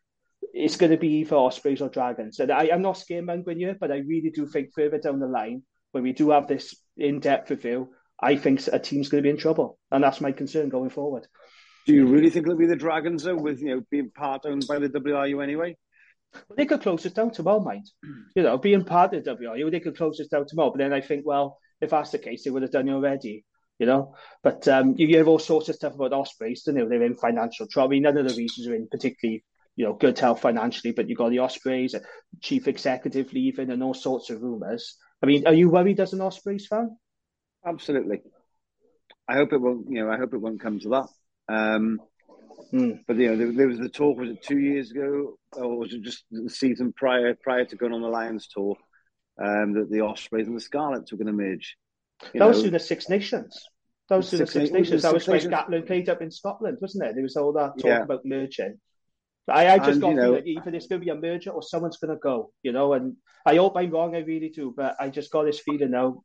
It's 0.53 0.77
going 0.77 0.93
to 0.93 0.99
be 0.99 1.09
either 1.21 1.37
Ospreys 1.37 1.81
or 1.81 1.89
Dragons. 1.89 2.39
And 2.39 2.53
I, 2.53 2.65
am 2.67 2.83
not 2.83 2.97
scaremongering 2.97 3.61
you, 3.61 3.75
but 3.81 3.91
I 3.91 3.97
really 3.97 4.31
do 4.31 4.47
think 4.47 4.71
further 4.75 4.99
down 4.99 5.21
the 5.21 5.27
line, 5.27 5.63
when 5.93 6.03
we 6.03 6.13
do 6.13 6.31
have 6.31 6.49
this 6.49 6.77
in 6.97 7.19
depth 7.21 7.51
review, 7.51 7.89
I 8.21 8.37
think 8.37 8.61
a 8.73 8.79
team's 8.79 9.09
going 9.09 9.23
to 9.23 9.27
be 9.27 9.31
in 9.31 9.39
trouble. 9.39 9.79
And 9.91 10.05
that's 10.05 10.21
my 10.21 10.33
concern 10.33 10.69
going 10.69 10.91
forward. 10.91 11.27
Do 11.87 11.95
you 11.95 12.07
really 12.07 12.31
think 12.31 12.47
it'll 12.47 12.59
be 12.59 12.67
the 12.67 12.77
Dragons, 12.77 13.25
though, 13.25 13.37
with 13.37 13.61
you 13.61 13.77
know 13.77 13.83
being 13.91 14.11
part 14.11 14.43
owned 14.47 14.67
by 14.67 14.79
the 14.79 14.89
WRU 14.89 15.43
anyway? 15.43 15.77
Well, 16.35 16.57
they 16.57 16.67
could 16.67 16.83
close 16.83 17.07
us 17.07 17.13
down 17.13 17.31
tomorrow, 17.31 17.61
mate. 17.61 17.89
You 18.35 18.43
know, 18.43 18.59
being 18.59 18.85
part 18.85 19.15
of 19.15 19.25
the 19.25 19.31
WRU, 19.31 19.71
they 19.71 19.81
could 19.81 19.97
close 19.97 20.21
us 20.21 20.29
down 20.29 20.47
tomorrow. 20.47 20.71
But 20.71 20.79
then 20.79 20.93
I 20.93 21.01
think, 21.01 21.25
well, 21.25 21.59
if 21.81 21.91
that's 21.91 22.11
the 22.11 22.19
case, 22.19 22.45
they 22.45 22.51
would 22.51 22.63
have 22.63 22.73
done 22.73 22.89
it 22.89 22.93
already 22.93 23.45
you 23.79 23.87
know. 23.87 24.15
But 24.43 24.67
um, 24.69 24.95
you 24.97 25.07
hear 25.07 25.27
all 25.27 25.39
sorts 25.39 25.69
of 25.69 25.77
stuff 25.77 25.95
about 25.95 26.13
Ospreys, 26.13 26.63
don't 26.63 26.77
you? 26.77 26.89
They're 26.89 27.03
in 27.03 27.15
financial 27.15 27.67
trouble. 27.67 27.89
I 27.89 27.91
mean, 27.91 28.03
none 28.03 28.19
of 28.19 28.29
the 28.29 28.35
regions 28.35 28.67
are 28.67 28.75
in 28.75 28.89
particularly, 28.89 29.45
you 29.77 29.85
know, 29.85 29.95
good 29.95 30.19
health 30.19 30.41
financially, 30.41 30.93
but 30.93 31.09
you've 31.09 31.19
got 31.19 31.31
the 31.31 31.41
Ospreys, 31.41 31.95
chief 32.41 32.69
executive 32.69 33.33
leaving, 33.33 33.71
and 33.71 33.83
all 33.83 33.95
sorts 33.95 34.31
of 34.31 34.43
rumours. 34.43 34.97
I 35.23 35.27
mean, 35.27 35.47
are 35.47 35.55
you 35.55 35.71
worried 35.71 36.01
as 36.01 36.13
an 36.13 36.21
Ospreys 36.21 36.67
fan? 36.67 36.97
Absolutely. 37.67 38.23
I 39.27 39.35
hope 39.35 39.53
it 39.53 39.61
won't. 39.61 39.87
You 39.91 40.05
know, 40.05 40.11
I 40.11 40.19
hope 40.19 40.35
it 40.35 40.41
won't 40.41 40.61
come 40.61 40.81
to 40.81 40.89
that. 40.91 41.09
Um, 41.49 42.01
mm. 42.75 43.01
But 43.07 43.17
you 43.17 43.31
know, 43.31 43.37
there, 43.37 43.53
there, 43.53 43.69
was 43.69 43.79
the 43.79 43.89
talk. 43.89 44.19
Was 44.19 44.31
it 44.31 44.43
two 44.43 44.59
years 44.59 44.91
ago, 44.91 45.39
or 45.53 45.79
was 45.79 45.93
it 45.93 46.03
just 46.03 46.25
the 46.31 46.51
season 46.51 46.93
prior 46.93 47.35
prior 47.35 47.65
to 47.65 47.77
going 47.77 47.93
on 47.93 48.03
the 48.03 48.09
Lions 48.09 48.49
tour? 48.49 48.77
Um, 49.37 49.75
that 49.75 49.91
the 49.91 50.03
Ospreys 50.03 50.47
and 50.47 50.57
the 50.57 50.61
Scarlets 50.61 51.11
were 51.11 51.19
going 51.19 51.27
to 51.27 51.33
merge. 51.33 51.77
Those 52.21 52.35
know, 52.35 52.49
was 52.49 52.61
through 52.61 52.71
the 52.71 52.79
Six 52.79 53.09
Nations. 53.09 53.67
That 54.09 54.17
was 54.17 54.31
through 54.31 54.41
the 54.41 54.47
Six, 54.47 54.71
Nations. 54.71 55.03
That 55.03 55.15
was 55.15 55.27
when 55.27 55.41
Gatland 55.41 55.87
played 55.87 56.09
up 56.09 56.23
in 56.23 56.31
Scotland, 56.31 56.79
wasn't 56.81 57.05
it? 57.05 57.15
There 57.15 57.23
was 57.23 57.37
all 57.37 57.53
that 57.55 57.79
talk 57.79 57.85
yeah. 57.85 58.03
about 58.03 58.25
merging. 58.25 58.79
I, 59.49 59.75
I 59.75 59.79
just 59.79 59.91
and, 59.91 60.01
got 60.01 60.09
you 60.11 60.15
know, 60.15 60.43
either 60.45 60.71
there's 60.71 60.87
going 60.87 61.01
to 61.01 61.05
be 61.05 61.11
a 61.11 61.15
merger 61.17 61.51
or 61.51 61.63
someone's 61.63 61.99
going 61.99 62.15
to 62.15 62.21
go, 62.21 62.53
you 62.63 62.73
know. 62.73 62.93
And 62.95 63.17
I 63.45 63.57
hope 63.57 63.77
I'm 63.77 63.91
wrong, 63.91 64.15
I 64.15 64.21
really 64.21 64.49
do, 64.49 64.73
but 64.75 64.97
I 65.01 65.09
just 65.09 65.31
got 65.31 65.45
this 65.45 65.61
feeling 65.61 65.91
now 65.91 66.23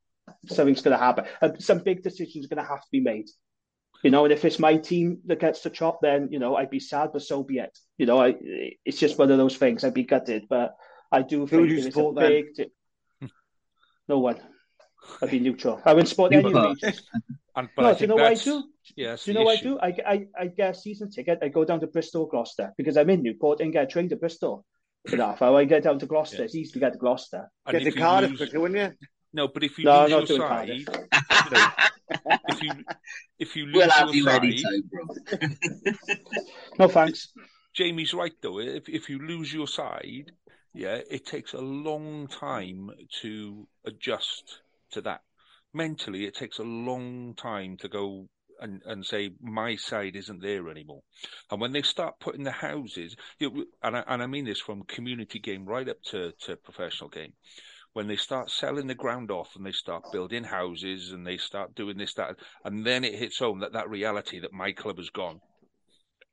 something's 0.48 0.82
going 0.82 0.98
to 0.98 1.04
happen. 1.04 1.26
some 1.60 1.80
big 1.80 2.04
decisions 2.04 2.46
are 2.46 2.56
going 2.56 2.64
to 2.64 2.70
have 2.70 2.82
to 2.82 2.88
be 2.92 3.02
made. 3.02 3.28
You 4.04 4.12
know, 4.12 4.24
and 4.24 4.32
if 4.32 4.46
it's 4.46 4.60
my 4.60 4.78
team 4.78 5.20
that 5.26 5.40
gets 5.40 5.62
the 5.62 5.70
chop, 5.70 6.00
then 6.02 6.30
you 6.32 6.40
know 6.40 6.56
I'd 6.56 6.70
be 6.70 6.80
sad, 6.80 7.10
but 7.12 7.22
so 7.22 7.44
be 7.44 7.58
it. 7.58 7.78
You 7.98 8.06
know, 8.06 8.22
I 8.22 8.36
it's 8.86 9.00
just 9.00 9.18
one 9.18 9.32
of 9.32 9.38
those 9.38 9.58
things. 9.58 9.84
I'd 9.84 9.94
be 9.94 10.04
gutted, 10.04 10.48
but 10.50 10.76
I 11.12 11.22
do 11.22 11.46
Who 11.46 11.68
think 11.68 11.86
it's 11.86 11.98
a 11.98 12.12
big. 12.16 12.56
T- 12.56 12.72
no 14.08 14.20
one. 14.20 14.40
I'd 15.22 15.32
be 15.32 15.40
neutral. 15.40 15.82
I 15.86 15.94
would 15.94 16.08
support 16.08 16.34
any 16.34 16.54
regions. 16.54 17.02
And, 17.56 17.70
no, 17.78 17.94
do 17.94 18.02
you 18.02 18.08
know 18.08 18.16
what 18.16 18.32
I 18.32 18.36
do? 18.36 18.64
Yes, 18.96 19.26
do 19.26 19.32
you 19.32 19.38
know 19.38 19.44
what 19.44 19.60
I 19.60 19.62
do? 19.62 19.80
I, 19.80 19.88
I, 20.06 20.28
I 20.40 20.48
get 20.48 20.76
a 20.76 20.80
season 20.80 21.12
ticket. 21.12 21.40
I 21.42 21.50
go 21.50 21.66
down 21.66 21.80
to 21.82 21.88
Bristol, 21.88 22.26
Gloucester 22.26 22.74
because 22.78 22.96
I'm 22.96 23.10
in 23.10 23.22
Newport 23.22 23.60
and 23.60 23.74
get 23.74 23.84
a 23.84 23.88
train 23.88 24.08
to 24.10 24.16
Bristol. 24.16 24.66
Enough. 25.12 25.42
I 25.42 25.66
get 25.66 25.84
down 25.84 26.00
to 26.00 26.06
Gloucester. 26.06 26.38
Yeah. 26.38 26.44
It's 26.44 26.56
easy 26.56 26.72
to 26.74 26.80
get 26.80 26.94
to 26.94 27.00
Gloucester. 27.00 27.50
And 27.66 27.78
get 27.78 27.92
to 27.92 27.98
Cardiff 27.98 28.38
quicker, 28.38 28.60
wouldn't 28.60 28.80
you? 28.80 29.08
No, 29.32 29.48
but 29.48 29.64
if 29.64 29.78
you 29.78 29.86
no, 29.86 30.06
lose 30.06 30.30
your 30.30 30.38
side, 30.40 30.70
you 30.70 30.86
know, 31.52 31.68
if 32.48 32.64
you 32.64 32.72
if 33.38 33.56
you 33.56 33.66
lose 33.68 33.92
we'll 34.00 34.16
your 34.16 34.26
side, 34.26 34.54
no 36.80 36.88
thanks. 36.88 37.32
Jamie's 37.76 38.14
right 38.14 38.34
though. 38.42 38.60
If 38.60 38.90
if 38.90 39.10
you 39.10 39.20
lose 39.20 39.54
your 39.54 39.68
side, 39.68 40.32
yeah, 40.74 41.00
it 41.10 41.26
takes 41.26 41.54
a 41.54 41.62
long 41.62 42.28
time 42.28 42.90
to 43.22 43.68
adjust 43.86 44.62
to 44.92 45.02
that. 45.02 45.22
Mentally, 45.74 46.26
it 46.26 46.34
takes 46.34 46.58
a 46.58 46.64
long 46.64 47.36
time 47.36 47.78
to 47.78 47.88
go 47.88 48.28
and, 48.62 48.82
and 48.86 49.06
say 49.06 49.32
my 49.42 49.76
side 49.76 50.16
isn't 50.16 50.42
there 50.42 50.70
anymore. 50.70 51.02
And 51.52 51.62
when 51.62 51.72
they 51.72 51.82
start 51.82 52.20
putting 52.20 52.44
the 52.44 52.52
houses, 52.52 53.16
you 53.40 53.50
know, 53.50 53.64
and 53.84 53.98
I, 53.98 54.04
and 54.08 54.24
I 54.24 54.28
mean 54.28 54.46
this 54.46 54.60
from 54.60 54.84
community 54.84 55.40
game 55.40 55.66
right 55.66 55.88
up 55.88 56.02
to, 56.08 56.34
to 56.46 56.56
professional 56.58 57.10
game, 57.10 57.34
when 57.94 58.08
they 58.08 58.16
start 58.16 58.52
selling 58.52 58.88
the 58.88 58.96
ground 58.96 59.32
off 59.32 59.56
and 59.56 59.66
they 59.66 59.72
start 59.72 60.12
building 60.12 60.44
houses 60.44 61.12
and 61.12 61.26
they 61.26 61.38
start 61.38 61.76
doing 61.76 61.98
this, 61.98 62.14
that, 62.16 62.36
and 62.64 62.86
then 62.86 63.04
it 63.04 63.16
hits 63.16 63.40
home 63.40 63.60
that 63.60 63.74
that 63.74 63.90
reality 63.90 64.40
that 64.40 64.54
my 64.54 64.72
club 64.72 64.98
has 64.98 65.10
gone. 65.10 65.40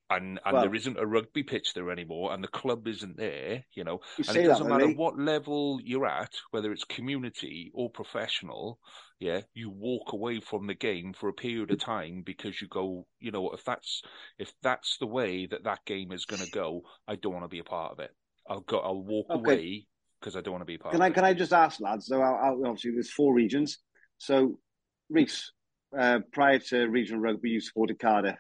And 0.09 0.38
and 0.44 0.54
well, 0.54 0.62
there 0.62 0.74
isn't 0.74 1.00
a 1.00 1.07
rugby 1.07 1.42
pitch 1.42 1.74
there 1.74 1.90
anymore, 1.90 2.32
and 2.32 2.44
the 2.44 2.48
club 2.48 2.86
isn't 2.86 3.16
there, 3.16 3.64
you 3.74 3.82
know. 3.82 3.98
You 4.18 4.24
and 4.28 4.36
it 4.36 4.44
doesn't 4.44 4.68
matter 4.68 4.86
what 4.86 5.18
level 5.18 5.80
you're 5.82 6.07
at, 6.07 6.32
whether 6.52 6.70
it's 6.70 6.84
community 6.84 7.72
or 7.74 7.90
professional. 7.90 8.78
Yeah, 9.18 9.40
you 9.52 9.68
walk 9.68 10.12
away 10.12 10.38
from 10.38 10.68
the 10.68 10.74
game 10.74 11.12
for 11.12 11.28
a 11.28 11.32
period 11.32 11.72
of 11.72 11.80
time 11.80 12.22
because 12.24 12.61
you 12.61 12.68
go, 12.68 13.09
you 13.18 13.32
know, 13.32 13.50
if 13.50 13.64
that's 13.64 14.02
if 14.38 14.52
that's 14.62 14.98
the 14.98 15.09
way 15.09 15.46
that 15.46 15.64
that 15.64 15.84
game 15.84 16.12
is 16.12 16.24
going 16.24 16.44
to 16.44 16.50
go, 16.52 16.82
I 17.09 17.16
don't 17.16 17.32
want 17.32 17.44
to 17.44 17.48
be 17.48 17.59
a 17.59 17.64
part 17.64 17.90
of 17.90 17.98
it. 17.98 18.11
I'll 18.48 18.61
go. 18.61 18.78
I'll 18.78 19.02
walk 19.02 19.26
okay. 19.28 19.40
away 19.40 19.86
because 20.21 20.37
I 20.37 20.41
don't 20.41 20.53
want 20.53 20.62
to 20.62 20.67
be 20.67 20.79
part. 20.79 20.93
Can 20.93 21.03
I? 21.03 21.11
Can 21.11 21.25
I 21.25 21.35
just 21.35 21.53
ask, 21.53 21.81
lads? 21.81 22.07
So 22.07 22.21
I'll, 22.21 22.37
I'll, 22.37 22.67
obviously 22.67 22.93
there's 22.93 23.11
four 23.11 23.35
regions. 23.35 23.79
So 24.19 24.59
Reese, 25.11 25.53
uh, 25.97 26.21
prior 26.33 26.59
to 26.59 26.87
regional 26.87 27.21
rugby, 27.21 27.51
you 27.51 27.61
supported 27.61 27.99
Cardiff. 27.99 28.39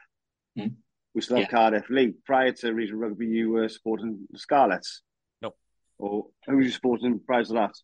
Hmm? 0.56 0.68
We 1.14 1.22
still 1.22 1.36
have 1.36 1.44
yeah. 1.44 1.50
Cardiff 1.50 1.88
League. 1.88 2.24
Prior 2.24 2.52
to 2.52 2.72
regional 2.72 3.00
rugby, 3.00 3.26
you 3.26 3.50
were 3.50 3.68
supporting 3.68 4.26
the 4.30 4.38
Scarlets. 4.38 5.02
No. 5.40 5.54
Or 5.98 6.26
who 6.46 6.56
were 6.56 6.62
you 6.62 6.70
supporting 6.70 7.20
prior 7.26 7.44
to 7.44 7.52
that? 7.54 7.74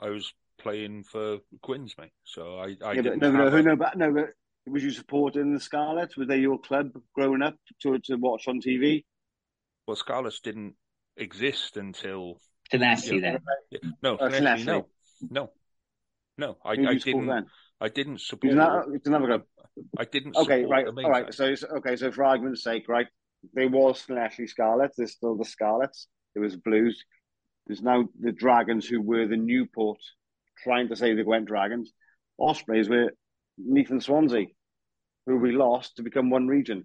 I 0.00 0.10
was 0.10 0.32
playing 0.58 1.04
for 1.04 1.38
Quins, 1.62 1.94
mate. 1.98 2.12
So 2.24 2.58
I, 2.58 2.76
I 2.84 2.92
yeah, 2.92 3.02
but 3.02 3.18
no, 3.18 3.30
no, 3.30 3.46
a... 3.46 3.62
no, 3.62 3.76
but 3.76 3.96
no, 3.96 4.12
but 4.12 4.26
was 4.66 4.84
you 4.84 4.90
supporting 4.90 5.54
the 5.54 5.60
Scarlets? 5.60 6.16
Were 6.16 6.26
they 6.26 6.38
your 6.38 6.58
club 6.58 6.90
growing 7.14 7.42
up 7.42 7.56
to 7.82 7.98
to 7.98 8.16
watch 8.16 8.46
on 8.46 8.60
TV? 8.60 9.04
Well, 9.86 9.96
Scarlets 9.96 10.40
didn't 10.40 10.74
exist 11.16 11.76
until 11.76 12.40
Tenacity 12.70 13.20
then. 13.20 13.38
No, 14.02 14.16
oh, 14.20 14.28
Tenacity, 14.28 14.66
no, 14.66 14.86
no, 15.28 15.50
no. 16.38 16.56
I, 16.64 16.72
I 16.72 16.94
didn't. 16.94 17.26
Then? 17.26 17.46
I 17.80 17.88
didn't 17.88 18.20
support. 18.20 18.54
Not, 18.54 18.86
never 19.06 19.42
I 19.98 20.04
didn't. 20.04 20.36
Okay, 20.36 20.64
right. 20.64 20.86
All 20.86 21.10
right. 21.10 21.32
So 21.32 21.54
okay. 21.78 21.96
So 21.96 22.12
for 22.12 22.24
argument's 22.24 22.62
sake, 22.62 22.88
right, 22.88 23.06
there 23.54 23.68
was 23.68 24.04
Tenacity 24.04 24.46
Scarlets. 24.46 24.96
There's 24.96 25.12
still 25.12 25.36
the 25.36 25.44
Scarlets. 25.44 26.06
There 26.34 26.42
was 26.42 26.56
Blues. 26.56 27.04
There's 27.66 27.82
now 27.82 28.08
the 28.20 28.32
Dragons, 28.32 28.86
who 28.86 29.00
were 29.00 29.26
the 29.26 29.36
Newport, 29.36 29.98
trying 30.62 30.88
to 30.88 30.96
say 30.96 31.14
they 31.14 31.22
went 31.22 31.46
Dragons. 31.46 31.92
Ospreys 32.38 32.88
were 32.88 33.12
Neath 33.58 33.90
and 33.90 34.02
Swansea, 34.02 34.46
who 35.26 35.38
we 35.38 35.52
lost 35.52 35.96
to 35.96 36.02
become 36.02 36.30
one 36.30 36.46
region. 36.46 36.84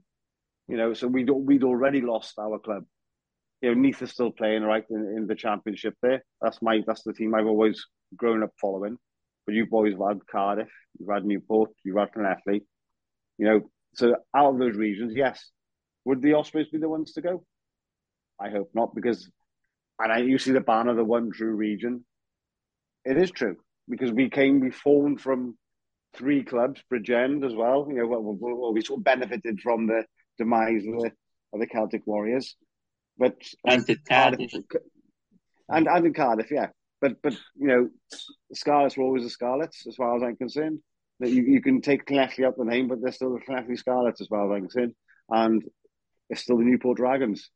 You 0.68 0.78
know, 0.78 0.94
so 0.94 1.08
we'd 1.08 1.30
we'd 1.30 1.64
already 1.64 2.02
lost 2.02 2.40
our 2.40 2.60
club 2.60 2.86
you 3.66 3.76
know, 3.76 3.92
is 4.00 4.12
still 4.12 4.32
playing 4.32 4.64
right 4.64 4.86
in, 4.90 5.16
in 5.18 5.28
the 5.28 5.36
championship 5.36 5.96
there. 6.02 6.24
That's 6.42 6.62
my 6.62 6.82
that's 6.86 7.04
the 7.04 7.14
team 7.14 7.34
I've 7.34 7.48
always 7.48 7.86
grown 8.16 8.44
up 8.44 8.52
following. 8.62 8.98
But 9.46 9.56
you 9.56 9.66
boys 9.66 9.94
have 9.94 10.08
had 10.08 10.28
Cardiff, 10.28 10.70
you've 11.00 11.10
had 11.10 11.26
Newport, 11.26 11.72
you've 11.84 11.98
had 11.98 12.14
Llanelli. 12.14 12.62
You 13.38 13.46
know, 13.46 13.62
so 13.96 14.16
out 14.36 14.54
of 14.54 14.60
those 14.60 14.76
regions, 14.76 15.14
yes. 15.16 15.52
Would 16.06 16.22
the 16.22 16.34
Ospreys 16.34 16.70
be 16.70 16.78
the 16.78 16.90
ones 16.90 17.14
to 17.14 17.22
go? 17.22 17.44
I 18.40 18.50
hope 18.50 18.70
not, 18.74 18.94
because 18.94 19.30
and 20.00 20.12
I, 20.12 20.20
you 20.20 20.38
see 20.38 20.52
the 20.52 20.62
banner, 20.62 20.94
the 20.94 21.04
one 21.04 21.32
true 21.32 21.56
region. 21.56 22.06
It 23.06 23.18
is 23.18 23.32
true 23.32 23.56
because 23.90 24.12
we 24.12 24.30
came, 24.30 24.60
we 24.60 24.72
formed 24.72 25.22
from 25.22 25.58
three 26.16 26.44
clubs, 26.44 26.82
Bridgend 26.92 27.46
as 27.46 27.54
well. 27.56 27.88
You 27.90 27.98
know, 27.98 28.08
well, 28.08 28.74
we 28.74 28.82
sort 28.82 29.00
of 29.00 29.04
benefited 29.04 29.62
from 29.62 29.88
the 29.88 30.04
demise 30.38 30.86
of 30.86 31.02
the, 31.02 31.12
of 31.54 31.60
the 31.60 31.68
Celtic 31.68 32.06
Warriors. 32.06 32.56
But 33.18 33.36
and 33.66 33.86
Cardiff, 34.08 34.54
and 35.70 35.88
and 35.88 36.06
in 36.06 36.14
Cardiff, 36.14 36.52
yeah. 36.52 36.68
But 37.02 37.22
but 37.22 37.34
you 37.56 37.68
know, 37.68 37.90
Scarlets 38.54 38.98
were 38.98 39.04
always 39.04 39.24
the 39.24 39.30
Scarlets, 39.30 39.88
as 39.88 39.96
far 39.96 40.16
as 40.16 40.24
I'm 40.24 40.36
concerned. 40.36 40.80
That 41.22 41.30
you, 41.30 41.44
you 41.44 41.62
can 41.62 41.82
take 41.82 42.06
Llanelli 42.08 42.46
up 42.46 42.58
the 42.58 42.66
name, 42.66 42.90
but 42.90 43.02
they're 43.02 43.12
still 43.12 43.34
the 43.34 43.40
Llanelli 43.40 43.78
Scarlets, 43.78 44.20
as 44.20 44.28
far 44.28 44.46
as 44.48 44.52
I'm 44.52 44.68
concerned, 44.68 44.96
and 45.30 45.64
it's 46.30 46.42
still 46.42 46.58
the 46.58 46.66
Newport 46.66 46.98
Dragons. 46.98 47.50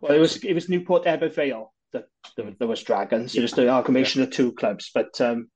Well, 0.00 0.12
it 0.12 0.18
was 0.18 0.36
it 0.44 0.54
was 0.54 0.68
Newport 0.68 1.04
Ebbw 1.04 1.34
Vale 1.34 1.72
that 1.92 2.06
there, 2.36 2.52
there 2.58 2.68
was 2.68 2.82
Dragons. 2.82 3.34
It 3.34 3.42
was 3.42 3.52
the 3.52 3.62
amalgamation 3.62 4.20
yeah. 4.20 4.26
of 4.26 4.32
two 4.32 4.52
clubs, 4.52 4.90
but 4.94 5.18
um, 5.20 5.48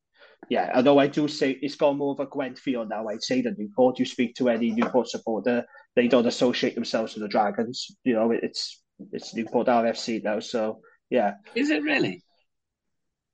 yeah, 0.48 0.72
although 0.74 0.98
I 0.98 1.06
do 1.06 1.28
say 1.28 1.50
it's 1.50 1.76
gone 1.76 1.98
more 1.98 2.12
of 2.12 2.20
a 2.20 2.26
Gwent 2.26 2.58
feel 2.58 2.86
now. 2.86 3.08
I'd 3.08 3.22
say 3.22 3.42
that 3.42 3.58
Newport. 3.58 3.98
You 3.98 4.04
speak 4.04 4.34
to 4.36 4.48
any 4.48 4.70
Newport 4.70 5.08
supporter, 5.08 5.64
they 5.96 6.08
don't 6.08 6.26
associate 6.26 6.74
themselves 6.74 7.14
with 7.14 7.22
the 7.22 7.28
Dragons. 7.28 7.86
You 8.04 8.14
know, 8.14 8.30
it's 8.30 8.82
it's 9.12 9.34
Newport 9.34 9.66
RFC 9.66 10.22
now. 10.22 10.40
So 10.40 10.80
yeah, 11.10 11.34
is 11.54 11.70
it 11.70 11.82
really? 11.82 12.22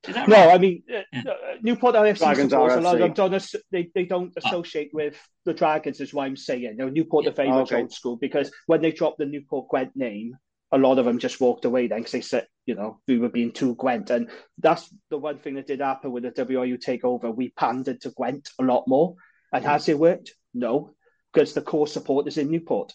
Is 0.08 0.16
no, 0.16 0.22
right? 0.24 0.54
I 0.54 0.58
mean 0.58 0.82
uh, 0.92 1.00
yeah. 1.12 1.22
Newport 1.60 1.94
RFC 1.94 2.18
Dragons 2.18 2.50
supports 2.50 2.74
RFC. 2.74 2.78
a 2.78 2.80
lot 2.80 2.94
of 2.94 3.00
them 3.00 3.12
don't 3.12 3.54
they, 3.70 3.90
they 3.94 4.04
don't 4.04 4.32
ah. 4.36 4.48
associate 4.48 4.90
oh. 4.94 4.96
with 4.96 5.16
the 5.44 5.52
Dragons 5.52 6.00
is 6.00 6.14
why 6.14 6.26
I'm 6.26 6.36
saying. 6.36 6.62
You 6.62 6.74
know, 6.74 6.88
Newport 6.88 7.24
yeah. 7.24 7.30
are 7.30 7.34
very 7.34 7.50
much 7.50 7.72
okay. 7.72 7.82
old 7.82 7.92
school 7.92 8.16
because 8.16 8.50
when 8.66 8.80
they 8.80 8.92
dropped 8.92 9.18
the 9.18 9.26
Newport 9.26 9.68
Gwent 9.68 9.94
name, 9.94 10.36
a 10.72 10.78
lot 10.78 10.98
of 10.98 11.04
them 11.04 11.18
just 11.18 11.40
walked 11.40 11.64
away 11.64 11.86
then 11.86 11.98
because 11.98 12.12
they 12.12 12.20
said, 12.20 12.46
you 12.64 12.74
know, 12.74 13.00
we 13.08 13.18
were 13.18 13.28
being 13.28 13.52
too 13.52 13.74
Gwent. 13.74 14.10
And 14.10 14.30
that's 14.58 14.88
the 15.10 15.18
one 15.18 15.38
thing 15.38 15.54
that 15.54 15.66
did 15.66 15.80
happen 15.80 16.12
with 16.12 16.22
the 16.22 16.30
WRU 16.30 16.78
takeover. 16.78 17.34
We 17.34 17.50
pandered 17.50 18.00
to 18.02 18.10
Gwent 18.10 18.50
a 18.58 18.62
lot 18.62 18.84
more. 18.86 19.16
And 19.52 19.64
has 19.64 19.88
it 19.88 19.98
worked? 19.98 20.34
No, 20.54 20.94
because 21.32 21.54
the 21.54 21.62
core 21.62 21.88
support 21.88 22.28
is 22.28 22.38
in 22.38 22.50
Newport. 22.50 22.92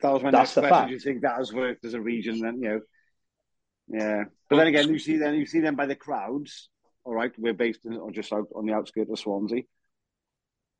That 0.00 0.12
was 0.12 0.22
my 0.22 0.30
That's 0.30 0.56
next 0.56 0.68
question. 0.68 0.88
Do 0.88 0.92
you 0.94 1.00
think 1.00 1.22
that 1.22 1.36
has 1.36 1.52
worked 1.52 1.84
as 1.84 1.94
a 1.94 2.00
region? 2.00 2.40
Then 2.40 2.62
you 2.62 2.68
know, 2.68 2.80
yeah. 3.88 4.24
But 4.48 4.56
then 4.56 4.66
again, 4.66 4.88
you 4.88 4.98
see 4.98 5.16
then 5.16 5.34
you 5.34 5.46
see 5.46 5.60
them 5.60 5.76
by 5.76 5.86
the 5.86 5.94
crowds. 5.94 6.68
All 7.04 7.14
right, 7.14 7.32
we're 7.38 7.54
based 7.54 7.84
in, 7.84 7.96
or 7.96 8.10
just 8.10 8.32
out 8.32 8.48
on 8.54 8.66
the 8.66 8.72
outskirts 8.72 9.10
of 9.10 9.18
Swansea, 9.18 9.62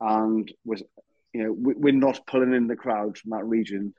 and 0.01 0.51
was 0.65 0.83
you 1.33 1.45
know 1.45 1.53
we, 1.53 1.91
are 1.91 1.95
not 1.95 2.27
pulling 2.27 2.55
in 2.55 2.67
the 2.67 2.77
crowds 2.77 3.21
from 3.21 3.31
that 3.31 3.45
region. 3.45 3.95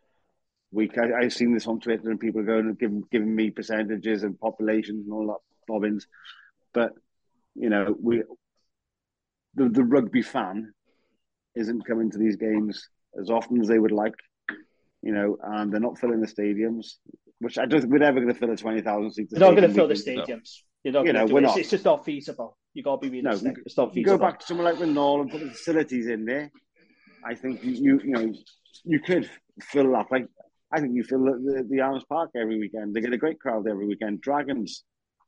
Week 0.72 0.98
I, 0.98 1.24
have 1.24 1.34
seen 1.34 1.54
this 1.54 1.68
on 1.68 1.80
Twitter 1.80 2.10
and 2.10 2.20
people 2.20 2.42
are 2.42 2.46
going 2.46 2.66
and 2.66 2.80
giving 2.80 3.04
giving 3.12 3.34
me 3.34 3.52
percentages 3.52 4.24
and 4.24 4.40
populations 4.40 5.06
and 5.06 5.14
all 5.14 5.28
that 5.28 5.38
bobbins, 5.68 6.08
but 6.74 6.92
you 7.56 7.70
know 7.70 7.96
we 8.02 8.24
the 9.54 9.70
the 9.70 9.84
rugby 9.84 10.22
fan 10.22 10.74
isn't 11.56 11.86
coming 11.86 12.12
to 12.12 12.18
these 12.18 12.36
games 12.36 12.90
as 13.20 13.30
often 13.30 13.62
as 13.62 13.68
they 13.68 13.80
would 13.80 13.92
like 13.92 14.16
you 15.06 15.14
know, 15.14 15.38
and 15.42 15.72
they're 15.72 15.80
not 15.80 16.00
filling 16.00 16.20
the 16.20 16.28
stadiums, 16.28 16.96
which 17.40 17.58
I 17.58 17.66
don't 17.66 17.80
think 17.80 17.94
we're 17.94 18.04
ever 18.04 18.20
going 18.20 18.34
to 18.34 18.40
fill 18.40 18.52
a 18.52 18.58
20,000 18.58 19.12
seat. 19.12 19.28
They're 19.30 19.40
not 19.40 19.56
going 19.56 19.70
to 19.70 19.74
fill 19.74 19.88
the 19.88 19.94
stadiums. 19.94 20.50
You're 20.84 20.94
not 20.94 21.06
you 21.06 21.14
know, 21.14 21.26
we're 21.26 21.40
it. 21.40 21.44
not. 21.44 21.58
It's, 21.58 21.70
just 21.70 21.86
not 21.86 22.04
feasible. 22.04 22.58
You 22.74 22.84
got 22.84 23.02
to 23.02 23.10
be 23.10 23.22
realistic. 23.22 23.58
No, 23.58 23.64
it's 23.66 23.78
not 23.78 23.94
feasible. 23.94 24.18
Go 24.18 24.24
back 24.24 24.40
to 24.40 24.46
somewhere 24.46 24.66
like 24.66 24.80
the 24.80 24.88
Renal 24.88 25.22
and 25.22 25.32
put 25.32 25.42
the 25.42 25.52
facilities 25.52 26.08
in 26.08 26.26
there. 26.26 26.52
I 27.24 27.36
think 27.36 27.64
you, 27.64 27.72
you, 27.72 28.02
you 28.04 28.12
know, 28.12 28.34
you 28.84 29.00
could 29.00 29.30
fill 29.62 29.92
that. 29.94 30.08
Like, 30.12 30.28
I 30.72 30.80
think 30.80 30.96
you 30.96 31.04
fill 31.04 31.24
the, 31.24 31.32
the, 31.32 31.68
the 31.70 31.82
Arms 31.82 32.04
Park 32.10 32.32
every 32.36 32.60
weekend. 32.60 32.96
They 32.96 33.02
get 33.02 33.14
a 33.14 33.18
great 33.18 33.40
crowd 33.40 33.68
every 33.68 33.88
weekend. 33.88 34.22
Dragons 34.22 34.84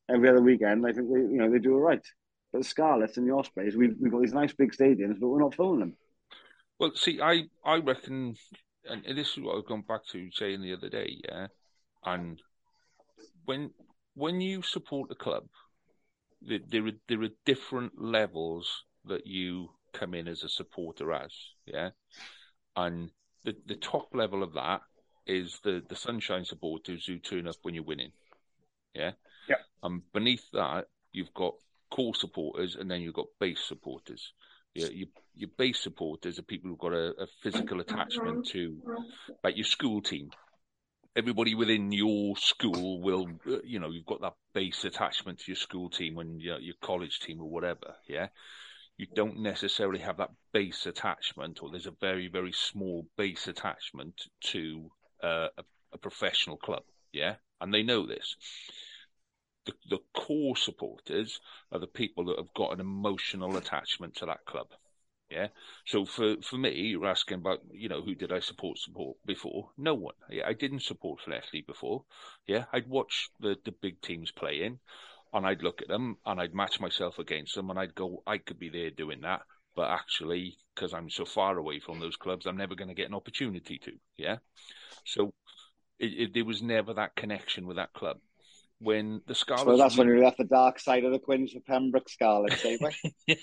every 0.09 0.29
other 0.29 0.41
weekend. 0.41 0.85
I 0.85 0.91
think 0.91 1.07
they, 1.11 1.19
you 1.19 1.37
know, 1.37 1.51
they 1.51 1.59
do 1.59 1.75
it 1.75 1.79
right. 1.79 2.01
the 2.53 2.63
Scarlets 2.63 3.17
and 3.17 3.27
the 3.27 3.33
Ospreys, 3.33 3.75
we've, 3.75 3.95
we've 3.99 4.11
got 4.11 4.21
these 4.21 4.33
nice 4.33 4.53
big 4.53 4.71
stadiums, 4.71 5.19
but 5.19 5.27
we're 5.27 5.41
not 5.41 5.55
filling 5.55 5.79
them. 5.79 5.95
Well, 6.79 6.91
see, 6.95 7.19
I, 7.21 7.45
I 7.65 7.77
reckon, 7.77 8.35
and 8.89 9.17
this 9.17 9.37
is 9.37 9.39
what 9.39 9.57
I've 9.57 9.67
gone 9.67 9.83
back 9.87 10.05
to 10.11 10.29
saying 10.31 10.61
the 10.61 10.73
other 10.73 10.89
day, 10.89 11.21
yeah. 11.27 11.47
And 12.05 12.41
when 13.45 13.71
when 14.13 14.41
you 14.41 14.61
support 14.61 15.11
a 15.11 15.15
club, 15.15 15.47
there, 16.41 16.59
there 16.67 16.87
are 16.87 16.91
there 17.07 17.23
are 17.23 17.29
different 17.45 18.01
levels 18.01 18.83
that 19.05 19.25
you 19.25 19.69
come 19.93 20.13
in 20.13 20.27
as 20.27 20.43
a 20.43 20.49
supporter 20.49 21.13
as, 21.13 21.31
yeah. 21.65 21.89
And 22.75 23.11
the 23.43 23.55
the 23.65 23.75
top 23.75 24.09
level 24.13 24.43
of 24.43 24.53
that 24.53 24.81
is 25.25 25.59
the 25.63 25.83
the 25.87 25.95
sunshine 25.95 26.45
supporters 26.45 27.05
who 27.05 27.17
turn 27.17 27.47
up 27.47 27.55
when 27.61 27.73
you're 27.73 27.83
winning, 27.83 28.11
yeah. 28.93 29.11
Yeah. 29.49 29.55
And 29.83 30.01
beneath 30.13 30.49
that, 30.53 30.85
you've 31.11 31.33
got 31.33 31.53
core 31.89 32.15
supporters, 32.15 32.75
and 32.75 32.89
then 32.91 33.01
you've 33.01 33.13
got 33.13 33.27
base 33.39 33.61
supporters. 33.65 34.33
Your, 34.73 34.91
your, 34.91 35.07
your 35.35 35.49
base 35.57 35.79
supporters 35.79 36.37
are 36.37 36.43
people 36.43 36.69
who've 36.69 36.79
got 36.79 36.93
a, 36.93 37.13
a 37.23 37.27
physical 37.41 37.79
attachment 37.79 38.47
to, 38.49 38.77
like 39.43 39.57
your 39.57 39.65
school 39.65 40.01
team. 40.01 40.29
Everybody 41.15 41.55
within 41.55 41.91
your 41.91 42.37
school 42.37 43.01
will, 43.01 43.27
uh, 43.47 43.57
you 43.63 43.79
know, 43.79 43.89
you've 43.89 44.05
got 44.05 44.21
that 44.21 44.35
base 44.53 44.85
attachment 44.85 45.39
to 45.39 45.45
your 45.47 45.55
school 45.55 45.89
team 45.89 46.19
and 46.19 46.39
your, 46.39 46.59
your 46.59 46.75
college 46.81 47.19
team 47.19 47.41
or 47.41 47.49
whatever. 47.49 47.95
Yeah. 48.07 48.27
You 48.97 49.07
don't 49.15 49.39
necessarily 49.39 49.99
have 49.99 50.17
that 50.17 50.31
base 50.53 50.85
attachment, 50.85 51.61
or 51.61 51.69
there's 51.69 51.87
a 51.87 51.93
very, 51.99 52.27
very 52.27 52.51
small 52.51 53.07
base 53.15 53.47
attachment 53.47 54.21
to 54.51 54.91
uh, 55.23 55.47
a, 55.57 55.63
a 55.93 55.97
professional 55.97 56.57
club. 56.57 56.83
Yeah. 57.11 57.35
And 57.61 57.73
they 57.73 57.83
know 57.83 58.05
this 58.05 58.35
the, 59.67 59.73
the 59.89 59.99
core 60.13 60.55
supporters 60.55 61.39
are 61.71 61.79
the 61.79 61.87
people 61.87 62.25
that 62.25 62.37
have 62.37 62.53
got 62.55 62.73
an 62.73 62.79
emotional 62.79 63.57
attachment 63.57 64.15
to 64.15 64.25
that 64.25 64.45
club. 64.45 64.67
Yeah. 65.29 65.47
So 65.85 66.05
for, 66.05 66.35
for 66.41 66.57
me, 66.57 66.71
you're 66.71 67.05
asking 67.05 67.39
about, 67.39 67.59
you 67.73 67.89
know, 67.89 68.01
who 68.01 68.15
did 68.15 68.31
I 68.31 68.39
support 68.39 68.79
support 68.79 69.17
before? 69.25 69.69
No 69.77 69.93
one. 69.93 70.15
Yeah, 70.29 70.47
I 70.47 70.53
didn't 70.53 70.83
support 70.83 71.19
Fletchley 71.19 71.61
before. 71.67 72.05
Yeah. 72.47 72.63
I'd 72.71 72.87
watch 72.87 73.29
the, 73.41 73.57
the 73.65 73.73
big 73.73 74.01
teams 74.01 74.31
playing 74.31 74.79
and 75.33 75.45
I'd 75.45 75.63
look 75.63 75.81
at 75.81 75.89
them 75.89 76.15
and 76.25 76.39
I'd 76.39 76.55
match 76.55 76.79
myself 76.79 77.19
against 77.19 77.55
them 77.55 77.69
and 77.69 77.77
I'd 77.77 77.93
go, 77.93 78.23
I 78.25 78.37
could 78.37 78.57
be 78.57 78.69
there 78.69 78.89
doing 78.89 79.21
that. 79.21 79.41
But 79.75 79.91
actually, 79.91 80.57
because 80.73 80.93
I'm 80.93 81.09
so 81.09 81.25
far 81.25 81.57
away 81.57 81.81
from 81.81 81.99
those 81.99 82.15
clubs, 82.15 82.45
I'm 82.45 82.57
never 82.57 82.75
going 82.75 82.87
to 82.87 82.95
get 82.95 83.09
an 83.09 83.13
opportunity 83.13 83.79
to. 83.79 83.91
Yeah. 84.15 84.37
So 85.03 85.33
it, 85.99 86.13
it, 86.13 86.33
there 86.33 86.45
was 86.45 86.61
never 86.61 86.93
that 86.93 87.17
connection 87.17 87.67
with 87.67 87.75
that 87.75 87.91
club 87.93 88.19
when 88.79 89.21
the 89.27 89.35
Scarlets. 89.35 89.65
So 89.65 89.77
that's 89.77 89.97
when 89.97 90.07
you 90.07 90.21
left 90.21 90.37
the 90.37 90.43
dark 90.43 90.79
side 90.79 91.03
of 91.03 91.11
the 91.11 91.19
Quins 91.19 91.51
for 91.51 91.59
Pembroke 91.61 92.09
Scarlets, 92.09 92.61
David. 92.61 92.93
yeah, 93.27 93.35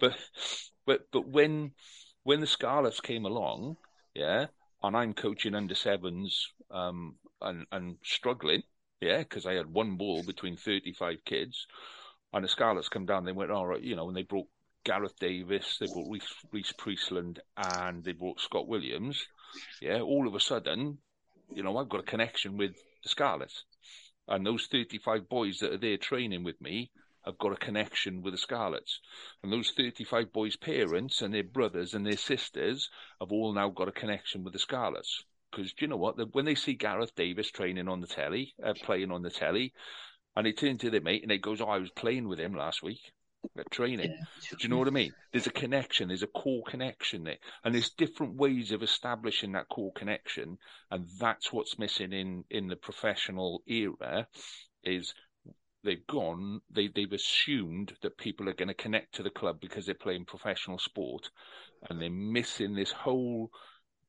but 0.00 0.16
but 0.86 1.00
but 1.12 1.28
when 1.28 1.72
when 2.24 2.40
the 2.40 2.46
Scarlets 2.46 3.00
came 3.00 3.24
along, 3.24 3.76
yeah, 4.14 4.46
and 4.82 4.96
I'm 4.96 5.14
coaching 5.14 5.54
under 5.54 5.74
sevens, 5.74 6.48
um, 6.70 7.16
and 7.40 7.66
and 7.72 7.96
struggling, 8.02 8.62
yeah, 9.00 9.18
because 9.18 9.46
I 9.46 9.54
had 9.54 9.72
one 9.72 9.96
ball 9.96 10.22
between 10.22 10.56
thirty 10.56 10.92
five 10.92 11.18
kids, 11.24 11.66
and 12.32 12.44
the 12.44 12.48
Scarlets 12.48 12.88
come 12.88 13.06
down. 13.06 13.24
They 13.24 13.32
went 13.32 13.50
all 13.50 13.66
right, 13.66 13.82
you 13.82 13.96
know, 13.96 14.08
and 14.08 14.16
they 14.16 14.22
brought 14.22 14.48
Gareth 14.84 15.18
Davies, 15.18 15.76
they 15.80 15.86
brought 15.86 16.10
Rhys, 16.10 16.28
Rhys 16.50 16.72
Priestland, 16.76 17.40
and 17.56 18.02
they 18.02 18.12
brought 18.12 18.40
Scott 18.40 18.66
Williams. 18.66 19.26
Yeah, 19.80 20.00
all 20.00 20.26
of 20.26 20.34
a 20.34 20.40
sudden, 20.40 20.98
you 21.54 21.62
know, 21.62 21.76
I've 21.76 21.88
got 21.88 22.00
a 22.00 22.04
connection 22.04 22.56
with 22.56 22.74
the 23.02 23.08
Scarlets. 23.08 23.64
And 24.28 24.46
those 24.46 24.66
35 24.66 25.28
boys 25.28 25.58
that 25.58 25.72
are 25.72 25.78
there 25.78 25.96
training 25.96 26.44
with 26.44 26.60
me 26.60 26.90
have 27.24 27.38
got 27.38 27.52
a 27.52 27.56
connection 27.56 28.22
with 28.22 28.34
the 28.34 28.38
Scarlets. 28.38 29.00
And 29.42 29.52
those 29.52 29.70
35 29.70 30.32
boys' 30.32 30.56
parents 30.56 31.22
and 31.22 31.32
their 31.32 31.44
brothers 31.44 31.94
and 31.94 32.06
their 32.06 32.16
sisters 32.16 32.88
have 33.20 33.32
all 33.32 33.52
now 33.52 33.68
got 33.68 33.88
a 33.88 33.92
connection 33.92 34.44
with 34.44 34.52
the 34.52 34.58
Scarlets. 34.58 35.24
Because 35.50 35.74
you 35.78 35.86
know 35.86 35.96
what? 35.96 36.34
When 36.34 36.44
they 36.44 36.54
see 36.54 36.74
Gareth 36.74 37.14
Davies 37.14 37.50
training 37.50 37.88
on 37.88 38.00
the 38.00 38.06
telly, 38.06 38.54
uh, 38.62 38.74
playing 38.82 39.10
on 39.10 39.22
the 39.22 39.30
telly, 39.30 39.74
and 40.34 40.46
they 40.46 40.52
turn 40.52 40.78
to 40.78 40.90
their 40.90 41.00
mate 41.00 41.22
and 41.22 41.30
they 41.30 41.38
goes, 41.38 41.60
"Oh, 41.60 41.66
I 41.66 41.78
was 41.78 41.90
playing 41.90 42.26
with 42.26 42.40
him 42.40 42.54
last 42.54 42.82
week." 42.82 43.12
Training. 43.70 44.10
Yeah. 44.10 44.24
Do 44.50 44.56
you 44.60 44.68
know 44.68 44.78
what 44.78 44.88
I 44.88 44.92
mean? 44.92 45.12
There's 45.32 45.46
a 45.46 45.52
connection, 45.52 46.08
there's 46.08 46.22
a 46.22 46.28
core 46.28 46.62
connection 46.66 47.24
there. 47.24 47.38
And 47.64 47.74
there's 47.74 47.90
different 47.90 48.36
ways 48.36 48.72
of 48.72 48.82
establishing 48.82 49.52
that 49.52 49.68
core 49.68 49.92
connection. 49.92 50.58
And 50.90 51.06
that's 51.18 51.52
what's 51.52 51.78
missing 51.78 52.12
in, 52.12 52.44
in 52.50 52.68
the 52.68 52.76
professional 52.76 53.62
era 53.66 54.26
is 54.84 55.14
they've 55.84 56.06
gone, 56.06 56.60
they, 56.70 56.88
they've 56.88 57.12
assumed 57.12 57.94
that 58.02 58.18
people 58.18 58.48
are 58.48 58.54
going 58.54 58.68
to 58.68 58.74
connect 58.74 59.14
to 59.16 59.22
the 59.22 59.30
club 59.30 59.60
because 59.60 59.86
they're 59.86 59.94
playing 59.94 60.24
professional 60.24 60.78
sport. 60.78 61.30
And 61.88 62.00
they're 62.00 62.10
missing 62.10 62.74
this 62.74 62.92
whole 62.92 63.50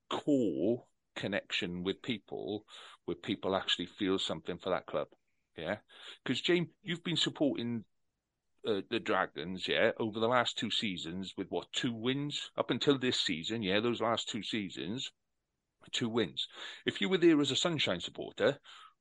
core 0.10 0.84
connection 1.16 1.84
with 1.84 2.02
people 2.02 2.66
where 3.06 3.16
people 3.16 3.56
actually 3.56 3.88
feel 3.88 4.20
something 4.20 4.58
for 4.58 4.70
that 4.70 4.86
club. 4.86 5.08
Yeah. 5.58 5.78
Because, 6.24 6.42
James, 6.42 6.70
you've 6.82 7.04
been 7.04 7.18
supporting 7.18 7.84
uh, 8.68 8.82
the 8.90 9.00
Dragons, 9.00 9.68
yeah, 9.68 9.92
over 10.00 10.20
the 10.20 10.28
last 10.28 10.58
two 10.58 10.72
seasons 10.72 11.34
with 11.38 11.48
what 11.50 11.72
two 11.74 11.94
wins 11.94 12.52
up 12.58 12.72
until 12.72 12.98
this 12.98 13.20
season, 13.20 13.62
yeah, 13.62 13.80
those 13.80 14.02
last 14.02 14.30
two 14.30 14.44
seasons, 14.44 15.12
two 15.92 16.10
wins. 16.10 16.48
If 16.86 17.02
you 17.02 17.10
were 17.10 17.18
there 17.18 17.40
as 17.42 17.52
a 17.52 17.56
Sunshine 17.56 18.00
supporter, 18.00 18.58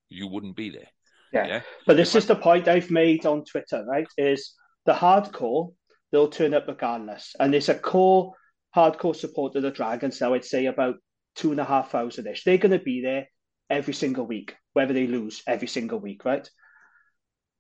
you 0.08 0.28
wouldn't 0.28 0.56
be 0.56 0.70
there. 0.70 0.88
Yeah, 1.32 1.46
yeah? 1.46 1.60
but 1.86 1.96
this 1.96 2.14
if 2.14 2.24
is 2.24 2.30
I... 2.30 2.34
the 2.34 2.40
point 2.40 2.68
I've 2.68 2.90
made 2.90 3.24
on 3.26 3.44
Twitter, 3.44 3.84
right? 3.88 4.06
Is 4.18 4.54
the 4.84 4.92
hardcore 4.92 5.72
they'll 6.10 6.28
turn 6.28 6.54
up 6.54 6.66
regardless, 6.68 7.34
and 7.38 7.52
there's 7.52 7.68
a 7.68 7.74
core 7.74 8.32
hardcore 8.76 9.16
supporter 9.16 9.58
of 9.58 9.64
the 9.64 9.70
Dragons 9.70 10.20
now. 10.20 10.34
I'd 10.34 10.44
say 10.44 10.66
about 10.66 10.96
two 11.34 11.50
and 11.50 11.60
a 11.60 11.64
half 11.64 11.90
thousand 11.90 12.26
ish. 12.26 12.44
They're 12.44 12.58
going 12.58 12.78
to 12.78 12.84
be 12.84 13.00
there 13.00 13.26
every 13.70 13.94
single 13.94 14.26
week, 14.26 14.54
whether 14.72 14.92
they 14.92 15.06
lose 15.06 15.42
every 15.46 15.68
single 15.68 15.98
week, 15.98 16.24
right? 16.24 16.48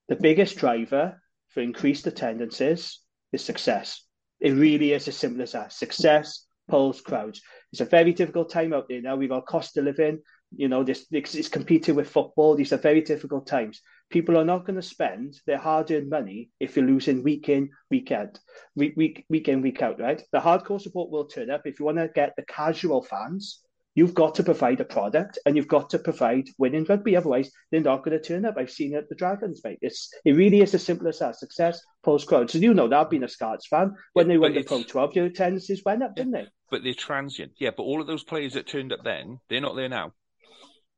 The 0.08 0.16
biggest 0.16 0.58
driver 0.58 1.21
for 1.52 1.60
increased 1.60 2.06
attendances 2.06 3.00
is 3.32 3.44
success. 3.44 4.04
It 4.40 4.52
really 4.52 4.92
is 4.92 5.06
as 5.08 5.16
simple 5.16 5.42
as 5.42 5.52
that. 5.52 5.72
Success 5.72 6.46
pulls 6.68 7.00
crowds. 7.00 7.42
It's 7.72 7.80
a 7.80 7.84
very 7.84 8.12
difficult 8.12 8.50
time 8.50 8.72
out 8.72 8.88
there 8.88 9.02
now. 9.02 9.16
We've 9.16 9.28
got 9.28 9.46
cost 9.46 9.76
of 9.76 9.84
living. 9.84 10.20
You 10.54 10.68
know, 10.68 10.84
this 10.84 11.06
it's 11.10 11.48
competing 11.48 11.94
with 11.94 12.10
football. 12.10 12.54
These 12.54 12.72
are 12.72 12.78
very 12.78 13.00
difficult 13.00 13.46
times. 13.46 13.80
People 14.10 14.36
are 14.36 14.44
not 14.44 14.66
going 14.66 14.76
to 14.76 14.82
spend 14.82 15.40
their 15.46 15.56
hard-earned 15.56 16.10
money 16.10 16.50
if 16.60 16.76
you're 16.76 16.86
losing 16.86 17.22
week 17.22 17.48
in, 17.48 17.70
week 17.90 18.12
out, 18.12 18.38
week, 18.76 18.94
week, 18.96 19.24
week 19.30 19.48
in, 19.48 19.62
week 19.62 19.80
out. 19.80 19.98
Right? 19.98 20.22
The 20.32 20.40
hardcore 20.40 20.80
support 20.80 21.10
will 21.10 21.24
turn 21.24 21.50
up. 21.50 21.62
If 21.64 21.80
you 21.80 21.86
want 21.86 21.98
to 21.98 22.08
get 22.08 22.34
the 22.36 22.44
casual 22.44 23.02
fans, 23.02 23.60
You've 23.94 24.14
got 24.14 24.34
to 24.36 24.42
provide 24.42 24.80
a 24.80 24.84
product 24.84 25.38
and 25.44 25.54
you've 25.54 25.68
got 25.68 25.90
to 25.90 25.98
provide 25.98 26.48
winning 26.56 26.84
rugby. 26.88 27.14
Otherwise, 27.14 27.50
they're 27.70 27.80
not 27.80 28.02
going 28.02 28.18
to 28.18 28.24
turn 28.24 28.46
up. 28.46 28.54
I've 28.56 28.70
seen 28.70 28.94
it 28.94 28.98
at 28.98 29.08
the 29.08 29.14
Dragons, 29.14 29.60
mate. 29.62 29.78
It's 29.82 30.10
it 30.24 30.32
really 30.32 30.62
is 30.62 30.74
as 30.74 30.82
simple 30.82 31.08
as 31.08 31.18
that. 31.18 31.36
Success 31.36 31.80
post 32.02 32.26
crowd. 32.26 32.50
So 32.50 32.58
you 32.58 32.72
know 32.72 32.88
that 32.88 32.98
I've 32.98 33.10
been 33.10 33.24
a 33.24 33.28
Scots 33.28 33.66
fan. 33.68 33.94
When 34.14 34.26
yeah, 34.26 34.34
they 34.34 34.38
went 34.38 34.54
to 34.54 34.64
Pro 34.64 34.82
12, 34.82 35.16
your 35.16 35.26
attendances 35.26 35.82
went 35.84 36.02
up, 36.02 36.16
didn't 36.16 36.32
they? 36.32 36.46
But 36.70 36.82
they're 36.82 36.94
transient. 36.94 37.52
Yeah, 37.58 37.70
but 37.76 37.82
all 37.82 38.00
of 38.00 38.06
those 38.06 38.24
players 38.24 38.54
that 38.54 38.66
turned 38.66 38.92
up 38.92 39.04
then, 39.04 39.38
they're 39.50 39.60
not 39.60 39.76
there 39.76 39.90
now. 39.90 40.12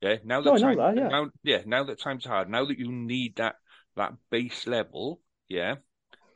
Yeah, 0.01 0.17
now 0.25 0.43
that, 0.43 0.61
time, 0.61 0.77
that 0.77 0.97
yeah. 0.97 1.09
Now, 1.09 1.31
yeah, 1.43 1.63
now 1.67 1.85
that 1.85 2.01
time's 2.01 2.27
hard. 2.27 2.51
Now 2.51 2.67
that 2.67 2.79
you 2.79 2.93
need 2.93 3.37
that 3.37 3.57
that 3.97 4.13
base 4.31 4.67
level, 4.67 5.21
yeah, 5.49 5.77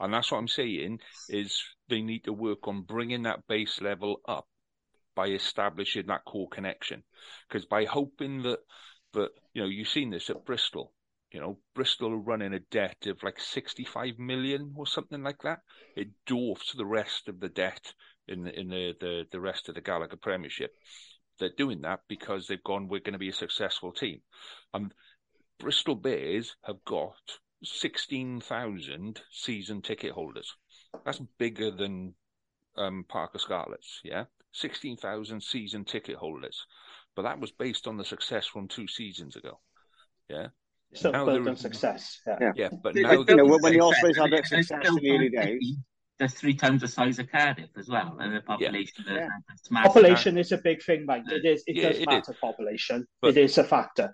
and 0.00 0.12
that's 0.12 0.32
what 0.32 0.38
I'm 0.38 0.48
saying 0.48 1.00
is 1.28 1.62
they 1.88 2.00
need 2.00 2.24
to 2.24 2.32
work 2.32 2.66
on 2.66 2.82
bringing 2.82 3.24
that 3.24 3.46
base 3.46 3.80
level 3.80 4.20
up 4.26 4.47
by 5.18 5.26
establishing 5.26 6.06
that 6.06 6.24
core 6.24 6.48
connection. 6.48 7.02
Because 7.48 7.66
by 7.66 7.84
hoping 7.86 8.42
that 8.42 8.60
that 9.14 9.30
you 9.52 9.60
know 9.60 9.68
you've 9.68 9.88
seen 9.88 10.10
this 10.10 10.30
at 10.30 10.44
Bristol, 10.44 10.92
you 11.32 11.40
know 11.40 11.58
Bristol 11.74 12.12
are 12.12 12.30
running 12.30 12.54
a 12.54 12.60
debt 12.60 13.04
of 13.06 13.20
like 13.24 13.40
65 13.40 14.16
million 14.16 14.74
or 14.76 14.86
something 14.86 15.24
like 15.24 15.42
that. 15.42 15.58
It 15.96 16.10
dwarfs 16.24 16.72
the 16.72 16.86
rest 16.86 17.28
of 17.28 17.40
the 17.40 17.48
debt 17.48 17.92
in 18.28 18.44
the, 18.44 18.56
in 18.56 18.68
the, 18.68 18.94
the 19.00 19.24
the 19.32 19.40
rest 19.40 19.68
of 19.68 19.74
the 19.74 19.80
Gallagher 19.80 20.18
Premiership. 20.22 20.70
They're 21.40 21.50
doing 21.58 21.80
that 21.80 22.02
because 22.08 22.46
they've 22.46 22.62
gone. 22.62 22.86
We're 22.86 23.00
going 23.00 23.14
to 23.14 23.18
be 23.18 23.30
a 23.30 23.44
successful 23.44 23.90
team, 23.90 24.20
and 24.72 24.94
Bristol 25.58 25.96
Bears 25.96 26.54
have 26.62 26.84
got 26.84 27.40
16,000 27.64 29.20
season 29.32 29.82
ticket 29.82 30.12
holders. 30.12 30.54
That's 31.04 31.20
bigger 31.38 31.72
than 31.72 32.14
um, 32.76 33.04
Parc 33.08 33.34
y 33.34 33.40
Scarlets, 33.40 34.00
yeah? 34.04 34.26
16,000 34.52 35.42
season 35.42 35.84
ticket 35.84 36.16
holders. 36.16 36.64
But 37.16 37.22
that 37.22 37.40
was 37.40 37.50
based 37.50 37.86
on 37.86 37.96
the 37.96 38.04
success 38.04 38.46
from 38.46 38.68
two 38.68 38.86
seasons 38.86 39.36
ago. 39.36 39.58
Yeah. 40.28 40.48
So 40.94 41.10
now 41.10 41.26
built 41.26 41.48
on 41.48 41.56
success. 41.56 42.20
Yeah. 42.26 42.36
yeah. 42.40 42.52
yeah 42.54 42.68
but 42.82 42.94
now 42.94 43.12
you 43.12 43.36
know, 43.36 43.44
when 43.44 43.72
the 43.72 43.80
Ospreys 43.80 44.16
had 44.16 44.32
that 44.32 44.46
success 44.46 44.88
in 44.88 44.94
the 44.94 45.10
early 45.10 45.28
days. 45.28 45.76
They're 46.18 46.26
three 46.26 46.54
times 46.54 46.80
the 46.80 46.88
size 46.88 47.20
of 47.20 47.30
Cardiff 47.30 47.70
as 47.78 47.88
well, 47.88 48.16
and 48.18 48.34
the 48.34 48.40
population. 48.40 49.04
Yeah. 49.06 49.28
yeah. 49.70 49.82
Population 49.84 50.36
is 50.36 50.50
a 50.50 50.58
big 50.58 50.82
thing, 50.82 51.06
mate. 51.06 51.22
It 51.28 51.46
is. 51.46 51.62
It 51.68 51.76
yeah, 51.76 51.88
does 51.90 51.98
it 51.98 52.06
matter. 52.06 52.32
Is. 52.32 52.38
Population. 52.40 53.06
But, 53.22 53.36
it 53.36 53.44
is 53.44 53.56
a 53.56 53.62
factor. 53.62 54.12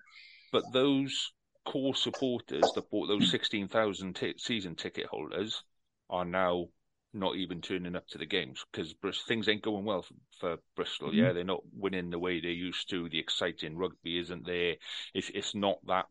But 0.52 0.65
those 0.70 1.32
core 1.65 1.94
supporters 1.94 2.70
that 2.74 2.90
bought 2.90 3.06
those 3.06 3.31
sixteen 3.31 3.69
thousand 3.69 4.16
t- 4.16 4.35
season 4.36 4.74
ticket 4.74 5.06
holders, 5.06 5.62
are 6.11 6.27
now 6.27 6.66
not 7.14 7.36
even 7.36 7.60
turning 7.60 7.96
up 7.96 8.06
to 8.08 8.18
the 8.18 8.26
games 8.26 8.64
because 8.72 8.94
things 9.26 9.48
ain't 9.48 9.62
going 9.62 9.84
well 9.84 10.02
for, 10.02 10.14
for 10.40 10.56
Bristol. 10.76 11.08
Mm-hmm. 11.08 11.18
Yeah, 11.18 11.32
they're 11.32 11.44
not 11.44 11.62
winning 11.72 12.10
the 12.10 12.18
way 12.18 12.40
they 12.40 12.48
used 12.48 12.90
to. 12.90 13.08
The 13.08 13.18
exciting 13.18 13.76
rugby 13.76 14.18
isn't 14.18 14.46
there. 14.46 14.74
It's 15.14 15.30
it's 15.34 15.54
not 15.54 15.78
that. 15.86 16.06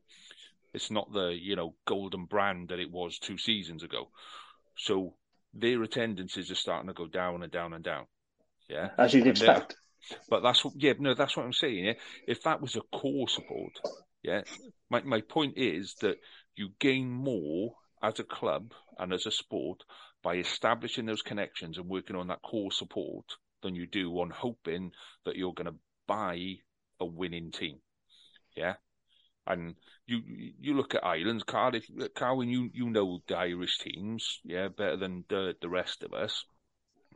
It's 0.73 0.89
not 0.89 1.11
the 1.13 1.37
you 1.39 1.55
know 1.55 1.75
golden 1.85 2.25
brand 2.25 2.69
that 2.69 2.79
it 2.79 2.91
was 2.91 3.19
two 3.19 3.37
seasons 3.37 3.83
ago. 3.83 4.09
So 4.77 5.15
their 5.53 5.83
attendances 5.83 6.49
are 6.49 6.55
starting 6.55 6.87
to 6.87 6.93
go 6.93 7.07
down 7.07 7.43
and 7.43 7.51
down 7.51 7.73
and 7.73 7.83
down. 7.83 8.05
Yeah, 8.69 8.89
as 8.97 9.13
you'd 9.13 9.27
expect. 9.27 9.75
But 10.29 10.43
that's 10.43 10.65
what, 10.65 10.73
yeah, 10.77 10.93
no, 10.99 11.13
that's 11.13 11.37
what 11.37 11.45
I'm 11.45 11.53
saying. 11.53 11.85
Yeah? 11.85 11.93
If 12.27 12.43
that 12.43 12.61
was 12.61 12.75
a 12.75 12.81
core 12.97 13.29
support, 13.29 13.71
yeah, 14.21 14.41
my 14.89 15.01
my 15.03 15.21
point 15.21 15.53
is 15.57 15.95
that 16.01 16.17
you 16.55 16.69
gain 16.79 17.09
more 17.09 17.75
as 18.01 18.19
a 18.19 18.23
club 18.23 18.73
and 18.99 19.13
as 19.13 19.25
a 19.25 19.31
sport 19.31 19.83
by 20.23 20.35
establishing 20.35 21.05
those 21.05 21.21
connections 21.21 21.77
and 21.77 21.87
working 21.87 22.15
on 22.15 22.27
that 22.27 22.41
core 22.41 22.71
support 22.71 23.25
than 23.61 23.75
you 23.75 23.85
do 23.85 24.11
on 24.19 24.29
hoping 24.29 24.91
that 25.25 25.35
you're 25.35 25.53
going 25.53 25.67
to 25.67 25.75
buy 26.07 26.55
a 26.99 27.05
winning 27.05 27.51
team. 27.51 27.79
Yeah. 28.55 28.75
And 29.45 29.75
you 30.05 30.21
you 30.25 30.73
look 30.73 30.95
at 30.95 31.03
Islands, 31.03 31.43
Cardiff, 31.43 31.85
Carwyn, 32.15 32.49
you 32.49 32.69
you 32.73 32.89
know 32.89 33.21
the 33.27 33.37
Irish 33.37 33.77
teams, 33.79 34.39
yeah, 34.45 34.69
better 34.69 34.95
than 34.95 35.25
the 35.27 35.53
the 35.61 35.67
rest 35.67 36.03
of 36.03 36.13
us. 36.13 36.45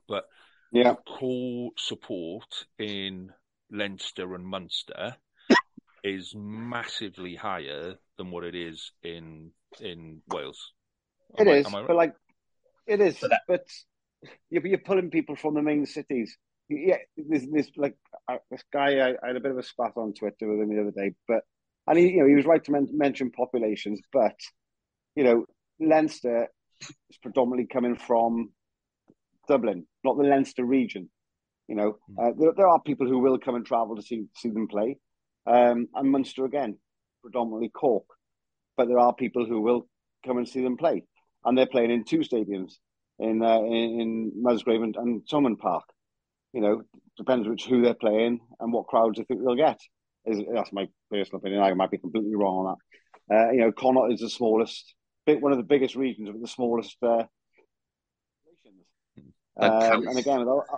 But 0.10 0.26
yeah, 0.74 0.96
core 1.06 1.72
support 1.78 2.66
in 2.78 3.32
Leinster 3.72 4.36
and 4.36 4.46
Munster 4.46 5.16
is 6.04 6.34
massively 6.36 7.36
higher 7.36 7.96
than 8.18 8.32
what 8.32 8.44
it 8.44 8.56
is 8.56 8.92
in 9.04 9.52
in 9.80 10.22
Wales. 10.28 10.74
It 11.38 11.48
is, 11.48 11.72
right? 11.72 11.88
but 11.88 11.96
like 11.96 12.14
it 12.88 13.02
is, 13.02 13.24
but 13.48 13.66
you're, 14.50 14.66
you're 14.66 14.78
pulling 14.80 15.10
people 15.10 15.36
from 15.36 15.54
the 15.54 15.62
main 15.62 15.86
cities. 15.86 16.38
Yeah, 16.70 16.98
there's, 17.16 17.46
there's 17.52 17.72
like 17.78 17.96
uh, 18.30 18.38
this 18.52 18.64
guy. 18.74 18.98
I, 19.00 19.10
I, 19.24 19.28
had 19.28 19.36
a 19.36 19.40
bit 19.40 19.52
of 19.52 19.58
a 19.58 19.64
spat 19.64 19.94
on 19.96 20.14
Twitter 20.14 20.48
with 20.48 20.60
him 20.60 20.76
the 20.76 20.82
other 20.82 20.92
day, 20.92 21.14
but 21.28 21.44
and 21.88 21.98
he, 21.98 22.10
you 22.10 22.20
know, 22.20 22.28
he 22.28 22.36
was 22.36 22.46
right 22.46 22.64
to 22.64 22.72
men- 22.72 22.90
mention 22.92 23.32
populations, 23.32 24.02
but 24.12 24.36
you 25.16 25.24
know, 25.24 25.46
Leinster 25.80 26.48
is 26.82 27.18
predominantly 27.22 27.68
coming 27.72 27.96
from 27.96 28.50
Dublin, 29.48 29.86
not 30.04 30.18
the 30.18 30.24
Leinster 30.24 30.66
region. 30.66 31.10
You 31.70 31.76
know, 31.76 31.98
hmm. 32.08 32.20
uh, 32.20 32.32
there, 32.38 32.54
there, 32.58 32.68
are 32.68 32.82
people 32.82 33.08
who 33.08 33.20
will 33.20 33.40
come 33.40 33.56
and 33.56 33.66
travel 33.66 33.96
to 33.96 34.02
see 34.02 34.26
see 34.36 34.50
them 34.50 34.68
play, 34.68 34.98
um, 35.46 35.88
and 35.96 36.12
Munster 36.12 36.44
again, 36.44 36.78
predominantly 37.22 37.70
Cork, 37.70 38.06
but 38.76 38.90
there 38.90 39.00
are 39.00 39.14
people 39.14 39.46
who 39.46 39.62
will 39.62 39.88
come 40.26 40.38
and 40.38 40.48
see 40.48 40.62
them 40.62 40.76
play 40.76 41.04
and 41.46 41.58
they're 41.58 41.66
playing 41.66 41.92
in 41.92 42.04
two 42.04 42.20
stadiums 42.20 42.74
in 43.20 43.42
uh, 43.44 43.60
in, 43.60 44.02
in 44.02 44.32
Musgrave 44.36 44.82
and, 44.82 44.96
and 44.96 45.22
Thomond 45.28 45.60
Park. 45.60 45.84
You 46.54 46.62
know, 46.62 46.82
depends 47.18 47.48
which 47.48 47.66
who 47.66 47.82
they're 47.82 47.94
playing 47.94 48.40
and 48.60 48.74
what 48.74 48.88
crowds 48.88 49.18
they 49.18 49.24
think 49.24 49.42
they'll 49.44 49.56
get. 49.56 49.80
Is 50.26 50.42
that's 50.54 50.74
my 50.74 50.88
personal 51.10 51.40
opinion. 51.40 51.62
I 51.62 51.74
might 51.74 51.92
be 51.92 51.98
completely 51.98 52.36
wrong 52.36 52.66
on 52.66 52.76
that. 52.76 52.78
Uh, 53.30 53.52
you 53.52 53.60
know, 53.60 53.72
Connacht 53.72 54.14
is 54.14 54.22
the 54.22 54.30
smallest, 54.30 54.94
bit 55.26 55.42
one 55.42 55.52
of 55.52 55.58
the 55.58 55.64
biggest 55.64 55.96
regions, 55.96 56.30
but 56.32 56.42
the 56.42 56.48
smallest. 56.48 56.98
Uh, 57.02 57.24
um, 59.60 60.08
and 60.08 60.20
again, 60.20 60.48
uh, 60.48 60.78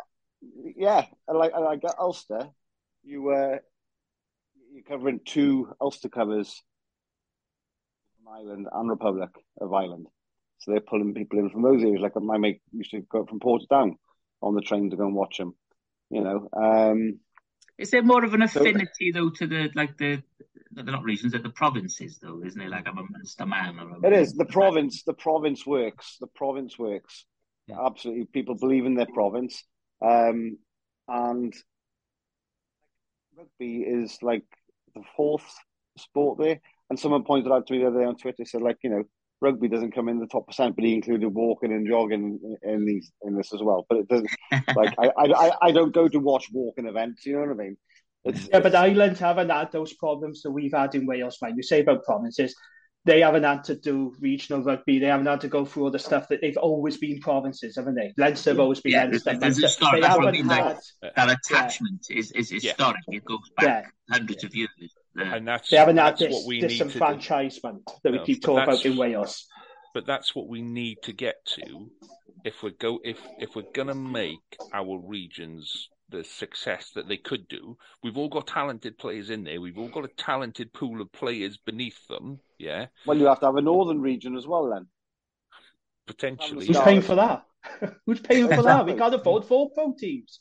yeah, 0.76 1.06
like 1.28 1.54
like 1.54 1.82
Ulster, 2.00 2.50
you 3.04 3.30
uh, 3.30 3.58
you're 4.72 4.84
covering 4.84 5.20
two 5.26 5.74
Ulster 5.82 6.10
covers 6.10 6.62
from 8.18 8.34
Ireland 8.34 8.68
and 8.72 8.90
Republic 8.90 9.30
of 9.60 9.74
Ireland. 9.74 10.08
So 10.60 10.72
they're 10.72 10.82
pulling 10.82 11.14
people 11.14 11.40
in 11.40 11.50
from 11.50 11.62
those 11.62 11.82
areas. 11.82 12.02
Like 12.02 12.16
my 12.22 12.38
mate 12.38 12.62
used 12.72 12.92
to 12.92 13.02
go 13.02 13.26
from 13.26 13.40
Portadown 13.40 13.96
on 14.42 14.56
the 14.56 14.62
train 14.62 14.90
to 14.90 14.98
go 14.98 15.06
and 15.06 15.16
watch 15.16 15.38
them. 15.38 15.56
You 16.10 16.22
know. 16.22 16.50
Um, 16.54 17.20
is 17.78 17.92
there 17.92 18.04
more 18.04 18.24
of 18.26 18.34
an 18.34 18.42
affinity 18.42 19.12
so, 19.14 19.20
though 19.20 19.30
to 19.30 19.48
the 19.48 19.70
like 19.74 19.98
the 19.98 20.22
they're 20.72 20.84
not 20.84 21.04
regions, 21.04 21.32
they're 21.32 21.42
the 21.42 21.50
provinces 21.50 22.20
though, 22.22 22.42
isn't 22.46 22.62
it? 22.62 22.70
Like 22.70 22.88
I'm 22.88 22.98
a 22.98 23.04
Munster 23.10 23.46
man 23.46 23.80
or 23.80 23.90
a 23.90 24.08
It 24.08 24.14
is 24.14 24.34
the 24.34 24.46
province. 24.46 25.04
The 25.04 25.14
province 25.14 25.66
works. 25.66 26.18
The 26.20 26.28
province 26.28 26.78
works. 26.78 27.26
Yeah. 27.68 27.86
Absolutely, 27.86 28.26
people 28.26 28.56
believe 28.56 28.86
in 28.86 28.96
their 28.96 29.08
province, 29.14 29.64
um, 30.02 30.58
and 31.08 31.54
rugby 33.38 33.84
is 33.84 34.18
like 34.22 34.46
the 34.96 35.04
fourth 35.16 35.46
sport 35.98 36.40
there. 36.40 36.60
And 36.90 37.00
someone 37.00 37.24
pointed 37.24 37.52
out 37.52 37.68
to 37.68 37.74
me 37.74 37.80
the 37.80 37.88
other 37.88 38.00
day 38.00 38.06
on 38.06 38.18
Twitter, 38.18 38.44
said 38.46 38.62
like 38.62 38.78
you 38.84 38.90
know 38.90 39.04
rugby 39.42 39.68
doesn't 39.68 39.94
come 39.94 40.10
in 40.10 40.20
the 40.20 40.28
top 40.28 40.48
percent, 40.48 40.76
but 40.76 40.86
he 40.86 40.94
included 40.94 41.30
walking 41.30 41.72
and 41.72 41.88
jogging 41.88 42.40
in 42.64 42.86
these 42.86 43.12
in 43.24 43.36
this 43.36 43.54
as 43.54 43.62
well. 43.62 43.86
But 43.90 44.00
it 44.00 44.08
doesn't 44.08 44.30
like 44.76 44.94
I, 45.00 45.12
I 45.18 45.52
I 45.62 45.72
don't 45.72 45.94
go 45.94 46.08
to 46.08 46.20
watch 46.20 46.48
walking 46.52 46.88
events. 46.88 47.26
You 47.26 47.34
know 47.34 47.42
what 47.42 47.52
I 47.52 47.54
mean? 47.54 47.78
It's, 48.26 48.50
yeah, 48.52 48.60
but 48.60 48.76
Ireland 48.76 49.18
haven't 49.18 49.50
had 49.50 49.72
those 49.72 49.94
problems 49.94 50.42
that 50.42 50.52
we've 50.52 50.74
had 50.74 50.94
in 50.96 51.06
Wales, 51.06 51.38
man. 51.42 51.56
You 51.56 51.64
say 51.64 51.82
about 51.82 52.04
provinces, 52.04 52.54
they 53.06 53.22
haven't 53.22 53.44
had 53.44 53.64
to 53.66 53.76
do 53.76 54.14
regional 54.20 54.62
rugby. 54.62 55.00
They 55.00 55.08
haven't 55.08 55.26
had 55.26 55.42
to 55.42 55.48
go 55.48 55.64
through 55.64 55.86
all 55.86 55.92
the 55.92 56.00
stuff 56.00 56.28
that 56.28 56.42
they've 56.42 56.58
always 56.58 56.98
been 56.98 57.20
provinces, 57.22 57.78
haven't 57.78 57.96
they? 57.96 58.14
Leinster 58.18 58.52
have 58.52 58.60
always 58.60 58.82
been 58.82 58.92
yeah, 58.92 59.06
Leinster. 59.06 59.38
There's, 59.38 59.58
they 59.58 60.02
haven't 60.02 60.50
had, 60.50 60.78
that 61.16 61.30
attachment 61.30 62.06
yeah. 62.10 62.18
is, 62.18 62.32
is 62.34 62.50
historic. 62.50 62.98
Yeah. 63.08 63.18
It 63.18 63.26
goes 63.26 63.50
back 63.58 63.94
hundreds 64.12 64.44
of 64.44 64.54
years 64.54 64.70
Mm. 65.20 65.36
and 65.36 65.48
that's 65.48 65.70
they 65.70 65.78
haven't 65.78 65.98
had 65.98 66.18
this 66.18 66.48
disenfranchisement 66.48 67.82
that 68.04 68.12
we 68.12 68.20
keep 68.20 68.42
talking 68.42 68.64
about 68.64 68.86
in 68.86 68.98
Wales. 68.98 69.48
But 69.94 70.06
that's 70.06 70.36
what 70.36 70.48
we 70.48 70.62
need 70.62 70.98
to 71.04 71.14
get 71.14 71.44
to 71.56 71.90
if 72.44 72.64
we 72.64 72.72
go 72.72 73.00
if 73.04 73.20
if 73.40 73.56
we're 73.56 73.72
gonna 73.74 73.96
make 73.96 74.58
our 74.74 75.00
regions 75.00 75.90
the 76.10 76.24
success 76.24 76.92
that 76.96 77.08
they 77.08 77.18
could 77.18 77.48
do. 77.48 77.78
We've 78.04 78.18
all 78.18 78.30
got 78.30 78.48
talented 78.48 78.98
players 78.98 79.30
in 79.30 79.44
there. 79.44 79.62
We've 79.62 79.78
all 79.78 79.90
got 79.90 80.06
a 80.06 80.10
talented 80.10 80.74
pool 80.74 81.02
of 81.02 81.12
players 81.12 81.58
beneath 81.58 82.08
them. 82.08 82.40
Yeah. 82.58 82.88
Well, 83.06 83.18
you 83.18 83.26
have 83.26 83.40
to 83.42 83.46
have 83.48 83.56
a 83.56 83.62
northern 83.62 84.02
region 84.02 84.36
as 84.36 84.48
well, 84.48 84.70
then. 84.70 84.88
Potentially. 86.08 86.66
Who's 86.66 86.80
paying 86.80 87.02
for 87.02 87.16
that? 87.16 87.46
Who's 88.06 88.20
paying 88.22 88.48
for 88.48 88.64
that? 88.64 88.86
We 88.86 88.96
can't 88.96 89.14
afford 89.14 89.46
four 89.46 89.70
pro 89.70 89.94
teams. 89.94 90.40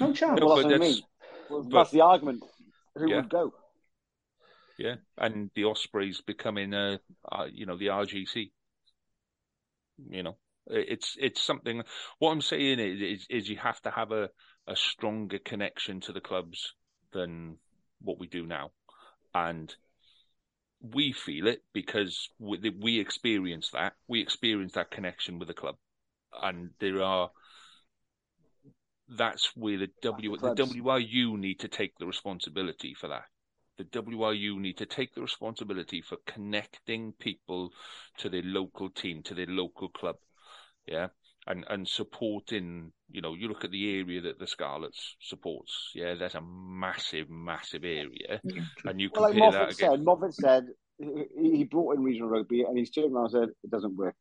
No 0.00 0.12
chance. 0.12 0.40
No, 0.40 0.46
well, 0.46 0.56
that's, 0.56 0.68
that's, 0.68 0.82
I 0.82 0.86
mean. 0.86 1.02
well, 1.50 1.62
but, 1.64 1.78
that's 1.78 1.90
the 1.90 2.00
argument. 2.00 2.42
Who 2.96 3.10
yeah. 3.10 3.16
would 3.16 3.28
go? 3.28 3.52
Yeah, 4.78 4.96
and 5.16 5.50
the 5.54 5.64
Ospreys 5.64 6.20
becoming 6.20 6.74
a, 6.74 6.98
uh, 7.30 7.46
you 7.52 7.66
know, 7.66 7.76
the 7.76 7.86
RGC. 7.86 8.50
You 10.08 10.22
know, 10.24 10.36
it's 10.66 11.16
it's 11.20 11.42
something. 11.42 11.82
What 12.18 12.32
I'm 12.32 12.40
saying 12.40 12.80
is, 12.80 13.00
is, 13.00 13.26
is 13.30 13.48
you 13.48 13.56
have 13.58 13.80
to 13.82 13.90
have 13.90 14.10
a 14.10 14.30
a 14.66 14.74
stronger 14.74 15.38
connection 15.38 16.00
to 16.00 16.12
the 16.12 16.20
clubs 16.20 16.74
than 17.12 17.58
what 18.00 18.18
we 18.18 18.26
do 18.26 18.46
now, 18.46 18.70
and 19.34 19.74
we 20.80 21.12
feel 21.12 21.46
it 21.46 21.62
because 21.72 22.28
we, 22.38 22.58
we 22.80 22.98
experience 22.98 23.70
that. 23.72 23.92
We 24.08 24.20
experience 24.20 24.72
that 24.72 24.90
connection 24.90 25.38
with 25.38 25.48
the 25.48 25.54
club, 25.54 25.76
and 26.42 26.70
there 26.80 27.02
are. 27.02 27.30
That's 29.08 29.50
where 29.54 29.78
the 29.78 29.90
W 30.02 30.36
the 30.38 30.54
WRU 30.54 31.38
need 31.38 31.60
to 31.60 31.68
take 31.68 31.92
the 31.98 32.06
responsibility 32.06 32.94
for 32.94 33.08
that 33.08 33.24
the 33.76 33.84
WRU 33.84 34.58
need 34.58 34.78
to 34.78 34.86
take 34.86 35.14
the 35.14 35.20
responsibility 35.20 36.00
for 36.00 36.18
connecting 36.26 37.12
people 37.18 37.70
to 38.18 38.28
their 38.28 38.42
local 38.44 38.90
team, 38.90 39.22
to 39.24 39.34
their 39.34 39.46
local 39.46 39.88
club. 39.88 40.16
Yeah. 40.86 41.08
And 41.46 41.64
and 41.68 41.86
supporting, 41.86 42.92
you 43.10 43.20
know, 43.20 43.34
you 43.34 43.48
look 43.48 43.64
at 43.64 43.70
the 43.70 43.98
area 43.98 44.22
that 44.22 44.38
the 44.38 44.46
Scarlets 44.46 45.16
supports. 45.20 45.90
Yeah, 45.94 46.14
that's 46.14 46.34
a 46.34 46.40
massive, 46.40 47.28
massive 47.28 47.84
area. 47.84 48.40
And 48.84 48.98
you 48.98 49.10
compare 49.10 49.40
well, 49.40 49.50
like 49.50 49.76
that 49.76 49.84
against... 49.84 50.04
Moffett 50.04 50.32
said 50.32 50.64
he 50.98 51.64
brought 51.64 51.96
in 51.96 52.02
regional 52.02 52.30
rugby 52.30 52.62
and 52.62 52.78
he's 52.78 52.90
turned 52.90 53.14
around 53.14 53.24
and 53.24 53.32
said 53.32 53.48
it 53.62 53.70
doesn't 53.70 53.96
work. 53.96 54.14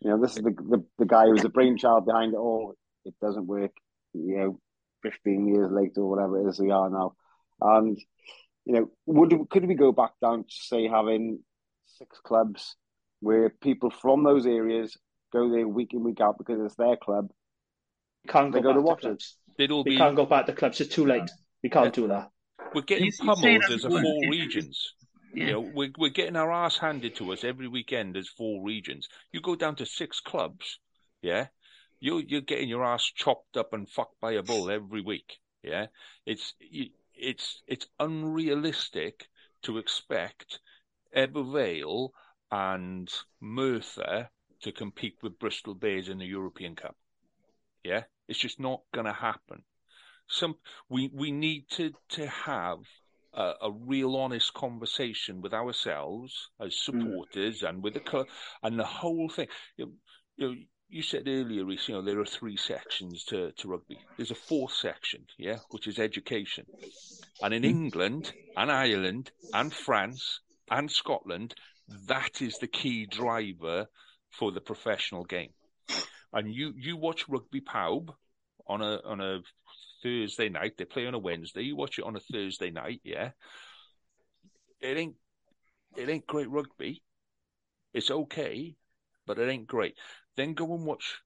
You 0.00 0.10
know, 0.10 0.20
this 0.20 0.36
is 0.36 0.42
the, 0.42 0.50
the, 0.50 0.84
the 0.98 1.06
guy 1.06 1.26
who 1.26 1.32
was 1.32 1.42
the 1.42 1.48
brainchild 1.48 2.06
behind 2.06 2.34
it 2.34 2.38
all. 2.38 2.74
It 3.04 3.14
doesn't 3.20 3.46
work. 3.46 3.70
You 4.14 4.36
know, 4.36 4.60
15 5.02 5.46
years 5.46 5.70
later 5.70 6.00
or 6.00 6.10
whatever 6.10 6.40
it 6.40 6.50
is 6.50 6.60
we 6.60 6.72
are 6.72 6.90
now. 6.90 7.14
And 7.60 7.96
you 8.64 8.74
know, 8.74 8.90
would 9.06 9.48
could 9.50 9.66
we 9.66 9.74
go 9.74 9.92
back 9.92 10.12
down 10.20 10.44
to 10.44 10.50
say 10.50 10.88
having 10.88 11.40
six 11.86 12.20
clubs 12.20 12.76
where 13.20 13.50
people 13.50 13.90
from 13.90 14.24
those 14.24 14.46
areas 14.46 14.96
go 15.32 15.50
there 15.50 15.66
week 15.66 15.92
in 15.94 16.02
week 16.02 16.20
out 16.20 16.38
because 16.38 16.60
it's 16.60 16.76
their 16.76 16.96
club? 16.96 17.30
can't 18.28 18.52
go, 18.52 18.60
go 18.60 18.72
to 18.72 18.80
watch 18.80 19.04
it. 19.04 19.22
We 19.58 19.82
be... 19.84 19.96
can't 19.96 20.16
go 20.16 20.26
back 20.26 20.46
to 20.46 20.52
clubs. 20.52 20.80
It's 20.80 20.94
too 20.94 21.06
late. 21.06 21.30
We 21.62 21.70
can't 21.70 21.86
yeah. 21.86 21.90
do 21.90 22.08
that. 22.08 22.30
We're 22.74 22.82
getting 22.82 23.10
pummeled 23.18 23.64
as 23.70 23.84
a 23.84 23.90
four 23.90 24.20
regions. 24.30 24.94
Yeah. 25.34 25.44
You 25.44 25.52
know, 25.52 25.70
we're 25.74 25.90
we're 25.98 26.10
getting 26.10 26.36
our 26.36 26.52
ass 26.52 26.78
handed 26.78 27.16
to 27.16 27.32
us 27.32 27.44
every 27.44 27.68
weekend 27.68 28.16
as 28.16 28.28
four 28.28 28.62
regions. 28.64 29.08
You 29.32 29.40
go 29.40 29.56
down 29.56 29.76
to 29.76 29.86
six 29.86 30.20
clubs, 30.20 30.78
yeah. 31.22 31.46
You 32.00 32.18
you're 32.18 32.40
getting 32.40 32.68
your 32.68 32.84
ass 32.84 33.04
chopped 33.14 33.56
up 33.56 33.72
and 33.72 33.88
fucked 33.88 34.20
by 34.20 34.32
a 34.32 34.42
bull 34.42 34.70
every 34.70 35.00
week. 35.00 35.38
Yeah, 35.62 35.86
it's 36.26 36.54
you, 36.58 36.86
it's 37.14 37.62
it's 37.66 37.86
unrealistic 37.98 39.28
to 39.62 39.78
expect 39.78 40.60
Ebbw 41.16 41.52
Vale 41.52 42.12
and 42.50 43.10
Merthyr 43.40 44.28
to 44.62 44.72
compete 44.72 45.16
with 45.22 45.38
Bristol 45.38 45.74
Bears 45.74 46.08
in 46.08 46.18
the 46.18 46.26
European 46.26 46.76
Cup. 46.76 46.96
Yeah, 47.84 48.02
it's 48.28 48.38
just 48.38 48.60
not 48.60 48.82
going 48.92 49.06
to 49.06 49.12
happen. 49.12 49.64
Some 50.28 50.56
we 50.88 51.10
we 51.12 51.32
need 51.32 51.68
to 51.72 51.92
to 52.10 52.26
have 52.26 52.78
a, 53.34 53.52
a, 53.62 53.70
real 53.70 54.16
honest 54.16 54.54
conversation 54.54 55.40
with 55.40 55.52
ourselves 55.52 56.50
as 56.60 56.74
hmm. 56.74 57.00
supporters 57.00 57.62
mm. 57.62 57.68
and 57.68 57.82
with 57.82 57.94
the 57.94 58.00
club 58.00 58.26
and 58.62 58.78
the 58.78 58.84
whole 58.84 59.28
thing. 59.28 59.48
You, 59.76 59.94
you, 60.36 60.48
know, 60.48 60.54
you 60.92 61.02
said 61.02 61.26
earlier, 61.26 61.64
Reese, 61.64 61.88
you 61.88 61.94
know, 61.94 62.02
there 62.02 62.20
are 62.20 62.26
three 62.26 62.56
sections 62.56 63.24
to, 63.24 63.50
to 63.52 63.68
rugby. 63.68 63.98
There's 64.18 64.30
a 64.30 64.34
fourth 64.34 64.74
section, 64.74 65.24
yeah, 65.38 65.56
which 65.70 65.86
is 65.86 65.98
education. 65.98 66.66
And 67.42 67.54
in 67.54 67.62
mm. 67.62 67.70
England 67.70 68.32
and 68.58 68.70
Ireland 68.70 69.30
and 69.54 69.72
France 69.72 70.40
and 70.70 70.90
Scotland, 70.90 71.54
that 72.08 72.42
is 72.42 72.58
the 72.58 72.66
key 72.66 73.06
driver 73.06 73.86
for 74.30 74.52
the 74.52 74.60
professional 74.60 75.24
game. 75.24 75.54
And 76.34 76.54
you, 76.54 76.74
you 76.76 76.98
watch 76.98 77.26
Rygbi 77.26 77.64
Pawb 77.64 78.10
on 78.66 78.82
a 78.82 79.00
on 79.04 79.20
a 79.20 79.40
Thursday 80.02 80.50
night. 80.50 80.72
They 80.76 80.84
play 80.84 81.06
on 81.06 81.14
a 81.14 81.18
Wednesday. 81.18 81.62
You 81.62 81.76
watch 81.76 81.98
it 81.98 82.04
on 82.04 82.16
a 82.16 82.20
Thursday 82.20 82.70
night, 82.70 83.00
yeah. 83.02 83.30
It 84.80 84.98
ain't 84.98 85.16
it 85.96 86.08
ain't 86.10 86.26
great 86.26 86.50
rugby. 86.50 87.02
It's 87.94 88.10
okay, 88.10 88.76
but 89.26 89.38
it 89.38 89.48
ain't 89.48 89.66
great. 89.66 89.94
Then 90.36 90.54
go 90.54 90.74
and 90.74 90.84
watch 90.84 91.20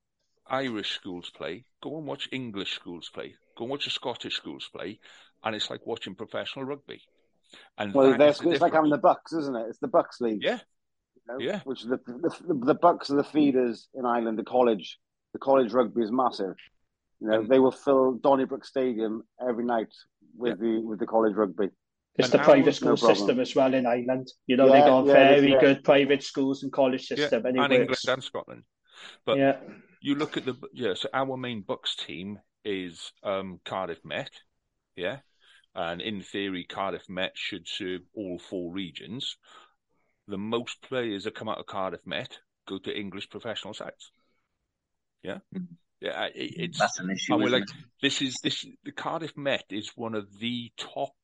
Irish 0.48 0.92
schools 0.92 1.30
play. 1.30 1.64
Go 1.82 1.98
and 1.98 2.06
watch 2.06 2.28
English 2.32 2.74
schools 2.74 3.10
play. 3.12 3.34
Go 3.56 3.64
and 3.64 3.70
watch 3.70 3.84
the 3.84 3.90
Scottish 3.90 4.34
schools 4.34 4.68
play, 4.74 4.98
and 5.44 5.54
it's 5.54 5.70
like 5.70 5.86
watching 5.86 6.14
professional 6.14 6.64
rugby. 6.64 7.02
And 7.78 7.94
well, 7.94 8.20
it's 8.20 8.60
like 8.60 8.72
having 8.74 8.90
the 8.90 8.98
BUCS, 8.98 9.32
isn't 9.38 9.56
it? 9.56 9.66
It's 9.68 9.78
the 9.78 9.88
BUCS 9.88 10.20
league. 10.20 10.42
Yeah, 10.42 10.58
you 11.14 11.22
know, 11.28 11.38
yeah. 11.38 11.60
Which 11.64 11.82
the, 11.82 11.98
the 12.06 12.64
the 12.64 12.74
BUCS 12.74 13.10
are 13.10 13.16
the 13.16 13.24
feeders 13.24 13.88
in 13.94 14.04
Ireland. 14.04 14.38
The 14.38 14.44
college, 14.44 14.98
the 15.32 15.38
college 15.38 15.72
rugby 15.72 16.02
is 16.02 16.12
massive. 16.12 16.56
You 17.20 17.28
know, 17.28 17.40
and, 17.40 17.48
they 17.48 17.58
will 17.58 17.72
fill 17.72 18.14
Donnybrook 18.14 18.64
Stadium 18.64 19.22
every 19.40 19.64
night 19.64 19.92
with 20.36 20.58
yeah. 20.60 20.66
the 20.66 20.80
with 20.80 20.98
the 20.98 21.06
college 21.06 21.34
rugby. 21.34 21.68
It's 22.18 22.32
and 22.32 22.40
the 22.40 22.44
private 22.44 22.74
school 22.74 22.90
no 22.90 22.96
system 22.96 23.40
as 23.40 23.54
well 23.54 23.72
in 23.74 23.86
Ireland. 23.86 24.32
You 24.46 24.56
know, 24.56 24.66
yeah, 24.66 24.72
they 24.72 24.80
got 24.80 25.06
yeah, 25.06 25.12
very 25.12 25.52
yeah. 25.52 25.60
good 25.60 25.84
private 25.84 26.22
schools 26.22 26.62
and 26.62 26.72
college 26.72 27.06
system. 27.06 27.42
Yeah, 27.42 27.48
and, 27.48 27.58
and 27.58 27.72
England 27.72 27.98
and 28.08 28.24
Scotland. 28.24 28.62
But 29.24 29.38
yeah. 29.38 29.56
you 30.00 30.14
look 30.14 30.36
at 30.36 30.44
the 30.44 30.54
yeah. 30.72 30.94
So 30.94 31.08
our 31.12 31.36
main 31.36 31.62
BUCS 31.62 31.96
team 32.06 32.38
is 32.64 33.12
um, 33.22 33.60
Cardiff 33.64 34.04
Met, 34.04 34.30
yeah, 34.96 35.18
and 35.74 36.00
in 36.00 36.22
theory, 36.22 36.64
Cardiff 36.64 37.08
Met 37.08 37.32
should 37.34 37.68
serve 37.68 38.02
all 38.14 38.38
four 38.38 38.72
regions. 38.72 39.36
The 40.28 40.38
most 40.38 40.82
players 40.82 41.24
that 41.24 41.34
come 41.34 41.48
out 41.48 41.58
of 41.58 41.66
Cardiff 41.66 42.06
Met 42.06 42.38
go 42.66 42.78
to 42.78 42.98
English 42.98 43.30
professional 43.30 43.74
sites. 43.74 44.10
Yeah. 45.22 45.38
Mm-hmm. 45.54 45.74
Yeah, 46.00 46.24
it, 46.34 46.54
it's 46.56 46.78
that's 46.78 46.98
an 46.98 47.10
issue. 47.10 47.36
We're 47.36 47.48
like, 47.48 47.62
it? 47.62 47.70
this 48.02 48.20
is 48.20 48.38
this 48.42 48.66
the 48.84 48.92
Cardiff 48.92 49.36
Met 49.36 49.64
is 49.70 49.92
one 49.94 50.14
of 50.14 50.38
the 50.38 50.70
top 50.76 51.14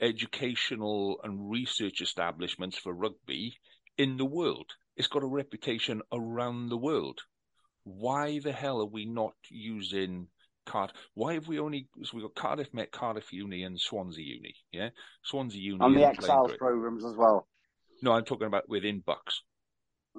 educational 0.00 1.20
and 1.24 1.50
research 1.50 2.00
establishments 2.00 2.78
for 2.78 2.92
rugby 2.92 3.56
in 3.98 4.16
the 4.16 4.24
world. 4.24 4.72
It's 4.96 5.08
got 5.08 5.22
a 5.22 5.26
reputation 5.26 6.02
around 6.12 6.68
the 6.68 6.76
world. 6.76 7.20
Why 7.84 8.40
the 8.40 8.52
hell 8.52 8.80
are 8.80 8.86
we 8.86 9.04
not 9.04 9.34
using 9.50 10.28
Card? 10.64 10.92
Why 11.14 11.34
have 11.34 11.46
we 11.46 11.60
only 11.60 11.88
so 12.02 12.16
we 12.16 12.22
got 12.22 12.34
Cardiff 12.34 12.74
Met, 12.74 12.90
Cardiff 12.90 13.32
Uni, 13.32 13.62
and 13.62 13.80
Swansea 13.80 14.24
Uni? 14.24 14.54
Yeah, 14.72 14.88
Swansea 15.22 15.60
Uni 15.60 15.84
and 15.84 15.96
the 15.96 16.04
Exiles 16.04 16.56
programs 16.58 17.04
as 17.04 17.14
well. 17.16 17.46
No, 18.02 18.12
I'm 18.12 18.24
talking 18.24 18.48
about 18.48 18.68
within 18.68 19.02
BUCS. 19.06 19.42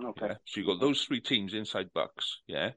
Okay. 0.03 0.27
Yeah? 0.27 0.35
So 0.45 0.61
you 0.61 0.65
got 0.65 0.79
those 0.79 1.03
three 1.03 1.21
teams 1.21 1.53
inside 1.53 1.89
BUCS. 1.93 2.37
Yeah 2.47 2.71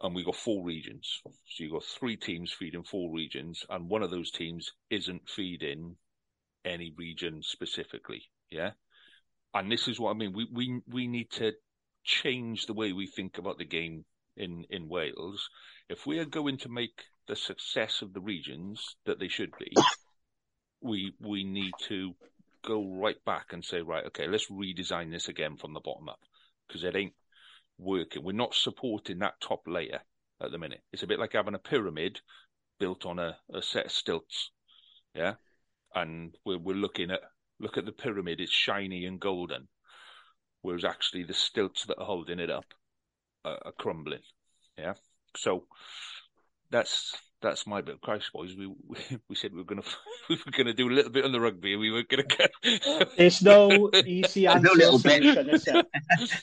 and 0.00 0.14
we 0.14 0.24
got 0.24 0.36
four 0.36 0.64
regions. 0.64 1.20
So 1.24 1.64
you 1.64 1.70
got 1.70 1.84
three 1.84 2.16
teams 2.16 2.52
feeding 2.52 2.82
four 2.82 3.12
regions, 3.12 3.64
and 3.70 3.88
one 3.88 4.02
of 4.02 4.10
those 4.10 4.30
teams 4.30 4.72
isn't 4.90 5.28
feeding 5.28 5.96
any 6.64 6.92
region 6.96 7.42
specifically. 7.42 8.22
Yeah, 8.50 8.72
and 9.58 9.70
this 9.70 9.88
is 9.88 9.98
what 9.98 10.10
I 10.10 10.14
mean. 10.14 10.32
We 10.32 10.46
we 10.52 10.80
we 10.88 11.06
need 11.06 11.30
to 11.32 11.52
change 12.04 12.66
the 12.66 12.74
way 12.74 12.92
we 12.92 13.06
think 13.06 13.38
about 13.38 13.58
the 13.58 13.64
game 13.64 14.04
in 14.36 14.64
in 14.70 14.88
Wales. 14.88 15.48
If 15.88 16.06
we 16.06 16.18
are 16.18 16.24
going 16.24 16.58
to 16.58 16.68
make 16.68 17.04
the 17.28 17.36
success 17.36 18.02
of 18.02 18.12
the 18.12 18.20
regions 18.20 18.96
that 19.04 19.18
they 19.18 19.28
should 19.28 19.52
be, 19.58 19.72
we 20.80 21.12
we 21.20 21.44
need 21.44 21.72
to 21.88 22.14
go 22.64 22.98
right 23.00 23.24
back 23.24 23.52
and 23.52 23.64
say, 23.64 23.80
right, 23.80 24.04
okay, 24.06 24.26
let's 24.26 24.50
redesign 24.50 25.10
this 25.10 25.28
again 25.28 25.56
from 25.56 25.72
the 25.72 25.80
bottom 25.80 26.08
up 26.08 26.18
because 26.66 26.82
it 26.82 26.96
ain't 26.96 27.14
working. 27.78 28.24
We're 28.24 28.32
not 28.32 28.54
supporting 28.54 29.20
that 29.20 29.40
top 29.40 29.62
layer 29.66 30.00
at 30.42 30.50
the 30.50 30.58
minute. 30.58 30.82
It's 30.92 31.02
a 31.02 31.06
bit 31.06 31.18
like 31.18 31.32
having 31.32 31.54
a 31.54 31.58
pyramid 31.58 32.20
built 32.78 33.06
on 33.06 33.18
a, 33.18 33.36
a 33.54 33.62
set 33.62 33.86
of 33.86 33.92
stilts. 33.92 34.50
Yeah. 35.14 35.34
And 35.94 36.34
we're, 36.44 36.58
we're 36.58 36.76
looking 36.76 37.10
at, 37.10 37.20
look 37.58 37.78
at 37.78 37.86
the 37.86 37.92
pyramid, 37.92 38.40
it's 38.40 38.52
shiny 38.52 39.06
and 39.06 39.20
golden. 39.20 39.68
Whereas 40.62 40.84
actually 40.84 41.24
the 41.24 41.34
stilts 41.34 41.86
that 41.86 41.98
are 41.98 42.06
holding 42.06 42.40
it 42.40 42.50
up 42.50 42.66
are, 43.44 43.58
are 43.64 43.72
crumbling. 43.72 44.22
Yeah. 44.76 44.94
So 45.36 45.66
that's 46.70 47.16
that's 47.46 47.66
my 47.66 47.80
bit 47.80 47.94
of 47.94 48.00
Christ, 48.00 48.32
boys. 48.32 48.54
We 48.56 48.66
we, 48.86 48.98
we 49.28 49.36
said 49.36 49.52
we 49.52 49.58
were 49.58 49.64
going 49.64 49.82
to 49.82 49.88
we 50.28 50.36
were 50.36 50.52
going 50.52 50.66
to 50.66 50.74
do 50.74 50.88
a 50.88 50.92
little 50.92 51.10
bit 51.10 51.24
on 51.24 51.32
the 51.32 51.40
rugby, 51.40 51.72
and 51.72 51.80
we 51.80 51.90
were 51.90 52.02
going 52.02 52.24
to 52.26 52.36
get. 52.36 53.08
There's 53.16 53.42
no 53.42 53.90
easy 54.04 54.46
answer. 54.46 54.60
no 54.60 54.72
little 54.72 54.98
solution, 54.98 55.48
is 55.50 55.64
there? 55.64 55.82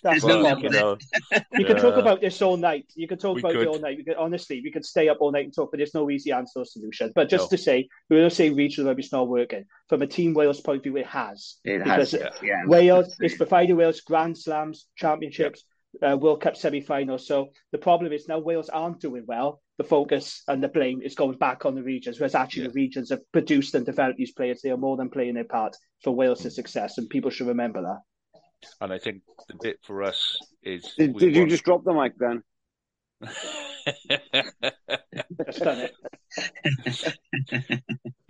That's 0.02 0.24
well, 0.24 0.44
the 0.56 0.62
You, 0.62 0.70
know, 0.70 0.98
you 1.32 1.40
yeah. 1.60 1.68
can 1.68 1.78
talk 1.78 1.98
about 1.98 2.22
this 2.22 2.42
all 2.42 2.58
night. 2.58 2.86
You 2.96 3.08
can 3.08 3.18
talk 3.18 3.36
we 3.36 3.42
about 3.42 3.54
could. 3.54 3.62
it 3.62 3.68
all 3.68 3.80
night. 3.80 3.98
We 3.98 4.04
Could, 4.04 4.16
honestly, 4.16 4.62
we 4.64 4.72
could 4.72 4.86
stay 4.86 5.10
up 5.10 5.18
all 5.20 5.32
night 5.32 5.46
and 5.46 5.54
talk, 5.54 5.72
but 5.72 5.78
there's 5.78 5.94
no 5.94 6.10
easy 6.10 6.32
answer 6.32 6.60
or 6.60 6.66
solution. 6.66 7.12
But 7.14 7.30
just 7.30 7.52
no. 7.52 7.58
to 7.58 7.64
say, 7.64 7.88
we're 8.10 8.18
going 8.18 8.30
to 8.30 8.36
say 8.36 8.50
regional 8.50 8.90
rugby's 8.90 9.12
not 9.12 9.28
working. 9.28 9.66
From 9.90 10.02
a 10.02 10.08
Team 10.08 10.34
Wales 10.34 10.62
point 10.62 10.78
of 10.78 10.84
view, 10.84 10.98
it 10.98 11.08
has. 11.08 11.58
It 11.64 11.84
because 11.84 12.12
has. 12.12 12.32
Yeah. 12.42 12.66
Wales 12.66 13.16
is 13.22 13.36
providing 13.36 13.76
Wales 13.76 14.02
Grand 14.02 14.38
Slams, 14.38 14.88
championships. 14.96 15.64
Uh, 16.02 16.18
World 16.18 16.42
Cup 16.42 16.58
semi-final. 16.58 17.20
So 17.20 17.50
the 17.72 17.78
problem 17.78 18.12
is 18.12 18.28
now 18.28 18.40
Wales 18.40 18.70
aren't 18.70 19.00
doing 19.00 19.26
well 19.28 19.62
the 19.78 19.84
focus 19.84 20.44
and 20.48 20.62
the 20.62 20.68
blame 20.68 21.02
is 21.02 21.16
going 21.16 21.38
back 21.38 21.66
on 21.66 21.76
the 21.76 21.84
regions, 21.84 22.20
whereas 22.20 22.36
actually 22.36 22.64
yeah. 22.64 22.68
the 22.70 22.74
regions 22.74 23.10
have 23.10 23.32
produced 23.32 23.76
and 23.76 23.86
developed 23.86 24.18
these 24.18 24.32
players. 24.32 24.62
They 24.62 24.70
are 24.70 24.78
more 24.78 24.98
than 24.98 25.10
playing 25.10 25.34
their 25.36 25.44
part 25.44 25.76
for 26.04 26.16
Wales' 26.16 26.54
success, 26.54 26.98
and 26.98 27.10
people 27.10 27.32
should 27.32 27.48
remember 27.48 27.82
that. 27.82 28.70
And 28.82 28.94
I 28.94 29.00
think 29.00 29.24
the 29.48 29.56
bit 29.62 29.80
for 29.84 30.04
us 30.04 30.38
is. 30.62 30.94
Did, 30.98 31.18
did 31.18 31.36
you 31.36 31.48
just 31.48 31.64
drop 31.64 31.84
the 31.84 31.94
mic 31.94 32.14
then? 32.18 32.44
Just 35.46 35.64
done 35.64 35.90
it. 35.90 35.94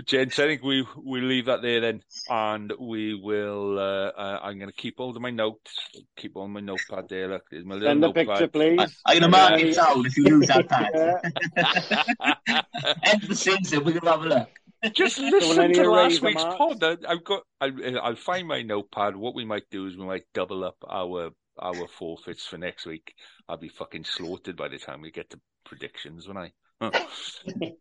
Gents, 0.05 0.37
I 0.39 0.47
think 0.47 0.63
we 0.63 0.85
we 1.01 1.21
leave 1.21 1.45
that 1.45 1.61
there 1.61 1.79
then, 1.79 2.03
and 2.29 2.73
we 2.79 3.13
will. 3.13 3.79
Uh, 3.79 4.09
uh, 4.09 4.39
I'm 4.43 4.57
going 4.57 4.69
to 4.69 4.75
keep 4.75 4.99
all 4.99 5.11
of 5.11 5.21
my 5.21 5.29
notes, 5.29 5.71
keep 6.17 6.35
on 6.35 6.51
my 6.51 6.59
notepad 6.59 7.07
there. 7.09 7.29
Look, 7.29 7.43
there's 7.49 7.65
my 7.65 7.75
little 7.75 7.89
Send 7.89 8.03
the 8.03 8.07
notepad. 8.07 8.27
picture, 8.27 8.47
please. 8.47 8.79
I, 9.05 9.13
am 9.13 9.19
going 9.19 9.31
to 9.31 9.37
mark 9.37 9.61
it 9.61 9.75
down 9.75 10.05
if 10.05 10.17
you 10.17 10.23
lose 10.25 10.47
that 10.47 10.67
pad. 12.45 12.91
End 13.03 13.21
the 13.21 13.35
season, 13.35 13.83
we 13.83 13.93
can 13.93 14.05
have 14.05 14.23
a 14.23 14.27
look. 14.27 14.49
Just 14.93 15.19
listen 15.19 15.73
to 15.73 15.89
last 15.89 16.21
week's 16.21 16.43
pod. 16.43 16.83
I, 16.83 16.97
I've 17.07 17.23
got. 17.23 17.43
I, 17.61 17.71
I'll 18.01 18.15
find 18.15 18.47
my 18.47 18.61
notepad. 18.61 19.15
What 19.15 19.35
we 19.35 19.45
might 19.45 19.69
do 19.71 19.87
is 19.87 19.95
we 19.95 20.05
might 20.05 20.25
double 20.33 20.65
up 20.65 20.77
our 20.87 21.31
our 21.59 21.87
forfeits 21.87 22.45
for 22.45 22.57
next 22.57 22.85
week. 22.85 23.13
I'll 23.47 23.57
be 23.57 23.69
fucking 23.69 24.05
slaughtered 24.05 24.57
by 24.57 24.67
the 24.67 24.77
time 24.77 25.01
we 25.01 25.11
get 25.11 25.29
to 25.31 25.39
predictions, 25.65 26.27
won't 26.27 26.39
I? 26.39 26.51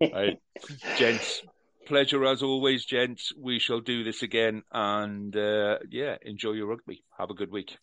right. 0.00 0.38
Gents, 0.96 1.42
pleasure 1.86 2.24
as 2.24 2.42
always, 2.42 2.84
gents. 2.84 3.32
We 3.36 3.58
shall 3.58 3.80
do 3.80 4.04
this 4.04 4.22
again, 4.22 4.62
and 4.70 5.34
uh, 5.36 5.78
yeah, 5.90 6.16
enjoy 6.22 6.52
your 6.52 6.66
rugby. 6.66 7.02
Have 7.18 7.30
a 7.30 7.34
good 7.34 7.50
week. 7.50 7.76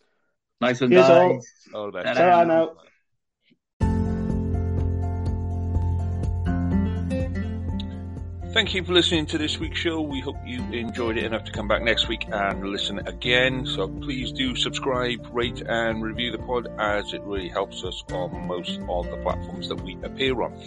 Nice 0.61 0.81
one, 0.81 0.91
guys. 0.91 1.09
All. 1.09 1.41
all 1.73 1.85
the 1.87 1.91
best. 1.91 2.05
now. 2.47 2.73
Thank 8.51 8.73
you 8.73 8.83
for 8.83 8.93
listening 8.93 9.27
to 9.27 9.37
this 9.37 9.59
week's 9.59 9.77
show. 9.77 10.01
We 10.01 10.21
hope 10.21 10.37
you 10.43 10.63
enjoyed 10.73 11.17
it 11.17 11.23
enough 11.23 11.43
to 11.43 11.51
come 11.51 11.67
back 11.67 11.83
next 11.83 12.07
week 12.07 12.25
and 12.31 12.63
listen 12.63 12.97
again. 13.07 13.67
So 13.67 13.87
please 13.87 14.31
do 14.31 14.55
subscribe, 14.55 15.27
rate, 15.31 15.61
and 15.61 16.01
review 16.01 16.31
the 16.31 16.39
pod 16.39 16.67
as 16.79 17.13
it 17.13 17.21
really 17.21 17.49
helps 17.49 17.83
us 17.83 18.03
on 18.11 18.47
most 18.47 18.79
of 18.89 19.07
the 19.11 19.17
platforms 19.17 19.69
that 19.69 19.79
we 19.81 19.99
appear 20.01 20.41
on. 20.41 20.59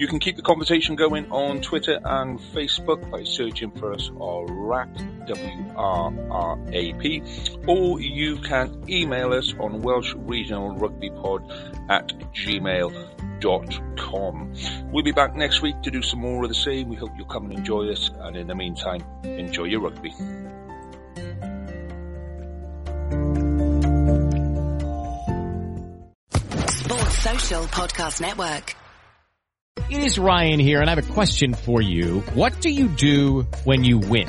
You 0.00 0.08
can 0.08 0.18
keep 0.18 0.34
the 0.34 0.42
conversation 0.42 0.96
going 0.96 1.30
on 1.30 1.60
Twitter 1.60 2.00
and 2.04 2.40
Facebook 2.40 3.08
by 3.08 3.22
searching 3.22 3.70
for 3.70 3.92
us 3.92 4.10
uh, 4.20 4.42
RAP, 4.42 4.92
W-R-R-A-P, 5.28 7.22
or 7.68 8.00
you 8.00 8.38
can 8.38 8.82
email 8.90 9.32
us 9.32 9.54
on 9.60 9.80
Welsh 9.82 10.12
Regional 10.16 10.74
Rugby 10.74 11.10
Pod 11.10 11.48
at 11.88 12.08
gmail.com 12.34 13.17
com. 13.40 14.52
We'll 14.90 15.04
be 15.04 15.12
back 15.12 15.34
next 15.34 15.62
week 15.62 15.80
to 15.82 15.90
do 15.90 16.02
some 16.02 16.20
more 16.20 16.44
of 16.44 16.48
the 16.48 16.54
same. 16.54 16.88
We 16.88 16.96
hope 16.96 17.10
you'll 17.16 17.26
come 17.26 17.44
and 17.44 17.58
enjoy 17.58 17.90
us. 17.90 18.10
And 18.20 18.36
in 18.36 18.46
the 18.46 18.54
meantime, 18.54 19.04
enjoy 19.24 19.64
your 19.64 19.80
rugby. 19.80 20.10
Sports 26.68 27.18
Social 27.18 27.64
Podcast 27.64 28.20
Network. 28.20 28.74
It 29.90 30.02
is 30.02 30.18
Ryan 30.18 30.60
here, 30.60 30.80
and 30.80 30.90
I 30.90 30.94
have 30.94 31.10
a 31.10 31.14
question 31.14 31.54
for 31.54 31.80
you. 31.80 32.20
What 32.34 32.60
do 32.60 32.68
you 32.68 32.88
do 32.88 33.46
when 33.64 33.84
you 33.84 33.98
win? 33.98 34.28